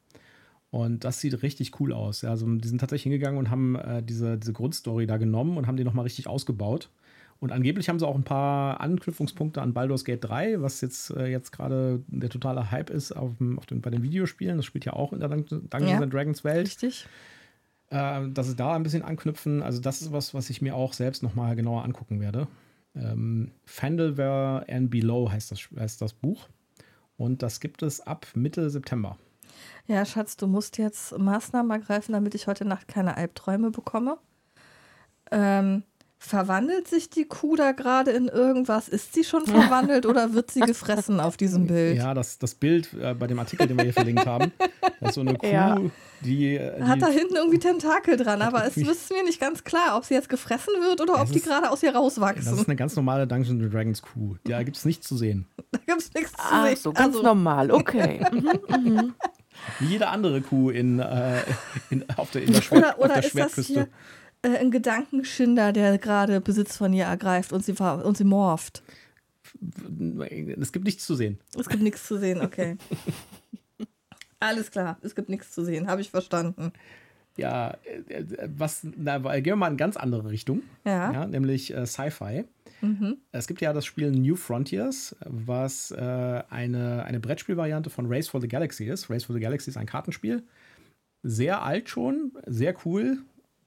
Und 0.70 1.04
das 1.04 1.20
sieht 1.20 1.42
richtig 1.42 1.80
cool 1.80 1.92
aus. 1.92 2.24
also 2.24 2.46
die 2.46 2.68
sind 2.68 2.78
tatsächlich 2.78 3.04
hingegangen 3.04 3.38
und 3.38 3.50
haben 3.50 3.74
äh, 3.74 4.02
diese, 4.02 4.38
diese 4.38 4.52
Grundstory 4.52 5.06
da 5.06 5.16
genommen 5.16 5.56
und 5.56 5.66
haben 5.66 5.76
die 5.76 5.84
nochmal 5.84 6.04
richtig 6.04 6.28
ausgebaut. 6.28 6.90
Und 7.40 7.52
angeblich 7.52 7.88
haben 7.88 7.98
sie 7.98 8.06
auch 8.06 8.14
ein 8.14 8.22
paar 8.22 8.80
Anknüpfungspunkte 8.80 9.62
an 9.62 9.72
Baldur's 9.72 10.04
Gate 10.04 10.22
3, 10.22 10.60
was 10.60 10.82
jetzt, 10.82 11.10
äh, 11.10 11.26
jetzt 11.26 11.52
gerade 11.52 12.02
der 12.06 12.28
totale 12.28 12.70
Hype 12.70 12.90
ist 12.90 13.12
auf 13.12 13.32
auf 13.56 13.66
den, 13.66 13.80
bei 13.80 13.90
den 13.90 14.02
Videospielen. 14.02 14.58
Das 14.58 14.66
spielt 14.66 14.84
ja 14.84 14.92
auch 14.92 15.12
in 15.14 15.20
der 15.20 15.30
Dungeons 15.30 15.70
ja, 15.72 16.06
Dragons 16.06 16.44
Welt. 16.44 16.66
Richtig. 16.66 17.06
Äh, 17.88 18.28
dass 18.28 18.48
sie 18.48 18.56
da 18.56 18.76
ein 18.76 18.82
bisschen 18.82 19.02
anknüpfen. 19.02 19.62
Also, 19.62 19.80
das 19.80 20.02
ist 20.02 20.12
was, 20.12 20.34
was 20.34 20.50
ich 20.50 20.60
mir 20.60 20.76
auch 20.76 20.92
selbst 20.92 21.22
nochmal 21.22 21.56
genauer 21.56 21.82
angucken 21.82 22.20
werde. 22.20 22.46
Ähm, 22.94 23.52
Fandalware 23.64 24.66
and 24.68 24.90
Below 24.90 25.30
heißt 25.32 25.50
das, 25.50 25.60
heißt 25.76 26.02
das 26.02 26.12
Buch. 26.12 26.46
Und 27.16 27.42
das 27.42 27.60
gibt 27.60 27.82
es 27.82 28.00
ab 28.02 28.26
Mitte 28.34 28.68
September. 28.68 29.16
Ja, 29.86 30.04
Schatz, 30.04 30.36
du 30.36 30.46
musst 30.46 30.78
jetzt 30.78 31.18
Maßnahmen 31.18 31.70
ergreifen, 31.70 32.12
damit 32.12 32.34
ich 32.34 32.46
heute 32.46 32.64
Nacht 32.64 32.88
keine 32.88 33.16
Albträume 33.16 33.70
bekomme. 33.70 34.18
Ähm, 35.30 35.84
Verwandelt 36.22 36.86
sich 36.86 37.08
die 37.08 37.24
Kuh 37.24 37.56
da 37.56 37.72
gerade 37.72 38.10
in 38.10 38.28
irgendwas? 38.28 38.90
Ist 38.90 39.14
sie 39.14 39.24
schon 39.24 39.46
verwandelt 39.46 40.04
oder 40.04 40.34
wird 40.34 40.50
sie 40.50 40.60
gefressen 40.60 41.18
auf 41.18 41.38
diesem 41.38 41.66
Bild? 41.66 41.96
Ja, 41.96 42.12
das, 42.12 42.38
das 42.38 42.54
Bild 42.54 42.92
äh, 42.92 43.14
bei 43.14 43.26
dem 43.26 43.38
Artikel, 43.38 43.66
den 43.66 43.78
wir 43.78 43.84
hier 43.84 43.94
verlinkt 43.94 44.26
haben, 44.26 44.52
das 45.00 45.08
ist 45.08 45.14
so 45.14 45.22
eine 45.22 45.34
Kuh, 45.38 45.46
ja. 45.46 45.80
die, 46.20 46.56
äh, 46.56 46.76
die, 46.76 46.84
Hat 46.84 47.00
da 47.00 47.06
hinten 47.06 47.36
irgendwie 47.36 47.58
Tentakel 47.58 48.18
dran, 48.18 48.42
aber 48.42 48.66
es 48.66 48.76
ist 48.76 49.10
mir 49.10 49.24
nicht 49.24 49.40
ganz 49.40 49.64
klar, 49.64 49.96
ob 49.96 50.04
sie 50.04 50.12
jetzt 50.12 50.28
gefressen 50.28 50.74
wird 50.82 51.00
oder 51.00 51.22
ob 51.22 51.32
die 51.32 51.40
gerade 51.40 51.70
aus 51.70 51.82
ihr 51.82 51.96
rauswachsen. 51.96 52.44
Das 52.44 52.60
ist 52.60 52.68
eine 52.68 52.76
ganz 52.76 52.96
normale 52.96 53.26
Dungeons 53.26 53.72
Dragons 53.72 54.02
Kuh. 54.02 54.36
Da 54.44 54.62
gibt 54.62 54.76
es 54.76 54.84
nichts 54.84 55.08
zu 55.08 55.16
sehen. 55.16 55.46
Da 55.72 55.78
gibt 55.86 56.02
es 56.02 56.12
nichts 56.12 56.32
zu 56.32 56.38
Ach, 56.38 56.66
sehen. 56.66 56.76
so 56.76 56.92
ganz 56.92 57.16
also. 57.16 57.22
normal, 57.26 57.70
okay. 57.70 58.26
mhm, 58.30 58.84
mhm. 58.84 59.14
Wie 59.78 59.86
jede 59.86 60.08
andere 60.08 60.40
Kuh 60.40 60.70
in, 60.70 60.98
äh, 60.98 61.42
in, 61.90 62.08
auf 62.16 62.30
der, 62.30 62.42
in 62.42 62.52
der, 62.52 62.62
Schwert, 62.62 62.98
oder, 62.98 62.98
oder 62.98 63.14
auf 63.14 63.20
der 63.20 63.28
Schwertküste 63.28 63.88
äh, 64.42 64.56
ein 64.56 64.70
Gedankenschinder, 64.70 65.72
der 65.72 65.98
gerade 65.98 66.40
Besitz 66.40 66.76
von 66.76 66.92
ihr 66.92 67.04
ergreift 67.04 67.52
und 67.52 67.64
sie, 67.64 67.72
und 67.72 68.16
sie 68.16 68.24
morpht. 68.24 68.82
Es 70.60 70.72
gibt 70.72 70.84
nichts 70.84 71.04
zu 71.04 71.14
sehen. 71.14 71.38
Es 71.58 71.68
gibt 71.68 71.82
nichts 71.82 72.06
zu 72.06 72.18
sehen, 72.18 72.40
okay. 72.40 72.76
Alles 74.40 74.70
klar, 74.70 74.98
es 75.02 75.14
gibt 75.14 75.28
nichts 75.28 75.52
zu 75.52 75.64
sehen, 75.64 75.88
habe 75.88 76.00
ich 76.00 76.10
verstanden. 76.10 76.72
Ja, 77.36 77.76
äh, 78.08 78.24
was, 78.56 78.86
na, 78.96 79.18
gehen 79.18 79.44
wir 79.44 79.56
mal 79.56 79.66
in 79.66 79.70
eine 79.70 79.76
ganz 79.76 79.96
andere 79.96 80.30
Richtung. 80.30 80.62
Ja. 80.84 81.12
ja 81.12 81.26
nämlich 81.26 81.74
äh, 81.74 81.86
Sci-Fi. 81.86 82.44
Mhm. 82.82 83.18
Es 83.32 83.46
gibt 83.46 83.60
ja 83.60 83.72
das 83.72 83.84
Spiel 83.84 84.10
New 84.10 84.36
Frontiers, 84.36 85.16
was 85.26 85.90
äh, 85.90 86.42
eine, 86.48 87.04
eine 87.04 87.20
Brettspielvariante 87.20 87.90
von 87.90 88.06
Race 88.08 88.28
for 88.28 88.40
the 88.40 88.48
Galaxy 88.48 88.84
ist. 88.84 89.10
Race 89.10 89.24
for 89.24 89.34
the 89.34 89.40
Galaxy 89.40 89.70
ist 89.70 89.76
ein 89.76 89.86
Kartenspiel. 89.86 90.42
Sehr 91.22 91.62
alt 91.62 91.88
schon, 91.90 92.32
sehr 92.46 92.74
cool, 92.84 93.18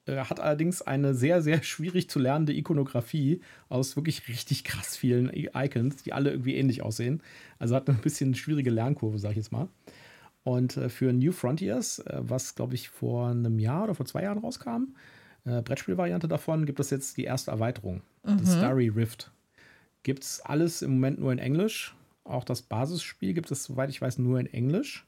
äh, 0.06 0.18
hat 0.18 0.40
allerdings 0.40 0.82
eine 0.82 1.14
sehr, 1.14 1.42
sehr 1.42 1.64
schwierig 1.64 2.10
zu 2.10 2.20
lernende 2.20 2.54
Ikonografie 2.54 3.42
aus 3.70 3.96
wirklich 3.96 4.28
richtig 4.28 4.64
krass 4.64 4.98
vielen 4.98 5.32
Icons, 5.34 6.04
die 6.04 6.14
alle 6.14 6.32
irgendwie 6.32 6.56
ähnlich 6.56 6.82
aussehen. 6.82 7.22
Also 7.60 7.76
hat 7.76 7.88
eine 7.90 7.98
bisschen 7.98 8.36
schwierige 8.36 8.70
Lernkurve, 8.70 9.20
sag 9.20 9.32
ich 9.32 9.38
jetzt 9.38 9.52
mal. 9.52 9.68
Und 10.44 10.78
äh, 10.78 10.90
für 10.90 11.14
New 11.14 11.32
Frontiers, 11.32 12.00
äh, 12.00 12.20
was 12.22 12.56
glaube 12.56 12.76
ich 12.76 12.90
vor 12.90 13.30
einem 13.30 13.60
Jahr 13.60 13.86
oder 13.86 13.96
vor 13.96 14.06
zwei 14.06 14.24
Jahren 14.24 14.40
rauskam, 14.40 14.96
äh, 15.46 15.62
Brettspielvariante 15.62 16.28
davon, 16.28 16.66
gibt 16.66 16.80
es 16.80 16.90
jetzt 16.90 17.18
die 17.18 17.24
erste 17.24 17.52
Erweiterung, 17.52 18.02
mhm. 18.24 18.40
The 18.40 18.52
Starry 18.58 18.90
Rift. 18.90 19.32
Gibt 20.04 20.24
es 20.24 20.42
alles 20.42 20.82
im 20.82 20.92
Moment 20.92 21.20
nur 21.20 21.32
in 21.32 21.40
Englisch. 21.40 21.96
Auch 22.26 22.44
das 22.44 22.62
Basisspiel 22.62 23.34
gibt 23.34 23.52
es, 23.52 23.64
soweit 23.64 23.90
ich 23.90 24.02
weiß, 24.02 24.18
nur 24.18 24.40
in 24.40 24.48
Englisch. 24.48 25.06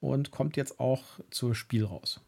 Und 0.00 0.30
kommt 0.30 0.56
jetzt 0.56 0.78
auch 0.78 1.02
zur 1.30 1.54
Spiel 1.54 1.84
raus. 1.84 2.20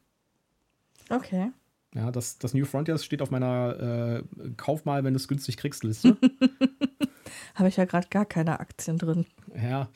Okay. 1.09 1.51
Ja, 1.95 2.13
das, 2.13 2.39
das 2.39 2.55
New 2.55 2.65
Frontiers 2.65 3.05
steht 3.05 3.21
auf 3.21 3.31
meiner 3.31 4.21
äh, 4.21 4.53
Kauf 4.57 4.85
mal, 4.85 5.03
wenn 5.03 5.13
du 5.13 5.19
es 5.19 5.27
günstig 5.27 5.57
kriegst, 5.57 5.83
Liste. 5.83 6.17
Habe 7.55 7.69
ich 7.69 7.77
ja 7.77 7.85
gerade 7.85 8.09
gar 8.09 8.25
keine 8.25 8.61
Aktien 8.61 8.97
drin. 8.97 9.27
Ja, 9.55 9.89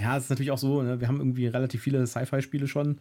ja, 0.00 0.16
es 0.16 0.24
ist 0.24 0.30
natürlich 0.30 0.50
auch 0.50 0.58
so, 0.58 0.82
ne? 0.82 1.00
wir 1.00 1.08
haben 1.08 1.18
irgendwie 1.18 1.46
relativ 1.46 1.82
viele 1.82 2.06
Sci-Fi-Spiele 2.06 2.66
schon. 2.68 3.00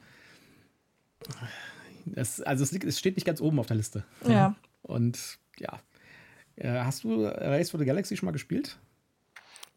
Es, 2.16 2.42
also 2.42 2.64
es, 2.64 2.74
es, 2.74 3.00
steht 3.00 3.16
nicht 3.16 3.26
ganz 3.26 3.40
oben 3.40 3.60
auf 3.60 3.68
der 3.68 3.78
Liste. 3.78 4.04
Ja. 4.28 4.56
Und 4.82 5.40
ja. 5.58 5.80
Äh, 6.56 6.80
hast 6.80 7.04
du 7.04 7.26
Race 7.26 7.72
for 7.72 7.80
the 7.80 7.86
Galaxy 7.86 8.18
schon 8.18 8.28
mal 8.28 8.34
gespielt? 8.34 8.78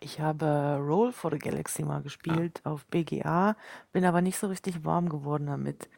Ich 0.00 0.20
habe 0.20 0.78
Roll 0.80 1.12
for 1.12 1.30
the 1.30 1.38
Galaxy 1.38 1.82
mal 1.82 2.02
gespielt 2.02 2.60
ah. 2.64 2.72
auf 2.72 2.86
BGA, 2.86 3.56
bin 3.92 4.04
aber 4.04 4.20
nicht 4.20 4.38
so 4.38 4.48
richtig 4.48 4.84
warm 4.84 5.08
geworden 5.08 5.46
damit. 5.46 5.88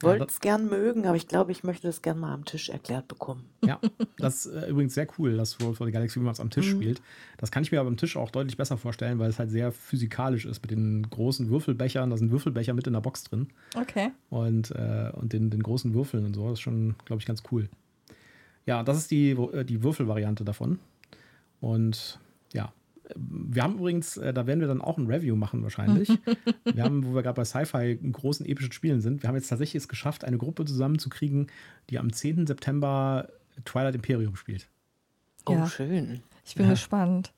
Wollte 0.00 0.26
es 0.28 0.40
gern 0.40 0.68
mögen, 0.68 1.06
aber 1.06 1.16
ich 1.16 1.26
glaube, 1.26 1.50
ich 1.50 1.64
möchte 1.64 1.86
das 1.86 2.02
gern 2.02 2.18
mal 2.18 2.32
am 2.32 2.44
Tisch 2.44 2.68
erklärt 2.68 3.08
bekommen. 3.08 3.44
Ja, 3.64 3.80
das 4.18 4.46
ist 4.46 4.54
äh, 4.54 4.68
übrigens 4.68 4.94
sehr 4.94 5.08
cool, 5.18 5.36
dass 5.36 5.60
Roll 5.60 5.74
for 5.74 5.86
the 5.86 5.92
Galaxy, 5.92 6.20
es 6.20 6.40
am 6.40 6.50
Tisch 6.50 6.72
mhm. 6.72 6.76
spielt. 6.76 7.02
Das 7.38 7.50
kann 7.50 7.62
ich 7.62 7.72
mir 7.72 7.80
aber 7.80 7.88
am 7.88 7.96
Tisch 7.96 8.16
auch 8.16 8.30
deutlich 8.30 8.56
besser 8.56 8.76
vorstellen, 8.76 9.18
weil 9.18 9.30
es 9.30 9.38
halt 9.38 9.50
sehr 9.50 9.72
physikalisch 9.72 10.44
ist 10.44 10.62
mit 10.62 10.70
den 10.70 11.08
großen 11.10 11.50
Würfelbechern. 11.50 12.10
Da 12.10 12.16
sind 12.16 12.30
Würfelbecher 12.30 12.74
mit 12.74 12.86
in 12.86 12.92
der 12.92 13.00
Box 13.00 13.24
drin. 13.24 13.48
Okay. 13.76 14.10
Und, 14.30 14.70
äh, 14.70 15.10
und 15.14 15.32
den, 15.32 15.50
den 15.50 15.62
großen 15.62 15.94
Würfeln 15.94 16.24
und 16.26 16.34
so. 16.34 16.44
Das 16.44 16.54
ist 16.54 16.60
schon, 16.60 16.94
glaube 17.04 17.20
ich, 17.20 17.26
ganz 17.26 17.42
cool. 17.50 17.68
Ja, 18.66 18.82
das 18.82 18.98
ist 18.98 19.10
die, 19.10 19.30
äh, 19.30 19.64
die 19.64 19.82
Würfelvariante 19.82 20.44
davon. 20.44 20.78
Und 21.60 22.20
ja, 22.52 22.72
wir 23.14 23.62
haben 23.62 23.74
übrigens, 23.74 24.16
äh, 24.16 24.32
da 24.32 24.46
werden 24.46 24.60
wir 24.60 24.68
dann 24.68 24.80
auch 24.80 24.98
ein 24.98 25.06
Review 25.06 25.36
machen 25.36 25.62
wahrscheinlich. 25.62 26.08
wir 26.64 26.82
haben, 26.82 27.04
wo 27.04 27.14
wir 27.14 27.22
gerade 27.22 27.36
bei 27.36 27.44
Sci-Fi 27.44 27.92
in 27.92 28.12
großen 28.12 28.46
epischen 28.46 28.72
Spielen 28.72 29.00
sind, 29.00 29.22
wir 29.22 29.28
haben 29.28 29.36
jetzt 29.36 29.48
tatsächlich 29.48 29.82
es 29.82 29.88
geschafft, 29.88 30.24
eine 30.24 30.38
Gruppe 30.38 30.64
zusammenzukriegen, 30.64 31.48
die 31.90 31.98
am 31.98 32.12
10. 32.12 32.46
September 32.46 33.28
Twilight 33.64 33.94
Imperium 33.94 34.36
spielt. 34.36 34.68
Oh, 35.46 35.52
ja. 35.52 35.66
schön. 35.66 36.22
Ich 36.44 36.54
bin 36.54 36.66
ja. 36.66 36.72
gespannt. 36.72 37.32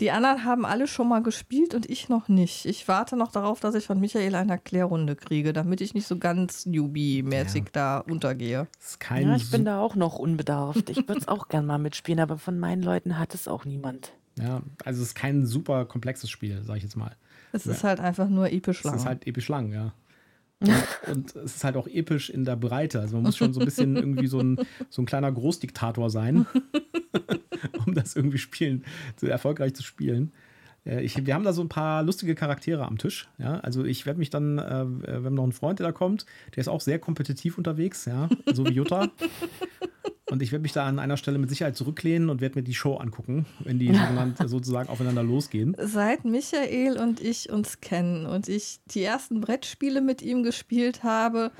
Die 0.00 0.10
anderen 0.10 0.44
haben 0.44 0.66
alle 0.66 0.86
schon 0.88 1.08
mal 1.08 1.22
gespielt 1.22 1.74
und 1.74 1.88
ich 1.88 2.08
noch 2.08 2.28
nicht. 2.28 2.66
Ich 2.66 2.88
warte 2.88 3.16
noch 3.16 3.30
darauf, 3.30 3.60
dass 3.60 3.74
ich 3.74 3.86
von 3.86 4.00
Michael 4.00 4.34
eine 4.34 4.52
Erklärrunde 4.52 5.14
kriege, 5.14 5.52
damit 5.52 5.80
ich 5.80 5.94
nicht 5.94 6.06
so 6.06 6.18
ganz 6.18 6.66
Newbie-mäßig 6.66 7.64
ja. 7.66 7.70
da 7.72 7.98
untergehe. 7.98 8.66
ja, 9.10 9.36
ich 9.36 9.50
bin 9.50 9.64
da 9.64 9.80
auch 9.80 9.94
noch 9.94 10.18
unbedarft. 10.18 10.90
Ich 10.90 11.08
würde 11.08 11.20
es 11.20 11.28
auch 11.28 11.48
gern 11.48 11.66
mal 11.66 11.78
mitspielen, 11.78 12.20
aber 12.20 12.38
von 12.38 12.58
meinen 12.58 12.82
Leuten 12.82 13.18
hat 13.18 13.34
es 13.34 13.46
auch 13.46 13.64
niemand. 13.64 14.12
Ja, 14.38 14.62
also 14.84 15.02
es 15.02 15.08
ist 15.08 15.14
kein 15.14 15.46
super 15.46 15.84
komplexes 15.84 16.30
Spiel, 16.30 16.62
sag 16.62 16.76
ich 16.76 16.82
jetzt 16.82 16.96
mal. 16.96 17.16
Es 17.52 17.66
ist 17.66 17.82
ja. 17.82 17.88
halt 17.88 18.00
einfach 18.00 18.28
nur 18.28 18.50
episch 18.50 18.82
lang. 18.84 18.94
Es 18.94 19.02
ist 19.02 19.06
halt 19.06 19.26
episch 19.26 19.48
lang, 19.48 19.72
ja. 19.72 19.92
Und, 21.06 21.34
und, 21.34 21.36
es 21.36 21.56
ist 21.56 21.64
halt 21.64 21.76
auch 21.76 21.86
episch 21.86 22.28
in 22.28 22.44
der 22.44 22.56
Breite. 22.56 23.00
Also 23.00 23.16
man 23.16 23.22
muss 23.22 23.36
schon 23.38 23.54
so 23.54 23.60
ein 23.60 23.64
bisschen 23.64 23.96
irgendwie 23.96 24.26
so 24.26 24.40
ein, 24.40 24.58
so 24.90 25.00
ein 25.00 25.06
kleiner 25.06 25.32
Großdiktator 25.32 26.10
sein, 26.10 26.46
um 27.86 27.94
das 27.94 28.14
irgendwie 28.14 28.36
spielen, 28.36 28.84
so 29.16 29.26
erfolgreich 29.26 29.74
zu 29.74 29.82
spielen. 29.82 30.32
Äh, 30.84 31.02
ich, 31.02 31.26
wir 31.26 31.34
haben 31.34 31.44
da 31.44 31.52
so 31.52 31.62
ein 31.62 31.68
paar 31.68 32.02
lustige 32.02 32.34
Charaktere 32.34 32.86
am 32.86 32.98
Tisch. 32.98 33.28
Ja? 33.38 33.60
Also 33.60 33.84
ich 33.84 34.06
werde 34.06 34.18
mich 34.18 34.30
dann, 34.30 34.58
äh, 34.58 34.84
wir 34.86 35.24
haben 35.24 35.34
noch 35.34 35.44
einen 35.44 35.52
Freund, 35.52 35.78
der 35.78 35.86
da 35.86 35.92
kommt, 35.92 36.26
der 36.54 36.60
ist 36.60 36.68
auch 36.68 36.80
sehr 36.80 36.98
kompetitiv 36.98 37.58
unterwegs, 37.58 38.04
ja, 38.04 38.28
so 38.52 38.66
wie 38.66 38.72
Jutta. 38.72 39.08
Und 40.30 40.42
ich 40.42 40.52
werde 40.52 40.62
mich 40.62 40.72
da 40.72 40.86
an 40.86 41.00
einer 41.00 41.16
Stelle 41.16 41.38
mit 41.38 41.50
Sicherheit 41.50 41.76
zurücklehnen 41.76 42.30
und 42.30 42.40
werde 42.40 42.56
mir 42.56 42.62
die 42.62 42.74
Show 42.74 42.94
angucken, 42.94 43.46
wenn 43.64 43.80
die 43.80 43.92
sozusagen 44.46 44.88
aufeinander 44.88 45.24
losgehen. 45.24 45.76
Seit 45.76 46.24
Michael 46.24 46.98
und 46.98 47.20
ich 47.20 47.50
uns 47.50 47.80
kennen 47.80 48.26
und 48.26 48.48
ich 48.48 48.78
die 48.86 49.02
ersten 49.02 49.40
Brettspiele 49.40 50.00
mit 50.00 50.22
ihm 50.22 50.44
gespielt 50.44 51.02
habe, 51.02 51.50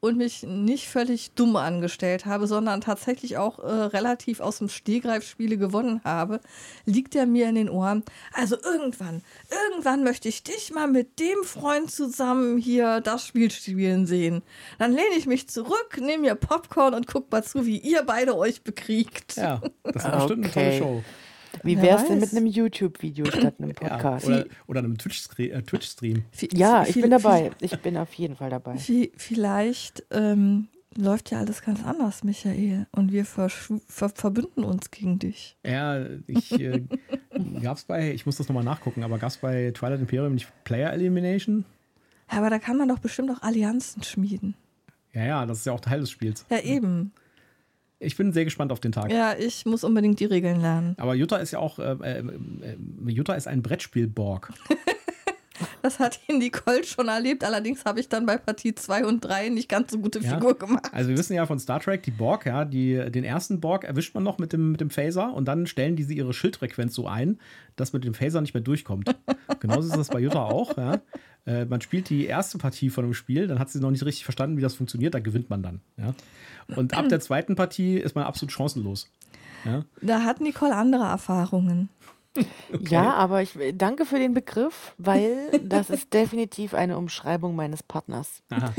und 0.00 0.16
mich 0.16 0.44
nicht 0.44 0.88
völlig 0.88 1.32
dumm 1.32 1.56
angestellt 1.56 2.26
habe, 2.26 2.46
sondern 2.46 2.80
tatsächlich 2.80 3.36
auch 3.36 3.58
äh, 3.58 3.66
relativ 3.66 4.40
aus 4.40 4.58
dem 4.58 4.68
Stehgreif 4.68 5.28
Spiele 5.28 5.58
gewonnen 5.58 6.00
habe, 6.04 6.40
liegt 6.84 7.14
er 7.14 7.26
mir 7.26 7.48
in 7.48 7.56
den 7.56 7.70
Ohren. 7.70 8.04
Also 8.32 8.56
irgendwann, 8.62 9.22
irgendwann 9.50 10.04
möchte 10.04 10.28
ich 10.28 10.42
dich 10.42 10.72
mal 10.72 10.86
mit 10.86 11.18
dem 11.18 11.42
Freund 11.44 11.90
zusammen 11.90 12.58
hier 12.58 13.00
das 13.00 13.26
Spiel 13.26 13.50
spielen 13.50 14.06
sehen. 14.06 14.42
Dann 14.78 14.92
lehne 14.92 15.16
ich 15.16 15.26
mich 15.26 15.48
zurück, 15.48 15.98
nehme 16.00 16.22
mir 16.22 16.34
Popcorn 16.34 16.94
und 16.94 17.06
guck 17.06 17.30
mal 17.32 17.42
zu, 17.42 17.66
wie 17.66 17.78
ihr 17.78 18.02
beide 18.02 18.36
euch 18.36 18.62
bekriegt. 18.62 19.36
Ja, 19.36 19.60
das 19.82 20.04
ist 20.04 20.12
bestimmt 20.12 20.46
okay. 20.46 20.60
eine 20.60 20.78
tolle 20.78 20.78
Show. 20.78 21.04
Wie 21.62 21.80
wäre 21.80 21.98
es 21.98 22.06
denn 22.06 22.20
mit 22.20 22.32
einem 22.32 22.46
YouTube-Video 22.46 23.26
statt 23.26 23.54
einem 23.58 23.74
Podcast? 23.74 24.28
Ja, 24.28 24.36
oder, 24.36 24.46
oder, 24.66 24.78
einem 24.80 24.98
Twitch-Stream. 24.98 25.50
Äh, 25.50 25.62
Twitch 25.62 25.96
ja, 26.52 26.84
ich 26.86 27.00
bin 27.00 27.10
dabei. 27.10 27.50
Ich 27.60 27.78
bin 27.80 27.96
auf 27.96 28.12
jeden 28.14 28.36
Fall 28.36 28.50
dabei. 28.50 28.76
Vielleicht 29.16 30.04
ähm, 30.10 30.68
läuft 30.96 31.30
ja 31.30 31.38
alles 31.38 31.62
ganz 31.62 31.84
anders, 31.84 32.24
Michael. 32.24 32.86
Und 32.92 33.12
wir 33.12 33.24
ver 33.24 33.48
ver 33.48 34.08
verbünden 34.08 34.64
uns 34.64 34.90
gegen 34.90 35.18
dich. 35.18 35.56
Ja, 35.64 36.04
ich 36.26 36.52
äh, 36.52 36.84
gab's 37.62 37.84
bei, 37.84 38.12
ich 38.12 38.26
muss 38.26 38.36
das 38.36 38.48
nochmal 38.48 38.64
nachgucken, 38.64 39.02
aber 39.02 39.18
gab 39.18 39.30
es 39.30 39.38
bei 39.38 39.70
Twilight 39.72 40.00
Imperium 40.00 40.34
nicht 40.34 40.48
Player 40.64 40.92
Elimination? 40.92 41.64
Ja, 42.30 42.38
aber 42.38 42.50
da 42.50 42.58
kann 42.58 42.76
man 42.76 42.88
doch 42.88 42.98
bestimmt 42.98 43.30
auch 43.30 43.42
Allianzen 43.42 44.02
schmieden. 44.02 44.54
Ja, 45.12 45.24
ja, 45.24 45.46
das 45.46 45.58
ist 45.58 45.66
ja 45.66 45.72
auch 45.72 45.80
Teil 45.80 46.00
des 46.00 46.10
Spiels. 46.10 46.44
Ja, 46.50 46.60
eben. 46.60 47.12
Ich 48.00 48.16
bin 48.16 48.32
sehr 48.32 48.44
gespannt 48.44 48.70
auf 48.70 48.80
den 48.80 48.92
Tag. 48.92 49.10
Ja, 49.10 49.34
ich 49.36 49.66
muss 49.66 49.82
unbedingt 49.82 50.20
die 50.20 50.24
Regeln 50.24 50.60
lernen. 50.60 50.94
Aber 50.98 51.14
Jutta 51.14 51.38
ist 51.38 51.50
ja 51.50 51.58
auch, 51.58 51.78
äh, 51.78 51.96
äh, 52.02 52.18
äh 52.20 52.76
Jutta 53.06 53.34
ist 53.34 53.48
ein 53.48 53.60
Brettspiel-Borg. 53.60 54.52
das 55.82 55.98
hat 55.98 56.20
ihn 56.28 56.38
Nicole 56.38 56.84
schon 56.84 57.08
erlebt. 57.08 57.42
Allerdings 57.42 57.84
habe 57.84 57.98
ich 57.98 58.08
dann 58.08 58.24
bei 58.24 58.36
Partie 58.36 58.72
2 58.74 59.04
und 59.04 59.20
3 59.20 59.48
nicht 59.48 59.68
ganz 59.68 59.90
so 59.90 59.98
gute 59.98 60.20
Figur 60.20 60.56
gemacht. 60.56 60.88
Also 60.92 61.10
wir 61.10 61.18
wissen 61.18 61.34
ja 61.34 61.44
von 61.46 61.58
Star 61.58 61.80
Trek, 61.80 62.04
die 62.04 62.12
Borg, 62.12 62.46
ja, 62.46 62.64
die, 62.64 63.10
den 63.10 63.24
ersten 63.24 63.60
Borg 63.60 63.82
erwischt 63.82 64.14
man 64.14 64.22
noch 64.22 64.38
mit 64.38 64.52
dem, 64.52 64.72
mit 64.72 64.80
dem 64.80 64.90
Phaser 64.90 65.32
und 65.34 65.46
dann 65.46 65.66
stellen 65.66 65.96
diese 65.96 66.14
ihre 66.14 66.32
Schildfrequenz 66.32 66.94
so 66.94 67.08
ein, 67.08 67.38
dass 67.74 67.92
mit 67.92 68.04
dem 68.04 68.14
Phaser 68.14 68.40
nicht 68.40 68.54
mehr 68.54 68.62
durchkommt. 68.62 69.14
Genauso 69.60 69.88
ist 69.88 69.96
das 69.96 70.08
bei 70.08 70.20
Jutta 70.20 70.44
auch. 70.44 70.76
Ja. 70.76 71.00
Äh, 71.48 71.64
man 71.64 71.80
spielt 71.80 72.10
die 72.10 72.26
erste 72.26 72.58
Partie 72.58 72.90
von 72.90 73.04
einem 73.04 73.14
Spiel, 73.14 73.46
dann 73.46 73.58
hat 73.58 73.70
sie 73.70 73.80
noch 73.80 73.90
nicht 73.90 74.04
richtig 74.04 74.24
verstanden, 74.24 74.58
wie 74.58 74.60
das 74.60 74.74
funktioniert, 74.74 75.14
da 75.14 75.18
gewinnt 75.18 75.48
man 75.48 75.62
dann. 75.62 75.80
Ja. 75.96 76.14
Und 76.76 76.92
ab 76.92 77.08
der 77.08 77.20
zweiten 77.20 77.56
Partie 77.56 77.96
ist 77.96 78.14
man 78.14 78.24
absolut 78.24 78.52
chancenlos. 78.52 79.10
Ja? 79.64 79.84
Da 80.02 80.24
hat 80.24 80.42
Nicole 80.42 80.76
andere 80.76 81.04
Erfahrungen. 81.04 81.88
Okay. 82.36 82.94
Ja, 82.94 83.14
aber 83.14 83.42
ich 83.42 83.58
danke 83.74 84.04
für 84.04 84.18
den 84.18 84.34
Begriff, 84.34 84.94
weil 84.98 85.60
das 85.62 85.90
ist 85.90 86.12
definitiv 86.14 86.74
eine 86.74 86.96
Umschreibung 86.98 87.56
meines 87.56 87.82
Partners. 87.82 88.42
Aha. 88.50 88.72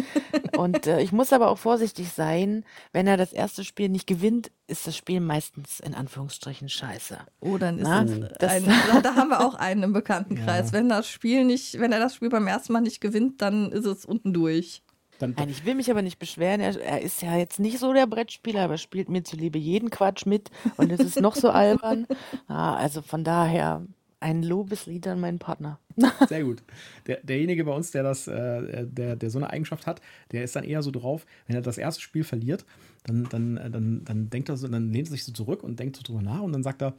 Und 0.57 0.87
äh, 0.87 1.01
ich 1.01 1.11
muss 1.11 1.33
aber 1.33 1.49
auch 1.49 1.57
vorsichtig 1.57 2.11
sein, 2.11 2.63
wenn 2.93 3.07
er 3.07 3.17
das 3.17 3.33
erste 3.33 3.63
Spiel 3.63 3.89
nicht 3.89 4.07
gewinnt, 4.07 4.51
ist 4.67 4.85
das 4.87 4.95
Spiel 4.95 5.19
meistens 5.19 5.79
in 5.79 5.95
Anführungsstrichen 5.95 6.69
scheiße. 6.69 7.17
Oh, 7.39 7.57
dann 7.57 7.79
ist 7.79 7.83
Na, 7.83 8.03
das, 8.03 8.51
ein, 8.51 8.65
da 9.03 9.15
haben 9.15 9.29
wir 9.29 9.41
auch 9.45 9.55
einen 9.55 9.83
im 9.83 9.93
Bekanntenkreis. 9.93 10.67
Ja. 10.67 10.73
Wenn 10.73 10.89
das 10.89 11.09
Spiel 11.09 11.43
nicht, 11.43 11.79
wenn 11.79 11.91
er 11.91 11.99
das 11.99 12.15
Spiel 12.15 12.29
beim 12.29 12.47
ersten 12.47 12.73
Mal 12.73 12.81
nicht 12.81 13.01
gewinnt, 13.01 13.41
dann 13.41 13.71
ist 13.71 13.85
es 13.85 14.05
unten 14.05 14.33
durch. 14.33 14.83
Dann, 15.19 15.35
Nein, 15.37 15.49
ich 15.49 15.65
will 15.65 15.75
mich 15.75 15.91
aber 15.91 16.01
nicht 16.01 16.17
beschweren. 16.17 16.61
Er, 16.61 16.79
er, 16.81 17.01
ist 17.01 17.21
ja 17.21 17.37
jetzt 17.37 17.59
nicht 17.59 17.77
so 17.77 17.93
der 17.93 18.07
Brettspieler, 18.07 18.61
aber 18.63 18.77
spielt 18.77 19.09
mir 19.09 19.23
zuliebe 19.23 19.59
jeden 19.59 19.89
Quatsch 19.89 20.25
mit 20.25 20.49
und 20.77 20.91
es 20.91 21.01
ist 21.01 21.21
noch 21.21 21.35
so 21.35 21.49
albern. 21.49 22.07
Ah, 22.47 22.75
also 22.75 23.01
von 23.01 23.23
daher 23.23 23.85
ein 24.19 24.43
Lobeslied 24.43 25.07
an 25.07 25.19
meinen 25.19 25.39
Partner. 25.39 25.79
Sehr 26.27 26.43
gut. 26.43 26.63
Der, 27.05 27.17
derjenige 27.21 27.63
bei 27.63 27.71
uns, 27.71 27.91
der 27.91 28.03
das, 28.03 28.27
äh, 28.27 28.85
der, 28.87 29.15
der 29.15 29.29
so 29.29 29.37
eine 29.37 29.49
Eigenschaft 29.49 29.85
hat, 29.87 30.01
der 30.31 30.43
ist 30.43 30.55
dann 30.55 30.63
eher 30.63 30.81
so 30.81 30.91
drauf, 30.91 31.25
wenn 31.47 31.55
er 31.55 31.61
das 31.61 31.77
erste 31.77 32.01
Spiel 32.01 32.23
verliert, 32.23 32.65
dann, 33.05 33.27
dann, 33.29 33.55
dann, 33.71 34.03
dann 34.03 34.29
denkt 34.29 34.49
er 34.49 34.57
so, 34.57 34.67
dann 34.67 34.91
lehnt 34.91 35.07
er 35.07 35.11
sich 35.11 35.25
so 35.25 35.31
zurück 35.31 35.63
und 35.63 35.79
denkt 35.79 35.95
so 35.95 36.03
drüber 36.03 36.21
nach 36.21 36.41
und 36.41 36.53
dann 36.53 36.63
sagt 36.63 36.81
er, 36.81 36.95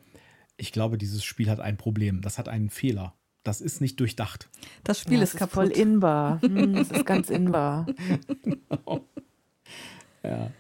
ich 0.57 0.73
glaube, 0.73 0.99
dieses 0.99 1.25
Spiel 1.25 1.51
hat 1.51 1.61
ein 1.61 1.77
Problem, 1.77 2.21
das 2.21 2.39
hat 2.39 2.49
einen 2.49 2.71
Fehler 2.71 3.15
das 3.43 3.61
ist 3.61 3.81
nicht 3.81 3.99
durchdacht. 4.01 4.49
Das 4.85 5.01
Spiel 5.01 5.19
ja, 5.19 5.23
ist, 5.23 5.35
ist 5.35 5.39
kaputt. 5.39 5.55
voll 5.55 5.69
inbar. 5.69 6.41
Hm, 6.43 6.75
das 6.75 6.91
ist 6.91 7.07
ganz 7.07 7.31
inbar. 7.31 7.87
genau. 8.43 9.05
Ja. 10.23 10.51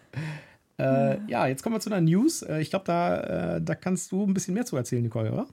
Äh, 0.78 1.18
ja, 1.26 1.46
jetzt 1.46 1.62
kommen 1.62 1.74
wir 1.74 1.80
zu 1.80 1.90
einer 1.90 2.00
News. 2.00 2.40
Äh, 2.40 2.62
ich 2.62 2.70
glaube, 2.70 2.86
da, 2.86 3.56
äh, 3.56 3.62
da 3.62 3.74
kannst 3.74 4.10
du 4.10 4.24
ein 4.24 4.32
bisschen 4.32 4.54
mehr 4.54 4.64
zu 4.64 4.74
erzählen, 4.74 5.02
Nicole, 5.02 5.30
oder? 5.30 5.46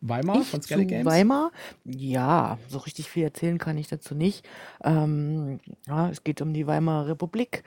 Weimar 0.00 0.40
ich 0.40 0.48
von 0.48 0.62
Skelly 0.62 0.86
Games? 0.86 1.04
Weimar? 1.04 1.52
Ja, 1.84 2.58
so 2.68 2.78
richtig 2.78 3.08
viel 3.08 3.22
erzählen 3.24 3.58
kann 3.58 3.76
ich 3.76 3.88
dazu 3.88 4.14
nicht. 4.14 4.48
Ähm, 4.82 5.60
ja, 5.86 6.08
es 6.08 6.24
geht 6.24 6.40
um 6.40 6.54
die 6.54 6.66
Weimarer 6.66 7.08
Republik. 7.08 7.62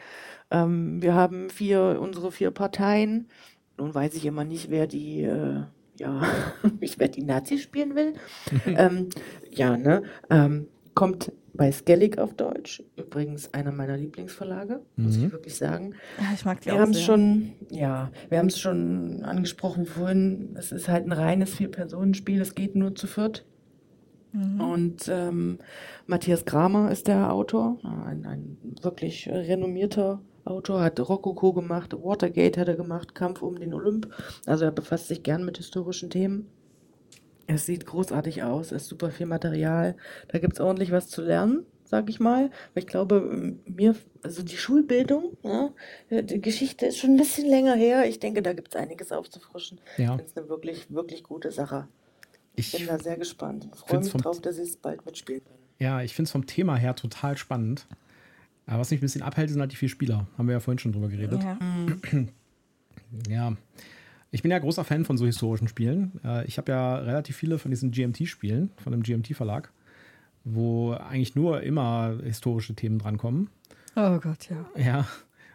Ähm, 0.49 1.01
wir 1.01 1.13
haben 1.13 1.49
vier, 1.49 1.99
unsere 2.01 2.31
vier 2.31 2.51
Parteien. 2.51 3.29
Nun 3.77 3.93
weiß 3.93 4.15
ich 4.15 4.25
immer 4.25 4.43
nicht, 4.43 4.69
wer 4.69 4.87
die 4.87 5.21
äh, 5.21 5.63
ja, 5.97 6.21
ich 6.79 6.99
werde 6.99 7.13
die 7.13 7.23
Nazis 7.23 7.61
spielen 7.61 7.95
will. 7.95 8.13
ähm, 8.65 9.09
ja, 9.49 9.77
ne? 9.77 10.03
Ähm, 10.29 10.67
kommt 10.93 11.31
bei 11.53 11.71
Skellig 11.71 12.17
auf 12.17 12.33
Deutsch. 12.33 12.83
Übrigens 12.95 13.53
einer 13.53 13.71
meiner 13.71 13.95
Lieblingsverlage, 13.95 14.81
muss 14.95 15.17
mhm. 15.17 15.25
ich 15.25 15.31
wirklich 15.31 15.55
sagen. 15.55 15.93
Ja, 16.19 16.25
ich 16.33 16.45
mag 16.45 16.61
die 16.61 16.67
Wir 16.67 16.79
haben 16.79 16.91
es 16.91 17.01
schon, 17.01 17.53
ja, 17.69 18.11
wir 18.29 18.39
haben 18.39 18.47
es 18.47 18.59
schon 18.59 19.23
angesprochen 19.23 19.85
vorhin. 19.85 20.55
Es 20.57 20.71
ist 20.71 20.87
halt 20.87 21.05
ein 21.05 21.11
reines 21.11 21.53
Vier-Personen-Spiel. 21.53 22.41
Es 22.41 22.55
geht 22.55 22.75
nur 22.75 22.95
zu 22.95 23.07
viert. 23.07 23.45
Mhm. 24.31 24.61
Und 24.61 25.07
ähm, 25.09 25.59
Matthias 26.07 26.45
Kramer 26.45 26.91
ist 26.91 27.07
der 27.07 27.31
Autor, 27.31 27.77
ein, 27.83 28.25
ein 28.25 28.57
wirklich 28.81 29.29
renommierter 29.29 30.21
Autor, 30.45 30.81
hat 30.81 30.99
Rococo 30.99 31.53
gemacht, 31.53 31.93
Watergate 31.93 32.59
hat 32.59 32.67
er 32.67 32.75
gemacht, 32.75 33.15
Kampf 33.15 33.41
um 33.41 33.59
den 33.59 33.73
Olymp. 33.73 34.13
Also 34.45 34.65
er 34.65 34.71
befasst 34.71 35.07
sich 35.07 35.23
gern 35.23 35.45
mit 35.45 35.57
historischen 35.57 36.09
Themen. 36.09 36.47
Es 37.47 37.65
sieht 37.65 37.85
großartig 37.85 38.43
aus, 38.43 38.67
es 38.67 38.83
ist 38.83 38.87
super 38.87 39.11
viel 39.11 39.25
Material. 39.25 39.95
Da 40.29 40.39
gibt 40.39 40.53
es 40.53 40.59
ordentlich 40.59 40.91
was 40.91 41.09
zu 41.09 41.21
lernen, 41.21 41.65
sag 41.83 42.09
ich 42.09 42.19
mal. 42.19 42.51
ich 42.75 42.87
glaube, 42.87 43.55
mir, 43.65 43.95
also 44.21 44.43
die 44.43 44.57
Schulbildung, 44.57 45.37
ja, 45.43 45.71
die 46.09 46.41
Geschichte 46.41 46.85
ist 46.85 46.97
schon 46.97 47.11
ein 47.11 47.17
bisschen 47.17 47.47
länger 47.49 47.75
her. 47.75 48.07
Ich 48.07 48.19
denke, 48.19 48.41
da 48.41 48.53
gibt 48.53 48.73
es 48.73 48.79
einiges 48.79 49.11
aufzufrischen. 49.11 49.79
Ja. 49.97 50.17
Das 50.17 50.27
ist 50.27 50.37
eine 50.37 50.49
wirklich, 50.49 50.87
wirklich 50.89 51.23
gute 51.23 51.51
Sache. 51.51 51.87
Ich 52.55 52.71
bin 52.71 52.87
da 52.87 52.99
sehr 52.99 53.17
gespannt. 53.17 53.67
Ich 53.73 53.79
freue 53.79 53.99
mich 53.99 54.13
drauf, 54.13 54.39
dass 54.39 54.57
ich 54.57 54.69
es 54.69 54.77
bald 54.77 55.05
mitspielen 55.05 55.43
kann. 55.43 55.57
Ja, 55.79 56.01
ich 56.01 56.13
finde 56.13 56.27
es 56.27 56.31
vom 56.31 56.45
Thema 56.45 56.75
her 56.75 56.95
total 56.95 57.35
spannend. 57.37 57.87
Aber 58.65 58.79
was 58.79 58.91
mich 58.91 58.99
ein 58.99 59.01
bisschen 59.01 59.21
abhält, 59.21 59.49
sind 59.49 59.59
halt 59.59 59.71
die 59.71 59.75
vier 59.75 59.89
Spieler. 59.89 60.27
Haben 60.37 60.47
wir 60.47 60.53
ja 60.53 60.59
vorhin 60.59 60.79
schon 60.79 60.91
drüber 60.91 61.09
geredet. 61.09 61.43
Ja. 61.43 61.57
ja. 63.27 63.57
Ich 64.31 64.41
bin 64.41 64.51
ja 64.51 64.57
großer 64.57 64.83
Fan 64.83 65.05
von 65.05 65.17
so 65.17 65.25
historischen 65.25 65.67
Spielen. 65.67 66.19
Äh, 66.23 66.45
ich 66.47 66.57
habe 66.57 66.71
ja 66.71 66.95
relativ 66.97 67.35
viele 67.35 67.59
von 67.59 67.71
diesen 67.71 67.91
GMT-Spielen, 67.91 68.71
von 68.77 68.91
dem 68.91 69.03
GMT-Verlag, 69.03 69.71
wo 70.43 70.93
eigentlich 70.93 71.35
nur 71.35 71.61
immer 71.61 72.17
historische 72.23 72.73
Themen 72.73 72.97
drankommen. 72.99 73.49
Oh 73.95 74.19
Gott, 74.19 74.49
ja. 74.49 74.65
Ja, 74.75 75.07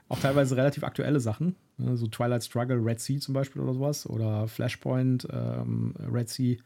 auch 0.09 0.21
teilweise 0.21 0.57
relativ 0.57 0.85
aktuelle 0.85 1.19
Sachen. 1.19 1.57
Ne, 1.77 1.97
so 1.97 2.07
Twilight 2.07 2.45
Struggle, 2.45 2.85
Red 2.85 3.01
Sea 3.01 3.19
zum 3.19 3.35
Beispiel 3.35 3.63
oder 3.63 3.75
sowas. 3.75 4.09
Oder 4.09 4.47
Flashpoint, 4.47 5.27
ähm, 5.33 5.95
Red 5.99 6.29
Sea. 6.29 6.57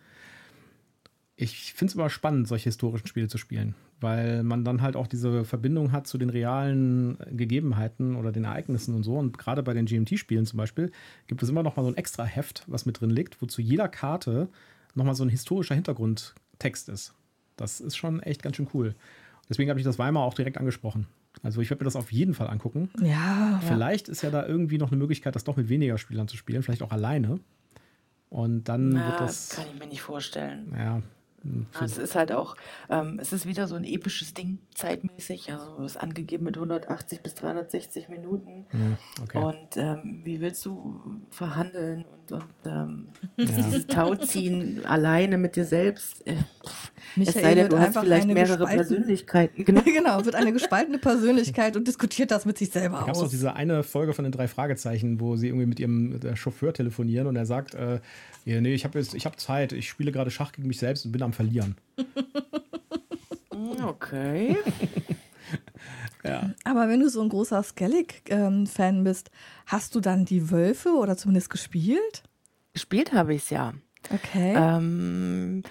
Ich 1.43 1.74
finde 1.74 1.90
es 1.90 1.95
immer 1.97 2.09
spannend, 2.09 2.47
solche 2.47 2.66
historischen 2.66 3.09
Spiele 3.09 3.26
zu 3.26 3.36
spielen, 3.36 3.74
weil 4.01 4.45
man 4.45 4.64
dann 4.64 4.80
halt 4.80 4.95
auch 4.95 5.09
diese 5.09 5.45
Verbindung 5.45 5.90
hat 5.90 6.07
zu 6.07 6.16
den 6.16 6.30
realen 6.30 7.18
Gegebenheiten 7.32 8.14
oder 8.14 8.30
den 8.30 8.45
Ereignissen 8.45 8.95
und 8.95 9.03
so. 9.03 9.16
Und 9.16 9.38
gerade 9.38 9.64
bei 9.64 9.74
den 9.74 9.86
GMT-Spielen 9.86 10.47
zum 10.47 10.59
Beispiel 10.59 10.93
gibt 11.26 11.43
es 11.43 11.49
immer 11.49 11.64
noch 11.64 11.74
mal 11.74 11.82
so 11.82 11.88
ein 11.88 11.97
extra 11.97 12.24
Heft, 12.24 12.62
was 12.68 12.86
mit 12.86 13.01
drin 13.01 13.11
liegt, 13.11 13.43
wo 13.43 13.47
zu 13.47 13.61
jeder 13.61 13.88
Karte 13.88 14.49
noch 14.95 15.05
mal 15.05 15.14
so 15.14 15.24
ein 15.24 15.30
historischer 15.30 15.74
Hintergrundtext 15.74 16.88
ist. 16.88 17.12
Das 17.57 17.80
ist 17.80 17.97
schon 17.97 18.20
echt 18.20 18.45
ganz 18.45 18.55
schön 18.55 18.68
cool. 18.72 18.95
Deswegen 19.49 19.68
habe 19.68 19.80
ich 19.80 19.84
das 19.84 19.99
Weimar 19.99 20.22
auch 20.22 20.34
direkt 20.34 20.59
angesprochen. 20.59 21.09
Also 21.43 21.61
ich 21.61 21.70
werde 21.70 21.82
mir 21.82 21.86
das 21.86 21.97
auf 21.97 22.12
jeden 22.12 22.34
Fall 22.34 22.49
angucken. 22.49 22.88
Ja. 23.03 23.61
Vielleicht 23.66 24.07
ja. 24.07 24.12
ist 24.12 24.22
ja 24.22 24.30
da 24.30 24.47
irgendwie 24.47 24.78
noch 24.78 24.93
eine 24.93 24.99
Möglichkeit, 24.99 25.34
das 25.34 25.43
doch 25.43 25.57
mit 25.57 25.68
weniger 25.68 25.99
Spielern 25.99 26.28
zu 26.28 26.36
spielen, 26.36 26.62
vielleicht 26.62 26.82
auch 26.82 26.93
alleine. 26.93 27.40
Und 28.30 28.68
dann 28.68 28.90
Na, 28.90 29.09
wird 29.09 29.20
das. 29.20 29.51
Kann 29.51 29.66
ich 29.72 29.78
mir 29.80 29.88
nicht 29.88 30.03
vorstellen. 30.03 30.72
Ja, 30.78 31.03
Es 31.80 31.99
ist 31.99 32.14
halt 32.14 32.32
auch, 32.32 32.57
ähm, 32.88 33.18
es 33.20 33.32
ist 33.32 33.47
wieder 33.47 33.66
so 33.66 33.74
ein 33.74 33.84
episches 33.84 34.34
Ding, 34.34 34.59
zeitmäßig. 34.74 35.53
Also 35.53 35.82
es 35.84 35.93
ist 35.93 35.97
angegeben 35.97 36.45
mit 36.45 36.57
180 36.57 37.20
bis 37.20 37.34
360 37.34 38.09
Minuten. 38.09 38.66
Okay. 39.22 39.38
Und 39.38 39.76
ähm, 39.76 40.20
wie 40.24 40.40
willst 40.40 40.64
du 40.64 41.20
verhandeln 41.30 42.05
und, 42.05 42.21
und 42.32 42.44
ähm, 42.64 43.08
dieses 43.38 43.86
Tauziehen 43.86 44.84
alleine 44.84 45.38
mit 45.38 45.56
dir 45.56 45.64
selbst? 45.64 46.26
Äh, 46.26 46.36
es 47.20 47.34
sei 47.34 47.54
denn, 47.54 47.68
du 47.68 47.78
hast 47.78 47.98
vielleicht 47.98 48.26
mehrere 48.26 48.66
Persönlichkeiten. 48.66 49.64
Genau. 49.72 49.82
genau, 49.82 50.24
wird 50.24 50.34
eine 50.34 50.52
gespaltene 50.52 50.98
Persönlichkeit 50.98 51.76
und 51.76 51.86
diskutiert 51.86 52.30
das 52.30 52.44
mit 52.44 52.58
sich 52.58 52.70
selber 52.70 52.98
da 52.98 53.06
gab 53.06 53.14
es 53.14 53.22
auch 53.22 53.28
diese 53.28 53.54
eine 53.54 53.82
Folge 53.82 54.12
von 54.12 54.24
den 54.24 54.32
drei 54.32 54.48
Fragezeichen, 54.48 55.20
wo 55.20 55.36
sie 55.36 55.48
irgendwie 55.48 55.66
mit 55.66 55.80
ihrem 55.80 56.18
Chauffeur 56.34 56.72
telefonieren 56.72 57.26
und 57.26 57.36
er 57.36 57.46
sagt, 57.46 57.74
äh, 57.74 58.00
ja, 58.44 58.60
nee, 58.60 58.74
ich 58.74 58.84
habe 58.84 59.00
hab 59.00 59.40
Zeit, 59.40 59.72
ich 59.72 59.88
spiele 59.88 60.12
gerade 60.12 60.30
Schach 60.30 60.52
gegen 60.52 60.68
mich 60.68 60.78
selbst 60.78 61.06
und 61.06 61.12
bin 61.12 61.22
am 61.22 61.32
Verlieren. 61.32 61.76
Okay. 63.84 64.56
Ja. 66.24 66.50
Aber 66.64 66.88
wenn 66.88 67.00
du 67.00 67.08
so 67.08 67.20
ein 67.20 67.28
großer 67.28 67.62
Skellig-Fan 67.62 69.04
bist, 69.04 69.30
hast 69.66 69.94
du 69.94 70.00
dann 70.00 70.24
die 70.24 70.50
Wölfe 70.50 70.90
oder 70.90 71.16
zumindest 71.16 71.50
gespielt? 71.50 72.22
Gespielt 72.72 73.12
habe 73.12 73.34
ich 73.34 73.42
es 73.44 73.50
ja. 73.50 73.74
Okay. 74.12 74.54
Ähm, 74.56 75.62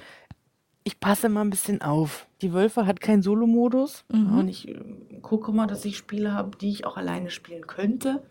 ich 0.84 1.00
passe 1.00 1.30
mal 1.30 1.42
ein 1.42 1.50
bisschen 1.50 1.82
auf. 1.82 2.28
Die 2.42 2.54
Wölfe 2.54 2.86
hat 2.86 3.02
keinen 3.02 3.22
Solo-Modus. 3.22 4.04
Mhm. 4.12 4.38
Und 4.38 4.48
ich 4.48 4.68
äh, 4.68 4.76
gucke 5.22 5.52
mal, 5.52 5.68
dass 5.68 5.86
ich 5.86 5.98
Spiele 5.98 6.34
habe, 6.34 6.58
die 6.58 6.70
ich 6.70 6.86
auch 6.86 6.98
alleine 6.98 7.30
spielen 7.30 7.68
könnte. 7.68 8.24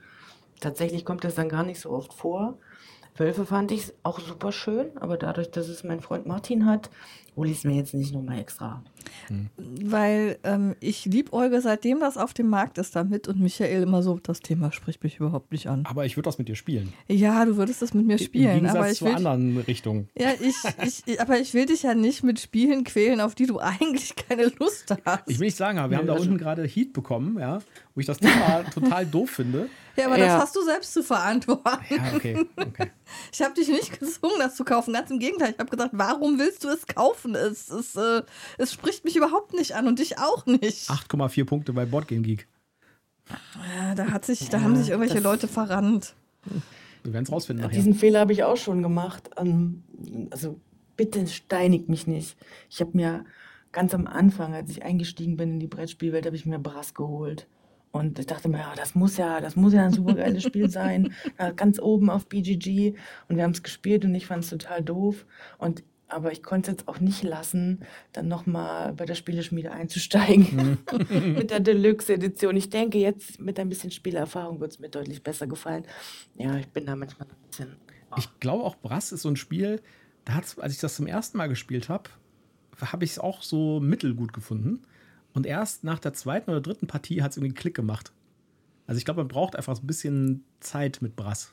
Tatsächlich 0.61 1.05
kommt 1.05 1.25
das 1.25 1.35
dann 1.35 1.49
gar 1.49 1.63
nicht 1.63 1.81
so 1.81 1.91
oft 1.91 2.13
vor. 2.13 2.59
Wölfe 3.17 3.45
fand 3.45 3.73
ich 3.73 3.93
auch 4.03 4.21
super 4.21 4.53
schön, 4.53 4.97
aber 4.99 5.17
dadurch, 5.17 5.51
dass 5.51 5.69
es 5.69 5.85
mein 5.85 6.01
Freund 6.01 6.27
Martin 6.27 6.67
hat, 6.67 6.91
hole 7.37 7.51
ich 7.51 7.59
es 7.59 7.65
mir 7.65 7.75
jetzt 7.75 7.95
nicht 7.95 8.13
nochmal 8.13 8.39
extra. 8.39 8.83
Hm. 9.29 9.49
Weil 9.57 10.39
ähm, 10.45 10.75
ich 10.81 11.05
liebäuge, 11.05 11.61
seitdem 11.61 12.01
das 12.01 12.17
auf 12.17 12.35
dem 12.35 12.49
Markt 12.49 12.79
ist, 12.79 12.95
damit 12.97 13.29
und 13.29 13.41
Michael 13.41 13.83
immer 13.83 14.03
so, 14.03 14.19
das 14.23 14.41
Thema 14.41 14.73
spricht 14.73 15.03
mich 15.03 15.19
überhaupt 15.19 15.53
nicht 15.53 15.69
an. 15.69 15.85
Aber 15.87 16.05
ich 16.05 16.17
würde 16.17 16.29
das 16.29 16.39
mit 16.39 16.49
dir 16.49 16.57
spielen. 16.57 16.93
Ja, 17.09 17.45
du 17.45 17.57
würdest 17.57 17.83
das 17.83 17.95
mit 17.95 18.07
mir 18.07 18.19
spielen. 18.19 18.49
Im 18.49 18.55
Gegensatz 18.55 18.77
aber 18.77 18.91
ich 18.91 18.99
zur 18.99 19.15
anderen 19.15 19.59
Richtung. 19.59 20.09
Ja, 20.19 20.31
ich, 20.41 20.57
ich, 21.07 21.21
aber 21.21 21.39
ich 21.39 21.55
will 21.55 21.67
dich 21.67 21.83
ja 21.83 21.95
nicht 21.95 22.23
mit 22.23 22.41
Spielen 22.41 22.85
quälen, 22.85 23.21
auf 23.21 23.35
die 23.35 23.47
du 23.47 23.59
eigentlich 23.61 24.15
keine 24.17 24.53
Lust 24.59 24.95
hast. 25.05 25.29
Ich 25.29 25.39
will 25.39 25.47
nicht 25.47 25.57
sagen, 25.57 25.79
aber 25.79 25.91
wir 25.91 25.99
haben 25.99 26.07
da 26.07 26.15
unten 26.15 26.39
gerade 26.39 26.65
Heat 26.65 26.93
bekommen, 26.93 27.39
ja, 27.39 27.61
wo 27.95 28.01
ich 28.01 28.07
das 28.07 28.19
Thema 28.19 28.65
total 28.75 29.07
doof 29.07 29.31
finde. 29.31 29.69
Ja, 29.97 30.07
aber 30.07 30.19
ja. 30.19 30.27
das 30.27 30.43
hast 30.43 30.57
du 30.57 30.63
selbst 30.63 30.93
zu 30.93 31.03
verantworten. 31.03 31.85
Ja, 31.91 32.13
okay, 32.15 32.47
okay. 32.57 32.91
Ich 33.33 33.43
habe 33.43 33.55
dich 33.55 33.69
nicht 33.69 33.99
gezwungen, 33.99 34.37
das 34.39 34.55
zu 34.55 34.65
kaufen. 34.65 34.95
Ganz 34.95 35.11
im 35.11 35.19
Gegenteil. 35.19 35.51
Ich 35.51 35.59
habe 35.59 35.69
gesagt, 35.69 35.91
warum 35.93 36.39
willst 36.39 36.63
du 36.63 36.69
es 36.69 36.87
kaufen? 36.87 37.20
Es, 37.25 37.71
es, 37.71 37.97
äh, 37.97 38.23
es 38.59 38.73
spricht 38.73 39.05
mich 39.05 39.17
überhaupt 39.17 39.55
nicht 39.55 39.75
an 39.75 39.87
und 39.87 39.99
dich 39.99 40.19
auch 40.19 40.47
nicht. 40.47 40.91
8,4 40.91 41.45
Punkte 41.45 41.73
bei 41.73 41.85
Boardgame 41.85 42.23
Geek. 42.23 42.47
Ja, 43.77 43.95
da, 43.95 44.11
hat 44.11 44.25
sich, 44.25 44.49
da 44.49 44.61
haben 44.61 44.77
sich 44.77 44.91
irgendwelche 44.91 45.21
Leute 45.21 45.49
verrannt. 45.49 46.15
Wir 47.03 47.13
werden 47.13 47.25
es 47.25 47.33
rausfinden. 47.33 47.65
Nachher. 47.65 47.77
Diesen 47.77 47.95
Fehler 47.95 48.21
habe 48.21 48.33
ich 48.33 48.45
auch 48.45 48.57
schon 48.57 48.83
gemacht. 48.83 49.31
Ähm, 49.37 49.83
also 50.31 50.59
bitte 50.97 51.27
steinigt 51.27 51.89
mich 51.89 52.07
nicht. 52.07 52.37
Ich 52.69 52.81
habe 52.81 52.91
mir 52.95 53.25
ganz 53.73 53.95
am 53.95 54.07
Anfang, 54.07 54.55
als 54.55 54.71
ich 54.71 54.83
eingestiegen 54.83 55.37
bin 55.37 55.53
in 55.53 55.61
die 55.61 55.67
Brettspielwelt, 55.67 56.27
habe 56.27 56.37
ich 56.37 56.47
mir 56.47 56.59
Brass 56.59 56.95
geholt. 56.95 57.47
Und 57.93 58.21
ich 58.21 58.27
dachte 58.27 58.49
mir, 58.49 58.59
ja, 58.59 58.73
das 58.77 58.95
muss 58.95 59.17
ja, 59.17 59.41
das 59.41 59.57
muss 59.57 59.73
ja 59.73 59.85
ein 59.85 59.93
super 59.93 60.15
geiles 60.15 60.45
Spiel 60.45 60.71
sein. 60.71 61.13
Ja, 61.39 61.51
ganz 61.51 61.81
oben 61.81 62.11
auf 62.11 62.27
BGG. 62.27 62.95
Und 63.29 63.37
wir 63.37 63.45
haben 63.45 63.51
es 63.51 63.63
gespielt 63.63 64.05
und 64.05 64.15
ich 64.15 64.27
fand 64.27 64.45
es 64.45 64.51
total 64.51 64.83
doof. 64.83 65.27
Und 65.59 65.83
aber 66.11 66.33
ich 66.33 66.43
konnte 66.43 66.71
es 66.71 66.79
jetzt 66.79 66.89
auch 66.89 67.01
nicht 67.01 67.23
lassen, 67.23 67.81
dann 68.13 68.29
nochmal 68.29 68.93
bei 68.93 69.05
der 69.05 69.15
Spieleschmiede 69.15 69.73
einzusteigen 69.73 70.79
mit 71.35 71.51
der 71.51 71.61
Deluxe-Edition. 71.61 72.57
Ich 72.57 72.71
denke, 72.71 72.99
jetzt 72.99 73.41
mit 73.41 73.59
ein 73.59 73.69
bisschen 73.69 73.91
Spielerfahrung 73.91 74.61
wird 74.61 74.73
es 74.73 74.79
mir 74.79 74.89
deutlich 74.89 75.23
besser 75.23 75.47
gefallen. 75.47 75.85
Ja, 76.37 76.57
ich 76.57 76.69
bin 76.69 76.87
da 76.87 76.97
manchmal 76.97 77.29
ein 77.29 77.49
bisschen. 77.49 77.77
Oh. 78.11 78.17
Ich 78.19 78.41
glaube 78.41 78.65
auch, 78.65 78.77
Brass 78.77 79.13
ist 79.13 79.23
so 79.23 79.29
ein 79.29 79.37
Spiel, 79.37 79.81
da 80.25 80.35
hat's, 80.35 80.59
als 80.59 80.75
ich 80.75 80.81
das 80.81 80.97
zum 80.97 81.07
ersten 81.07 81.39
Mal 81.39 81.49
gespielt 81.49 81.89
habe, 81.89 82.11
habe 82.81 83.05
ich 83.05 83.13
es 83.13 83.19
auch 83.19 83.43
so 83.43 83.81
mittelgut 83.81 84.33
gefunden. 84.33 84.85
Und 85.33 85.47
erst 85.47 85.85
nach 85.85 85.99
der 85.99 86.13
zweiten 86.13 86.51
oder 86.51 86.61
dritten 86.61 86.87
Partie 86.87 87.23
hat 87.23 87.31
es 87.31 87.37
irgendwie 87.37 87.51
einen 87.51 87.61
Klick 87.61 87.75
gemacht. 87.75 88.13
Also 88.87 88.99
ich 88.99 89.05
glaube, 89.05 89.21
man 89.21 89.29
braucht 89.29 89.55
einfach 89.55 89.77
so 89.77 89.83
ein 89.83 89.87
bisschen 89.87 90.45
Zeit 90.59 91.01
mit 91.01 91.15
Brass. 91.15 91.53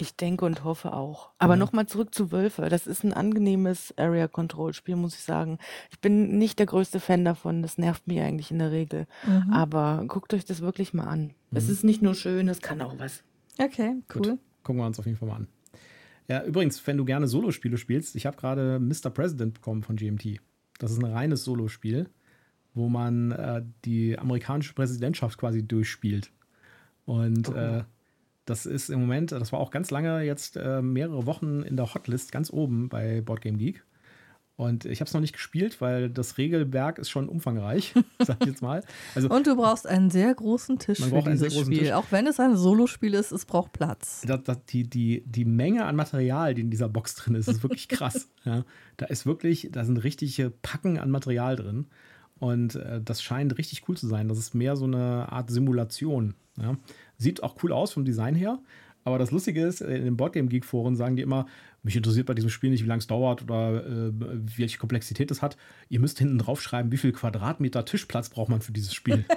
Ich 0.00 0.16
denke 0.16 0.44
und 0.44 0.64
hoffe 0.64 0.92
auch. 0.92 1.30
Aber 1.38 1.54
ja. 1.54 1.58
nochmal 1.58 1.86
zurück 1.86 2.14
zu 2.14 2.32
Wölfe. 2.32 2.68
Das 2.68 2.86
ist 2.86 3.04
ein 3.04 3.12
angenehmes 3.12 3.94
Area 3.96 4.28
Control 4.28 4.72
Spiel, 4.72 4.96
muss 4.96 5.14
ich 5.14 5.22
sagen. 5.22 5.58
Ich 5.90 6.00
bin 6.00 6.38
nicht 6.38 6.58
der 6.58 6.66
größte 6.66 7.00
Fan 7.00 7.24
davon. 7.24 7.62
Das 7.62 7.78
nervt 7.78 8.06
mich 8.06 8.20
eigentlich 8.20 8.50
in 8.50 8.58
der 8.58 8.70
Regel. 8.70 9.06
Mhm. 9.26 9.52
Aber 9.52 10.04
guckt 10.06 10.32
euch 10.34 10.44
das 10.44 10.60
wirklich 10.60 10.94
mal 10.94 11.04
an. 11.04 11.34
Mhm. 11.50 11.56
Es 11.56 11.68
ist 11.68 11.84
nicht 11.84 12.02
nur 12.02 12.14
schön, 12.14 12.48
es 12.48 12.60
kann 12.60 12.80
auch 12.80 12.98
was. 12.98 13.22
Okay, 13.58 13.96
cool. 14.14 14.22
Gut. 14.22 14.38
Gucken 14.62 14.80
wir 14.80 14.86
uns 14.86 14.98
auf 14.98 15.06
jeden 15.06 15.18
Fall 15.18 15.28
mal 15.28 15.36
an. 15.36 15.48
Ja, 16.28 16.44
übrigens, 16.44 16.86
wenn 16.86 16.96
du 16.96 17.04
gerne 17.04 17.26
Solospiele 17.26 17.76
spielst, 17.76 18.14
ich 18.14 18.26
habe 18.26 18.36
gerade 18.36 18.78
Mr. 18.78 19.10
President 19.10 19.54
bekommen 19.54 19.82
von 19.82 19.96
GMT. 19.96 20.40
Das 20.78 20.92
ist 20.92 20.98
ein 20.98 21.10
reines 21.10 21.44
Solospiel 21.44 22.08
wo 22.74 22.88
man 22.88 23.32
äh, 23.32 23.62
die 23.84 24.18
amerikanische 24.18 24.74
Präsidentschaft 24.74 25.38
quasi 25.38 25.66
durchspielt. 25.66 26.30
Und 27.04 27.48
oh. 27.48 27.54
äh, 27.54 27.84
das 28.50 28.66
ist 28.66 28.90
im 28.90 29.00
Moment, 29.00 29.32
das 29.32 29.52
war 29.52 29.60
auch 29.60 29.70
ganz 29.70 29.90
lange 29.90 30.22
jetzt 30.22 30.56
äh, 30.56 30.82
mehrere 30.82 31.24
Wochen 31.24 31.62
in 31.62 31.76
der 31.76 31.94
Hotlist 31.94 32.32
ganz 32.32 32.50
oben 32.52 32.88
bei 32.88 33.20
Boardgame 33.20 33.58
Geek. 33.58 33.84
Und 34.56 34.84
ich 34.84 35.00
habe 35.00 35.06
es 35.06 35.14
noch 35.14 35.22
nicht 35.22 35.32
gespielt, 35.32 35.80
weil 35.80 36.10
das 36.10 36.36
Regelwerk 36.36 36.98
ist 36.98 37.08
schon 37.08 37.30
umfangreich, 37.30 37.94
sag 38.18 38.36
ich 38.42 38.48
jetzt 38.48 38.60
mal. 38.60 38.82
Also, 39.14 39.30
und 39.30 39.46
du 39.46 39.56
brauchst 39.56 39.86
einen 39.86 40.10
sehr 40.10 40.34
großen 40.34 40.78
Tisch 40.78 41.00
für 41.00 41.22
dieses 41.22 41.58
Spiel. 41.58 41.78
Tisch. 41.78 41.92
Auch 41.92 42.04
wenn 42.10 42.26
es 42.26 42.38
ein 42.38 42.56
Solospiel 42.56 43.14
ist, 43.14 43.32
es 43.32 43.46
braucht 43.46 43.72
Platz. 43.72 44.22
Das, 44.26 44.42
das, 44.42 44.62
die, 44.66 44.82
die, 44.82 45.22
die 45.24 45.46
Menge 45.46 45.86
an 45.86 45.96
Material, 45.96 46.52
die 46.52 46.60
in 46.60 46.70
dieser 46.70 46.90
Box 46.90 47.14
drin 47.14 47.36
ist, 47.36 47.48
ist 47.48 47.62
wirklich 47.62 47.88
krass. 47.88 48.28
ja, 48.44 48.64
da 48.98 49.06
ist 49.06 49.24
wirklich, 49.24 49.70
da 49.72 49.82
sind 49.84 49.96
richtige 49.96 50.50
Packen 50.50 50.98
an 50.98 51.10
Material 51.10 51.56
drin. 51.56 51.86
Und 52.38 52.74
äh, 52.74 53.00
das 53.02 53.22
scheint 53.22 53.56
richtig 53.56 53.88
cool 53.88 53.96
zu 53.96 54.08
sein. 54.08 54.28
Das 54.28 54.38
ist 54.38 54.54
mehr 54.54 54.76
so 54.76 54.84
eine 54.84 55.30
Art 55.30 55.50
Simulation. 55.50 56.34
Ja. 56.60 56.76
Sieht 57.16 57.42
auch 57.42 57.56
cool 57.62 57.72
aus 57.72 57.92
vom 57.92 58.04
Design 58.04 58.34
her. 58.34 58.60
Aber 59.04 59.18
das 59.18 59.30
Lustige 59.30 59.64
ist, 59.64 59.80
in 59.80 60.04
den 60.04 60.16
Boardgame 60.16 60.48
Geek 60.48 60.64
Foren 60.64 60.94
sagen 60.94 61.16
die 61.16 61.22
immer, 61.22 61.46
mich 61.82 61.96
interessiert 61.96 62.26
bei 62.26 62.34
diesem 62.34 62.50
Spiel 62.50 62.70
nicht, 62.70 62.84
wie 62.84 62.88
lange 62.88 62.98
es 62.98 63.06
dauert 63.06 63.42
oder 63.42 63.86
äh, 63.86 64.12
welche 64.58 64.78
Komplexität 64.78 65.30
es 65.30 65.40
hat. 65.40 65.56
Ihr 65.88 66.00
müsst 66.00 66.18
hinten 66.18 66.38
drauf 66.38 66.60
schreiben, 66.60 66.92
wie 66.92 66.98
viel 66.98 67.12
Quadratmeter 67.12 67.84
Tischplatz 67.86 68.28
braucht 68.28 68.50
man 68.50 68.60
für 68.60 68.72
dieses 68.72 68.94
Spiel. 68.94 69.24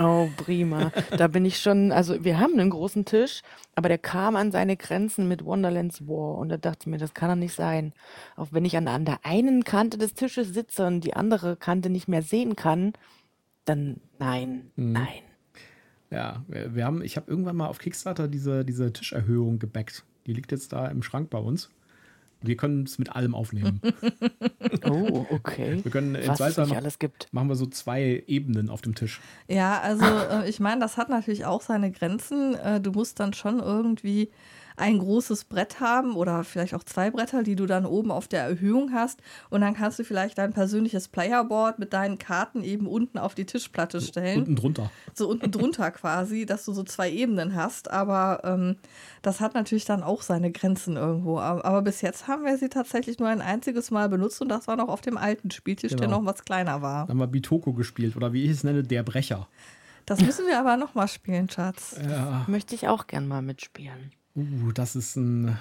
Oh, 0.00 0.28
prima. 0.38 0.92
Da 1.10 1.28
bin 1.28 1.44
ich 1.44 1.60
schon, 1.60 1.92
also 1.92 2.24
wir 2.24 2.38
haben 2.38 2.58
einen 2.58 2.70
großen 2.70 3.04
Tisch, 3.04 3.42
aber 3.74 3.88
der 3.88 3.98
kam 3.98 4.34
an 4.34 4.50
seine 4.50 4.76
Grenzen 4.76 5.28
mit 5.28 5.44
Wonderlands 5.44 6.06
War 6.08 6.38
und 6.38 6.48
da 6.48 6.56
dachte 6.56 6.78
ich 6.82 6.86
mir, 6.86 6.96
das 6.96 7.12
kann 7.12 7.28
doch 7.28 7.36
nicht 7.36 7.54
sein. 7.54 7.92
Auch 8.36 8.48
wenn 8.50 8.64
ich 8.64 8.76
an, 8.78 8.88
an 8.88 9.04
der 9.04 9.18
einen 9.24 9.62
Kante 9.64 9.98
des 9.98 10.14
Tisches 10.14 10.54
sitze 10.54 10.86
und 10.86 11.02
die 11.02 11.14
andere 11.14 11.56
Kante 11.56 11.90
nicht 11.90 12.08
mehr 12.08 12.22
sehen 12.22 12.56
kann, 12.56 12.94
dann 13.66 14.00
nein, 14.18 14.70
mhm. 14.76 14.92
nein. 14.92 15.22
Ja, 16.10 16.44
wir, 16.48 16.74
wir 16.74 16.84
haben, 16.84 17.02
ich 17.02 17.16
habe 17.16 17.30
irgendwann 17.30 17.56
mal 17.56 17.66
auf 17.66 17.78
Kickstarter 17.78 18.28
diese, 18.28 18.64
diese 18.64 18.92
Tischerhöhung 18.92 19.58
gebackt. 19.58 20.04
Die 20.26 20.32
liegt 20.32 20.52
jetzt 20.52 20.72
da 20.72 20.86
im 20.86 21.02
Schrank 21.02 21.30
bei 21.30 21.38
uns. 21.38 21.70
Wir 22.46 22.56
können 22.56 22.82
es 22.82 22.98
mit 22.98 23.14
allem 23.14 23.34
aufnehmen. 23.34 23.80
oh, 24.84 25.24
okay. 25.30 25.80
Wir 25.82 25.90
können 25.90 26.16
Was 26.26 26.40
es 26.40 26.58
nicht 26.58 26.76
alles 26.76 26.98
gibt. 26.98 27.32
Machen 27.32 27.48
wir 27.48 27.56
so 27.56 27.66
zwei 27.66 28.22
Ebenen 28.26 28.68
auf 28.68 28.82
dem 28.82 28.94
Tisch. 28.94 29.20
Ja, 29.48 29.80
also 29.80 30.04
äh, 30.04 30.48
ich 30.48 30.60
meine, 30.60 30.80
das 30.80 30.98
hat 30.98 31.08
natürlich 31.08 31.46
auch 31.46 31.62
seine 31.62 31.90
Grenzen. 31.90 32.54
Äh, 32.54 32.80
du 32.82 32.92
musst 32.92 33.18
dann 33.18 33.32
schon 33.32 33.60
irgendwie 33.60 34.30
ein 34.76 34.98
großes 34.98 35.44
Brett 35.44 35.80
haben 35.80 36.16
oder 36.16 36.42
vielleicht 36.42 36.74
auch 36.74 36.82
zwei 36.82 37.10
Bretter, 37.10 37.42
die 37.42 37.54
du 37.54 37.66
dann 37.66 37.86
oben 37.86 38.10
auf 38.10 38.26
der 38.26 38.42
Erhöhung 38.42 38.92
hast. 38.92 39.20
Und 39.50 39.60
dann 39.60 39.74
kannst 39.74 39.98
du 39.98 40.04
vielleicht 40.04 40.38
dein 40.38 40.52
persönliches 40.52 41.08
Playerboard 41.08 41.78
mit 41.78 41.92
deinen 41.92 42.18
Karten 42.18 42.64
eben 42.64 42.86
unten 42.86 43.18
auf 43.18 43.34
die 43.34 43.46
Tischplatte 43.46 44.00
stellen. 44.00 44.40
Unten 44.40 44.56
drunter. 44.56 44.90
So 45.14 45.28
unten 45.28 45.52
drunter 45.52 45.90
quasi, 45.92 46.44
dass 46.44 46.64
du 46.64 46.72
so 46.72 46.82
zwei 46.82 47.10
Ebenen 47.10 47.54
hast. 47.54 47.90
Aber 47.90 48.40
ähm, 48.42 48.76
das 49.22 49.40
hat 49.40 49.54
natürlich 49.54 49.84
dann 49.84 50.02
auch 50.02 50.22
seine 50.22 50.50
Grenzen 50.50 50.96
irgendwo. 50.96 51.38
Aber 51.38 51.82
bis 51.82 52.00
jetzt 52.00 52.26
haben 52.26 52.44
wir 52.44 52.58
sie 52.58 52.68
tatsächlich 52.68 53.18
nur 53.20 53.28
ein 53.28 53.40
einziges 53.40 53.92
Mal 53.92 54.08
benutzt 54.08 54.42
und 54.42 54.48
das 54.48 54.66
war 54.66 54.76
noch 54.76 54.88
auf 54.88 55.00
dem 55.00 55.16
alten 55.16 55.52
Spieltisch, 55.52 55.90
genau. 55.90 56.00
der 56.00 56.10
noch 56.10 56.24
was 56.24 56.44
kleiner 56.44 56.82
war. 56.82 57.06
Dann 57.06 57.10
haben 57.10 57.18
wir 57.18 57.26
Bitoko 57.28 57.72
gespielt 57.72 58.16
oder 58.16 58.32
wie 58.32 58.44
ich 58.44 58.50
es 58.50 58.64
nenne, 58.64 58.82
der 58.82 59.04
Brecher. 59.04 59.46
Das 60.06 60.20
müssen 60.20 60.46
wir 60.46 60.58
aber 60.58 60.76
noch 60.76 60.94
mal 60.94 61.08
spielen, 61.08 61.48
Schatz. 61.48 61.96
Ja. 62.08 62.44
Möchte 62.46 62.74
ich 62.74 62.88
auch 62.88 63.06
gern 63.06 63.26
mal 63.26 63.40
mitspielen. 63.40 64.12
Uh, 64.36 64.72
das 64.72 64.96
ist 64.96 65.16
ein. 65.16 65.56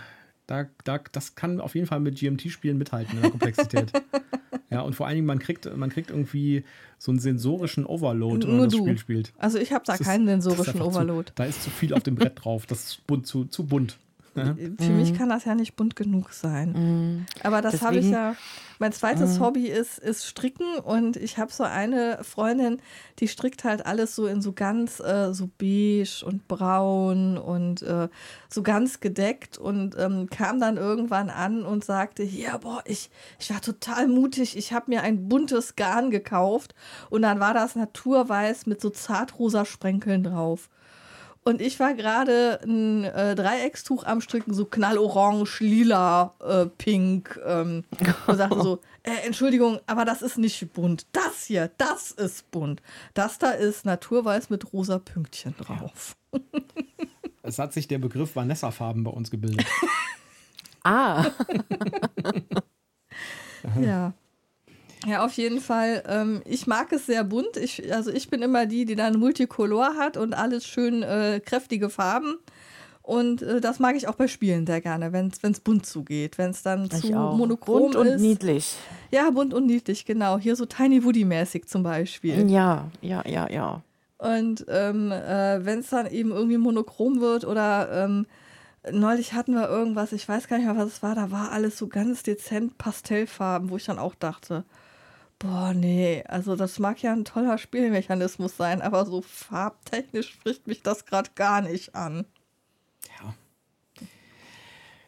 Da, 0.45 0.65
da, 0.83 0.99
das 1.11 1.35
kann 1.35 1.61
auf 1.61 1.73
jeden 1.73 1.87
Fall 1.87 2.01
mit 2.01 2.19
GMT-Spielen 2.19 2.77
mithalten 2.77 3.15
in 3.15 3.21
der 3.21 3.31
Komplexität. 3.31 3.93
ja, 4.69 4.81
und 4.81 4.93
vor 4.93 5.07
allen 5.07 5.15
Dingen, 5.15 5.27
man 5.27 5.39
kriegt, 5.39 5.73
man 5.77 5.89
kriegt 5.89 6.09
irgendwie 6.09 6.65
so 6.97 7.11
einen 7.11 7.19
sensorischen 7.19 7.85
Overload, 7.85 8.45
wenn 8.45 8.57
man 8.57 8.69
das 8.69 8.77
Spiel 8.77 8.97
spielt. 8.97 9.33
Also 9.37 9.57
ich 9.57 9.71
habe 9.71 9.85
da 9.85 9.95
das 9.95 10.05
keinen 10.05 10.27
ist, 10.27 10.43
sensorischen 10.43 10.81
Overload. 10.81 11.29
Zu, 11.29 11.35
da 11.35 11.45
ist 11.45 11.63
zu 11.63 11.69
viel 11.69 11.93
auf 11.93 12.03
dem 12.03 12.15
Brett 12.15 12.43
drauf. 12.43 12.65
Das 12.65 12.83
ist 12.83 13.07
bunt, 13.07 13.25
zu, 13.25 13.45
zu 13.45 13.65
bunt. 13.65 13.99
Ja. 14.35 14.55
Für 14.55 14.89
mhm. 14.89 14.97
mich 14.97 15.13
kann 15.13 15.29
das 15.29 15.45
ja 15.45 15.55
nicht 15.55 15.75
bunt 15.75 15.95
genug 15.95 16.33
sein. 16.33 16.71
Mhm. 16.71 17.25
Aber 17.43 17.61
das 17.61 17.81
habe 17.81 17.97
ich 17.97 18.09
ja. 18.09 18.35
Mein 18.79 18.91
zweites 18.91 19.37
mhm. 19.37 19.43
Hobby 19.43 19.67
ist, 19.67 19.99
ist 19.99 20.25
Stricken 20.25 20.79
und 20.83 21.15
ich 21.15 21.37
habe 21.37 21.51
so 21.51 21.63
eine 21.63 22.19
Freundin, 22.23 22.81
die 23.19 23.27
strickt 23.27 23.63
halt 23.63 23.85
alles 23.85 24.15
so 24.15 24.27
in 24.27 24.41
so 24.41 24.51
ganz 24.51 24.99
äh, 24.99 25.31
so 25.33 25.49
beige 25.57 26.25
und 26.25 26.47
braun 26.47 27.37
und 27.37 27.81
äh, 27.83 28.09
so 28.49 28.63
ganz 28.63 28.99
gedeckt 28.99 29.57
und 29.57 29.95
ähm, 29.97 30.27
kam 30.29 30.59
dann 30.59 30.77
irgendwann 30.77 31.29
an 31.29 31.63
und 31.63 31.85
sagte, 31.85 32.23
ja, 32.23 32.57
boah, 32.57 32.81
ich, 32.85 33.09
ich 33.39 33.51
war 33.51 33.61
total 33.61 34.07
mutig, 34.07 34.57
ich 34.57 34.73
habe 34.73 34.89
mir 34.89 35.01
ein 35.03 35.29
buntes 35.29 35.75
Garn 35.75 36.09
gekauft 36.09 36.73
und 37.09 37.21
dann 37.21 37.39
war 37.39 37.53
das 37.53 37.75
naturweiß 37.75 38.65
mit 38.65 38.81
so 38.81 38.89
zartrosa 38.89 39.65
Sprenkeln 39.65 40.23
drauf. 40.23 40.69
Und 41.43 41.61
ich 41.61 41.79
war 41.79 41.93
gerade 41.93 42.59
ein 42.63 43.03
äh, 43.03 43.35
Dreieckstuch 43.35 44.05
am 44.05 44.21
Stricken, 44.21 44.53
so 44.53 44.65
knallorange, 44.65 45.49
lila, 45.59 46.33
äh, 46.39 46.65
pink. 46.65 47.39
Ähm, 47.45 47.83
und 48.27 48.37
sagte 48.37 48.61
so, 48.61 48.79
äh, 49.03 49.25
Entschuldigung, 49.25 49.79
aber 49.85 50.05
das 50.05 50.21
ist 50.21 50.37
nicht 50.37 50.71
bunt. 50.73 51.05
Das 51.11 51.43
hier, 51.45 51.69
das 51.77 52.11
ist 52.11 52.49
bunt. 52.51 52.81
Das 53.13 53.39
da 53.39 53.51
ist 53.51 53.85
naturweiß 53.85 54.49
mit 54.49 54.71
rosa 54.71 54.99
Pünktchen 54.99 55.55
drauf. 55.57 56.15
Ja. 56.31 56.39
es 57.43 57.59
hat 57.59 57.73
sich 57.73 57.87
der 57.87 57.99
Begriff 57.99 58.35
Vanessa-Farben 58.35 59.03
bei 59.03 59.11
uns 59.11 59.29
gebildet. 59.29 59.67
ah. 60.83 61.25
ja. 63.81 64.13
Ja, 65.05 65.25
auf 65.25 65.33
jeden 65.33 65.59
Fall. 65.59 66.03
Ähm, 66.07 66.41
ich 66.45 66.67
mag 66.67 66.91
es 66.91 67.05
sehr 67.05 67.23
bunt. 67.23 67.57
Ich, 67.57 67.93
also 67.93 68.11
ich 68.11 68.29
bin 68.29 68.41
immer 68.41 68.65
die, 68.65 68.85
die 68.85 68.95
dann 68.95 69.19
Multicolor 69.19 69.95
hat 69.97 70.17
und 70.17 70.33
alles 70.33 70.65
schön 70.65 71.03
äh, 71.03 71.41
kräftige 71.43 71.89
Farben. 71.89 72.37
Und 73.01 73.41
äh, 73.41 73.59
das 73.59 73.79
mag 73.79 73.97
ich 73.97 74.07
auch 74.07 74.15
bei 74.15 74.27
Spielen 74.27 74.65
sehr 74.65 74.79
gerne, 74.79 75.11
wenn 75.11 75.27
es 75.27 75.59
bunt 75.59 75.85
zugeht. 75.85 76.37
Wenn 76.37 76.51
es 76.51 76.63
dann 76.63 76.85
ich 76.85 77.01
zu 77.01 77.13
auch. 77.13 77.35
monochrom 77.35 77.91
bunt 77.91 77.95
ist. 77.95 78.01
Bunt 78.01 78.11
und 78.13 78.21
niedlich. 78.21 78.75
Ja, 79.11 79.29
bunt 79.29 79.53
und 79.53 79.65
niedlich, 79.65 80.05
genau. 80.05 80.37
Hier 80.37 80.55
so 80.55 80.65
Tiny 80.65 81.03
Woody-mäßig 81.03 81.65
zum 81.67 81.83
Beispiel. 81.83 82.49
Ja, 82.49 82.89
ja, 83.01 83.27
ja, 83.27 83.49
ja. 83.49 83.81
Und 84.17 84.65
ähm, 84.69 85.11
äh, 85.11 85.65
wenn 85.65 85.79
es 85.79 85.89
dann 85.89 86.07
eben 86.07 86.31
irgendwie 86.31 86.57
monochrom 86.57 87.19
wird 87.19 87.43
oder 87.43 87.89
ähm, 87.91 88.25
neulich 88.89 89.33
hatten 89.33 89.53
wir 89.53 89.67
irgendwas, 89.67 90.13
ich 90.13 90.27
weiß 90.29 90.47
gar 90.47 90.57
nicht 90.57 90.65
mehr, 90.65 90.77
was 90.77 90.93
es 90.93 91.03
war, 91.03 91.13
da 91.13 91.29
war 91.29 91.51
alles 91.51 91.77
so 91.77 91.87
ganz 91.87 92.23
dezent 92.23 92.77
Pastellfarben, 92.77 93.69
wo 93.69 93.75
ich 93.75 93.83
dann 93.83 93.99
auch 93.99 94.15
dachte, 94.15 94.63
Boah, 95.43 95.73
nee, 95.73 96.23
also 96.25 96.55
das 96.55 96.79
mag 96.79 97.01
ja 97.01 97.11
ein 97.11 97.25
toller 97.25 97.57
Spielmechanismus 97.57 98.55
sein, 98.55 98.81
aber 98.81 99.05
so 99.05 99.21
farbtechnisch 99.21 100.29
spricht 100.31 100.67
mich 100.67 100.81
das 100.83 101.05
gerade 101.05 101.31
gar 101.35 101.61
nicht 101.61 101.95
an. 101.95 102.25
Ja. 103.19 103.33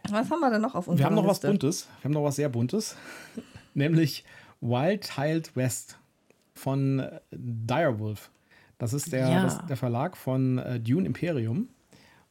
Was 0.09 0.29
haben 0.29 0.41
wir 0.41 0.51
denn 0.51 0.61
noch 0.61 0.75
auf 0.75 0.89
unserer 0.89 1.05
Wir 1.05 1.05
haben 1.05 1.15
noch 1.15 1.25
Liste? 1.25 1.47
was 1.47 1.51
Buntes. 1.51 1.87
Wir 2.01 2.03
haben 2.03 2.13
noch 2.13 2.23
was 2.25 2.35
sehr 2.35 2.49
Buntes. 2.49 2.97
Nämlich 3.73 4.25
Wild 4.59 5.09
Tiled 5.09 5.55
West 5.55 5.97
von 6.53 6.99
äh, 6.99 7.21
Direwolf. 7.31 8.29
Das 8.77 8.91
ist 8.91 9.13
der, 9.13 9.29
ja. 9.29 9.43
das, 9.43 9.65
der 9.67 9.77
Verlag 9.77 10.17
von 10.17 10.57
äh, 10.57 10.81
Dune 10.81 11.05
Imperium. 11.05 11.69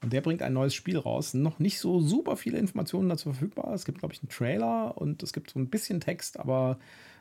Und 0.03 0.13
der 0.13 0.21
bringt 0.21 0.43
ein 0.43 0.53
neues 0.53 0.75
Spiel 0.75 0.99
raus. 0.99 1.33
Noch 1.33 1.59
nicht 1.59 1.81
so 1.81 2.01
super 2.01 2.37
viele 2.37 2.59
Informationen 2.59 3.09
dazu 3.09 3.33
verfügbar. 3.33 3.73
Es 3.73 3.87
gibt, 3.87 4.01
glaube 4.01 4.13
ich, 4.13 4.21
einen 4.21 4.29
Trailer 4.29 4.99
und 4.99 5.23
es 5.23 5.33
gibt 5.33 5.51
so 5.51 5.59
ein 5.59 5.71
bisschen 5.71 6.01
Text, 6.01 6.39
aber 6.39 6.79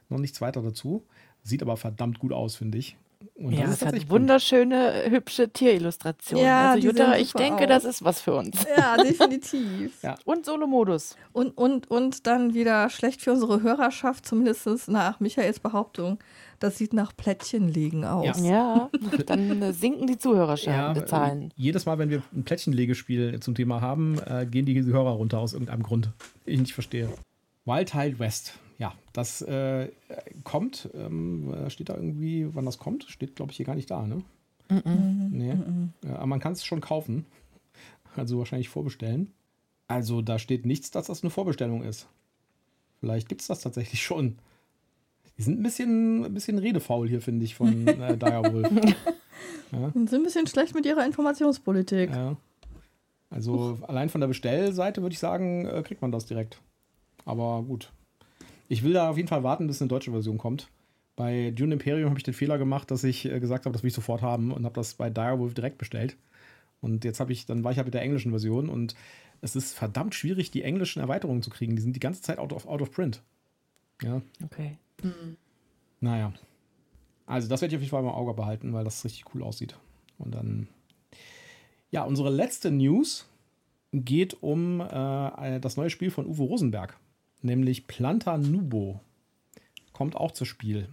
noch 0.10 0.20
nichts 0.20 0.42
weiter 0.42 0.62
dazu. 0.62 1.04
Sieht 1.44 1.62
aber 1.62 1.78
verdammt 1.78 2.20
gut 2.20 2.32
aus, 2.32 2.56
finde 2.56 2.78
ich. 2.78 2.98
Und 3.36 3.54
ja, 3.54 3.66
es 3.66 3.84
hat 3.84 4.10
wunderschöne, 4.10 5.10
hübsche 5.10 5.50
Tierillustrationen. 5.50 6.46
Ja, 6.46 6.72
also 6.72 6.88
Jutta, 6.88 7.18
ich 7.18 7.34
denke, 7.34 7.64
aus. 7.64 7.68
das 7.68 7.86
ist 7.86 8.04
was 8.04 8.22
für 8.22 8.36
uns. 8.36 8.66
Ja, 8.78 8.98
definitiv. 9.04 10.02
ja. 10.04 10.16
Und 10.26 10.46
Solo-Modus. 10.46 11.16
Und, 11.32 11.58
und, 11.58 11.90
und 11.90 12.28
dann 12.28 12.54
wieder 12.54 12.90
schlecht 12.90 13.22
für 13.22 13.32
unsere 13.32 13.62
Hörerschaft, 13.62 14.26
zumindest 14.26 14.90
nach 14.90 15.20
Michaels 15.20 15.60
Behauptung. 15.60 16.20
Das 16.60 16.78
sieht 16.78 16.94
nach 16.94 17.16
Plättchenlegen 17.16 18.06
aus. 18.06 18.40
Ja, 18.40 18.90
ja 18.90 18.90
dann 19.26 19.62
äh, 19.62 19.74
sinken 19.74 20.08
die 20.08 20.18
Zuhörerzahlen. 20.18 21.42
Ja, 21.42 21.50
jedes 21.56 21.86
Mal, 21.86 21.98
wenn 21.98 22.10
wir 22.10 22.22
ein 22.34 22.44
Plättchenlegespiel 22.44 23.40
zum 23.40 23.56
Thema 23.56 23.82
haben, 23.82 24.20
äh, 24.20 24.46
gehen 24.50 24.66
die 24.66 24.82
Hörer 24.84 25.12
runter 25.12 25.40
aus 25.40 25.54
irgendeinem 25.54 25.84
Grund. 25.84 26.10
Ich 26.46 26.60
nicht 26.60 26.74
verstehe. 26.74 27.10
Wild 27.66 27.90
Tile 27.90 28.20
West 28.20 28.54
ja, 28.84 28.94
das 29.14 29.42
äh, 29.42 29.90
kommt. 30.44 30.90
Ähm, 30.94 31.56
steht 31.70 31.88
da 31.88 31.96
irgendwie, 31.96 32.54
wann 32.54 32.66
das 32.66 32.78
kommt? 32.78 33.06
Steht, 33.06 33.38
glaube 33.38 33.52
ich, 33.52 33.58
hier 33.58 33.66
gar 33.66 33.76
nicht 33.76 33.90
da, 33.90 34.06
ne? 34.06 34.16
Mm 34.68 34.74
-mm. 34.74 35.30
Nee. 35.32 35.54
Mm 35.54 35.94
aber 36.10 36.28
man 36.28 36.42
kann 36.42 36.52
es 36.54 36.66
schon 36.66 36.82
kaufen. 36.82 37.26
Also 38.16 38.38
wahrscheinlich 38.38 38.70
vorbestellen. 38.70 39.34
Also 39.88 40.22
da 40.22 40.38
steht 40.38 40.68
nichts, 40.68 40.92
dass 40.92 41.08
das 41.08 41.24
eine 41.24 41.32
Vorbestellung 41.32 41.82
ist. 41.82 42.08
Vielleicht 43.00 43.28
gibt 43.28 43.42
es 43.42 43.48
das 43.48 43.62
tatsächlich 43.62 44.04
schon. 44.08 44.38
Die 45.36 45.42
sind 45.42 45.60
ein 45.60 45.64
bisschen, 45.64 46.24
ein 46.24 46.34
bisschen 46.36 46.60
redefaul 46.60 47.10
hier, 47.10 47.22
finde 47.22 47.44
ich, 47.44 47.56
von 47.56 47.88
äh, 47.88 48.16
Direwolf. 48.16 48.70
ja. 49.72 49.90
sind 49.94 50.14
ein 50.14 50.24
bisschen 50.24 50.46
schlecht 50.46 50.76
mit 50.76 50.86
ihrer 50.86 51.04
Informationspolitik. 51.08 52.12
Ja. 52.12 52.38
Also 53.32 53.78
Uch. 53.80 53.90
allein 53.90 54.10
von 54.10 54.22
der 54.22 54.28
Bestellseite 54.28 55.02
würde 55.02 55.14
ich 55.14 55.20
sagen, 55.20 55.66
äh, 55.66 55.82
kriegt 55.82 56.04
man 56.04 56.12
das 56.12 56.28
direkt. 56.28 56.62
Aber 57.26 57.64
gut, 57.64 57.92
ich 58.68 58.84
will 58.84 58.94
da 58.94 59.10
auf 59.10 59.18
jeden 59.18 59.30
Fall 59.30 59.44
warten, 59.44 59.68
bis 59.68 59.82
eine 59.82 59.90
deutsche 59.90 60.12
Version 60.12 60.38
kommt. 60.38 60.70
Bei 61.16 61.52
Dune 61.52 61.74
Imperium 61.74 62.10
habe 62.10 62.20
ich 62.20 62.24
den 62.24 62.34
Fehler 62.34 62.58
gemacht, 62.58 62.90
dass 62.90 63.04
ich 63.04 63.26
äh, 63.26 63.40
gesagt 63.40 63.66
habe, 63.66 63.74
das 63.74 63.84
will 63.84 63.90
ich 63.90 63.94
sofort 63.94 64.22
haben 64.22 64.52
und 64.52 64.66
habe 64.66 64.76
das 64.76 64.96
bei 64.96 65.10
Direwolf 65.10 65.54
direkt 65.54 65.78
bestellt. 65.78 66.18
Und 66.82 67.06
jetzt 67.06 67.20
habe 67.20 67.32
ich, 67.32 67.46
dann 67.46 67.64
war 67.64 67.72
ich 67.72 67.78
halt 67.78 67.88
mit 67.88 67.94
der 67.94 68.02
englischen 68.02 68.32
Version 68.32 68.70
und 68.70 68.96
es 69.42 69.56
ist 69.56 69.74
verdammt 69.74 70.16
schwierig, 70.16 70.52
die 70.52 70.64
englischen 70.64 71.00
Erweiterungen 71.00 71.42
zu 71.42 71.50
kriegen. 71.50 71.76
Die 71.76 71.82
sind 71.82 71.96
die 71.96 72.00
ganze 72.00 72.22
Zeit 72.22 72.40
out 72.40 72.52
of, 72.52 72.66
out 72.66 72.82
of 72.82 72.92
print. 72.92 73.22
Ja. 74.02 74.22
Okay. 74.44 74.78
Mhm. 75.02 75.38
Naja. 76.00 76.34
Also, 77.26 77.48
das 77.48 77.62
werde 77.62 77.74
ich 77.74 77.78
auf 77.78 77.82
jeden 77.82 77.92
Fall 77.92 78.04
im 78.04 78.10
Auge 78.10 78.34
behalten, 78.34 78.74
weil 78.74 78.84
das 78.84 79.06
richtig 79.06 79.26
cool 79.34 79.44
aussieht. 79.44 79.78
Und 80.18 80.34
dann. 80.36 80.68
Ja, 81.90 82.04
unsere 82.04 82.30
letzte 82.30 82.72
News 82.72 83.30
geht 83.92 84.42
um 84.42 84.82
äh, 84.82 85.60
das 85.60 85.78
neue 85.78 85.90
Spiel 85.90 86.10
von 86.10 86.26
Uwe 86.26 86.44
Rosenberg 86.44 86.98
nämlich 87.44 87.88
Planta 87.88 88.38
Nubo. 88.38 89.02
Kommt 89.92 90.16
auch 90.16 90.32
zu 90.32 90.46
Spiel. 90.46 90.90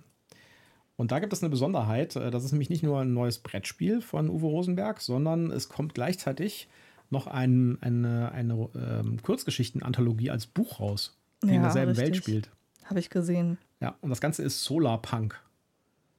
Und 0.97 1.13
da 1.13 1.19
gibt 1.19 1.33
es 1.33 1.43
eine 1.43 1.49
Besonderheit. 1.49 2.17
Äh, 2.17 2.31
das 2.31 2.45
ist 2.45 2.53
nämlich 2.53 2.69
nicht 2.69 2.83
nur 2.83 3.01
ein 3.01 3.15
neues 3.15 3.39
Brettspiel 3.39 4.03
von 4.03 4.29
Uwe 4.29 4.47
Rosenberg, 4.47 5.01
sondern 5.01 5.51
es 5.51 5.69
kommt 5.69 5.95
gleichzeitig 5.95 6.69
noch 7.09 7.27
ein, 7.27 7.79
eine, 7.81 8.33
eine 8.33 8.69
ähm, 8.75 9.23
Kurzgeschichten-Anthologie 9.23 10.31
als 10.31 10.47
Buch 10.47 10.79
raus, 10.79 11.17
die 11.43 11.49
ja, 11.49 11.55
in 11.55 11.63
derselben 11.63 11.93
richtig. 11.93 12.07
Welt 12.07 12.17
spielt. 12.17 12.51
Habe 12.85 13.01
ich 13.01 13.09
gesehen. 13.09 13.57
Ja, 13.81 13.97
und 14.03 14.11
das 14.11 14.21
Ganze 14.21 14.43
ist 14.43 14.63
Solarpunk. 14.63 15.41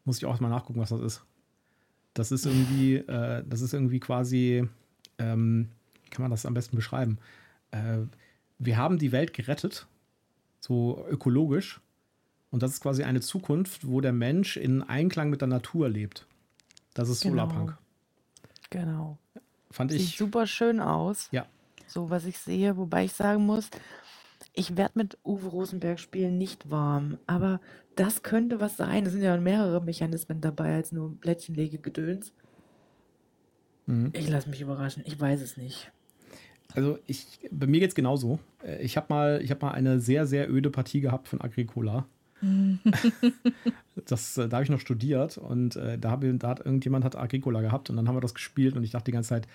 Muss 0.04 0.18
ich 0.18 0.26
auch 0.26 0.40
mal 0.40 0.50
nachgucken, 0.50 0.80
was 0.80 0.90
das 0.90 1.02
ist. 1.02 1.24
Das 2.14 2.32
ist 2.32 2.46
irgendwie, 2.46 2.96
äh, 2.96 3.44
das 3.48 3.62
ist 3.62 3.74
irgendwie 3.74 4.00
quasi, 4.00 4.68
ähm, 5.20 5.70
wie 6.04 6.10
kann 6.10 6.24
man 6.24 6.32
das 6.32 6.46
am 6.46 6.54
besten 6.54 6.76
beschreiben? 6.76 7.20
Äh, 7.70 8.00
wir 8.58 8.78
haben 8.78 8.98
die 8.98 9.12
Welt 9.12 9.34
gerettet 9.34 9.86
so 10.62 11.06
ökologisch. 11.10 11.82
Und 12.52 12.64
das 12.64 12.72
ist 12.72 12.82
quasi 12.82 13.04
eine 13.04 13.22
Zukunft, 13.22 13.88
wo 13.88 14.00
der 14.02 14.14
Mensch 14.14 14.58
in 14.58 14.84
Einklang 14.84 15.30
mit 15.30 15.42
der 15.42 15.48
Natur 15.48 15.90
lebt. 15.90 16.28
Das 16.94 17.10
ist 17.10 17.22
genau. 17.22 17.48
Solarpunk. 17.48 17.78
Genau. 18.70 19.18
Fand 19.72 19.92
Sieht 19.92 20.02
ich. 20.02 20.18
super 20.18 20.48
schön 20.48 20.80
aus. 20.80 21.30
Ja. 21.32 21.46
So, 21.88 22.10
was 22.10 22.26
ich 22.26 22.38
sehe, 22.38 22.78
wobei 22.78 23.06
ich 23.06 23.14
sagen 23.14 23.46
muss, 23.46 23.70
ich 24.54 24.76
werde 24.78 24.98
mit 24.98 25.18
Uwe 25.24 25.48
Rosenberg 25.48 26.00
spielen 26.00 26.38
nicht 26.38 26.70
warm. 26.70 27.18
Aber 27.26 27.62
das 27.96 28.22
könnte 28.22 28.60
was 28.60 28.78
sein. 28.78 29.06
Es 29.06 29.14
sind 29.14 29.22
ja 29.22 29.36
mehrere 29.38 29.82
Mechanismen 29.82 30.42
dabei 30.42 30.76
als 30.76 30.92
nur 30.92 31.18
Plättchenlegegedöns. 31.20 32.34
Mhm. 33.86 34.12
Ich 34.14 34.30
lasse 34.30 34.50
mich 34.50 34.62
überraschen. 34.62 35.04
Ich 35.06 35.20
weiß 35.20 35.42
es 35.42 35.58
nicht. 35.58 35.92
Also 36.76 37.00
ich, 37.08 37.26
bei 37.52 37.68
mir 37.68 37.80
geht 37.80 37.90
es 37.90 37.96
genauso. 37.96 38.40
Äh, 38.64 38.82
ich 38.82 38.98
habe 38.98 39.08
mal, 39.10 39.44
hab 39.48 39.62
mal 39.62 39.72
eine 39.72 40.00
sehr, 40.00 40.26
sehr 40.26 40.50
öde 40.50 40.70
Partie 40.70 41.02
gehabt 41.02 41.28
von 41.28 41.42
Agricola. 41.42 42.06
das, 44.06 44.38
äh, 44.38 44.50
da 44.50 44.58
habe 44.58 44.64
ich 44.64 44.70
noch 44.70 44.80
studiert 44.80 45.38
und 45.38 45.76
äh, 45.76 45.98
da, 45.98 46.12
hab, 46.12 46.24
da 46.24 46.48
hat 46.48 46.66
irgendjemand 46.66 47.06
hat 47.06 47.16
Agricola 47.16 47.62
gehabt 47.62 47.90
und 47.90 47.98
dann 47.98 48.08
haben 48.08 48.16
wir 48.16 48.22
das 48.22 48.34
gespielt 48.34 48.76
und 48.76 48.84
ich 48.84 48.92
dachte 48.92 49.06
die 49.06 49.12
ganze 49.12 49.30
Zeit, 49.30 49.48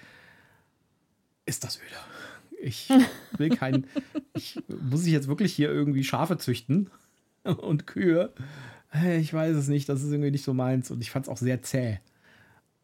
ist 1.46 1.64
das 1.64 1.78
öde? 1.78 2.62
Ich 2.62 2.88
will 3.36 3.50
kein, 3.50 3.86
ich, 4.34 4.60
muss 4.68 5.04
ich 5.04 5.12
jetzt 5.12 5.28
wirklich 5.28 5.52
hier 5.52 5.70
irgendwie 5.70 6.04
Schafe 6.04 6.38
züchten 6.38 6.90
und 7.44 7.86
Kühe? 7.86 8.32
Ich 9.18 9.34
weiß 9.34 9.56
es 9.56 9.68
nicht, 9.68 9.88
das 9.88 10.02
ist 10.02 10.12
irgendwie 10.12 10.30
nicht 10.30 10.44
so 10.44 10.54
meins 10.54 10.90
und 10.90 11.02
ich 11.02 11.10
fand 11.10 11.26
es 11.26 11.28
auch 11.28 11.36
sehr 11.36 11.62
zäh. 11.62 11.98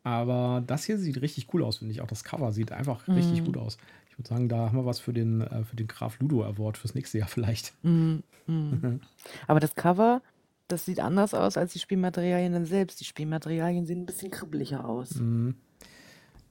Aber 0.03 0.63
das 0.67 0.85
hier 0.85 0.99
sieht 0.99 1.21
richtig 1.23 1.53
cool 1.55 1.63
aus, 1.63 1.79
finde 1.79 1.93
ich. 1.93 2.01
Auch 2.01 2.09
das 2.09 2.25
Cover 2.25 2.53
sieht 2.53 2.73
einfach 2.73 3.07
mm. 3.07 3.13
richtig 3.13 3.45
gut 3.45 3.57
aus. 3.57 3.79
Würde 4.23 4.29
sagen, 4.29 4.49
da 4.49 4.57
haben 4.67 4.77
wir 4.77 4.87
was 4.87 5.01
für 5.01 5.13
den, 5.13 5.41
äh, 5.41 5.65
für 5.65 5.77
den 5.77 5.89
Graf 5.89 6.19
Ludo 6.21 6.45
Award 6.45 6.79
fürs 6.79 6.95
nächste 6.95 7.19
Jahr 7.19 7.29
vielleicht. 7.29 7.75
Mm, 7.83 8.23
mm. 8.47 9.01
Aber 9.47 9.61
das 9.61 9.75
Cover, 9.75 10.23
das 10.69 10.85
sieht 10.85 11.01
anders 11.01 11.35
aus 11.35 11.57
als 11.57 11.73
die 11.73 11.79
Spielmaterialien 11.79 12.53
dann 12.53 12.67
selbst. 12.67 13.01
Die 13.01 13.05
Spielmaterialien 13.05 13.87
sehen 13.87 14.01
ein 14.01 14.07
bisschen 14.07 14.31
kribbeliger 14.31 14.89
aus. 14.89 15.17
Mm. 15.17 15.51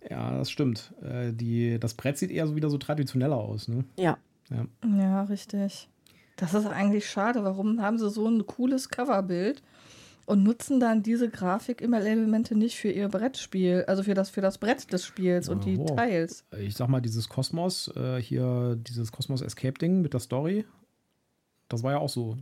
Ja, 0.10 0.38
das 0.38 0.50
stimmt. 0.50 0.94
Äh, 1.02 1.34
die, 1.34 1.80
das 1.80 1.94
Brett 1.94 2.18
sieht 2.18 2.32
eher 2.32 2.48
so 2.48 2.56
wieder 2.56 2.70
so 2.70 2.78
traditioneller 2.78 3.38
aus, 3.38 3.68
ne? 3.68 3.84
Ja. 3.98 4.18
Ja. 4.50 4.66
Ja, 4.98 5.24
richtig. 5.24 5.90
Das 6.36 6.54
ist 6.54 6.66
eigentlich 6.66 7.10
schade. 7.10 7.44
Warum 7.44 7.82
haben 7.82 7.98
sie 7.98 8.10
so 8.10 8.28
ein 8.28 8.46
cooles 8.48 8.90
Coverbild 8.90 9.62
und 10.26 10.44
nutzen 10.44 10.80
dann 10.80 11.04
diese 11.04 11.30
Grafik-Elemente 11.30 12.56
nicht 12.56 12.78
für 12.78 12.90
ihr 12.92 13.08
Brettspiel, 13.10 13.84
also 13.88 14.04
für 14.04 14.14
das, 14.14 14.30
für 14.30 14.42
das 14.42 14.58
Brett 14.58 14.92
des 14.94 15.06
Spiels 15.06 15.50
und 15.50 15.66
die 15.66 15.78
Oh. 15.78 15.86
Tiles? 15.96 16.46
Ich 16.60 16.76
sag 16.76 16.88
mal, 16.90 17.02
dieses 17.02 17.28
Kosmos, 17.30 17.90
äh, 17.96 18.22
hier, 18.22 18.76
dieses 18.80 19.12
Kosmos 19.12 19.42
Escape-Ding 19.42 20.02
mit 20.02 20.14
der 20.14 20.20
Story, 20.22 20.66
das 21.70 21.84
war 21.84 21.92
ja 21.94 21.98
auch 22.00 22.10
so. 22.10 22.38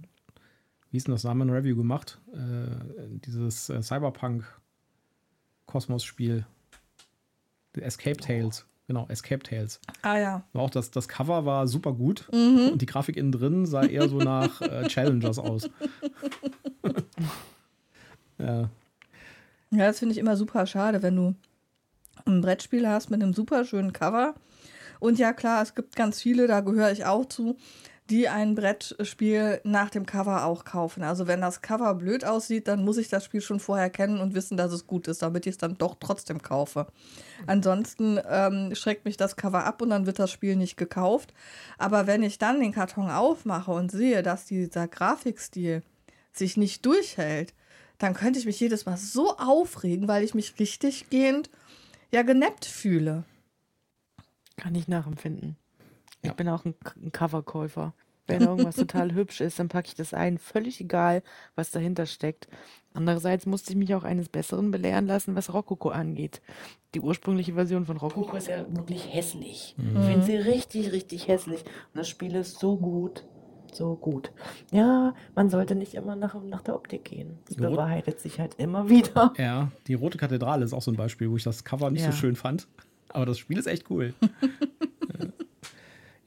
Wie 0.92 0.98
ist 0.98 1.06
denn 1.08 1.14
das? 1.14 1.22
Da 1.22 1.30
haben 1.30 1.38
wir 1.38 1.46
ein 1.46 1.52
Review 1.52 1.76
gemacht. 1.76 2.20
Äh, 2.34 2.66
dieses 3.26 3.70
äh, 3.70 3.82
Cyberpunk-Kosmos-Spiel. 3.84 6.46
Escape 7.80 8.18
Tales. 8.18 8.66
Genau, 8.88 9.06
Escape 9.08 9.44
Tales. 9.44 9.80
Ah 10.02 10.18
ja. 10.18 10.44
War 10.54 10.64
auch 10.64 10.72
das, 10.72 10.90
das 10.90 11.08
Cover 11.08 11.46
war 11.46 11.68
super 11.68 11.94
gut 11.94 12.28
Mhm. 12.34 12.70
und 12.72 12.82
die 12.82 12.88
Grafik 12.88 13.18
innen 13.18 13.32
drin 13.32 13.68
sah 13.68 13.84
eher 13.84 14.10
so 14.10 14.18
nach 14.18 14.62
äh, 14.62 14.88
Challengers 14.88 15.38
aus. 15.38 15.70
ja, 18.40 18.70
Ja, 19.72 19.88
das 19.88 20.00
finde 20.00 20.14
ich 20.14 20.20
immer 20.20 20.36
super 20.36 20.66
schade, 20.66 21.04
wenn 21.04 21.16
du 21.16 21.36
ein 22.26 22.42
Brettspiel 22.42 22.88
hast 22.88 23.10
mit 23.10 23.22
einem 23.22 23.34
super 23.34 23.66
schönen 23.66 23.94
Cover. 23.94 24.36
Und 25.00 25.20
ja, 25.20 25.34
klar, 25.34 25.62
es 25.62 25.76
gibt 25.76 25.96
ganz 25.96 26.22
viele, 26.22 26.48
da 26.48 26.62
gehöre 26.62 26.92
ich 26.92 27.06
auch 27.06 27.26
zu, 27.26 27.56
die 28.10 28.28
ein 28.28 28.56
Brettspiel 28.56 29.62
nach 29.64 29.90
dem 29.92 30.06
Cover 30.06 30.46
auch 30.46 30.66
kaufen. 30.66 31.04
Also 31.04 31.28
wenn 31.28 31.42
das 31.42 31.62
Cover 31.62 31.94
blöd 31.94 32.26
aussieht, 32.26 32.68
dann 32.68 32.84
muss 32.84 32.98
ich 32.98 33.08
das 33.08 33.24
Spiel 33.24 33.42
schon 33.42 33.60
vorher 33.60 33.90
kennen 33.90 34.20
und 34.20 34.34
wissen, 34.34 34.58
dass 34.58 34.72
es 34.72 34.88
gut 34.88 35.08
ist, 35.08 35.22
damit 35.22 35.46
ich 35.46 35.52
es 35.52 35.58
dann 35.60 35.78
doch 35.78 35.96
trotzdem 36.00 36.42
kaufe. 36.42 36.88
Ansonsten 37.46 38.20
ähm, 38.28 38.74
schreckt 38.74 39.06
mich 39.06 39.16
das 39.16 39.36
Cover 39.36 39.64
ab 39.64 39.82
und 39.82 39.92
dann 39.92 40.08
wird 40.08 40.18
das 40.18 40.32
Spiel 40.32 40.56
nicht 40.56 40.76
gekauft. 40.76 41.34
Aber 41.78 42.08
wenn 42.08 42.24
ich 42.24 42.40
dann 42.40 42.60
den 42.60 42.74
Karton 42.74 43.10
aufmache 43.10 43.72
und 43.72 43.92
sehe, 43.92 44.24
dass 44.24 44.46
dieser 44.46 44.88
Grafikstil 44.88 45.84
sich 46.34 46.58
nicht 46.58 46.86
durchhält, 46.86 47.54
dann 48.00 48.14
könnte 48.14 48.40
ich 48.40 48.46
mich 48.46 48.60
jedes 48.60 48.86
Mal 48.86 48.98
so 48.98 49.38
aufregen, 49.38 50.08
weil 50.08 50.24
ich 50.24 50.34
mich 50.34 50.58
richtig 50.60 51.10
gehend 51.10 51.50
ja 52.12 52.24
genappt 52.24 52.66
fühle. 52.66 53.24
Kann 54.58 54.74
ich 54.76 54.88
nachempfinden. 54.88 55.58
Ja. 56.24 56.32
Ich 56.32 56.36
bin 56.36 56.50
auch 56.50 56.66
ein, 56.66 56.76
ein 57.02 57.12
Coverkäufer. 57.12 57.94
Wenn 58.28 58.42
irgendwas 58.42 58.76
total 58.76 59.14
hübsch 59.16 59.42
ist, 59.42 59.60
dann 59.60 59.70
packe 59.70 59.88
ich 59.88 59.96
das 59.96 60.14
ein. 60.14 60.38
Völlig 60.38 60.80
egal, 60.80 61.24
was 61.56 61.72
dahinter 61.72 62.06
steckt. 62.06 62.48
Andererseits 62.94 63.46
musste 63.46 63.72
ich 63.72 63.78
mich 63.78 63.94
auch 63.96 64.04
eines 64.04 64.30
Besseren 64.30 64.72
belehren 64.72 65.08
lassen, 65.08 65.36
was 65.36 65.54
Rokoko 65.54 65.90
angeht. 65.90 66.42
Die 66.94 67.02
ursprüngliche 67.02 67.54
Version 67.54 67.86
von 67.86 67.98
Rokoko 67.98 68.36
ist 68.38 68.48
ja 68.48 68.66
wirklich 68.76 69.14
hässlich. 69.14 69.76
Ich 69.78 70.06
finde 70.06 70.26
sie 70.26 70.36
richtig, 70.36 70.92
richtig 70.92 71.28
hässlich. 71.28 71.64
Und 71.64 71.96
das 71.96 72.10
Spiel 72.10 72.36
ist 72.36 72.60
so 72.60 72.78
gut. 72.78 73.26
So 73.74 73.96
gut. 73.96 74.32
Ja, 74.72 75.14
man 75.36 75.50
sollte 75.50 75.76
nicht 75.76 75.94
immer 75.94 76.16
nach, 76.16 76.36
nach 76.44 76.62
der 76.62 76.76
Optik 76.76 77.06
gehen. 77.06 77.38
Das 77.48 77.58
Rot- 77.60 77.72
bewahrheitet 77.72 78.20
sich 78.20 78.40
halt 78.40 78.56
immer 78.58 78.90
wieder. 78.90 79.34
ja, 79.38 79.72
die 79.88 79.94
Rote 79.94 80.18
Kathedrale 80.18 80.66
ist 80.66 80.74
auch 80.74 80.82
so 80.82 80.92
ein 80.92 80.98
Beispiel, 80.98 81.30
wo 81.30 81.36
ich 81.38 81.44
das 81.44 81.64
Cover 81.64 81.90
nicht 81.92 82.04
Ja. 82.04 82.12
so 82.12 82.18
schön 82.18 82.36
fand. 82.36 82.68
Aber 83.10 83.26
das 83.26 83.38
Spiel 83.40 83.58
ist 83.58 83.68
echt 83.68 83.90
cool. 83.90 84.14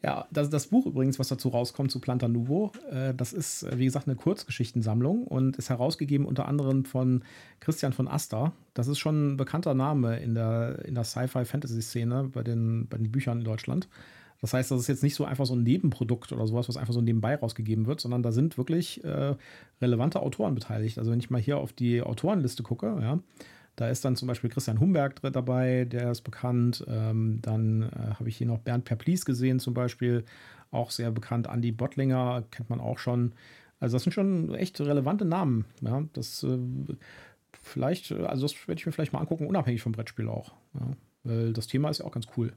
Ja, 0.05 0.27
das, 0.33 0.51
das 0.51 0.67
Buch 0.67 0.85
übrigens, 0.87 1.21
was 1.21 1.29
dazu 1.29 1.49
rauskommt 1.51 1.93
zu 1.93 2.01
Planta 2.01 2.27
Nuvo, 2.27 2.73
äh, 2.91 3.15
das 3.15 3.33
ist, 3.33 3.63
äh, 3.63 3.79
wie 3.79 3.85
gesagt, 3.85 4.09
eine 4.09 4.17
Kurzgeschichtensammlung 4.17 5.23
und 5.29 5.57
ist 5.59 5.71
herausgegeben 5.71 6.27
unter 6.27 6.49
anderem 6.49 6.85
von 6.85 7.23
Christian 7.61 7.93
von 7.93 8.09
Aster. 8.09 8.51
Das 8.75 8.89
ist 8.89 8.99
schon 8.99 9.35
ein 9.35 9.37
bekannter 9.37 9.75
Name 9.75 10.19
in 10.19 10.35
der, 10.35 10.85
in 10.87 10.97
der 10.97 11.05
Sci-Fi-Fantasy-Szene 11.05 12.31
bei 12.35 12.43
den, 12.43 12.89
bei 12.89 12.97
den 12.99 13.13
Büchern 13.13 13.39
in 13.39 13.45
Deutschland. 13.45 13.89
Das 14.43 14.53
heißt, 14.53 14.71
das 14.71 14.81
ist 14.81 14.89
jetzt 14.89 15.03
nicht 15.03 15.15
so 15.15 15.25
einfach 15.25 15.47
so 15.47 15.55
ein 15.55 15.63
Nebenprodukt 15.63 16.33
oder 16.33 16.47
sowas, 16.47 16.69
was 16.69 16.77
einfach 16.77 16.93
so 16.93 17.01
nebenbei 17.01 17.37
rausgegeben 17.37 17.87
wird, 17.87 18.01
sondern 18.01 18.23
da 18.23 18.33
sind 18.33 18.59
wirklich 18.59 19.03
äh, 19.05 19.37
relevante 19.81 20.21
Autoren 20.21 20.55
beteiligt. 20.55 20.99
Also 20.99 21.13
wenn 21.13 21.21
ich 21.21 21.31
mal 21.31 21.41
hier 21.41 21.59
auf 21.59 21.73
die 21.73 22.03
Autorenliste 22.03 22.65
gucke, 22.65 22.99
ja, 23.01 23.21
da 23.77 23.89
ist 23.89 24.05
dann 24.05 24.17
zum 24.17 24.29
Beispiel 24.29 24.51
Christian 24.51 24.81
Humberg 24.81 25.23
dabei, 25.33 25.87
der 25.87 26.11
ist 26.11 26.23
bekannt. 26.23 26.85
Ähm, 26.89 27.39
dann 27.41 27.83
äh, 27.83 28.15
habe 28.19 28.29
ich 28.29 28.37
hier 28.37 28.47
noch 28.47 28.59
Bernd 28.59 28.85
Perplis 28.85 29.25
gesehen, 29.25 29.61
zum 29.61 29.75
Beispiel, 29.75 30.25
auch 30.71 30.91
sehr 30.91 31.11
bekannt. 31.11 31.49
Andy 31.51 31.71
Bottlinger 31.73 32.45
kennt 32.51 32.71
man 32.71 32.81
auch 32.81 32.99
schon. 32.99 33.33
Also, 33.79 33.97
das 33.97 34.05
sind 34.05 34.13
schon 34.13 34.55
echt 34.55 34.81
relevante 34.81 35.25
Namen. 35.25 35.67
Ja, 35.81 36.03
das 36.13 36.43
äh, 36.43 36.59
vielleicht, 37.63 38.11
äh, 38.11 38.25
also, 38.25 38.43
das 38.43 38.69
werde 38.69 38.79
ich 38.79 38.87
mir 38.87 38.93
vielleicht 38.93 39.13
mal 39.13 39.21
angucken, 39.21 39.47
unabhängig 39.47 39.83
vom 39.83 39.93
Brettspiel 39.93 40.29
auch. 40.29 40.53
Ja, 40.75 40.91
weil 41.25 41.53
das 41.53 41.67
Thema 41.67 41.91
ist 41.91 41.99
ja 41.99 42.05
auch 42.05 42.13
ganz 42.13 42.27
cool. 42.37 42.53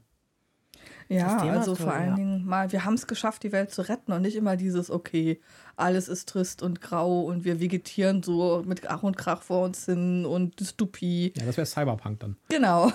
Ja, 1.08 1.38
also 1.38 1.74
vor 1.74 1.92
allen 1.92 2.10
ja. 2.10 2.14
Dingen 2.16 2.46
mal, 2.46 2.72
wir 2.72 2.84
haben 2.84 2.94
es 2.94 3.06
geschafft, 3.06 3.42
die 3.44 3.52
Welt 3.52 3.70
zu 3.70 3.82
retten 3.82 4.12
und 4.12 4.22
nicht 4.22 4.36
immer 4.36 4.56
dieses, 4.56 4.90
okay, 4.90 5.40
alles 5.76 6.08
ist 6.08 6.28
trist 6.28 6.62
und 6.62 6.80
grau 6.80 7.22
und 7.22 7.44
wir 7.44 7.60
vegetieren 7.60 8.22
so 8.22 8.62
mit 8.66 8.88
Ach 8.88 9.02
und 9.02 9.16
Krach 9.16 9.42
vor 9.42 9.64
uns 9.64 9.84
hin 9.86 10.26
und 10.26 10.58
Dystopie. 10.58 11.32
Ja, 11.36 11.44
das 11.44 11.56
wäre 11.56 11.66
Cyberpunk 11.66 12.20
dann. 12.20 12.36
Genau. 12.48 12.92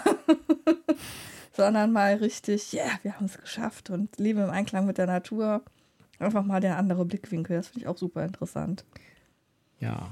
Sondern 1.53 1.91
mal 1.91 2.15
richtig, 2.15 2.73
ja, 2.73 2.85
wir 3.03 3.15
haben 3.15 3.25
es 3.25 3.37
geschafft 3.37 3.89
und 3.89 4.17
leben 4.17 4.39
im 4.39 4.49
Einklang 4.49 4.85
mit 4.85 4.97
der 4.97 5.07
Natur. 5.07 5.61
Einfach 6.19 6.43
mal 6.43 6.59
der 6.59 6.77
andere 6.77 7.05
Blickwinkel, 7.05 7.57
das 7.57 7.69
finde 7.69 7.81
ich 7.81 7.87
auch 7.87 7.97
super 7.97 8.23
interessant. 8.23 8.85
Ja. 9.79 10.09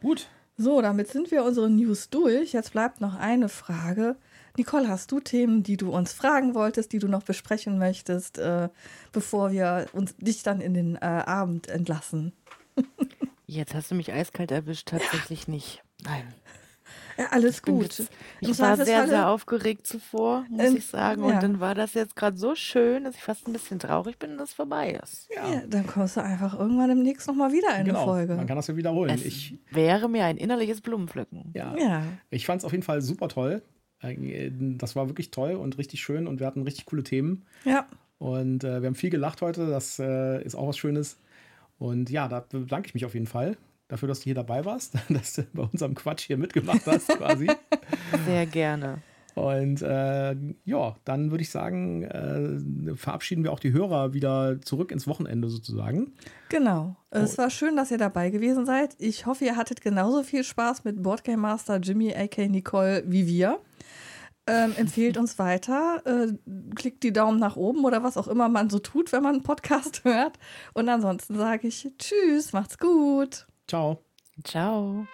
Gut. 0.00 0.28
So, 0.58 0.82
damit 0.82 1.08
sind 1.08 1.30
wir 1.30 1.44
unsere 1.44 1.70
News 1.70 2.10
durch. 2.10 2.52
Jetzt 2.52 2.72
bleibt 2.72 3.00
noch 3.00 3.14
eine 3.14 3.48
Frage. 3.48 4.16
Nicole, 4.56 4.88
hast 4.88 5.10
du 5.12 5.20
Themen, 5.20 5.62
die 5.62 5.76
du 5.76 5.90
uns 5.90 6.12
fragen 6.12 6.54
wolltest, 6.54 6.92
die 6.92 6.98
du 6.98 7.08
noch 7.08 7.22
besprechen 7.22 7.78
möchtest, 7.78 8.38
äh, 8.38 8.68
bevor 9.12 9.50
wir 9.52 9.86
uns 9.92 10.14
dich 10.16 10.42
dann 10.42 10.60
in 10.60 10.74
den 10.74 10.96
äh, 10.96 11.00
Abend 11.00 11.68
entlassen? 11.68 12.32
Jetzt 13.46 13.74
hast 13.74 13.90
du 13.90 13.94
mich 13.94 14.12
eiskalt 14.12 14.50
erwischt, 14.50 14.88
tatsächlich 14.88 15.48
nicht. 15.48 15.82
Nein. 16.04 16.24
Ja, 17.18 17.26
alles 17.30 17.56
Ich 17.56 17.62
gut. 17.62 17.82
Jetzt, 17.98 18.10
ich 18.40 18.58
war 18.58 18.76
sehr, 18.76 19.06
sehr 19.06 19.28
aufgeregt 19.28 19.86
zuvor, 19.86 20.46
muss 20.48 20.66
Ähm, 20.68 20.76
ich 20.76 20.86
sagen. 20.86 21.22
ja. 21.28 21.34
Und 21.34 21.42
dann 21.42 21.60
war 21.60 21.74
das 21.74 21.92
jetzt 21.92 22.16
gerade 22.16 22.38
so 22.38 22.54
schön, 22.54 23.04
dass 23.04 23.14
ich 23.14 23.22
fast 23.22 23.46
ein 23.46 23.52
bisschen 23.52 23.78
traurig 23.78 24.18
bin, 24.18 24.38
dass 24.38 24.50
es 24.50 24.54
vorbei 24.54 24.98
ist. 25.02 25.28
Ja, 25.34 25.62
dann 25.66 25.86
kommst 25.86 26.16
du 26.16 26.22
einfach 26.22 26.58
irgendwann 26.58 26.88
demnächst 26.88 27.28
nochmal 27.28 27.52
wieder 27.52 27.68
in 27.68 27.74
eine 27.74 27.84
genau. 27.84 28.04
Folge. 28.04 28.34
Man 28.34 28.46
kann 28.46 28.56
das 28.56 28.66
ja 28.66 28.76
wiederholen. 28.76 29.10
Es 29.14 29.24
Ich, 29.24 29.58
wäre 29.70 30.08
mir 30.08 30.24
ein 30.24 30.38
innerliches 30.38 30.80
Blumenpflücken. 30.80 31.50
ja. 31.54 31.76
Ja, 31.76 32.02
Ich 32.30 32.46
fand 32.46 32.60
es 32.60 32.64
auf 32.64 32.72
jeden 32.72 32.84
Fall 32.84 33.02
super 33.02 33.28
toll. 33.28 33.62
Äh, 34.02 34.50
Das 34.78 34.96
war 34.96 35.08
wirklich 35.08 35.30
toll 35.30 35.52
und 35.54 35.78
richtig 35.78 36.00
schön 36.00 36.26
und 36.26 36.40
wir 36.40 36.46
hatten 36.46 36.62
richtig 36.62 36.86
coole 36.86 37.02
Themen. 37.02 37.44
ja. 37.64 37.86
Und 38.18 38.62
äh, 38.62 38.80
wir 38.80 38.86
haben 38.86 38.94
viel 38.94 39.10
gelacht 39.10 39.42
heute. 39.42 39.66
Das 39.68 39.98
äh, 39.98 40.40
ist 40.44 40.54
auch 40.54 40.68
was 40.68 40.78
Schönes. 40.78 41.16
Und 41.80 42.08
ja, 42.08 42.28
da 42.28 42.44
bedanke 42.48 42.86
ich 42.86 42.94
mich 42.94 43.04
auf 43.04 43.14
jeden 43.14 43.26
Fall 43.26 43.56
dafür, 43.88 44.06
dass 44.06 44.20
du 44.20 44.24
hier 44.24 44.36
dabei 44.36 44.64
warst, 44.64 44.94
dass 45.08 45.34
du 45.34 45.42
bei 45.52 45.64
unserem 45.64 45.96
Quatsch 45.96 46.26
hier 46.28 46.36
mitgemacht 46.38 46.86
hast, 46.86 47.08
quasi. 47.18 47.50
Sehr 48.24 48.46
gerne. 48.46 48.98
Und 49.34 49.80
äh, 49.82 50.36
ja, 50.64 50.94
dann 51.04 51.30
würde 51.30 51.42
ich 51.42 51.50
sagen, 51.50 52.02
äh, 52.04 52.94
verabschieden 52.96 53.42
wir 53.44 53.52
auch 53.52 53.58
die 53.58 53.72
Hörer 53.72 54.12
wieder 54.12 54.60
zurück 54.60 54.92
ins 54.92 55.06
Wochenende 55.08 55.48
sozusagen. 55.48 56.12
Genau. 56.50 56.96
Es 57.10 57.38
war 57.38 57.50
schön, 57.50 57.74
dass 57.74 57.90
ihr 57.90 57.98
dabei 57.98 58.30
gewesen 58.30 58.66
seid. 58.66 58.94
Ich 58.98 59.26
hoffe, 59.26 59.46
ihr 59.46 59.56
hattet 59.56 59.80
genauso 59.80 60.22
viel 60.22 60.44
Spaß 60.44 60.84
mit 60.84 61.02
Boardgame 61.02 61.38
Master 61.38 61.78
Jimmy, 61.78 62.14
aka 62.14 62.46
Nicole, 62.46 63.02
wie 63.06 63.26
wir. 63.26 63.58
Ähm, 64.48 64.74
empfehlt 64.76 65.16
uns 65.18 65.38
weiter, 65.38 66.02
äh, 66.04 66.32
klickt 66.74 67.04
die 67.04 67.12
Daumen 67.12 67.38
nach 67.38 67.54
oben 67.54 67.84
oder 67.84 68.02
was 68.02 68.16
auch 68.16 68.26
immer 68.26 68.48
man 68.48 68.70
so 68.70 68.80
tut, 68.80 69.12
wenn 69.12 69.22
man 69.22 69.36
einen 69.36 69.42
Podcast 69.44 70.02
hört. 70.04 70.38
Und 70.74 70.88
ansonsten 70.88 71.36
sage 71.36 71.68
ich 71.68 71.88
Tschüss, 71.98 72.52
macht's 72.52 72.78
gut. 72.78 73.46
Ciao. 73.68 74.04
Ciao. 74.44 75.06